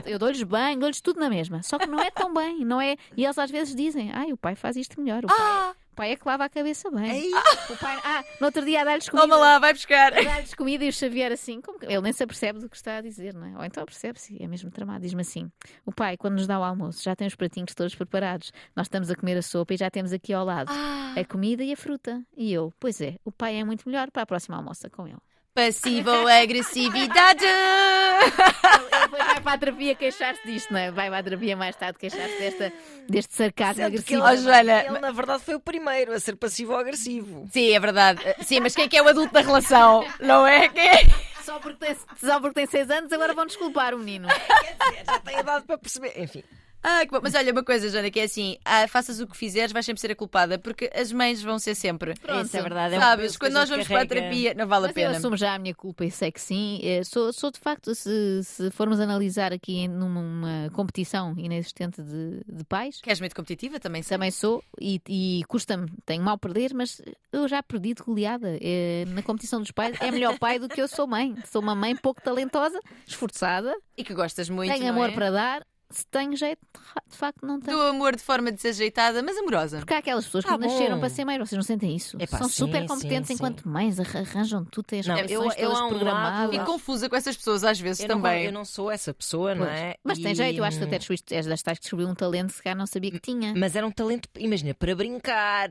eu, 0.07 0.13
eu 0.15 0.19
dou-lhes 0.19 0.43
bem, 0.43 0.79
dou-lhes 0.79 1.01
tudo 1.01 1.21
na 1.21 1.29
mesma. 1.29 1.63
Só 1.63 1.79
que 1.79 1.87
não 1.87 2.01
é 2.01 2.11
tão 2.11 2.33
bem, 2.33 2.65
não 2.65 2.81
é? 2.81 2.97
E 3.17 3.25
eles 3.25 3.39
às 3.39 3.51
vezes 3.51 3.75
dizem: 3.75 4.11
ai, 4.13 4.33
o 4.33 4.37
pai 4.37 4.55
faz 4.57 4.77
isto 4.77 5.01
melhor, 5.01 5.25
o 5.25 5.29
pai, 5.29 5.37
Ah! 5.39 5.75
o 5.93 5.97
pai 5.97 6.11
é 6.13 6.17
que 6.17 6.27
lava 6.29 6.45
a 6.45 6.49
cabeça 6.49 6.91
bem. 6.91 7.31
O 7.71 7.77
pai, 7.79 7.99
ah, 8.05 8.25
no 8.41 8.47
outro 8.47 8.65
dia 8.65 8.83
a 8.83 8.85
dar-lhes 8.85 9.09
comida. 9.09 9.27
Toma 9.29 9.39
lá, 9.41 9.59
vai 9.59 9.73
buscar. 9.73 10.13
Dá-lhes 10.13 10.55
comida 10.55 10.85
e 10.85 10.89
o 10.89 10.93
Xavier 10.93 11.33
assim, 11.33 11.61
como 11.61 11.79
que- 11.79 11.87
ele 11.87 12.01
nem 12.01 12.13
se 12.13 12.23
apercebe 12.23 12.59
do 12.59 12.69
que 12.69 12.77
está 12.77 12.99
a 12.99 13.01
dizer, 13.01 13.35
não 13.35 13.47
é? 13.47 13.57
Ou 13.59 13.65
então 13.65 13.85
percebe-se, 13.85 14.37
é 14.43 14.47
mesmo 14.47 14.71
tramado. 14.71 15.01
Diz-me 15.03 15.23
assim: 15.23 15.51
o 15.85 15.93
pai, 15.93 16.17
quando 16.17 16.35
nos 16.35 16.47
dá 16.47 16.59
o 16.61 16.63
almoço, 16.63 17.03
já 17.03 17.17
tem 17.17 17.27
os 17.27 17.35
pratinhos 17.35 17.75
todos 17.75 17.95
preparados, 17.95 18.53
nós 18.75 18.87
estamos 18.87 19.11
a 19.11 19.15
comer 19.17 19.37
a 19.39 19.43
sopa 19.43 19.75
e 19.75 19.77
já 19.77 19.91
temos 19.91 20.13
aqui 20.13 20.33
ao 20.33 20.45
lado 20.45 20.71
Ah. 20.71 21.15
a 21.19 21.25
comida 21.25 21.65
e 21.65 21.73
a 21.73 21.77
fruta. 21.77 22.23
E 22.37 22.53
eu, 22.53 22.73
pois 22.79 23.01
é, 23.01 23.17
o 23.25 23.33
pai 23.33 23.57
é 23.57 23.65
muito 23.65 23.89
melhor 23.89 24.11
para 24.11 24.23
a 24.23 24.27
próxima 24.27 24.57
almoça 24.57 24.91
com 24.91 25.07
ele. 25.09 25.17
Passivo-agressividade! 25.57 27.45
Ele 27.45 29.01
depois 29.03 29.25
vai 29.27 29.41
para 29.41 29.53
a 29.53 29.59
terapia 29.59 29.95
queixar-se 29.95 30.47
disto, 30.47 30.73
não 30.73 30.79
é? 30.81 30.91
Vai 30.91 31.09
para 31.09 31.19
a 31.19 31.23
terapia 31.23 31.57
mais 31.57 31.75
tarde 31.77 31.99
queixar-se 31.99 32.39
desta, 32.39 32.73
deste 33.09 33.35
sarcasmo 33.35 33.75
Sendo 33.83 34.03
que 34.03 34.15
agressivo. 34.15 34.29
ele, 34.29 34.39
Oh, 34.39 34.43
Joana, 34.43 34.85
ele, 34.85 34.99
na 34.99 35.13
verdade, 35.13 35.43
foi 35.43 35.55
o 35.55 35.61
primeiro 35.61 36.13
a 36.13 36.21
ser 36.21 36.37
passivo 36.37 36.73
ou 36.73 36.79
agressivo. 36.79 37.49
Sim, 37.53 37.73
é 37.73 37.81
verdade. 37.81 38.21
Sim, 38.43 38.61
mas 38.61 38.75
quem 38.75 38.85
é 38.85 38.89
que 38.89 38.97
é 38.97 39.03
o 39.03 39.09
adulto 39.09 39.33
da 39.33 39.41
relação? 39.41 40.07
Não 40.21 40.47
é? 40.47 40.69
Quem 40.69 40.87
é? 40.89 41.07
Só 41.43 41.59
porque, 41.59 41.87
tem, 41.87 41.97
só 42.21 42.41
porque 42.41 42.55
tem 42.55 42.67
seis 42.67 42.91
anos, 42.91 43.13
agora 43.13 43.33
vão 43.33 43.47
desculpar 43.47 43.95
o 43.95 43.99
menino. 43.99 44.29
Quer 44.29 44.77
dizer, 44.91 45.05
já 45.07 45.19
tem 45.21 45.39
idade 45.39 45.65
para 45.65 45.79
perceber. 45.79 46.13
Enfim, 46.21 46.43
Ah, 46.89 47.05
que 47.05 47.11
bom. 47.11 47.19
Mas 47.21 47.35
olha 47.35 47.51
uma 47.51 47.65
coisa, 47.65 47.89
Joana, 47.91 48.11
que 48.13 48.21
é 48.21 48.23
assim: 48.23 48.57
ah, 48.65 48.87
faças 48.87 49.19
o 49.19 49.27
que 49.27 49.37
fizeres, 49.37 49.73
vais 49.73 49.85
sempre 49.85 50.01
ser 50.01 50.13
a 50.13 50.15
culpada, 50.15 50.57
porque 50.57 50.89
as 50.95 51.11
mães 51.11 51.43
vão 51.43 51.59
ser 51.59 51.75
sempre. 51.75 52.15
Pronto. 52.15 52.47
isso 52.47 52.57
é 52.57 52.63
verdade. 52.63 52.95
É 52.95 52.99
um 52.99 53.01
Sabes, 53.01 53.25
peso 53.27 53.35
que 53.35 53.39
quando 53.41 53.57
a 53.57 53.59
nós 53.59 53.69
gente 53.69 53.75
vamos 53.77 53.89
para 53.89 53.97
a 54.03 54.07
carrega. 54.07 54.21
terapia, 54.31 54.55
não 54.55 54.69
vale 54.69 54.85
a 54.85 54.89
Mas 54.89 54.97
eu 54.97 55.03
pena. 55.03 55.17
assumo 55.19 55.37
já 55.37 55.55
a 55.55 55.59
minha 55.59 55.75
culpa 55.75 56.05
e 56.05 56.11
sei 56.13 56.31
que 56.31 56.41
sim. 56.41 56.79
Eh, 56.85 57.03
Sou, 57.03 57.33
sou 57.33 57.51
de 57.51 57.59
facto, 57.59 57.93
se, 57.95 58.41
se 58.45 58.71
formos 58.71 59.01
analisar 59.01 59.53
aqui 59.53 59.79
em- 59.79 59.89
numa 59.89 60.21
uma 60.21 60.71
competição 60.73 61.35
inexistente 61.37 62.01
de, 62.03 62.41
de 62.47 62.65
pais, 62.65 63.01
Queres 63.01 63.19
muito 63.19 63.35
competitiva 63.35 63.81
também? 63.81 64.03
sei. 64.05 64.17
também 64.17 64.31
sou 64.31 64.63
e, 64.81 65.01
e 65.09 65.43
custa-me, 65.49 65.89
tenho 66.05 66.23
mal 66.23 66.39
perder, 66.39 66.73
mas 66.73 67.03
eu 67.33 67.49
já 67.49 67.63
perdi 67.65 67.95
de 67.95 68.03
goleada. 68.05 68.57
Eh, 68.61 69.05
Na 69.09 69.23
competição 69.23 69.61
dos 69.61 69.73
pais 69.73 69.97
é 70.01 70.11
melhor 70.13 70.39
pai 70.39 70.61
do 70.61 70.69
que 70.69 70.81
eu 70.81 70.87
sou 70.87 71.07
mãe. 71.09 71.35
Sou 71.51 71.61
uma 71.61 71.75
mãe 71.75 71.97
pouco 71.97 72.21
talentosa, 72.23 72.79
esforçada, 73.07 73.75
E 73.97 74.05
que 74.05 74.15
gostas 74.15 74.49
muito. 74.49 74.71
tenho 74.73 74.85
não 74.85 74.91
amor 74.93 75.11
é? 75.11 75.13
para 75.13 75.31
dar. 75.33 75.67
Se 75.89 76.05
tenho 76.09 76.37
jeito, 76.37 76.61
de 77.09 77.17
facto 77.17 77.47
não 77.47 77.61
tenho. 77.61 77.77
Do 77.77 77.83
amor 77.85 78.17
de 78.17 78.23
forma 78.23 78.51
desajeitada, 78.51 79.23
mas 79.23 79.37
amorosa. 79.39 79.79
Porque 79.79 79.95
há 79.95 79.99
aquelas 79.99 80.25
pessoas 80.25 80.45
que 80.45 80.51
Tá 80.51 80.59
nasceram 80.59 80.95
bom. 80.97 81.01
para 81.01 81.09
ser 81.11 81.25
mães, 81.25 81.39
vocês 81.39 81.57
não 81.57 81.63
sentem 81.63 81.95
isso? 81.95 82.17
Epá, 82.21 82.39
São 82.39 82.49
sim, 82.49 82.55
super 82.67 82.87
competentes 82.89 83.29
sim, 83.29 83.35
enquanto 83.35 83.69
mães, 83.69 84.01
arra- 84.01 84.21
arranjam 84.21 84.65
tudo, 84.65 84.85
têm 84.87 85.01
as 85.01 85.07
Não, 85.07 85.17
eu- 85.17 85.45
eu 85.45 85.51
todas 85.55 85.81
um 85.81 85.89
programadas. 85.89 86.51
Fico 86.51 86.65
confusa 86.67 87.09
com 87.09 87.15
essas 87.15 87.37
pessoas 87.37 87.63
às 87.63 87.79
vezes 87.79 88.01
eu 88.03 88.09
não, 88.09 88.17
também. 88.17 88.45
eu 88.47 88.53
não 88.53 88.65
sou 88.65 88.91
essa 88.91 89.15
pessoa, 89.15 89.55
não 89.55 89.65
Pois. 89.65 89.79
é? 89.79 89.95
Mas 90.03 90.19
tem 90.19 90.33
E, 90.33 90.35
jeito, 90.35 90.59
eu 90.59 90.65
acho 90.65 90.79
que 90.79 90.85
até 90.85 90.99
descobriste- 90.99 91.35
és 91.35 91.47
das 91.47 91.63
tais 91.63 91.79
que 91.79 91.83
descobriu 91.85 92.09
um 92.09 92.15
talento 92.15 92.49
que 92.49 92.55
se 92.57 92.63
calhar 92.65 92.77
não 92.77 92.87
sabia 92.87 93.11
que 93.13 93.21
tinha. 93.21 93.55
Mas 93.57 93.77
era 93.77 93.87
um 93.87 93.93
talento, 93.93 94.29
imagina, 94.39 94.75
para 94.75 94.95
brincar. 94.95 95.71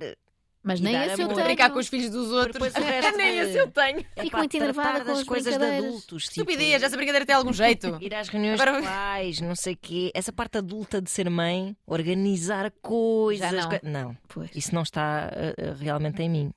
Mas 0.65 0.81
nem 0.81 0.95
esse 0.95 1.21
eu 1.21 1.27
tenho. 1.27 1.43
Brincar 1.45 1.69
com 1.69 1.77
os 1.79 1.87
filhos 1.87 2.09
dos 2.09 2.31
outros. 2.31 2.73
Resto 2.73 3.17
Nem 3.17 3.33
de- 3.33 3.37
esse 3.49 3.57
eu 3.57 3.67
tenho. 3.69 4.03
É 4.15 4.23
Fico 4.23 4.37
muito 4.37 4.57
enervada 4.57 4.99
com 5.01 5.05
das 5.05 5.19
as 5.19 5.23
coisas 5.23 5.55
de 5.57 5.63
adultos. 5.63 6.23
tipo, 6.23 6.41
Estupidez, 6.51 6.81
essa 6.81 6.97
brincadeira 6.97 7.25
tem 7.25 7.35
algum 7.35 7.53
jeito. 7.53 7.97
Ir 8.01 8.13
às 8.15 8.27
reuniões 8.29 8.59
Agora- 8.59 8.81
de 8.81 8.87
pais, 8.87 9.39
não 9.41 9.55
sei 9.55 9.73
o 9.73 9.77
quê. 9.79 10.11
Essa 10.15 10.33
parte 10.33 10.57
adulta 10.57 10.99
de 11.01 11.09
ser 11.11 11.29
mãe, 11.29 11.75
organizar 11.85 12.71
coisas. 12.81 13.49
Já 13.51 13.61
não. 13.61 13.69
co- 13.69 13.79
não. 13.83 14.17
Pois. 14.27 14.49
Isso 14.55 14.73
não 14.73 14.81
está 14.81 15.31
uh, 15.31 15.75
realmente 15.79 16.21
em 16.23 16.29
mim. 16.29 16.51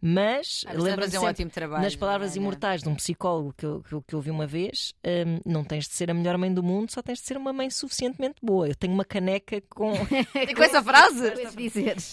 Mas 0.00 0.64
Ah, 0.66 0.72
fazer 0.74 0.92
um 0.92 1.06
sempre, 1.08 1.18
ótimo 1.28 1.50
trabalho. 1.50 1.82
nas 1.82 1.96
palavras 1.96 2.36
imortais 2.36 2.82
de 2.82 2.88
um 2.88 2.94
psicólogo 2.94 3.54
que 3.56 3.64
eu, 3.64 3.82
que 3.82 3.92
eu, 3.94 4.02
que 4.02 4.14
eu 4.14 4.18
ouvi 4.18 4.30
uma 4.30 4.46
vez, 4.46 4.92
hum, 5.06 5.40
não 5.46 5.64
tens 5.64 5.88
de 5.88 5.94
ser 5.94 6.10
a 6.10 6.14
melhor 6.14 6.36
mãe 6.36 6.52
do 6.52 6.62
mundo, 6.62 6.90
só 6.92 7.00
tens 7.00 7.18
de 7.20 7.24
ser 7.26 7.36
uma 7.38 7.52
mãe 7.52 7.70
suficientemente 7.70 8.36
boa. 8.42 8.68
Eu 8.68 8.74
tenho 8.74 8.92
uma 8.92 9.04
caneca 9.04 9.62
com. 9.70 9.94
Com 10.54 10.62
essa 10.62 10.82
frase? 10.82 11.30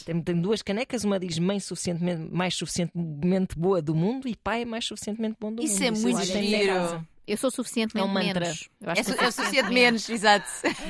Tenho, 0.06 0.24
tenho 0.24 0.41
duas 0.41 0.62
canecas, 0.62 1.04
uma 1.04 1.20
diz 1.20 1.38
mãe 1.42 1.60
suficientemente, 1.60 2.32
mais 2.32 2.56
suficientemente 2.56 3.58
boa 3.58 3.82
do 3.82 3.94
mundo 3.96 4.28
e 4.28 4.36
pai 4.36 4.66
mais 4.66 4.86
suficientemente 4.86 5.38
bom 5.39 5.54
do 5.54 5.62
Isso 5.64 5.74
mundo. 5.84 5.84
é 5.84 5.92
muito 5.92 6.20
eu 6.20 6.28
tenho 6.28 6.44
em 6.46 6.48
giro. 6.60 7.08
Eu 7.28 7.38
sou 7.38 7.52
suficientemente 7.52 8.06
É 8.06 8.10
um 8.10 8.14
mantra. 8.14 8.39
menos. 8.46 8.70
Eu 8.82 8.89
acho 8.89 9.02
É, 9.02 9.04
que 9.04 9.12
su 9.12 9.24
é 9.24 9.32
suficiente 9.32 9.70
menos, 9.72 10.10
exato. 10.10 10.46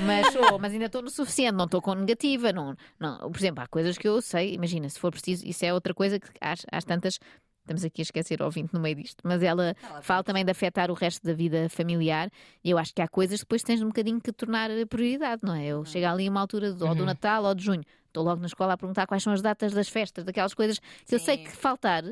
Mas 0.06 0.32
sou, 0.34 0.58
mas 0.60 0.74
ainda 0.74 0.86
estou 0.86 1.02
no 1.02 1.10
suficiente, 1.10 1.54
não 1.56 1.66
estou 1.66 1.82
com 1.82 1.94
negativa. 1.94 2.52
Não, 2.54 2.76
não. 3.00 3.18
Por 3.32 3.38
exemplo, 3.38 3.62
há 3.64 3.68
coisas 3.68 3.98
que 3.98 4.08
eu 4.08 4.22
sei, 4.22 4.54
imagina, 4.54 4.88
se 4.90 4.98
for 4.98 5.12
preciso, 5.12 5.46
isso 5.46 5.64
é 5.66 5.74
outra 5.74 5.94
coisa 5.94 6.20
que 6.20 6.28
às, 6.40 6.66
às 6.72 6.84
tantas. 6.84 7.20
Estamos 7.64 7.86
aqui 7.86 8.02
a 8.02 8.04
esquecer 8.04 8.42
o 8.42 8.46
ouvinte 8.46 8.74
no 8.74 8.80
meio 8.80 8.96
disto, 8.96 9.22
mas 9.24 9.44
ela 9.44 9.76
fala 10.02 10.24
também 10.24 10.44
de 10.44 10.50
afetar 10.50 10.90
o 10.90 10.96
resto 10.96 11.24
da 11.24 11.32
vida 11.32 11.70
familiar 11.70 12.28
e 12.64 12.72
eu 12.72 12.78
acho 12.78 12.92
que 12.92 13.04
há 13.04 13.08
coisas 13.08 13.42
que 13.42 13.46
depois 13.46 13.62
tens 13.62 13.84
um 13.84 13.88
bocadinho 13.90 14.20
que 14.20 14.32
tornar 14.34 14.72
prioridade, 14.90 15.42
não 15.46 15.54
é? 15.54 15.68
Eu 15.68 15.86
chego 15.86 16.08
ali 16.08 16.28
a 16.28 16.32
uma 16.32 16.42
altura 16.42 16.74
do, 16.74 16.88
ou 16.88 16.96
do 16.96 17.06
Natal 17.06 17.44
ou 17.44 17.54
de 17.54 17.64
junho, 17.64 17.84
estou 18.12 18.24
logo 18.24 18.42
na 18.42 18.48
escola 18.48 18.74
a 18.74 18.78
perguntar 18.78 19.08
quais 19.08 19.24
são 19.24 19.34
as 19.34 19.42
datas 19.42 19.74
das 19.74 19.90
festas, 19.90 20.24
daquelas 20.24 20.54
coisas 20.54 20.80
que 21.06 21.16
eu 21.16 21.20
sei 21.20 21.38
que 21.38 21.50
faltar. 21.50 22.04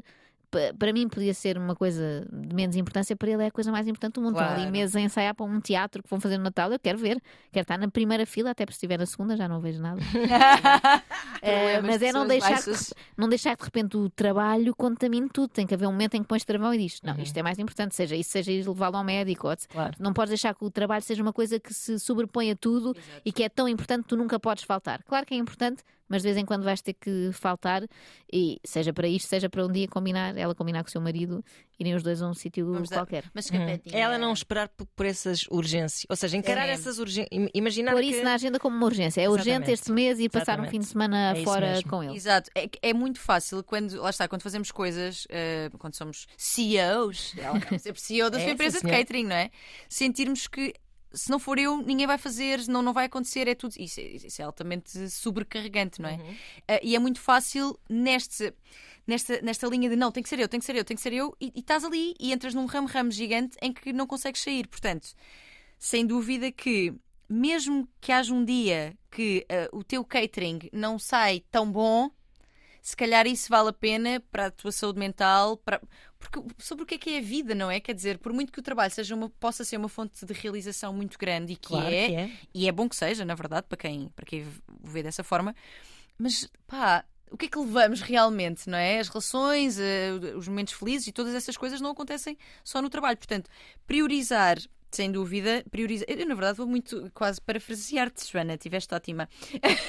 Pa- 0.52 0.74
Para 0.78 0.92
mim 0.94 1.08
podia 1.08 1.34
ser 1.34 1.58
uma 1.58 1.76
coisa 1.76 2.28
de 2.32 2.56
menos 2.56 2.76
importância, 2.76 3.16
para 3.16 3.30
ele 3.32 3.44
é 3.44 3.48
a 3.48 3.52
coisa 3.52 3.72
mais 3.72 3.88
importante 3.88 4.14
do 4.16 4.22
mundo. 4.22 4.34
Estão 4.34 4.48
ali 4.48 4.56
Claro. 4.58 4.72
meses 4.72 4.96
a 4.96 5.00
ensaiar 5.02 5.34
para 5.36 5.46
um 5.46 5.60
teatro 5.60 6.02
que 6.04 6.10
vão 6.10 6.20
fazer 6.20 6.38
no 6.38 6.44
Natal. 6.44 6.72
Eu 6.72 6.80
quero 6.80 6.98
ver, 6.98 7.22
quero 7.52 7.64
estar 7.64 7.78
na 7.78 7.88
primeira 7.90 8.26
fila, 8.26 8.52
até 8.52 8.66
porque 8.66 8.74
se 8.76 8.78
estiver 8.78 8.98
na 9.00 9.06
segunda 9.06 9.36
já 9.38 9.48
não 9.48 9.60
vejo 9.60 9.82
nada. 9.82 10.00
Eh, 11.42 11.82
mas 11.82 12.02
é 12.02 12.12
não 12.12 12.28
deixar, 12.28 12.50
baixas. 12.52 12.90
que, 12.90 12.96
não 13.18 13.30
deixar 13.30 13.56
que 13.56 13.62
de 13.62 13.66
repente 13.66 13.96
o 13.96 14.10
trabalho 14.10 14.76
contamine 14.76 15.30
tudo. 15.30 15.48
Tem 15.50 15.66
que 15.66 15.74
haver 15.74 15.88
um 15.88 15.92
momento 15.92 16.16
em 16.16 16.22
que 16.22 16.28
pões 16.28 16.44
travão 16.44 16.74
e 16.74 16.78
diz: 16.78 17.00
Não, 17.02 17.16
isto 17.18 17.36
é 17.38 17.42
mais 17.42 17.58
importante, 17.60 17.96
seja 17.96 18.14
isso, 18.16 18.32
seja 18.32 18.52
ir 18.52 18.68
levá-lo 18.68 18.98
ao 18.98 19.04
médico. 19.04 19.48
ou- 19.48 19.56
Claro. 19.70 19.96
Não 20.00 20.12
podes 20.14 20.30
deixar 20.32 20.54
que 20.54 20.66
o 20.66 20.70
trabalho 20.70 21.02
seja 21.02 21.22
uma 21.24 21.32
coisa 21.34 21.60
que 21.60 21.74
se 21.74 21.98
sobrepõe 22.00 22.52
a 22.52 22.56
tudo 22.56 22.94
e 23.24 23.32
que 23.32 23.44
é 23.44 23.50
tão 23.50 23.68
importante 23.70 24.04
que 24.04 24.10
tu 24.10 24.18
nunca 24.18 24.38
podes 24.40 24.64
faltar. 24.66 25.02
Claro 25.04 25.26
que 25.26 25.34
é 25.34 25.38
importante, 25.38 25.82
mas 26.10 26.22
de 26.22 26.28
vez 26.28 26.38
em 26.38 26.46
quando 26.46 26.64
vais 26.64 26.82
ter 26.82 26.94
que 26.94 27.30
faltar, 27.32 27.84
e 28.32 28.60
seja 28.66 28.92
para 28.92 29.08
isto, 29.08 29.28
seja 29.28 29.50
para 29.50 29.66
um 29.66 29.72
dia 29.72 29.88
combinar, 29.88 30.36
ela 30.40 30.56
combinar 30.56 30.84
com 30.84 30.88
o 30.88 30.92
seu 30.92 31.02
marido, 31.02 31.44
irem 31.80 31.94
os 31.96 32.04
dois 32.04 32.22
a 32.22 32.28
um 32.28 32.34
sítio 32.34 32.66
qualquer. 32.92 33.26
Mas 33.34 33.46
escapetinha. 33.46 33.98
Ela 33.98 34.18
não 34.18 34.32
esperar 34.34 34.70
por, 34.70 34.86
por 34.96 35.06
essas 35.06 35.46
urgências. 35.52 36.06
Ou 36.10 36.16
seja, 36.16 36.38
encarar 36.38 36.68
É. 36.68 36.72
essas 36.72 36.98
urgências. 37.00 37.30
Imaginar 37.54 37.92
Pôr 37.94 38.02
que... 38.02 38.08
isso 38.08 38.24
na 38.24 38.34
agenda 38.34 38.60
como 38.60 38.76
uma 38.76 38.86
urgência. 38.86 39.22
É 39.22 39.30
urgente 39.30 39.50
Exatamente. 39.50 39.72
este 39.74 39.92
mês 39.92 40.20
e 40.20 40.30
passar 40.30 40.60
um 40.60 40.68
fim 40.68 40.80
de 40.80 40.86
semana 40.86 41.34
É 41.38 41.44
fora 41.44 41.72
mesmo. 41.74 41.90
com 41.90 42.04
ele. 42.04 42.16
Exato, 42.16 42.50
é, 42.56 42.70
é 42.82 42.94
muito 42.94 43.20
fácil 43.20 43.64
quando, 43.64 44.02
lá 44.02 44.10
está, 44.10 44.28
quando 44.28 44.42
fazemos 44.42 44.72
coisas, 44.72 45.26
eh, 45.30 45.70
quando 45.78 45.96
somos 45.96 46.26
CEOs, 46.38 47.34
ela 47.38 47.60
ser 47.80 47.98
CEO 47.98 48.30
da 48.30 48.38
É, 48.40 48.44
sua 48.44 48.52
empresa 48.54 48.80
de 48.80 48.88
catering, 48.88 49.26
não 49.26 49.36
é? 49.36 49.50
Sentirmos 49.88 50.48
que 50.48 50.74
se 51.12 51.30
não 51.30 51.40
for 51.40 51.58
eu, 51.58 51.78
ninguém 51.78 52.06
vai 52.08 52.18
fazer, 52.18 52.68
não, 52.68 52.82
não 52.82 52.94
vai 52.94 53.06
acontecer, 53.06 53.48
é 53.48 53.56
tudo. 53.56 53.74
Isso, 53.78 54.00
é- 54.00 54.04
isso 54.04 54.42
é 54.42 54.46
altamente 54.46 55.10
sobrecarregante, 55.10 56.02
não 56.02 56.10
é? 56.10 56.14
Uhum. 56.16 56.36
Eh, 56.68 56.80
e 56.84 56.96
é 56.96 57.00
muito 57.00 57.20
fácil 57.20 57.80
neste. 57.90 58.54
Nesta, 59.08 59.42
nesta 59.42 59.66
linha 59.66 59.90
de 59.90 59.96
não, 59.96 60.12
tem 60.12 60.22
que 60.22 60.30
ser 60.30 60.38
eu, 60.40 60.48
tem 60.48 60.60
que 60.60 60.66
ser 60.68 60.76
eu, 60.76 60.86
tem 60.86 60.96
que 60.96 61.02
ser 61.02 61.14
eu, 61.14 61.36
e, 61.42 61.52
e 61.56 61.62
estás 61.62 61.84
ali 61.84 62.14
e 62.20 62.32
entras 62.32 62.54
num 62.54 62.68
ramo-ramo 62.68 63.10
gigante 63.12 63.58
em 63.60 63.74
que 63.74 63.92
não 63.92 64.06
consegues 64.06 64.40
sair. 64.40 64.68
Portanto, 64.68 65.16
sem 65.80 66.06
dúvida 66.06 66.52
que, 66.52 66.94
mesmo 67.28 67.90
que 68.00 68.12
haja 68.12 68.32
um 68.32 68.46
dia 68.46 68.96
que 69.10 69.48
eh, 69.50 69.68
o 69.74 69.84
teu 69.84 70.06
catering 70.06 70.60
não 70.72 71.00
sai 71.00 71.44
tão 71.50 71.72
bom, 71.72 72.12
se 72.84 72.96
calhar 72.96 73.26
isso 73.26 73.50
vale 73.50 73.70
a 73.70 73.74
pena 73.74 74.24
para 74.32 74.48
a 74.48 74.52
tua 74.52 74.72
saúde 74.72 75.00
mental, 75.00 75.58
para... 75.58 75.82
porque 76.20 76.42
sobre 76.58 76.84
o 76.84 76.86
que 76.86 76.96
é 76.96 76.98
que 76.98 77.10
é 77.12 77.18
a 77.20 77.22
vida, 77.22 77.56
não 77.56 77.72
é? 77.72 77.80
Quer 77.80 77.96
dizer, 77.96 78.18
por 78.18 78.34
muito 78.34 78.52
que 78.52 78.60
o 78.60 78.62
trabalho 78.62 78.92
seja 78.92 79.16
uma, 79.16 79.30
possa 79.30 79.64
ser 79.64 79.78
uma 79.78 79.88
fonte 79.88 80.26
de 80.26 80.34
realização 80.34 80.94
muito 80.94 81.18
grande 81.18 81.54
e 81.54 81.56
que 81.56 81.70
Claro 81.70 81.88
é, 81.88 82.08
que 82.08 82.16
é. 82.16 82.32
e 82.54 82.68
é 82.68 82.72
bom 82.72 82.90
que 82.90 82.96
seja, 82.96 83.24
na 83.24 83.34
verdade, 83.34 83.66
para 83.68 83.78
quem, 83.78 84.10
para 84.10 84.26
quem 84.26 84.44
o 84.44 84.88
vê 84.88 85.02
dessa 85.02 85.24
forma, 85.24 85.56
mas 86.18 86.50
pá. 86.68 87.06
O 87.32 87.38
que 87.38 87.46
é 87.46 87.48
que 87.48 87.60
levamos 87.60 88.02
realmente, 88.02 88.68
não 88.68 88.76
é? 88.76 88.98
As 88.98 89.08
relações, 89.08 89.78
eh, 89.80 90.14
os 90.36 90.48
momentos 90.48 90.74
felizes 90.74 91.06
e 91.06 91.12
todas 91.12 91.36
essas 91.36 91.56
coisas 91.56 91.80
não 91.80 91.92
acontecem 91.92 92.36
só 92.64 92.82
no 92.82 92.90
trabalho. 92.90 93.18
Portanto, 93.18 93.52
priorizar, 93.86 94.58
sem 94.92 95.12
dúvida, 95.12 95.64
priorizar. 95.70 96.06
Eu, 96.10 96.26
na 96.28 96.36
verdade, 96.36 96.58
vou 96.58 96.68
muito 96.68 97.10
quase 97.14 97.40
parafrasear-te, 97.42 98.30
Joana. 98.32 98.58
Tiveste 98.58 98.94
ótima. 98.94 99.30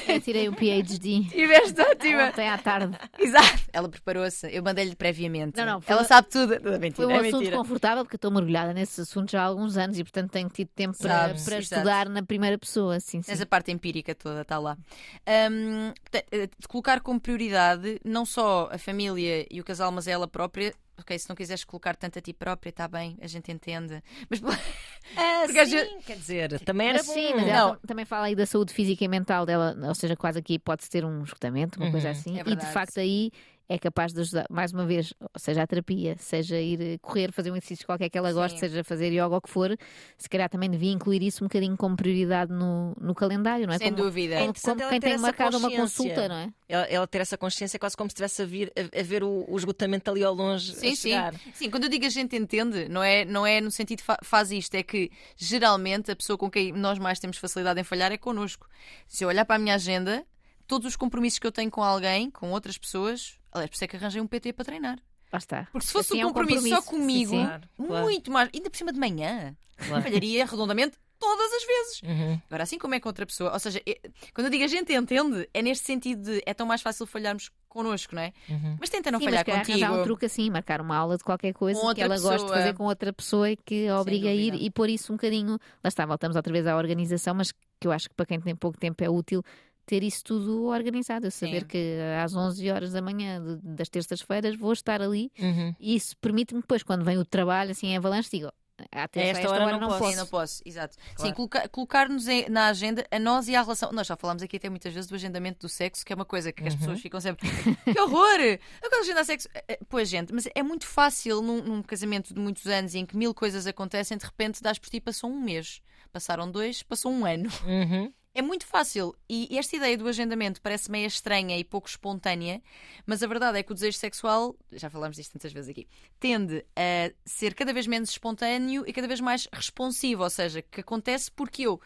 Eu 0.09 0.21
tirei 0.21 0.49
o 0.49 0.53
PhD 0.55 1.25
Tiveste 1.31 1.81
ótima. 1.81 2.27
ontem 2.29 2.49
à 2.49 2.59
tarde. 2.59 2.97
Exato. 3.19 3.61
Ela 3.73 3.89
preparou-se. 3.89 4.47
Eu 4.55 4.63
mandei-lhe 4.63 4.95
previamente. 4.95 5.57
Não, 5.57 5.65
não, 5.67 5.81
foi- 5.81 5.93
Ela 5.95 6.05
sabe 6.05 6.29
tudo. 6.29 6.59
Não, 6.61 6.73
mentira, 6.79 6.95
Foi 6.95 7.07
um 7.07 7.11
é 7.11 7.19
assunto 7.21 7.37
mentira. 7.39 7.57
confortável 7.57 8.05
porque 8.05 8.17
eu 8.17 8.19
estou 8.19 8.31
mergulhada 8.31 8.73
nesse 8.73 9.01
assunto 9.01 9.31
já 9.31 9.43
há 9.43 9.47
alguns 9.47 9.77
anos 9.77 9.99
e, 9.99 10.05
portanto, 10.05 10.31
tenho 10.31 10.49
tido 10.49 10.69
tempo 10.75 10.97
para, 10.99 11.35
para 11.45 11.59
estudar 11.59 12.09
na 12.09 12.23
primeira 12.23 12.59
pessoa. 12.59 12.99
Sim, 13.01 13.23
sim. 13.23 13.33
Essa 13.33 13.47
parte 13.47 13.71
empírica 13.73 14.15
toda 14.15 14.43
está 14.43 14.59
lá. 14.59 14.77
Portanto, 15.25 16.29
eh, 16.33 16.47
de 16.59 16.69
colocar 16.69 17.01
como 17.01 17.21
prioridade 17.21 18.01
não 18.05 18.25
só 18.25 18.69
a 18.73 18.79
família 18.79 19.47
e 19.51 19.61
o 19.61 19.65
casal, 19.65 19.91
mas 19.93 20.07
ela 20.07 20.27
própria. 20.29 20.75
Ok, 21.01 21.19
se 21.19 21.29
não 21.29 21.35
quiseres 21.37 21.65
colocar 21.65 21.97
tanto 21.97 22.19
a 22.19 22.23
ti 22.23 22.33
própria, 22.33 22.71
está 22.71 22.87
bem, 22.87 23.17
a 23.21 23.27
gente 23.27 23.51
entende. 23.51 24.03
Mas 24.29 24.41
Ah, 25.17 25.47
sim, 25.49 25.99
quer 26.07 26.17
dizer, 26.17 26.61
também 26.61 26.89
era 26.89 26.99
Mas 26.99 27.07
bom. 27.07 27.13
sim, 27.13 27.35
mas 27.35 27.47
Não. 27.47 27.77
também 27.87 28.05
fala 28.05 28.27
aí 28.27 28.37
da 28.37 28.47
saúde 28.47 28.73
física 28.73 29.05
e 29.05 29.09
mental 29.09 29.45
dela, 29.45 29.77
ou 29.89 29.95
seja, 29.95 30.15
quase 30.17 30.39
aqui 30.39 30.59
pode 30.59 30.89
ter 30.89 31.05
um 31.05 31.23
esgotamento, 31.25 31.81
uma 31.81 31.91
coisa 31.91 32.09
Uhum. 32.09 32.13
assim, 32.13 32.39
É 32.39 32.43
e 32.47 32.55
de 32.57 32.67
facto 32.67 32.99
aí 33.01 33.33
é 33.71 33.79
capaz 33.79 34.13
de 34.13 34.21
ajudar, 34.21 34.47
mais 34.51 34.73
uma 34.73 34.85
vez, 34.85 35.15
seja 35.37 35.63
a 35.63 35.67
terapia, 35.67 36.17
seja 36.19 36.61
ir 36.61 36.81
eh, 36.81 36.99
correr, 36.99 37.31
fazer 37.31 37.53
um 37.53 37.55
exercício 37.55 37.87
qualquer 37.87 38.09
que 38.11 38.19
ela 38.19 38.33
goste, 38.33 38.59
Sim. 38.59 38.67
seja 38.67 38.83
fazer 38.83 39.13
yoga 39.13 39.29
ou 39.29 39.37
o 39.37 39.41
que 39.41 39.49
for, 39.49 39.79
se 40.19 40.29
calhar 40.29 40.51
também 40.51 40.69
devia 40.69 40.91
incluir 40.91 41.23
isso 41.23 41.45
um 41.45 41.47
bocadinho 41.47 41.77
como 41.77 41.95
prioridade 41.95 42.53
no, 42.53 42.97
no 43.01 43.15
calendário, 43.15 43.69
não 43.69 43.73
é? 43.73 43.79
sem 43.79 43.93
como, 43.93 44.03
dúvida. 44.03 44.35
É 44.35 44.39
como, 44.39 44.51
interessante 44.51 44.79
como 44.79 44.91
quem 44.91 44.99
tem 44.99 45.13
essa 45.13 45.23
marcado 45.23 45.57
uma 45.57 45.71
consciência. 45.71 46.15
consulta, 46.15 46.29
não 46.29 46.35
é? 46.35 46.53
Ela, 46.69 46.85
ela 46.87 47.07
ter 47.07 47.21
essa 47.21 47.39
consciência 47.39 47.79
quase 47.79 47.97
como 47.97 48.11
se 48.11 48.15
estivesse 48.15 48.43
a, 48.43 48.45
vir, 48.45 48.73
a, 48.77 48.99
a 48.99 49.03
ver 49.05 49.23
o, 49.23 49.45
o 49.49 49.57
esgotamento 49.57 50.11
ali 50.11 50.25
ao 50.25 50.35
longe. 50.35 50.73
a 50.73 50.75
Sim, 50.75 50.97
sim. 50.97 51.13
Sim, 51.55 51.71
quando 51.71 51.85
eu 51.85 51.91
digo 51.91 52.05
a 52.05 52.11
gente 52.11 52.35
entende, 52.35 52.89
não 52.89 53.05
é, 53.05 53.25
não 53.25 53.47
é 53.47 53.61
no 53.61 53.71
sentido 53.71 54.03
fa 54.03 54.19
faz 54.21 54.51
isto, 54.51 54.75
é 54.75 54.83
que 54.83 55.13
geralmente 55.37 56.11
a 56.11 56.17
pessoa 56.17 56.37
com 56.37 56.51
quem 56.51 56.73
nós 56.73 56.99
mais 56.99 57.21
temos 57.21 57.37
facilidade 57.37 57.81
em 57.81 57.85
falhar 57.85 58.11
é 58.11 58.19
connosco. 58.19 58.69
Se 59.07 59.23
eu 59.23 59.29
olhar 59.29 59.45
para 59.45 59.55
a 59.55 59.59
minha 59.61 59.77
agenda, 59.77 60.27
todos 60.71 60.87
os 60.87 60.95
compromissos 60.97 61.39
que 61.41 61.47
eu 61.47 61.53
tenho 61.53 61.71
com 61.71 61.83
alguém, 61.83 62.31
com 62.31 62.51
outras 62.53 62.79
pessoas, 62.79 63.39
aliás, 63.53 63.69
por 63.69 63.75
isso 63.75 63.85
é 63.85 63.89
que 63.89 63.97
arranjei 63.97 64.21
um 64.21 64.27
PT 64.27 64.53
para 64.53 64.65
treinar. 64.65 64.99
Lá 65.33 65.39
está. 65.39 65.69
Porque 65.73 65.87
se 65.87 65.93
fosse 65.93 66.13
Assim 66.13 66.19
um 66.23 66.27
é 66.27 66.27
um 66.27 66.33
compromisso, 66.33 66.69
só 66.69 66.81
compromisso. 66.83 66.91
comigo, 66.91 67.31
Sim, 67.31 67.39
sim. 67.41 67.45
Claro, 67.47 67.69
claro. 67.89 68.05
muito 68.05 68.31
mais, 68.31 68.51
ainda 68.55 68.71
por 68.71 68.77
cima 68.77 68.93
de 68.93 68.99
manhã, 69.01 69.57
Claro. 69.77 70.03
falharia 70.03 70.45
redondamente 70.47 70.97
todas 71.19 71.53
as 71.53 71.65
vezes. 71.67 72.03
Uhum. 72.03 72.41
Agora, 72.49 72.63
assim 72.63 72.79
como 72.79 72.95
é 72.95 73.01
com 73.01 73.09
outra 73.09 73.27
pessoa, 73.27 73.53
ou 73.53 73.59
seja, 73.59 73.81
é- 73.87 74.01
quando 74.35 74.47
eu 74.47 74.51
digo 74.51 74.65
a 74.65 74.67
gente 74.69 74.93
entende, 74.93 75.49
é 75.53 75.61
neste 75.63 75.85
sentido 75.87 76.23
de 76.23 76.43
é 76.47 76.55
tão 76.55 76.67
mais 76.67 76.81
fácil 76.83 77.07
falharmos 77.07 77.51
connosco, 77.69 78.15
não 78.15 78.23
é? 78.23 78.33
Uhum. 78.49 78.77
Mas 78.81 78.89
tenta 78.91 79.11
não 79.11 79.19
Sim, 79.21 79.27
mas 79.27 79.33
falhar 79.35 79.45
calhar 79.45 79.61
contigo. 79.61 79.85
arranjar 79.85 80.01
um 80.01 80.03
truque 80.05 80.27
assim, 80.27 80.49
marcar 80.51 80.81
uma 80.81 80.97
aula 80.97 81.17
de 81.19 81.23
qualquer 81.25 81.53
coisa 81.53 81.79
que 81.95 82.01
ela 82.03 82.15
goste 82.19 82.39
de 82.39 82.43
pessoa. 82.45 82.57
fazer 82.57 82.75
com 82.75 82.85
outra 82.85 83.13
pessoa 83.13 83.51
e 83.51 83.57
que 83.57 83.87
a 83.87 84.01
obriga 84.01 84.29
a 84.31 84.35
ir 84.35 84.55
e 84.55 84.71
pôr 84.71 84.89
isso 84.89 85.13
um 85.13 85.17
bocadinho. 85.17 85.53
Lá 85.85 85.89
está, 85.89 86.05
voltamos 86.07 86.37
outra 86.37 86.53
vez 86.53 86.67
à 86.67 86.77
organização, 86.77 87.35
mas 87.35 87.53
que 87.53 87.87
eu 87.87 87.93
acho 87.93 88.09
que 88.09 88.15
para 88.15 88.27
quem 88.27 88.41
tem 88.41 88.57
pouco 88.57 88.79
tempo 88.79 89.05
é 89.05 89.09
útil 89.09 89.43
ter 89.91 90.05
isso 90.05 90.23
tudo 90.23 90.67
organizado. 90.67 91.27
Eu 91.27 91.31
saber 91.33 91.63
Sim. 91.63 91.67
que 91.67 91.97
às 92.23 92.33
11 92.35 92.71
horas 92.71 92.93
da 92.93 93.03
manhã 93.03 93.43
de- 93.43 93.57
das 93.75 93.89
terças-feiras 93.89 94.57
vou 94.57 94.73
estar 94.73 95.03
ali 95.03 95.33
Uhum. 95.39 95.75
e 95.81 95.97
isso 95.97 96.17
permite-me 96.19 96.61
depois, 96.61 96.85
quando 96.85 97.05
vem 97.05 97.19
o 97.19 97.25
trabalho, 97.25 97.73
assim 97.73 97.89
em 97.89 97.97
avalanche, 97.97 98.31
digo. 98.31 98.47
"Ah, 98.93 99.03
Até 99.03 99.23
A 99.23 99.27
esta 99.27 99.51
hora 99.51 99.77
não 99.79 99.89
posso." 99.89 100.11
Sim, 100.11 100.17
não 100.17 100.27
posso, 100.27 100.63
exato. 100.65 100.97
Claro. 101.15 101.29
Sim, 101.29 101.35
coloca- 101.35 101.69
colocar-nos 101.69 102.25
na 102.49 102.69
agenda 102.69 103.05
a 103.11 103.19
nós 103.19 103.49
e 103.49 103.55
à 103.55 103.61
relação. 103.63 103.93
Nós 103.93 104.07
já 104.07 104.17
falámos 104.17 104.43
aqui 104.43 104.57
até 104.57 104.71
muitas 104.71 104.95
vezes 104.95 105.11
do 105.11 105.15
agendamento 105.17 105.59
do 105.59 105.69
sexo, 105.69 106.03
que 106.07 106.13
é 106.13 106.17
uma 106.17 106.25
coisa 106.25 106.51
que 106.53 106.63
as 106.67 106.73
Uhum. 106.75 106.79
pessoas 106.79 107.01
ficam 107.01 107.21
sempre. 107.21 107.47
que 107.85 108.01
horror! 108.01 108.59
Agora 108.83 109.01
agendar 109.03 109.25
sexo. 109.25 109.49
Eh, 109.55 109.65
eh, 109.71 109.79
Pois, 109.89 110.09
gente, 110.09 110.33
mas 110.33 110.49
é 110.55 110.63
muito 110.63 110.87
fácil 110.87 111.43
num, 111.43 111.61
num 111.63 111.83
casamento 111.83 112.33
de 112.33 112.41
muitos 112.41 112.65
anos 112.69 112.95
em 112.95 113.05
que 113.05 113.17
mil 113.17 113.35
coisas 113.35 113.67
acontecem, 113.67 114.17
de 114.17 114.25
repente 114.25 114.63
dás 114.63 114.79
por 114.79 114.89
ti, 114.89 115.01
passou 115.01 115.29
um 115.29 115.41
mês. 115.41 115.83
Passaram 116.13 116.51
dois, 116.51 116.83
passou 116.83 117.13
um 117.13 117.27
ano. 117.27 117.51
Uhum. 117.67 118.13
É 118.33 118.41
muito 118.41 118.65
fácil. 118.65 119.15
E 119.29 119.59
esta 119.59 119.75
ideia 119.77 119.99
do 119.99 120.07
agendamento 120.07 120.63
parece 120.63 120.89
meio 120.91 121.07
estranha 121.07 121.59
e 121.59 121.65
pouco 121.65 121.89
espontânea, 121.89 122.63
mas 123.05 123.23
a 123.23 123.27
verdade 123.27 123.59
é 123.59 123.63
que 123.63 123.73
o 123.73 123.75
desejo 123.75 123.99
sexual, 123.99 124.55
já 124.71 124.89
falámos 124.89 125.17
disto 125.17 125.33
tantas 125.33 125.53
vezes 125.53 125.69
aqui, 125.69 125.89
tende 126.21 126.65
a 126.77 127.13
ser 127.25 127.55
cada 127.55 127.73
vez 127.73 127.89
menos 127.89 128.11
espontâneo 128.11 128.85
e 128.87 128.93
cada 128.93 129.09
vez 129.09 129.21
mais 129.21 129.49
responsivo, 129.53 130.23
ou 130.23 130.31
seja, 130.31 130.63
que 130.63 130.81
acontece 130.81 131.31
porque 131.33 131.63
eu. 131.63 131.81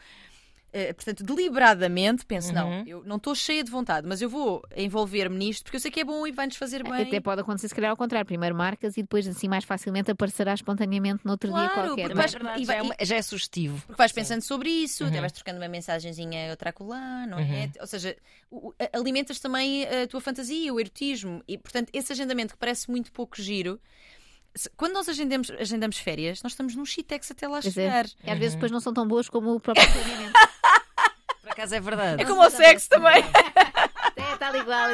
Eh, 0.77 0.93
portanto, 0.93 1.23
deliberadamente 1.23 2.27
penso, 2.27 2.53
não, 2.53 2.69
Uhum. 2.69 2.85
eu 2.87 3.03
não 3.05 3.17
estou 3.17 3.33
cheia 3.35 3.63
de 3.63 3.71
vontade, 3.71 4.07
mas 4.09 4.21
eu 4.21 4.29
vou 4.29 4.61
envolver-me 4.77 5.37
nisto 5.37 5.63
porque 5.63 5.77
eu 5.77 5.81
sei 5.81 5.91
que 5.91 6.01
é 6.01 6.05
bom 6.05 6.27
e 6.27 6.33
vai-nos 6.33 6.57
fazer 6.57 6.83
bem. 6.83 7.03
Até 7.03 7.21
pode 7.21 7.41
acontecer, 7.41 7.69
se 7.69 7.75
calhar, 7.75 7.91
ao 7.93 7.97
contrário. 7.97 8.27
Primeiro 8.27 8.55
marcas 8.57 8.97
e 8.97 9.03
depois, 9.03 9.27
assim, 9.29 9.47
mais 9.49 9.65
facilmente 9.65 10.11
aparecerá 10.11 10.53
espontaneamente 10.53 11.25
no 11.25 11.31
outro 11.31 11.49
dia 11.53 11.69
Claro, 11.71 11.89
qualquer. 11.95 12.03
porque 12.09 12.15
não 12.15 12.23
é? 12.23 12.27
Verdade, 12.27 12.63
e 12.63 12.65
já, 12.67 12.75
é 12.75 12.83
uma- 12.83 12.95
já 13.01 13.17
é 13.17 13.23
sugestivo. 13.23 13.81
Porque 13.87 13.97
vais 13.99 14.11
pensando 14.13 14.43
sobre 14.43 14.69
isso, 14.69 15.05
até 15.05 15.15
Uhum. 15.15 15.21
vais 15.21 15.33
trocando 15.33 15.59
uma 15.61 15.69
mensagenzinha 15.69 16.51
outra 16.51 16.71
acolá, 16.71 17.27
não 17.29 17.39
Uhum. 17.39 17.55
é? 17.55 17.71
Ou 17.81 17.87
seja, 17.87 18.17
o- 18.51 18.73
alimentas 18.93 19.39
também 19.39 19.85
a 19.85 20.07
tua 20.09 20.21
fantasia, 20.21 20.75
o 20.75 20.81
erotismo. 20.81 21.43
E, 21.47 21.57
portanto, 21.57 21.91
esse 21.93 22.13
agendamento 22.13 22.55
que 22.55 22.59
parece 22.59 22.91
muito 22.91 23.13
pouco 23.13 23.41
giro, 23.41 23.81
quando 24.77 24.93
nós 24.93 25.09
agendamos, 25.09 25.51
agendamos 25.51 25.99
férias, 25.99 26.43
nós 26.43 26.53
estamos 26.53 26.75
num 26.77 26.85
shitex 26.85 27.31
até 27.31 27.47
lá 27.49 27.61
Pois 27.61 27.67
é. 27.77 27.83
chegar. 27.83 28.07
E 28.25 28.31
às 28.31 28.39
vezes 28.39 28.55
depois 28.55 28.71
não 28.73 28.81
são 28.81 28.93
tão 28.95 29.07
boas 29.07 29.29
como 29.29 29.53
o 29.55 29.61
próprio 29.61 29.85
planeamento. 29.93 30.33
Por 31.55 31.61
acaso 31.61 31.75
é 31.77 31.81
verdade. 31.81 32.23
É 32.23 32.27
como 32.27 32.43
o 32.43 32.51
sexo 32.51 32.89
também. 32.89 33.23
é 34.17 34.37
tal 34.39 34.57
igual. 34.57 34.87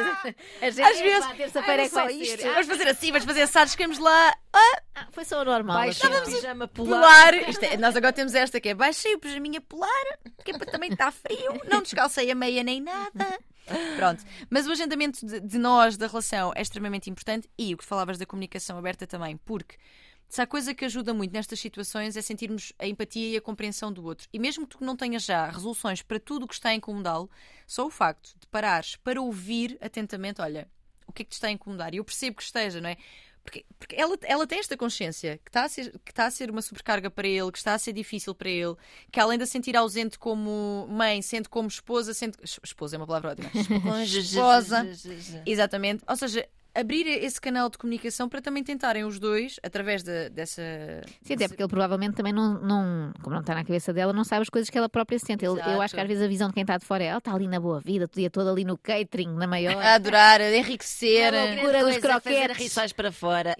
A 0.61 0.69
gente, 0.69 0.81
Às 0.83 0.97
é, 0.99 1.03
vezes- 1.03 1.25
pá, 1.25 1.33
terça-feira 1.33 1.81
é 1.81 1.89
só 1.89 2.07
isto. 2.07 2.47
Ah, 2.47 2.51
Vamos 2.53 2.67
fazer 2.67 2.87
assim, 2.87 3.11
vamos 3.11 3.25
fazer 3.25 3.41
assados, 3.41 3.75
queremos 3.75 3.97
lá 3.97 4.33
ah, 4.53 5.07
foi 5.11 5.25
só 5.25 5.41
o 5.41 5.45
normal. 5.45 5.77
Baixa 5.77 6.07
assim. 6.07 6.31
o 6.31 6.35
pijama 6.35 6.67
polar. 6.67 7.31
pular. 7.33 7.49
Isto 7.49 7.63
é- 7.63 7.77
nós 7.77 7.95
agora 7.95 8.13
temos 8.13 8.35
esta 8.35 8.59
que 8.59 8.69
é 8.69 8.73
baixei 8.73 9.15
o 9.15 9.19
pijaminha 9.19 9.59
polar, 9.61 9.89
que 10.43 10.51
é 10.51 10.57
para 10.57 10.71
também 10.71 10.91
estar 10.91 11.11
frio, 11.11 11.59
não 11.69 11.81
descalcei 11.81 12.29
a 12.29 12.35
meia 12.35 12.63
nem 12.63 12.79
nada. 12.81 13.39
Pronto, 13.95 14.23
mas 14.49 14.67
o 14.67 14.71
agendamento 14.71 15.25
de, 15.25 15.39
de 15.39 15.57
nós, 15.57 15.95
da 15.95 16.07
relação, 16.07 16.51
é 16.55 16.61
extremamente 16.61 17.09
importante 17.09 17.49
e 17.57 17.73
o 17.73 17.77
que 17.77 17.85
falavas 17.85 18.17
da 18.17 18.25
comunicação 18.25 18.77
aberta 18.77 19.07
também, 19.07 19.37
porque 19.37 19.77
se 20.31 20.41
há 20.41 20.47
coisa 20.47 20.73
que 20.73 20.85
ajuda 20.85 21.13
muito 21.13 21.33
nestas 21.33 21.59
situações 21.59 22.15
é 22.15 22.21
sentirmos 22.21 22.71
a 22.79 22.87
empatia 22.87 23.31
e 23.31 23.35
a 23.35 23.41
compreensão 23.41 23.91
do 23.91 24.05
outro. 24.05 24.29
E 24.31 24.39
mesmo 24.39 24.65
que 24.65 24.77
tu 24.77 24.85
não 24.85 24.95
tenhas 24.95 25.25
já 25.25 25.45
resoluções 25.49 26.01
para 26.01 26.21
tudo 26.21 26.45
o 26.45 26.47
que 26.47 26.53
está 26.53 26.69
a 26.69 26.73
incomodá-lo, 26.73 27.29
só 27.67 27.85
o 27.85 27.89
facto 27.89 28.33
de 28.39 28.47
parares 28.47 28.95
para 28.95 29.21
ouvir 29.21 29.77
atentamente, 29.81 30.41
olha, 30.41 30.69
o 31.05 31.11
que 31.11 31.23
é 31.23 31.25
que 31.25 31.31
te 31.31 31.33
está 31.33 31.49
a 31.49 31.51
incomodar? 31.51 31.93
E 31.93 31.97
eu 31.97 32.05
percebo 32.05 32.37
que 32.37 32.43
esteja, 32.43 32.79
não 32.79 32.87
é? 32.87 32.95
Porque, 33.43 33.65
porque 33.77 33.93
ela, 33.93 34.17
ela 34.23 34.47
tem 34.47 34.59
esta 34.59 34.77
consciência 34.77 35.37
que 35.43 35.49
está, 35.49 35.65
a 35.65 35.69
ser, 35.69 35.99
que 36.05 36.11
está 36.13 36.27
a 36.27 36.31
ser 36.31 36.49
uma 36.49 36.61
sobrecarga 36.61 37.09
para 37.09 37.27
ele, 37.27 37.51
que 37.51 37.57
está 37.57 37.73
a 37.73 37.77
ser 37.77 37.91
difícil 37.91 38.33
para 38.33 38.49
ele, 38.49 38.77
que 39.11 39.19
além 39.19 39.37
de 39.37 39.43
a 39.43 39.47
sentir 39.47 39.75
ausente 39.75 40.17
como 40.17 40.87
mãe, 40.89 41.21
sente 41.21 41.49
como 41.49 41.67
esposa, 41.67 42.13
sente. 42.13 42.37
Esposa 42.63 42.95
é 42.95 42.97
uma 42.97 43.07
palavra 43.07 43.31
ótima. 43.31 43.51
Esposa. 44.05 44.87
Exatamente. 45.45 46.05
Ou 46.07 46.15
seja, 46.15 46.47
abrir 46.73 47.07
esse 47.07 47.39
canal 47.39 47.69
de 47.69 47.77
comunicação 47.77 48.29
para 48.29 48.41
também 48.41 48.63
tentarem 48.63 49.03
os 49.03 49.19
dois, 49.19 49.59
através 49.63 50.03
de- 50.03 50.29
dessa. 50.29 50.61
Sim, 51.21 51.33
até 51.33 51.47
porque 51.47 51.61
ele 51.61 51.69
provavelmente 51.69 52.15
também 52.15 52.31
não, 52.33 52.53
não, 52.61 53.11
como 53.21 53.33
não 53.33 53.41
está 53.41 53.53
na 53.55 53.63
cabeça 53.63 53.91
dela, 53.93 54.13
não 54.13 54.23
sabe 54.23 54.43
as 54.43 54.49
coisas 54.49 54.69
que 54.69 54.77
ela 54.77 54.87
própria 54.89 55.19
sente. 55.19 55.43
Ele- 55.45 55.53
eu 55.53 55.57
Exato. 55.57 55.81
acho 55.81 55.93
que 55.95 55.99
às 56.01 56.07
vezes 56.07 56.23
a 56.23 56.27
visão 56.27 56.47
de 56.47 56.53
quem 56.53 56.61
está 56.61 56.77
de 56.77 56.85
fora 56.85 57.03
é 57.03 57.07
ela 57.07 57.17
está 57.17 57.33
ali 57.33 57.47
na 57.47 57.59
boa 57.59 57.79
vida, 57.81 58.05
o 58.05 58.15
dia 58.15 58.29
todo 58.29 58.49
ali 58.49 58.63
no 58.63 58.77
catering, 58.77 59.33
na 59.35 59.47
maior. 59.47 59.75
A 59.83 59.95
adorar, 59.95 60.39
a 60.41 60.55
enriquecer. 60.55 61.33
É 61.33 61.53
loucura 61.55 61.85
dos 61.85 61.97
croquetes. 61.97 62.57
Rissóis 62.57 62.93
para 62.93 63.11
fora. 63.11 63.55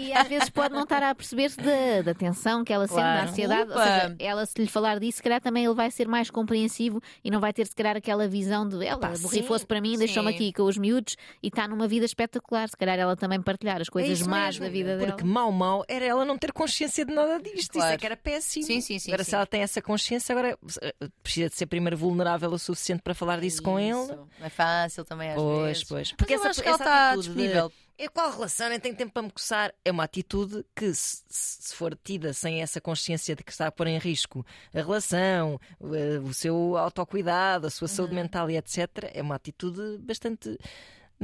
E 0.00 0.12
às 0.12 0.28
vezes 0.28 0.50
pode 0.50 0.74
não 0.74 0.82
estar 0.82 1.02
a 1.02 1.14
perceber-se 1.14 1.56
da, 2.04 2.12
tensão 2.14 2.62
que 2.64 2.72
ela 2.72 2.86
sente, 2.86 3.00
Claro. 3.00 3.24
da 3.24 3.30
ansiedade. 3.30 3.70
Ou 3.72 3.78
seja, 3.78 4.16
ela 4.18 4.44
se 4.46 4.60
lhe 4.60 4.66
falar 4.68 4.98
disso, 5.00 5.16
se 5.16 5.22
calhar 5.22 5.40
também 5.40 5.64
ele 5.64 5.74
vai 5.74 5.90
ser 5.90 6.06
mais 6.06 6.30
compreensivo 6.30 7.00
e 7.24 7.30
não 7.30 7.40
vai 7.40 7.52
ter 7.52 7.66
se 7.66 7.74
calhar 7.74 7.96
aquela 7.96 8.28
visão 8.28 8.68
de 8.68 8.84
ela 8.86 8.98
borrifou-se 9.16 9.62
sim, 9.62 9.66
para 9.66 9.80
mim, 9.80 9.96
deixou-me 9.96 10.30
aqui 10.30 10.52
com 10.52 10.64
os 10.64 10.76
miúdos 10.76 11.16
e 11.42 11.48
está 11.48 11.66
numa 11.66 11.88
vida 11.88 12.04
espetacular. 12.04 12.41
Se 12.68 12.76
calhar 12.76 12.98
ela 12.98 13.16
também 13.16 13.40
partilhar 13.40 13.80
as 13.80 13.88
É 13.88 13.90
coisas 13.90 14.20
isso 14.20 14.28
más 14.28 14.58
mesmo, 14.58 14.64
da 14.66 14.70
vida 14.70 14.96
dela. 14.96 15.12
Porque 15.12 15.24
mal, 15.24 15.50
mal 15.52 15.84
era 15.88 16.04
ela 16.04 16.24
não 16.24 16.36
ter 16.36 16.52
consciência 16.52 17.04
de 17.04 17.12
nada 17.14 17.38
disto. 17.40 17.56
Isso 17.58 17.70
Claro. 17.72 17.94
é 17.94 17.96
que 17.98 18.06
era 18.06 18.16
péssimo. 18.16 18.66
Sim, 18.66 18.80
sim, 18.80 18.98
sim, 18.98 19.10
Agora, 19.10 19.24
sim. 19.24 19.30
se 19.30 19.34
ela 19.36 19.46
tem 19.46 19.62
essa 19.62 19.80
consciência, 19.80 20.32
agora 20.32 20.58
eh, 20.82 20.94
precisa 21.22 21.48
de 21.48 21.56
ser 21.56 21.66
primeiro 21.66 21.96
vulnerável 21.96 22.50
o 22.50 22.58
suficiente 22.58 23.02
para 23.02 23.14
falar 23.14 23.40
disso 23.40 23.62
com 23.62 23.78
ele. 23.78 23.90
Isso. 23.90 24.16
Não 24.38 24.46
é 24.46 24.50
fácil 24.50 25.04
também 25.04 25.30
às 25.30 25.34
Pois, 25.36 25.62
vezes. 25.66 25.84
pois. 25.84 26.08
Porque 26.12 26.16
Porque 26.24 26.34
eu 26.34 26.40
essa- 26.40 26.48
acho 26.50 26.62
que 26.62 26.68
ela 26.68 26.74
essa 26.76 26.84
está 26.84 27.08
atitude 27.10 27.28
de- 27.28 27.34
disponível. 27.34 27.72
É 27.98 28.08
qual 28.08 28.32
relação? 28.32 28.68
Nem 28.68 28.80
tenho 28.80 28.96
tempo 28.96 29.12
para 29.12 29.22
me 29.22 29.30
coçar. 29.30 29.72
É 29.84 29.90
uma 29.92 30.02
atitude 30.04 30.64
que, 30.74 30.92
se, 30.92 31.22
se 31.28 31.74
for 31.76 31.96
tida 32.02 32.32
sem 32.32 32.60
essa 32.60 32.80
consciência 32.80 33.36
de 33.36 33.44
que 33.44 33.52
está 33.52 33.68
a 33.68 33.70
pôr 33.70 33.86
em 33.86 33.98
risco 33.98 34.44
a 34.74 34.78
relação, 34.78 35.60
o, 35.78 35.94
eh, 35.94 36.18
o 36.18 36.32
seu 36.34 36.76
autocuidado, 36.76 37.66
a 37.66 37.70
sua 37.70 37.86
Uhum. 37.86 37.94
saúde 37.94 38.14
mental 38.14 38.50
e 38.50 38.56
etc., 38.56 38.88
é 39.12 39.22
uma 39.22 39.36
atitude 39.36 39.98
bastante 39.98 40.58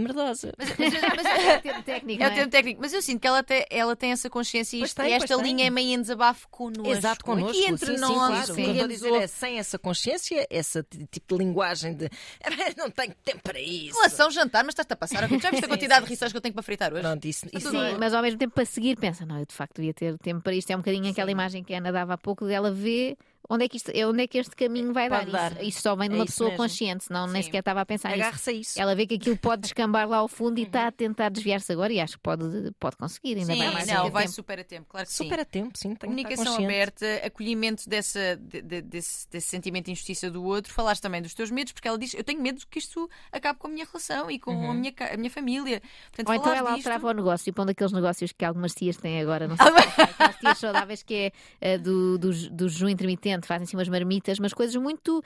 merdosa. 0.00 0.52
Mas, 0.58 0.68
mas, 0.78 0.92
mas, 1.16 1.26
É 1.26 1.56
o 1.56 1.60
termo 1.62 1.82
técnico, 1.82 2.22
É 2.22 2.26
o 2.28 2.34
termo 2.34 2.50
técnico, 2.50 2.80
mas 2.80 2.92
eu 2.92 3.02
sinto 3.02 3.20
que 3.20 3.26
ela, 3.26 3.42
te- 3.42 3.66
ela 3.70 3.94
tem 3.96 4.12
essa 4.12 4.28
consciência 4.30 4.76
e 4.76 4.82
isto- 4.82 4.96
tem, 5.00 5.12
esta 5.12 5.26
pois 5.34 5.40
tem. 5.40 5.46
linha 5.56 5.66
é 5.66 5.70
meio 5.70 5.94
em 5.98 6.00
desabafo 6.00 6.48
connosco. 6.50 6.90
Exato, 6.92 7.24
connosco. 7.24 7.50
Aqui 7.50 7.64
entre 7.66 7.94
sim, 7.94 8.00
nós, 8.00 8.10
sim, 8.10 8.14
claro. 8.14 8.42
O 8.42 8.46
que 8.46 8.50
eu 8.52 8.56
ninguém 8.56 8.72
estou 8.72 8.84
a 8.84 8.88
nos 8.88 8.96
dizer 8.96 9.12
é 9.22 9.26
sem 9.26 9.58
essa 9.58 9.78
consciência, 9.78 10.46
esse 10.50 10.82
t- 10.82 11.06
tipo 11.10 11.36
de 11.36 11.44
linguagem 11.44 11.94
de 11.94 12.08
não 12.76 12.90
tenho 12.90 13.14
tempo 13.24 13.40
para 13.42 13.60
isso. 13.60 13.94
Relação, 13.96 14.30
jantar, 14.30 14.64
mas 14.64 14.72
estás-te 14.72 14.92
a 14.92 14.96
passar. 14.96 15.20
Já 15.22 15.26
viste 15.28 15.46
a 15.46 15.50
Sim, 15.52 15.68
quantidade 15.68 16.00
sim, 16.00 16.04
de 16.06 16.10
rissóis 16.10 16.32
que 16.32 16.36
eu 16.38 16.42
tenho 16.42 16.54
para 16.54 16.62
fritar 16.62 16.92
hoje? 16.92 17.02
Pronto, 17.02 17.24
isso, 17.26 17.46
isso 17.52 17.70
Sim, 17.70 17.78
bem. 17.78 17.96
mas 17.98 18.14
ao 18.14 18.22
mesmo 18.22 18.38
tempo 18.38 18.54
para 18.54 18.64
seguir 18.64 18.96
pensa, 18.98 19.24
não, 19.26 19.38
eu 19.38 19.46
de 19.46 19.54
facto 19.54 19.76
devia 19.76 19.92
ter 19.94 20.16
tempo 20.18 20.40
para 20.42 20.54
isto. 20.54 20.70
É 20.70 20.74
um 20.76 20.80
bocadinho 20.80 21.10
aquela 21.10 21.30
imagem 21.30 21.62
que 21.64 21.74
a 21.74 21.78
Ana 21.78 21.92
dava 21.92 22.14
há 22.14 22.18
pouco 22.18 22.46
dela 22.46 22.70
ver 22.70 23.16
onde 23.48 23.64
é 23.64 23.68
que, 23.68 23.76
isto, 23.76 23.90
onde 24.06 24.22
é 24.22 24.26
que 24.26 24.38
este 24.38 24.54
caminho 24.56 24.92
vai 24.92 25.08
Pode 25.08 25.30
dar. 25.30 25.50
dar. 25.54 25.60
Isso, 25.60 25.68
isso 25.68 25.82
só 25.82 25.96
vem 25.96 26.08
de 26.08 26.14
É 26.14 26.18
uma 26.18 26.24
isso 26.24 26.32
pessoa 26.34 26.50
mesmo. 26.50 26.62
consciente, 26.64 27.04
senão 27.04 27.26
nem 27.26 27.42
Sim. 27.42 27.46
sequer 27.46 27.58
estava 27.60 27.80
a 27.80 27.86
pensar 27.86 28.10
nisso. 28.10 28.20
agarre-se 28.22 28.50
a 28.50 28.52
isso. 28.52 28.80
Ela 28.80 28.94
vê 28.94 29.06
que 29.06 29.14
aquilo 29.14 29.36
pode 29.36 29.62
descambar 29.62 30.08
lá 30.08 30.18
ao 30.18 30.28
fundo 30.28 30.58
e 30.58 30.62
está 30.64 30.86
a 30.86 30.92
tentar 30.92 31.28
desviar-se 31.30 31.72
agora 31.72 31.92
e 31.92 32.00
acho 32.00 32.14
que 32.14 32.22
pode, 32.22 32.44
pode 32.78 32.96
conseguir, 32.96 33.38
ainda 33.38 33.52
Sim, 33.52 33.58
bem 33.58 33.72
mais 33.72 33.86
não, 33.86 34.02
tempo. 34.04 34.10
vai 34.12 34.28
super 34.28 34.60
a 34.60 34.64
tempo, 34.64 34.86
claro 34.88 35.06
que 35.06 35.12
sim. 35.12 35.24
Super 35.24 35.40
a 35.40 35.44
tempo, 35.44 35.78
sim. 35.78 35.94
Comunicação 35.94 36.54
aberta, 36.56 37.06
acolhimento 37.24 37.88
dessa, 37.88 38.36
de- 38.36 38.62
de- 38.62 38.82
desse, 38.82 39.28
desse 39.30 39.48
sentimento 39.48 39.86
de 39.86 39.92
injustiça 39.92 40.30
do 40.30 40.42
outro, 40.44 40.72
falaste 40.72 41.00
também 41.02 41.22
dos 41.22 41.34
teus 41.34 41.50
medos, 41.50 41.72
porque 41.72 41.88
ela 41.88 41.98
diz: 41.98 42.14
Eu 42.14 42.24
tenho 42.24 42.40
medo 42.42 42.60
que 42.70 42.78
isto 42.78 43.08
acabe 43.32 43.58
com 43.58 43.66
a 43.66 43.70
minha 43.70 43.86
relação 43.86 44.30
e 44.30 44.38
com 44.38 44.50
Uhum. 44.54 44.70
a, 44.70 44.74
minha, 44.74 44.92
a 45.12 45.16
minha 45.16 45.30
família. 45.30 45.80
Portanto, 46.10 46.28
Ou 46.28 46.34
então 46.34 46.52
ela 46.52 46.70
disto- 46.74 46.86
alterava 46.88 47.08
o 47.08 47.12
negócio, 47.12 47.52
para 47.52 47.62
um 47.62 47.66
daqueles 47.66 47.92
negócios 47.92 48.32
que 48.32 48.44
algumas 48.44 48.74
tias 48.74 48.96
têm 48.96 49.20
agora, 49.20 49.46
não 49.48 49.56
sei 49.56 49.66
se 49.66 50.00
é, 50.00 50.02
aquelas 50.04 50.36
tias 50.36 50.58
saudáveis 50.58 51.02
que 51.02 51.14
é 51.14 51.32
eh, 51.60 51.78
do, 51.78 52.18
do, 52.18 52.30
do 52.50 52.68
jejum 52.68 52.88
intermitente, 52.88 53.27
fazem 53.46 53.64
assim 53.64 53.76
umas 53.76 53.88
marmitas, 53.88 54.38
mas 54.38 54.54
coisas 54.54 54.74
muito. 54.76 55.22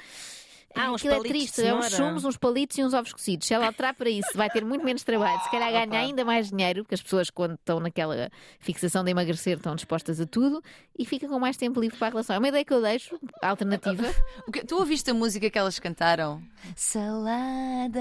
Ah, 0.75 0.91
uns 0.91 1.03
Aquilo 1.05 1.17
é 1.17 1.21
triste, 1.29 1.61
é 1.63 1.75
uns 1.75 1.91
chumos, 1.95 2.25
uns 2.25 2.39
palitos 2.39 2.79
e 2.79 2.83
uns 2.83 2.95
ovos 2.95 3.13
cozidos. 3.13 3.47
Se 3.47 3.53
ela 3.53 3.67
alterar 3.67 3.93
para 3.95 4.09
isso, 4.09 4.31
vai 4.35 4.49
ter 4.49 4.65
muito 4.65 4.83
menos 4.83 5.05
trabalho. 5.05 5.39
Se 5.43 5.51
calhar 5.51 5.71
ganha 5.87 6.01
ainda 6.01 6.25
mais 6.25 6.49
dinheiro, 6.49 6.83
porque 6.83 6.95
as 6.95 7.03
pessoas, 7.03 7.29
quando 7.29 7.57
estão 7.57 7.79
naquela 7.79 8.31
fixação 8.59 9.05
de 9.05 9.11
emagrecer, 9.11 9.59
estão 9.59 9.75
dispostas 9.77 10.19
a 10.19 10.25
tudo 10.27 10.63
e 10.99 11.05
fica 11.05 11.29
com 11.29 11.39
mais 11.39 11.59
tempo 11.59 11.79
livre 11.79 11.99
para 11.99 12.07
a 12.07 12.11
relação. 12.11 12.37
É 12.37 12.39
uma 12.39 12.49
ideia 12.49 12.65
que 12.65 12.73
eu 12.73 12.81
deixo, 12.81 13.21
alternativa. 13.43 14.03
Tu 14.67 14.75
ouviste 14.75 15.11
a 15.11 15.15
música 15.15 15.51
que 15.51 15.59
elas 15.59 15.79
cantaram? 15.79 16.43
Salada, 16.75 18.01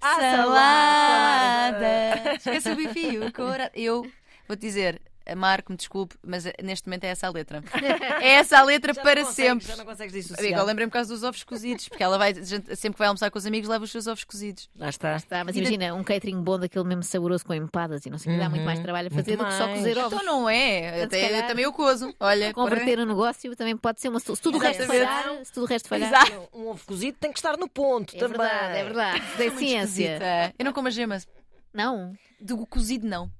Ah, 0.00 0.20
salada. 0.20 2.34
Esquece 2.36 2.70
o 2.70 2.76
bife 2.76 3.18
o 3.18 3.30
cora- 3.30 3.70
Eu 3.74 4.10
vou-te 4.48 4.60
dizer, 4.60 5.02
Marco, 5.34 5.72
me 5.72 5.76
desculpe, 5.76 6.14
mas 6.26 6.46
eh, 6.46 6.52
neste 6.62 6.86
momento 6.88 7.04
é 7.04 7.08
essa 7.08 7.26
a 7.26 7.30
letra. 7.30 7.62
É 8.22 8.34
essa 8.34 8.58
a 8.58 8.62
letra 8.62 8.94
para 8.94 9.24
sempre. 9.24 9.66
Já 9.66 9.76
não 9.76 9.84
consegues 9.84 10.14
eu 10.14 10.20
dissociar. 10.20 10.64
lembrei-me 10.64 10.90
por 10.90 10.94
causa 10.94 11.12
dos 11.12 11.22
ovos 11.22 11.42
cozidos, 11.44 11.88
porque 11.88 12.02
ela 12.02 12.18
vai, 12.18 12.34
sempre 12.34 12.92
que 12.92 12.98
vai 12.98 13.08
almoçar 13.08 13.30
com 13.30 13.38
os 13.38 13.46
amigos, 13.46 13.68
leva 13.68 13.84
os 13.84 13.90
seus 13.90 14.06
ovos 14.06 14.24
cozidos. 14.24 14.68
Lá 14.76 14.88
está. 14.88 15.18
Tá, 15.20 15.44
mas 15.44 15.54
Vida- 15.54 15.68
imagina, 15.68 15.94
um 15.94 16.04
catering 16.04 16.42
bom 16.42 16.58
daquele 16.58 16.84
mesmo 16.84 17.02
saboroso 17.02 17.44
com 17.44 17.54
empadas 17.54 18.04
e 18.06 18.10
não 18.10 18.18
sei 18.18 18.32
o 18.32 18.36
que, 18.36 18.42
dá 18.42 18.48
muito 18.50 18.64
mais 18.64 18.78
trabalho 18.80 19.08
a 19.08 19.10
fazer 19.10 19.36
Muito 19.36 19.44
do 19.44 19.46
que 19.50 19.56
só 19.58 19.66
mais. 19.66 19.78
cozer 19.78 19.98
ovos. 19.98 20.12
Então 20.12 20.24
não 20.26 20.48
é, 20.48 20.92
se 20.98 21.02
até 21.02 21.28
calhar- 21.28 21.46
também 21.48 21.64
eu 21.64 21.72
cozo. 21.72 22.14
Olha, 22.20 22.52
Converter 22.52 22.98
o 22.98 23.06
negócio 23.06 23.54
também 23.56 23.76
pode 23.76 24.00
ser 24.00 24.08
uma 24.08 24.20
solução. 24.20 24.36
Se 24.36 24.42
tudo 24.42 24.58
o 24.58 24.60
resto 24.60 24.84
falhar, 24.86 25.24
se 25.44 25.52
tudo 25.52 25.62
o 25.64 25.66
resto 25.66 25.88
falhar. 25.88 26.08
Exato. 26.26 26.48
Um 26.52 26.68
ovo 26.68 26.84
cozido 26.84 27.16
tem 27.18 27.32
que 27.32 27.38
estar 27.38 27.56
no 27.56 27.68
ponto 27.68 28.14
É 28.16 28.18
também. 28.18 28.38
verdade, 28.38 28.78
é 28.78 28.84
verdade. 28.84 29.20
Tem 29.36 29.46
Muito 29.48 29.58
ciência. 29.58 30.02
esquisita. 30.14 30.54
Eu 30.58 30.64
não 30.64 30.72
como 30.72 30.88
as 30.88 30.94
gemas. 30.94 31.26
Não, 31.72 32.14
Do 32.40 32.66
cozido, 32.66 33.06
não. 33.06 33.30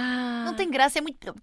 Ah, 0.00 0.42
Não 0.46 0.54
tem 0.54 0.70
graça, 0.70 0.98
é 0.98 1.02
muito. 1.02 1.34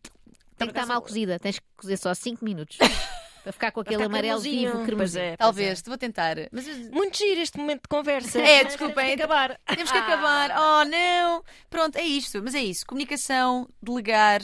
tem 0.58 0.68
que 0.68 0.72
estar 0.72 0.86
mal 0.86 1.02
cozida. 1.02 1.40
Tens 1.40 1.60
que 1.60 1.66
cozer 1.76 1.98
só 1.98 2.14
5 2.14 2.44
minutos 2.44 2.78
para 3.44 3.52
ficar 3.54 3.72
com 3.72 3.80
aquele 3.82 4.04
amarelo 4.04 4.42
vivo, 4.42 4.74
Pois 4.74 4.86
cremoso. 4.86 5.20
é, 5.20 5.38
Talvez, 5.38 5.82
vou 5.86 5.98
tentar. 5.98 6.36
Mas 6.52 6.68
é. 6.68 6.74
Muito 6.90 7.18
giro 7.18 7.40
este 7.42 7.58
momento 7.58 7.84
de 7.84 7.88
conversa. 7.90 8.40
É, 8.42 8.64
desculpem. 8.64 8.96
temos 8.96 9.16
que 9.16 9.22
acabar. 9.24 9.60
Temos 9.68 9.92
que 9.92 9.98
acabar. 9.98 10.50
Oh, 10.58 10.86
não! 10.86 11.44
Pronto, 11.70 11.96
é 11.98 12.04
isto. 12.04 12.42
Mas 12.44 12.56
é 12.56 12.62
isso. 12.64 12.86
Comunicação, 12.86 13.70
delegar, 13.82 14.42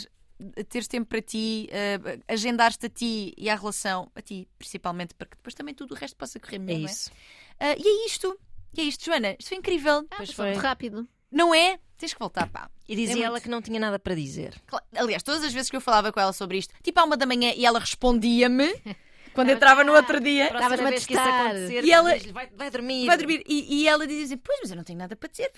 teres 0.70 0.88
tempo 0.88 1.08
para 1.08 1.22
ti, 1.22 1.68
eh, 1.72 2.00
agendar-te 2.28 2.86
a 2.86 2.90
ti 2.90 3.34
e 3.38 3.50
à 3.50 3.56
relação, 3.56 4.12
a 4.16 4.22
ti 4.22 4.48
principalmente, 4.58 5.14
para 5.16 5.28
que 5.28 5.38
depois 5.38 5.54
também 5.54 5.74
tudo 5.74 5.94
o 5.94 5.98
resto 5.98 6.16
possa 6.18 6.40
correr 6.40 6.58
É 6.58 6.60
melhor. 6.60 6.80
não 6.80 6.86
isso. 6.86 7.12
Ah, 7.60 7.76
e 7.78 7.82
é 7.88 8.06
isto. 8.06 8.38
E 8.76 8.82
é 8.82 8.84
isto, 8.86 9.06
Joana. 9.06 9.36
Isto 9.40 9.50
foi 9.50 9.58
incrível. 9.58 10.06
Ah, 10.12 10.16
Pois 10.18 10.30
passou 10.30 10.46
muito 10.46 10.60
foi. 10.60 10.68
rápido. 10.68 11.08
Não 11.34 11.54
é? 11.54 11.80
Tens 11.98 12.14
que 12.14 12.20
voltar, 12.20 12.48
pá. 12.48 12.70
E 12.88 12.96
dizia 12.96 13.14
É 13.14 13.16
muito. 13.16 13.26
ela 13.28 13.42
que 13.42 13.50
não 13.50 13.62
tinha 13.62 13.80
nada 13.80 13.98
para 13.98 14.14
dizer. 14.14 14.54
Aliás, 14.96 15.24
todas 15.24 15.44
as 15.44 15.54
vezes 15.54 15.70
que 15.70 15.76
eu 15.76 15.82
falava 15.82 16.12
com 16.12 16.20
ela 16.20 16.34
sobre 16.34 16.58
isto, 16.58 16.74
tipo 16.84 17.00
à 17.00 17.04
uma 17.04 17.16
da 17.18 17.26
manhã, 17.26 17.54
e 17.56 17.66
ela 17.66 17.80
respondia-me 17.80 18.68
quando 19.34 19.50
entrava 19.50 19.84
no 19.84 19.94
outro 19.94 20.20
dia. 20.20 20.46
Estavas-me 20.48 20.68
Próxima 20.78 20.88
a 20.88 20.92
vez 20.92 21.06
que 21.06 21.14
isso 21.14 21.22
acontecer, 21.24 21.84
E 21.86 21.92
ela- 21.92 22.18
vai, 22.34 22.48
vai 22.56 22.70
dormir. 22.70 23.06
Vai 23.08 23.18
dormir. 23.18 23.44
E, 23.48 23.82
e 23.84 23.88
ela 23.88 24.06
dizia 24.06 24.26
assim: 24.26 24.38
Pois, 24.38 24.60
mas 24.62 24.70
eu 24.72 24.76
não 24.78 24.84
tenho 24.84 25.00
nada 25.00 25.16
para 25.16 25.30
dizer. 25.30 25.52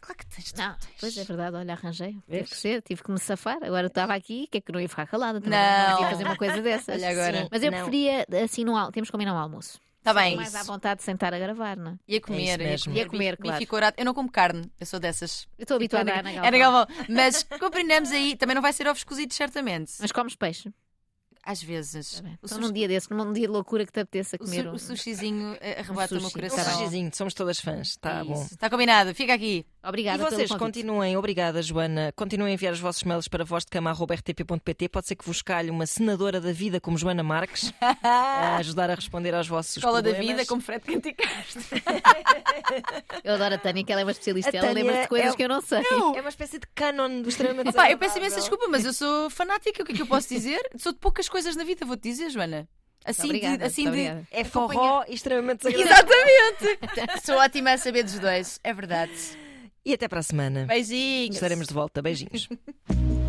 Claro 0.00 0.18
que 0.18 0.26
tens. 0.26 0.52
Não, 0.54 0.74
tens. 0.78 0.94
pois 0.98 1.16
é 1.16 1.24
verdade, 1.24 1.56
olha, 1.56 1.72
arranjei. 1.74 2.16
Teve 2.28 2.48
que 2.48 2.56
ser, 2.56 2.82
tive 2.82 3.02
que 3.04 3.10
me 3.12 3.18
safar. 3.20 3.58
Agora 3.62 3.86
estava 3.86 4.14
aqui, 4.14 4.48
que 4.50 4.58
é 4.58 4.60
que 4.60 4.72
não 4.72 4.80
ia 4.80 4.88
ficar 4.88 5.06
calada 5.06 5.40
também. 5.40 5.58
Não. 5.58 6.00
ia 6.02 6.08
fazer 6.10 6.24
uma 6.24 6.36
coisa 6.36 6.60
dessas. 6.62 6.96
Olha 6.96 7.10
agora. 7.10 7.42
Sim. 7.42 7.48
Mas 7.50 7.62
eu 7.62 7.70
Não. 7.70 7.78
preferia 7.78 8.26
assim 8.42 8.64
no 8.64 8.72
Temos 8.90 9.08
que 9.08 9.12
combinar 9.12 9.34
um 9.34 9.38
almoço. 9.38 9.78
Está 10.02 10.12
bem. 10.12 10.34
Mais 10.34 10.52
à 10.56 10.64
vontade 10.64 10.98
de 10.98 11.04
sentar 11.04 11.32
a 11.32 11.38
gravar, 11.38 11.76
não 11.76 11.92
é? 11.92 11.98
Ia 12.08 12.20
comer, 12.20 12.60
É 12.60 12.74
isso 12.74 12.90
mesmo. 12.90 12.92
ia 12.94 13.02
Ia 13.04 13.08
comer, 13.08 13.36
claro. 13.36 13.52
bife 13.52 13.62
e 13.62 13.66
courado. 13.68 13.94
Eu 13.96 14.04
não 14.04 14.12
como 14.12 14.28
carne, 14.28 14.68
eu 14.80 14.84
sou 14.84 14.98
dessas. 14.98 15.46
Eu 15.56 15.62
estou 15.62 15.76
habituada 15.76 16.12
a 16.12 16.18
Ana. 16.18 16.58
Galvão. 16.58 16.86
Mas 17.08 17.44
compreendemos 17.60 18.10
aí, 18.10 18.34
também 18.36 18.54
não 18.56 18.62
vai 18.62 18.72
ser 18.72 18.88
ovos 18.88 19.04
cozidos, 19.04 19.36
certamente. 19.36 19.92
Mas 20.00 20.10
comes 20.10 20.34
peixe. 20.34 20.72
Às 21.44 21.62
vezes. 21.62 22.20
Tá. 22.20 22.28
O, 22.28 22.32
Então, 22.34 22.48
sushi- 22.48 22.60
num 22.60 22.72
dia 22.72 22.86
desse, 22.88 23.10
num 23.12 23.32
dia 23.32 23.46
de 23.48 23.52
loucura 23.52 23.84
que 23.84 23.92
te 23.92 24.00
apeteça 24.00 24.36
o, 24.36 24.38
comer. 24.38 24.62
su- 24.62 24.68
um- 24.68 24.72
o 24.74 24.78
sushizinho 24.78 25.56
eh, 25.60 25.80
arrebata 25.80 26.14
o 26.14 26.20
meu 26.20 26.30
sushi. 26.30 26.38
Um 26.44 26.48
coração. 26.48 26.72
sushizinho, 26.74 27.10
somos 27.14 27.34
todas 27.34 27.58
fãs. 27.60 27.88
Está 27.88 28.22
bom. 28.24 28.42
Está 28.50 28.70
combinado, 28.70 29.14
fica 29.14 29.34
aqui. 29.34 29.66
Obrigada 29.84 30.22
E 30.22 30.30
vocês 30.30 30.48
continuem, 30.52 31.16
obrigada 31.16 31.60
Joana, 31.60 32.12
continuem 32.14 32.52
a 32.52 32.54
enviar 32.54 32.72
os 32.72 32.78
vossos 32.78 33.02
mails 33.02 33.26
para 33.26 33.44
vozdecama.rtp.pt. 33.44 34.88
Pode 34.88 35.08
ser 35.08 35.16
que 35.16 35.24
vos 35.26 35.42
calhe 35.42 35.70
uma 35.70 35.86
senadora 35.86 36.40
da 36.40 36.52
vida 36.52 36.80
como 36.80 36.96
Joana 36.96 37.24
Marques 37.24 37.72
a 38.02 38.56
ajudar 38.58 38.90
a 38.90 38.94
responder 38.94 39.34
aos 39.34 39.48
vossos 39.48 39.78
Escola 39.78 40.00
da 40.00 40.10
problemas. 40.10 40.36
vida, 40.36 40.46
como 40.48 40.60
Fred 40.62 40.84
Canticastro. 40.84 41.62
Eu 43.24 43.34
adoro 43.34 43.54
a 43.54 43.58
Tânia, 43.58 43.84
que 43.84 43.92
ela 43.92 44.00
é 44.00 44.04
uma 44.04 44.12
especialista. 44.12 44.50
A 44.50 44.56
Ela 44.58 44.68
Tânia 44.68 44.82
lembra-se 44.84 45.02
de 45.02 45.08
coisas 45.08 45.32
é- 45.32 45.36
que 45.36 45.42
eu 45.42 45.48
não 45.48 45.60
sei. 45.60 45.82
É 46.16 46.20
uma 46.20 46.28
espécie 46.28 46.58
de 46.58 46.66
canon 46.74 47.20
do 47.22 47.28
extremamente 47.28 47.68
Epá, 47.70 47.90
eu 47.90 47.98
peço 47.98 48.18
imensa 48.18 48.36
desculpa, 48.36 48.66
mas 48.68 48.84
eu 48.84 48.92
sou 48.92 49.28
fanática. 49.30 49.82
O 49.82 49.86
que 49.86 49.92
é 49.92 49.94
que 49.96 50.02
eu 50.02 50.06
posso 50.06 50.28
dizer? 50.28 50.60
Sou 50.78 50.92
de 50.92 50.98
poucas 50.98 51.28
coisas 51.32 51.56
na 51.56 51.64
vida, 51.64 51.86
vou-te 51.86 52.02
dizer, 52.02 52.30
Joana. 52.30 52.68
Assim 53.04 53.24
Obrigada, 53.24 53.58
de. 53.58 53.64
Assim 53.64 53.90
de... 53.90 54.26
É 54.30 54.44
forró 54.44 55.02
e 55.08 55.14
extremamente 55.14 55.62
desagradável. 55.66 56.14
Exatamente! 56.60 57.24
sou 57.26 57.36
ótima 57.36 57.72
a 57.72 57.78
saber 57.78 58.04
dos 58.04 58.18
dois, 58.18 58.60
é 58.62 58.72
verdade. 58.72 59.12
E 59.84 59.92
até 59.94 60.06
para 60.06 60.20
a 60.20 60.22
semana. 60.22 60.66
Beijinhos. 60.66 61.34
Estaremos 61.34 61.66
de 61.66 61.74
volta. 61.74 62.00
Beijinhos. 62.00 62.48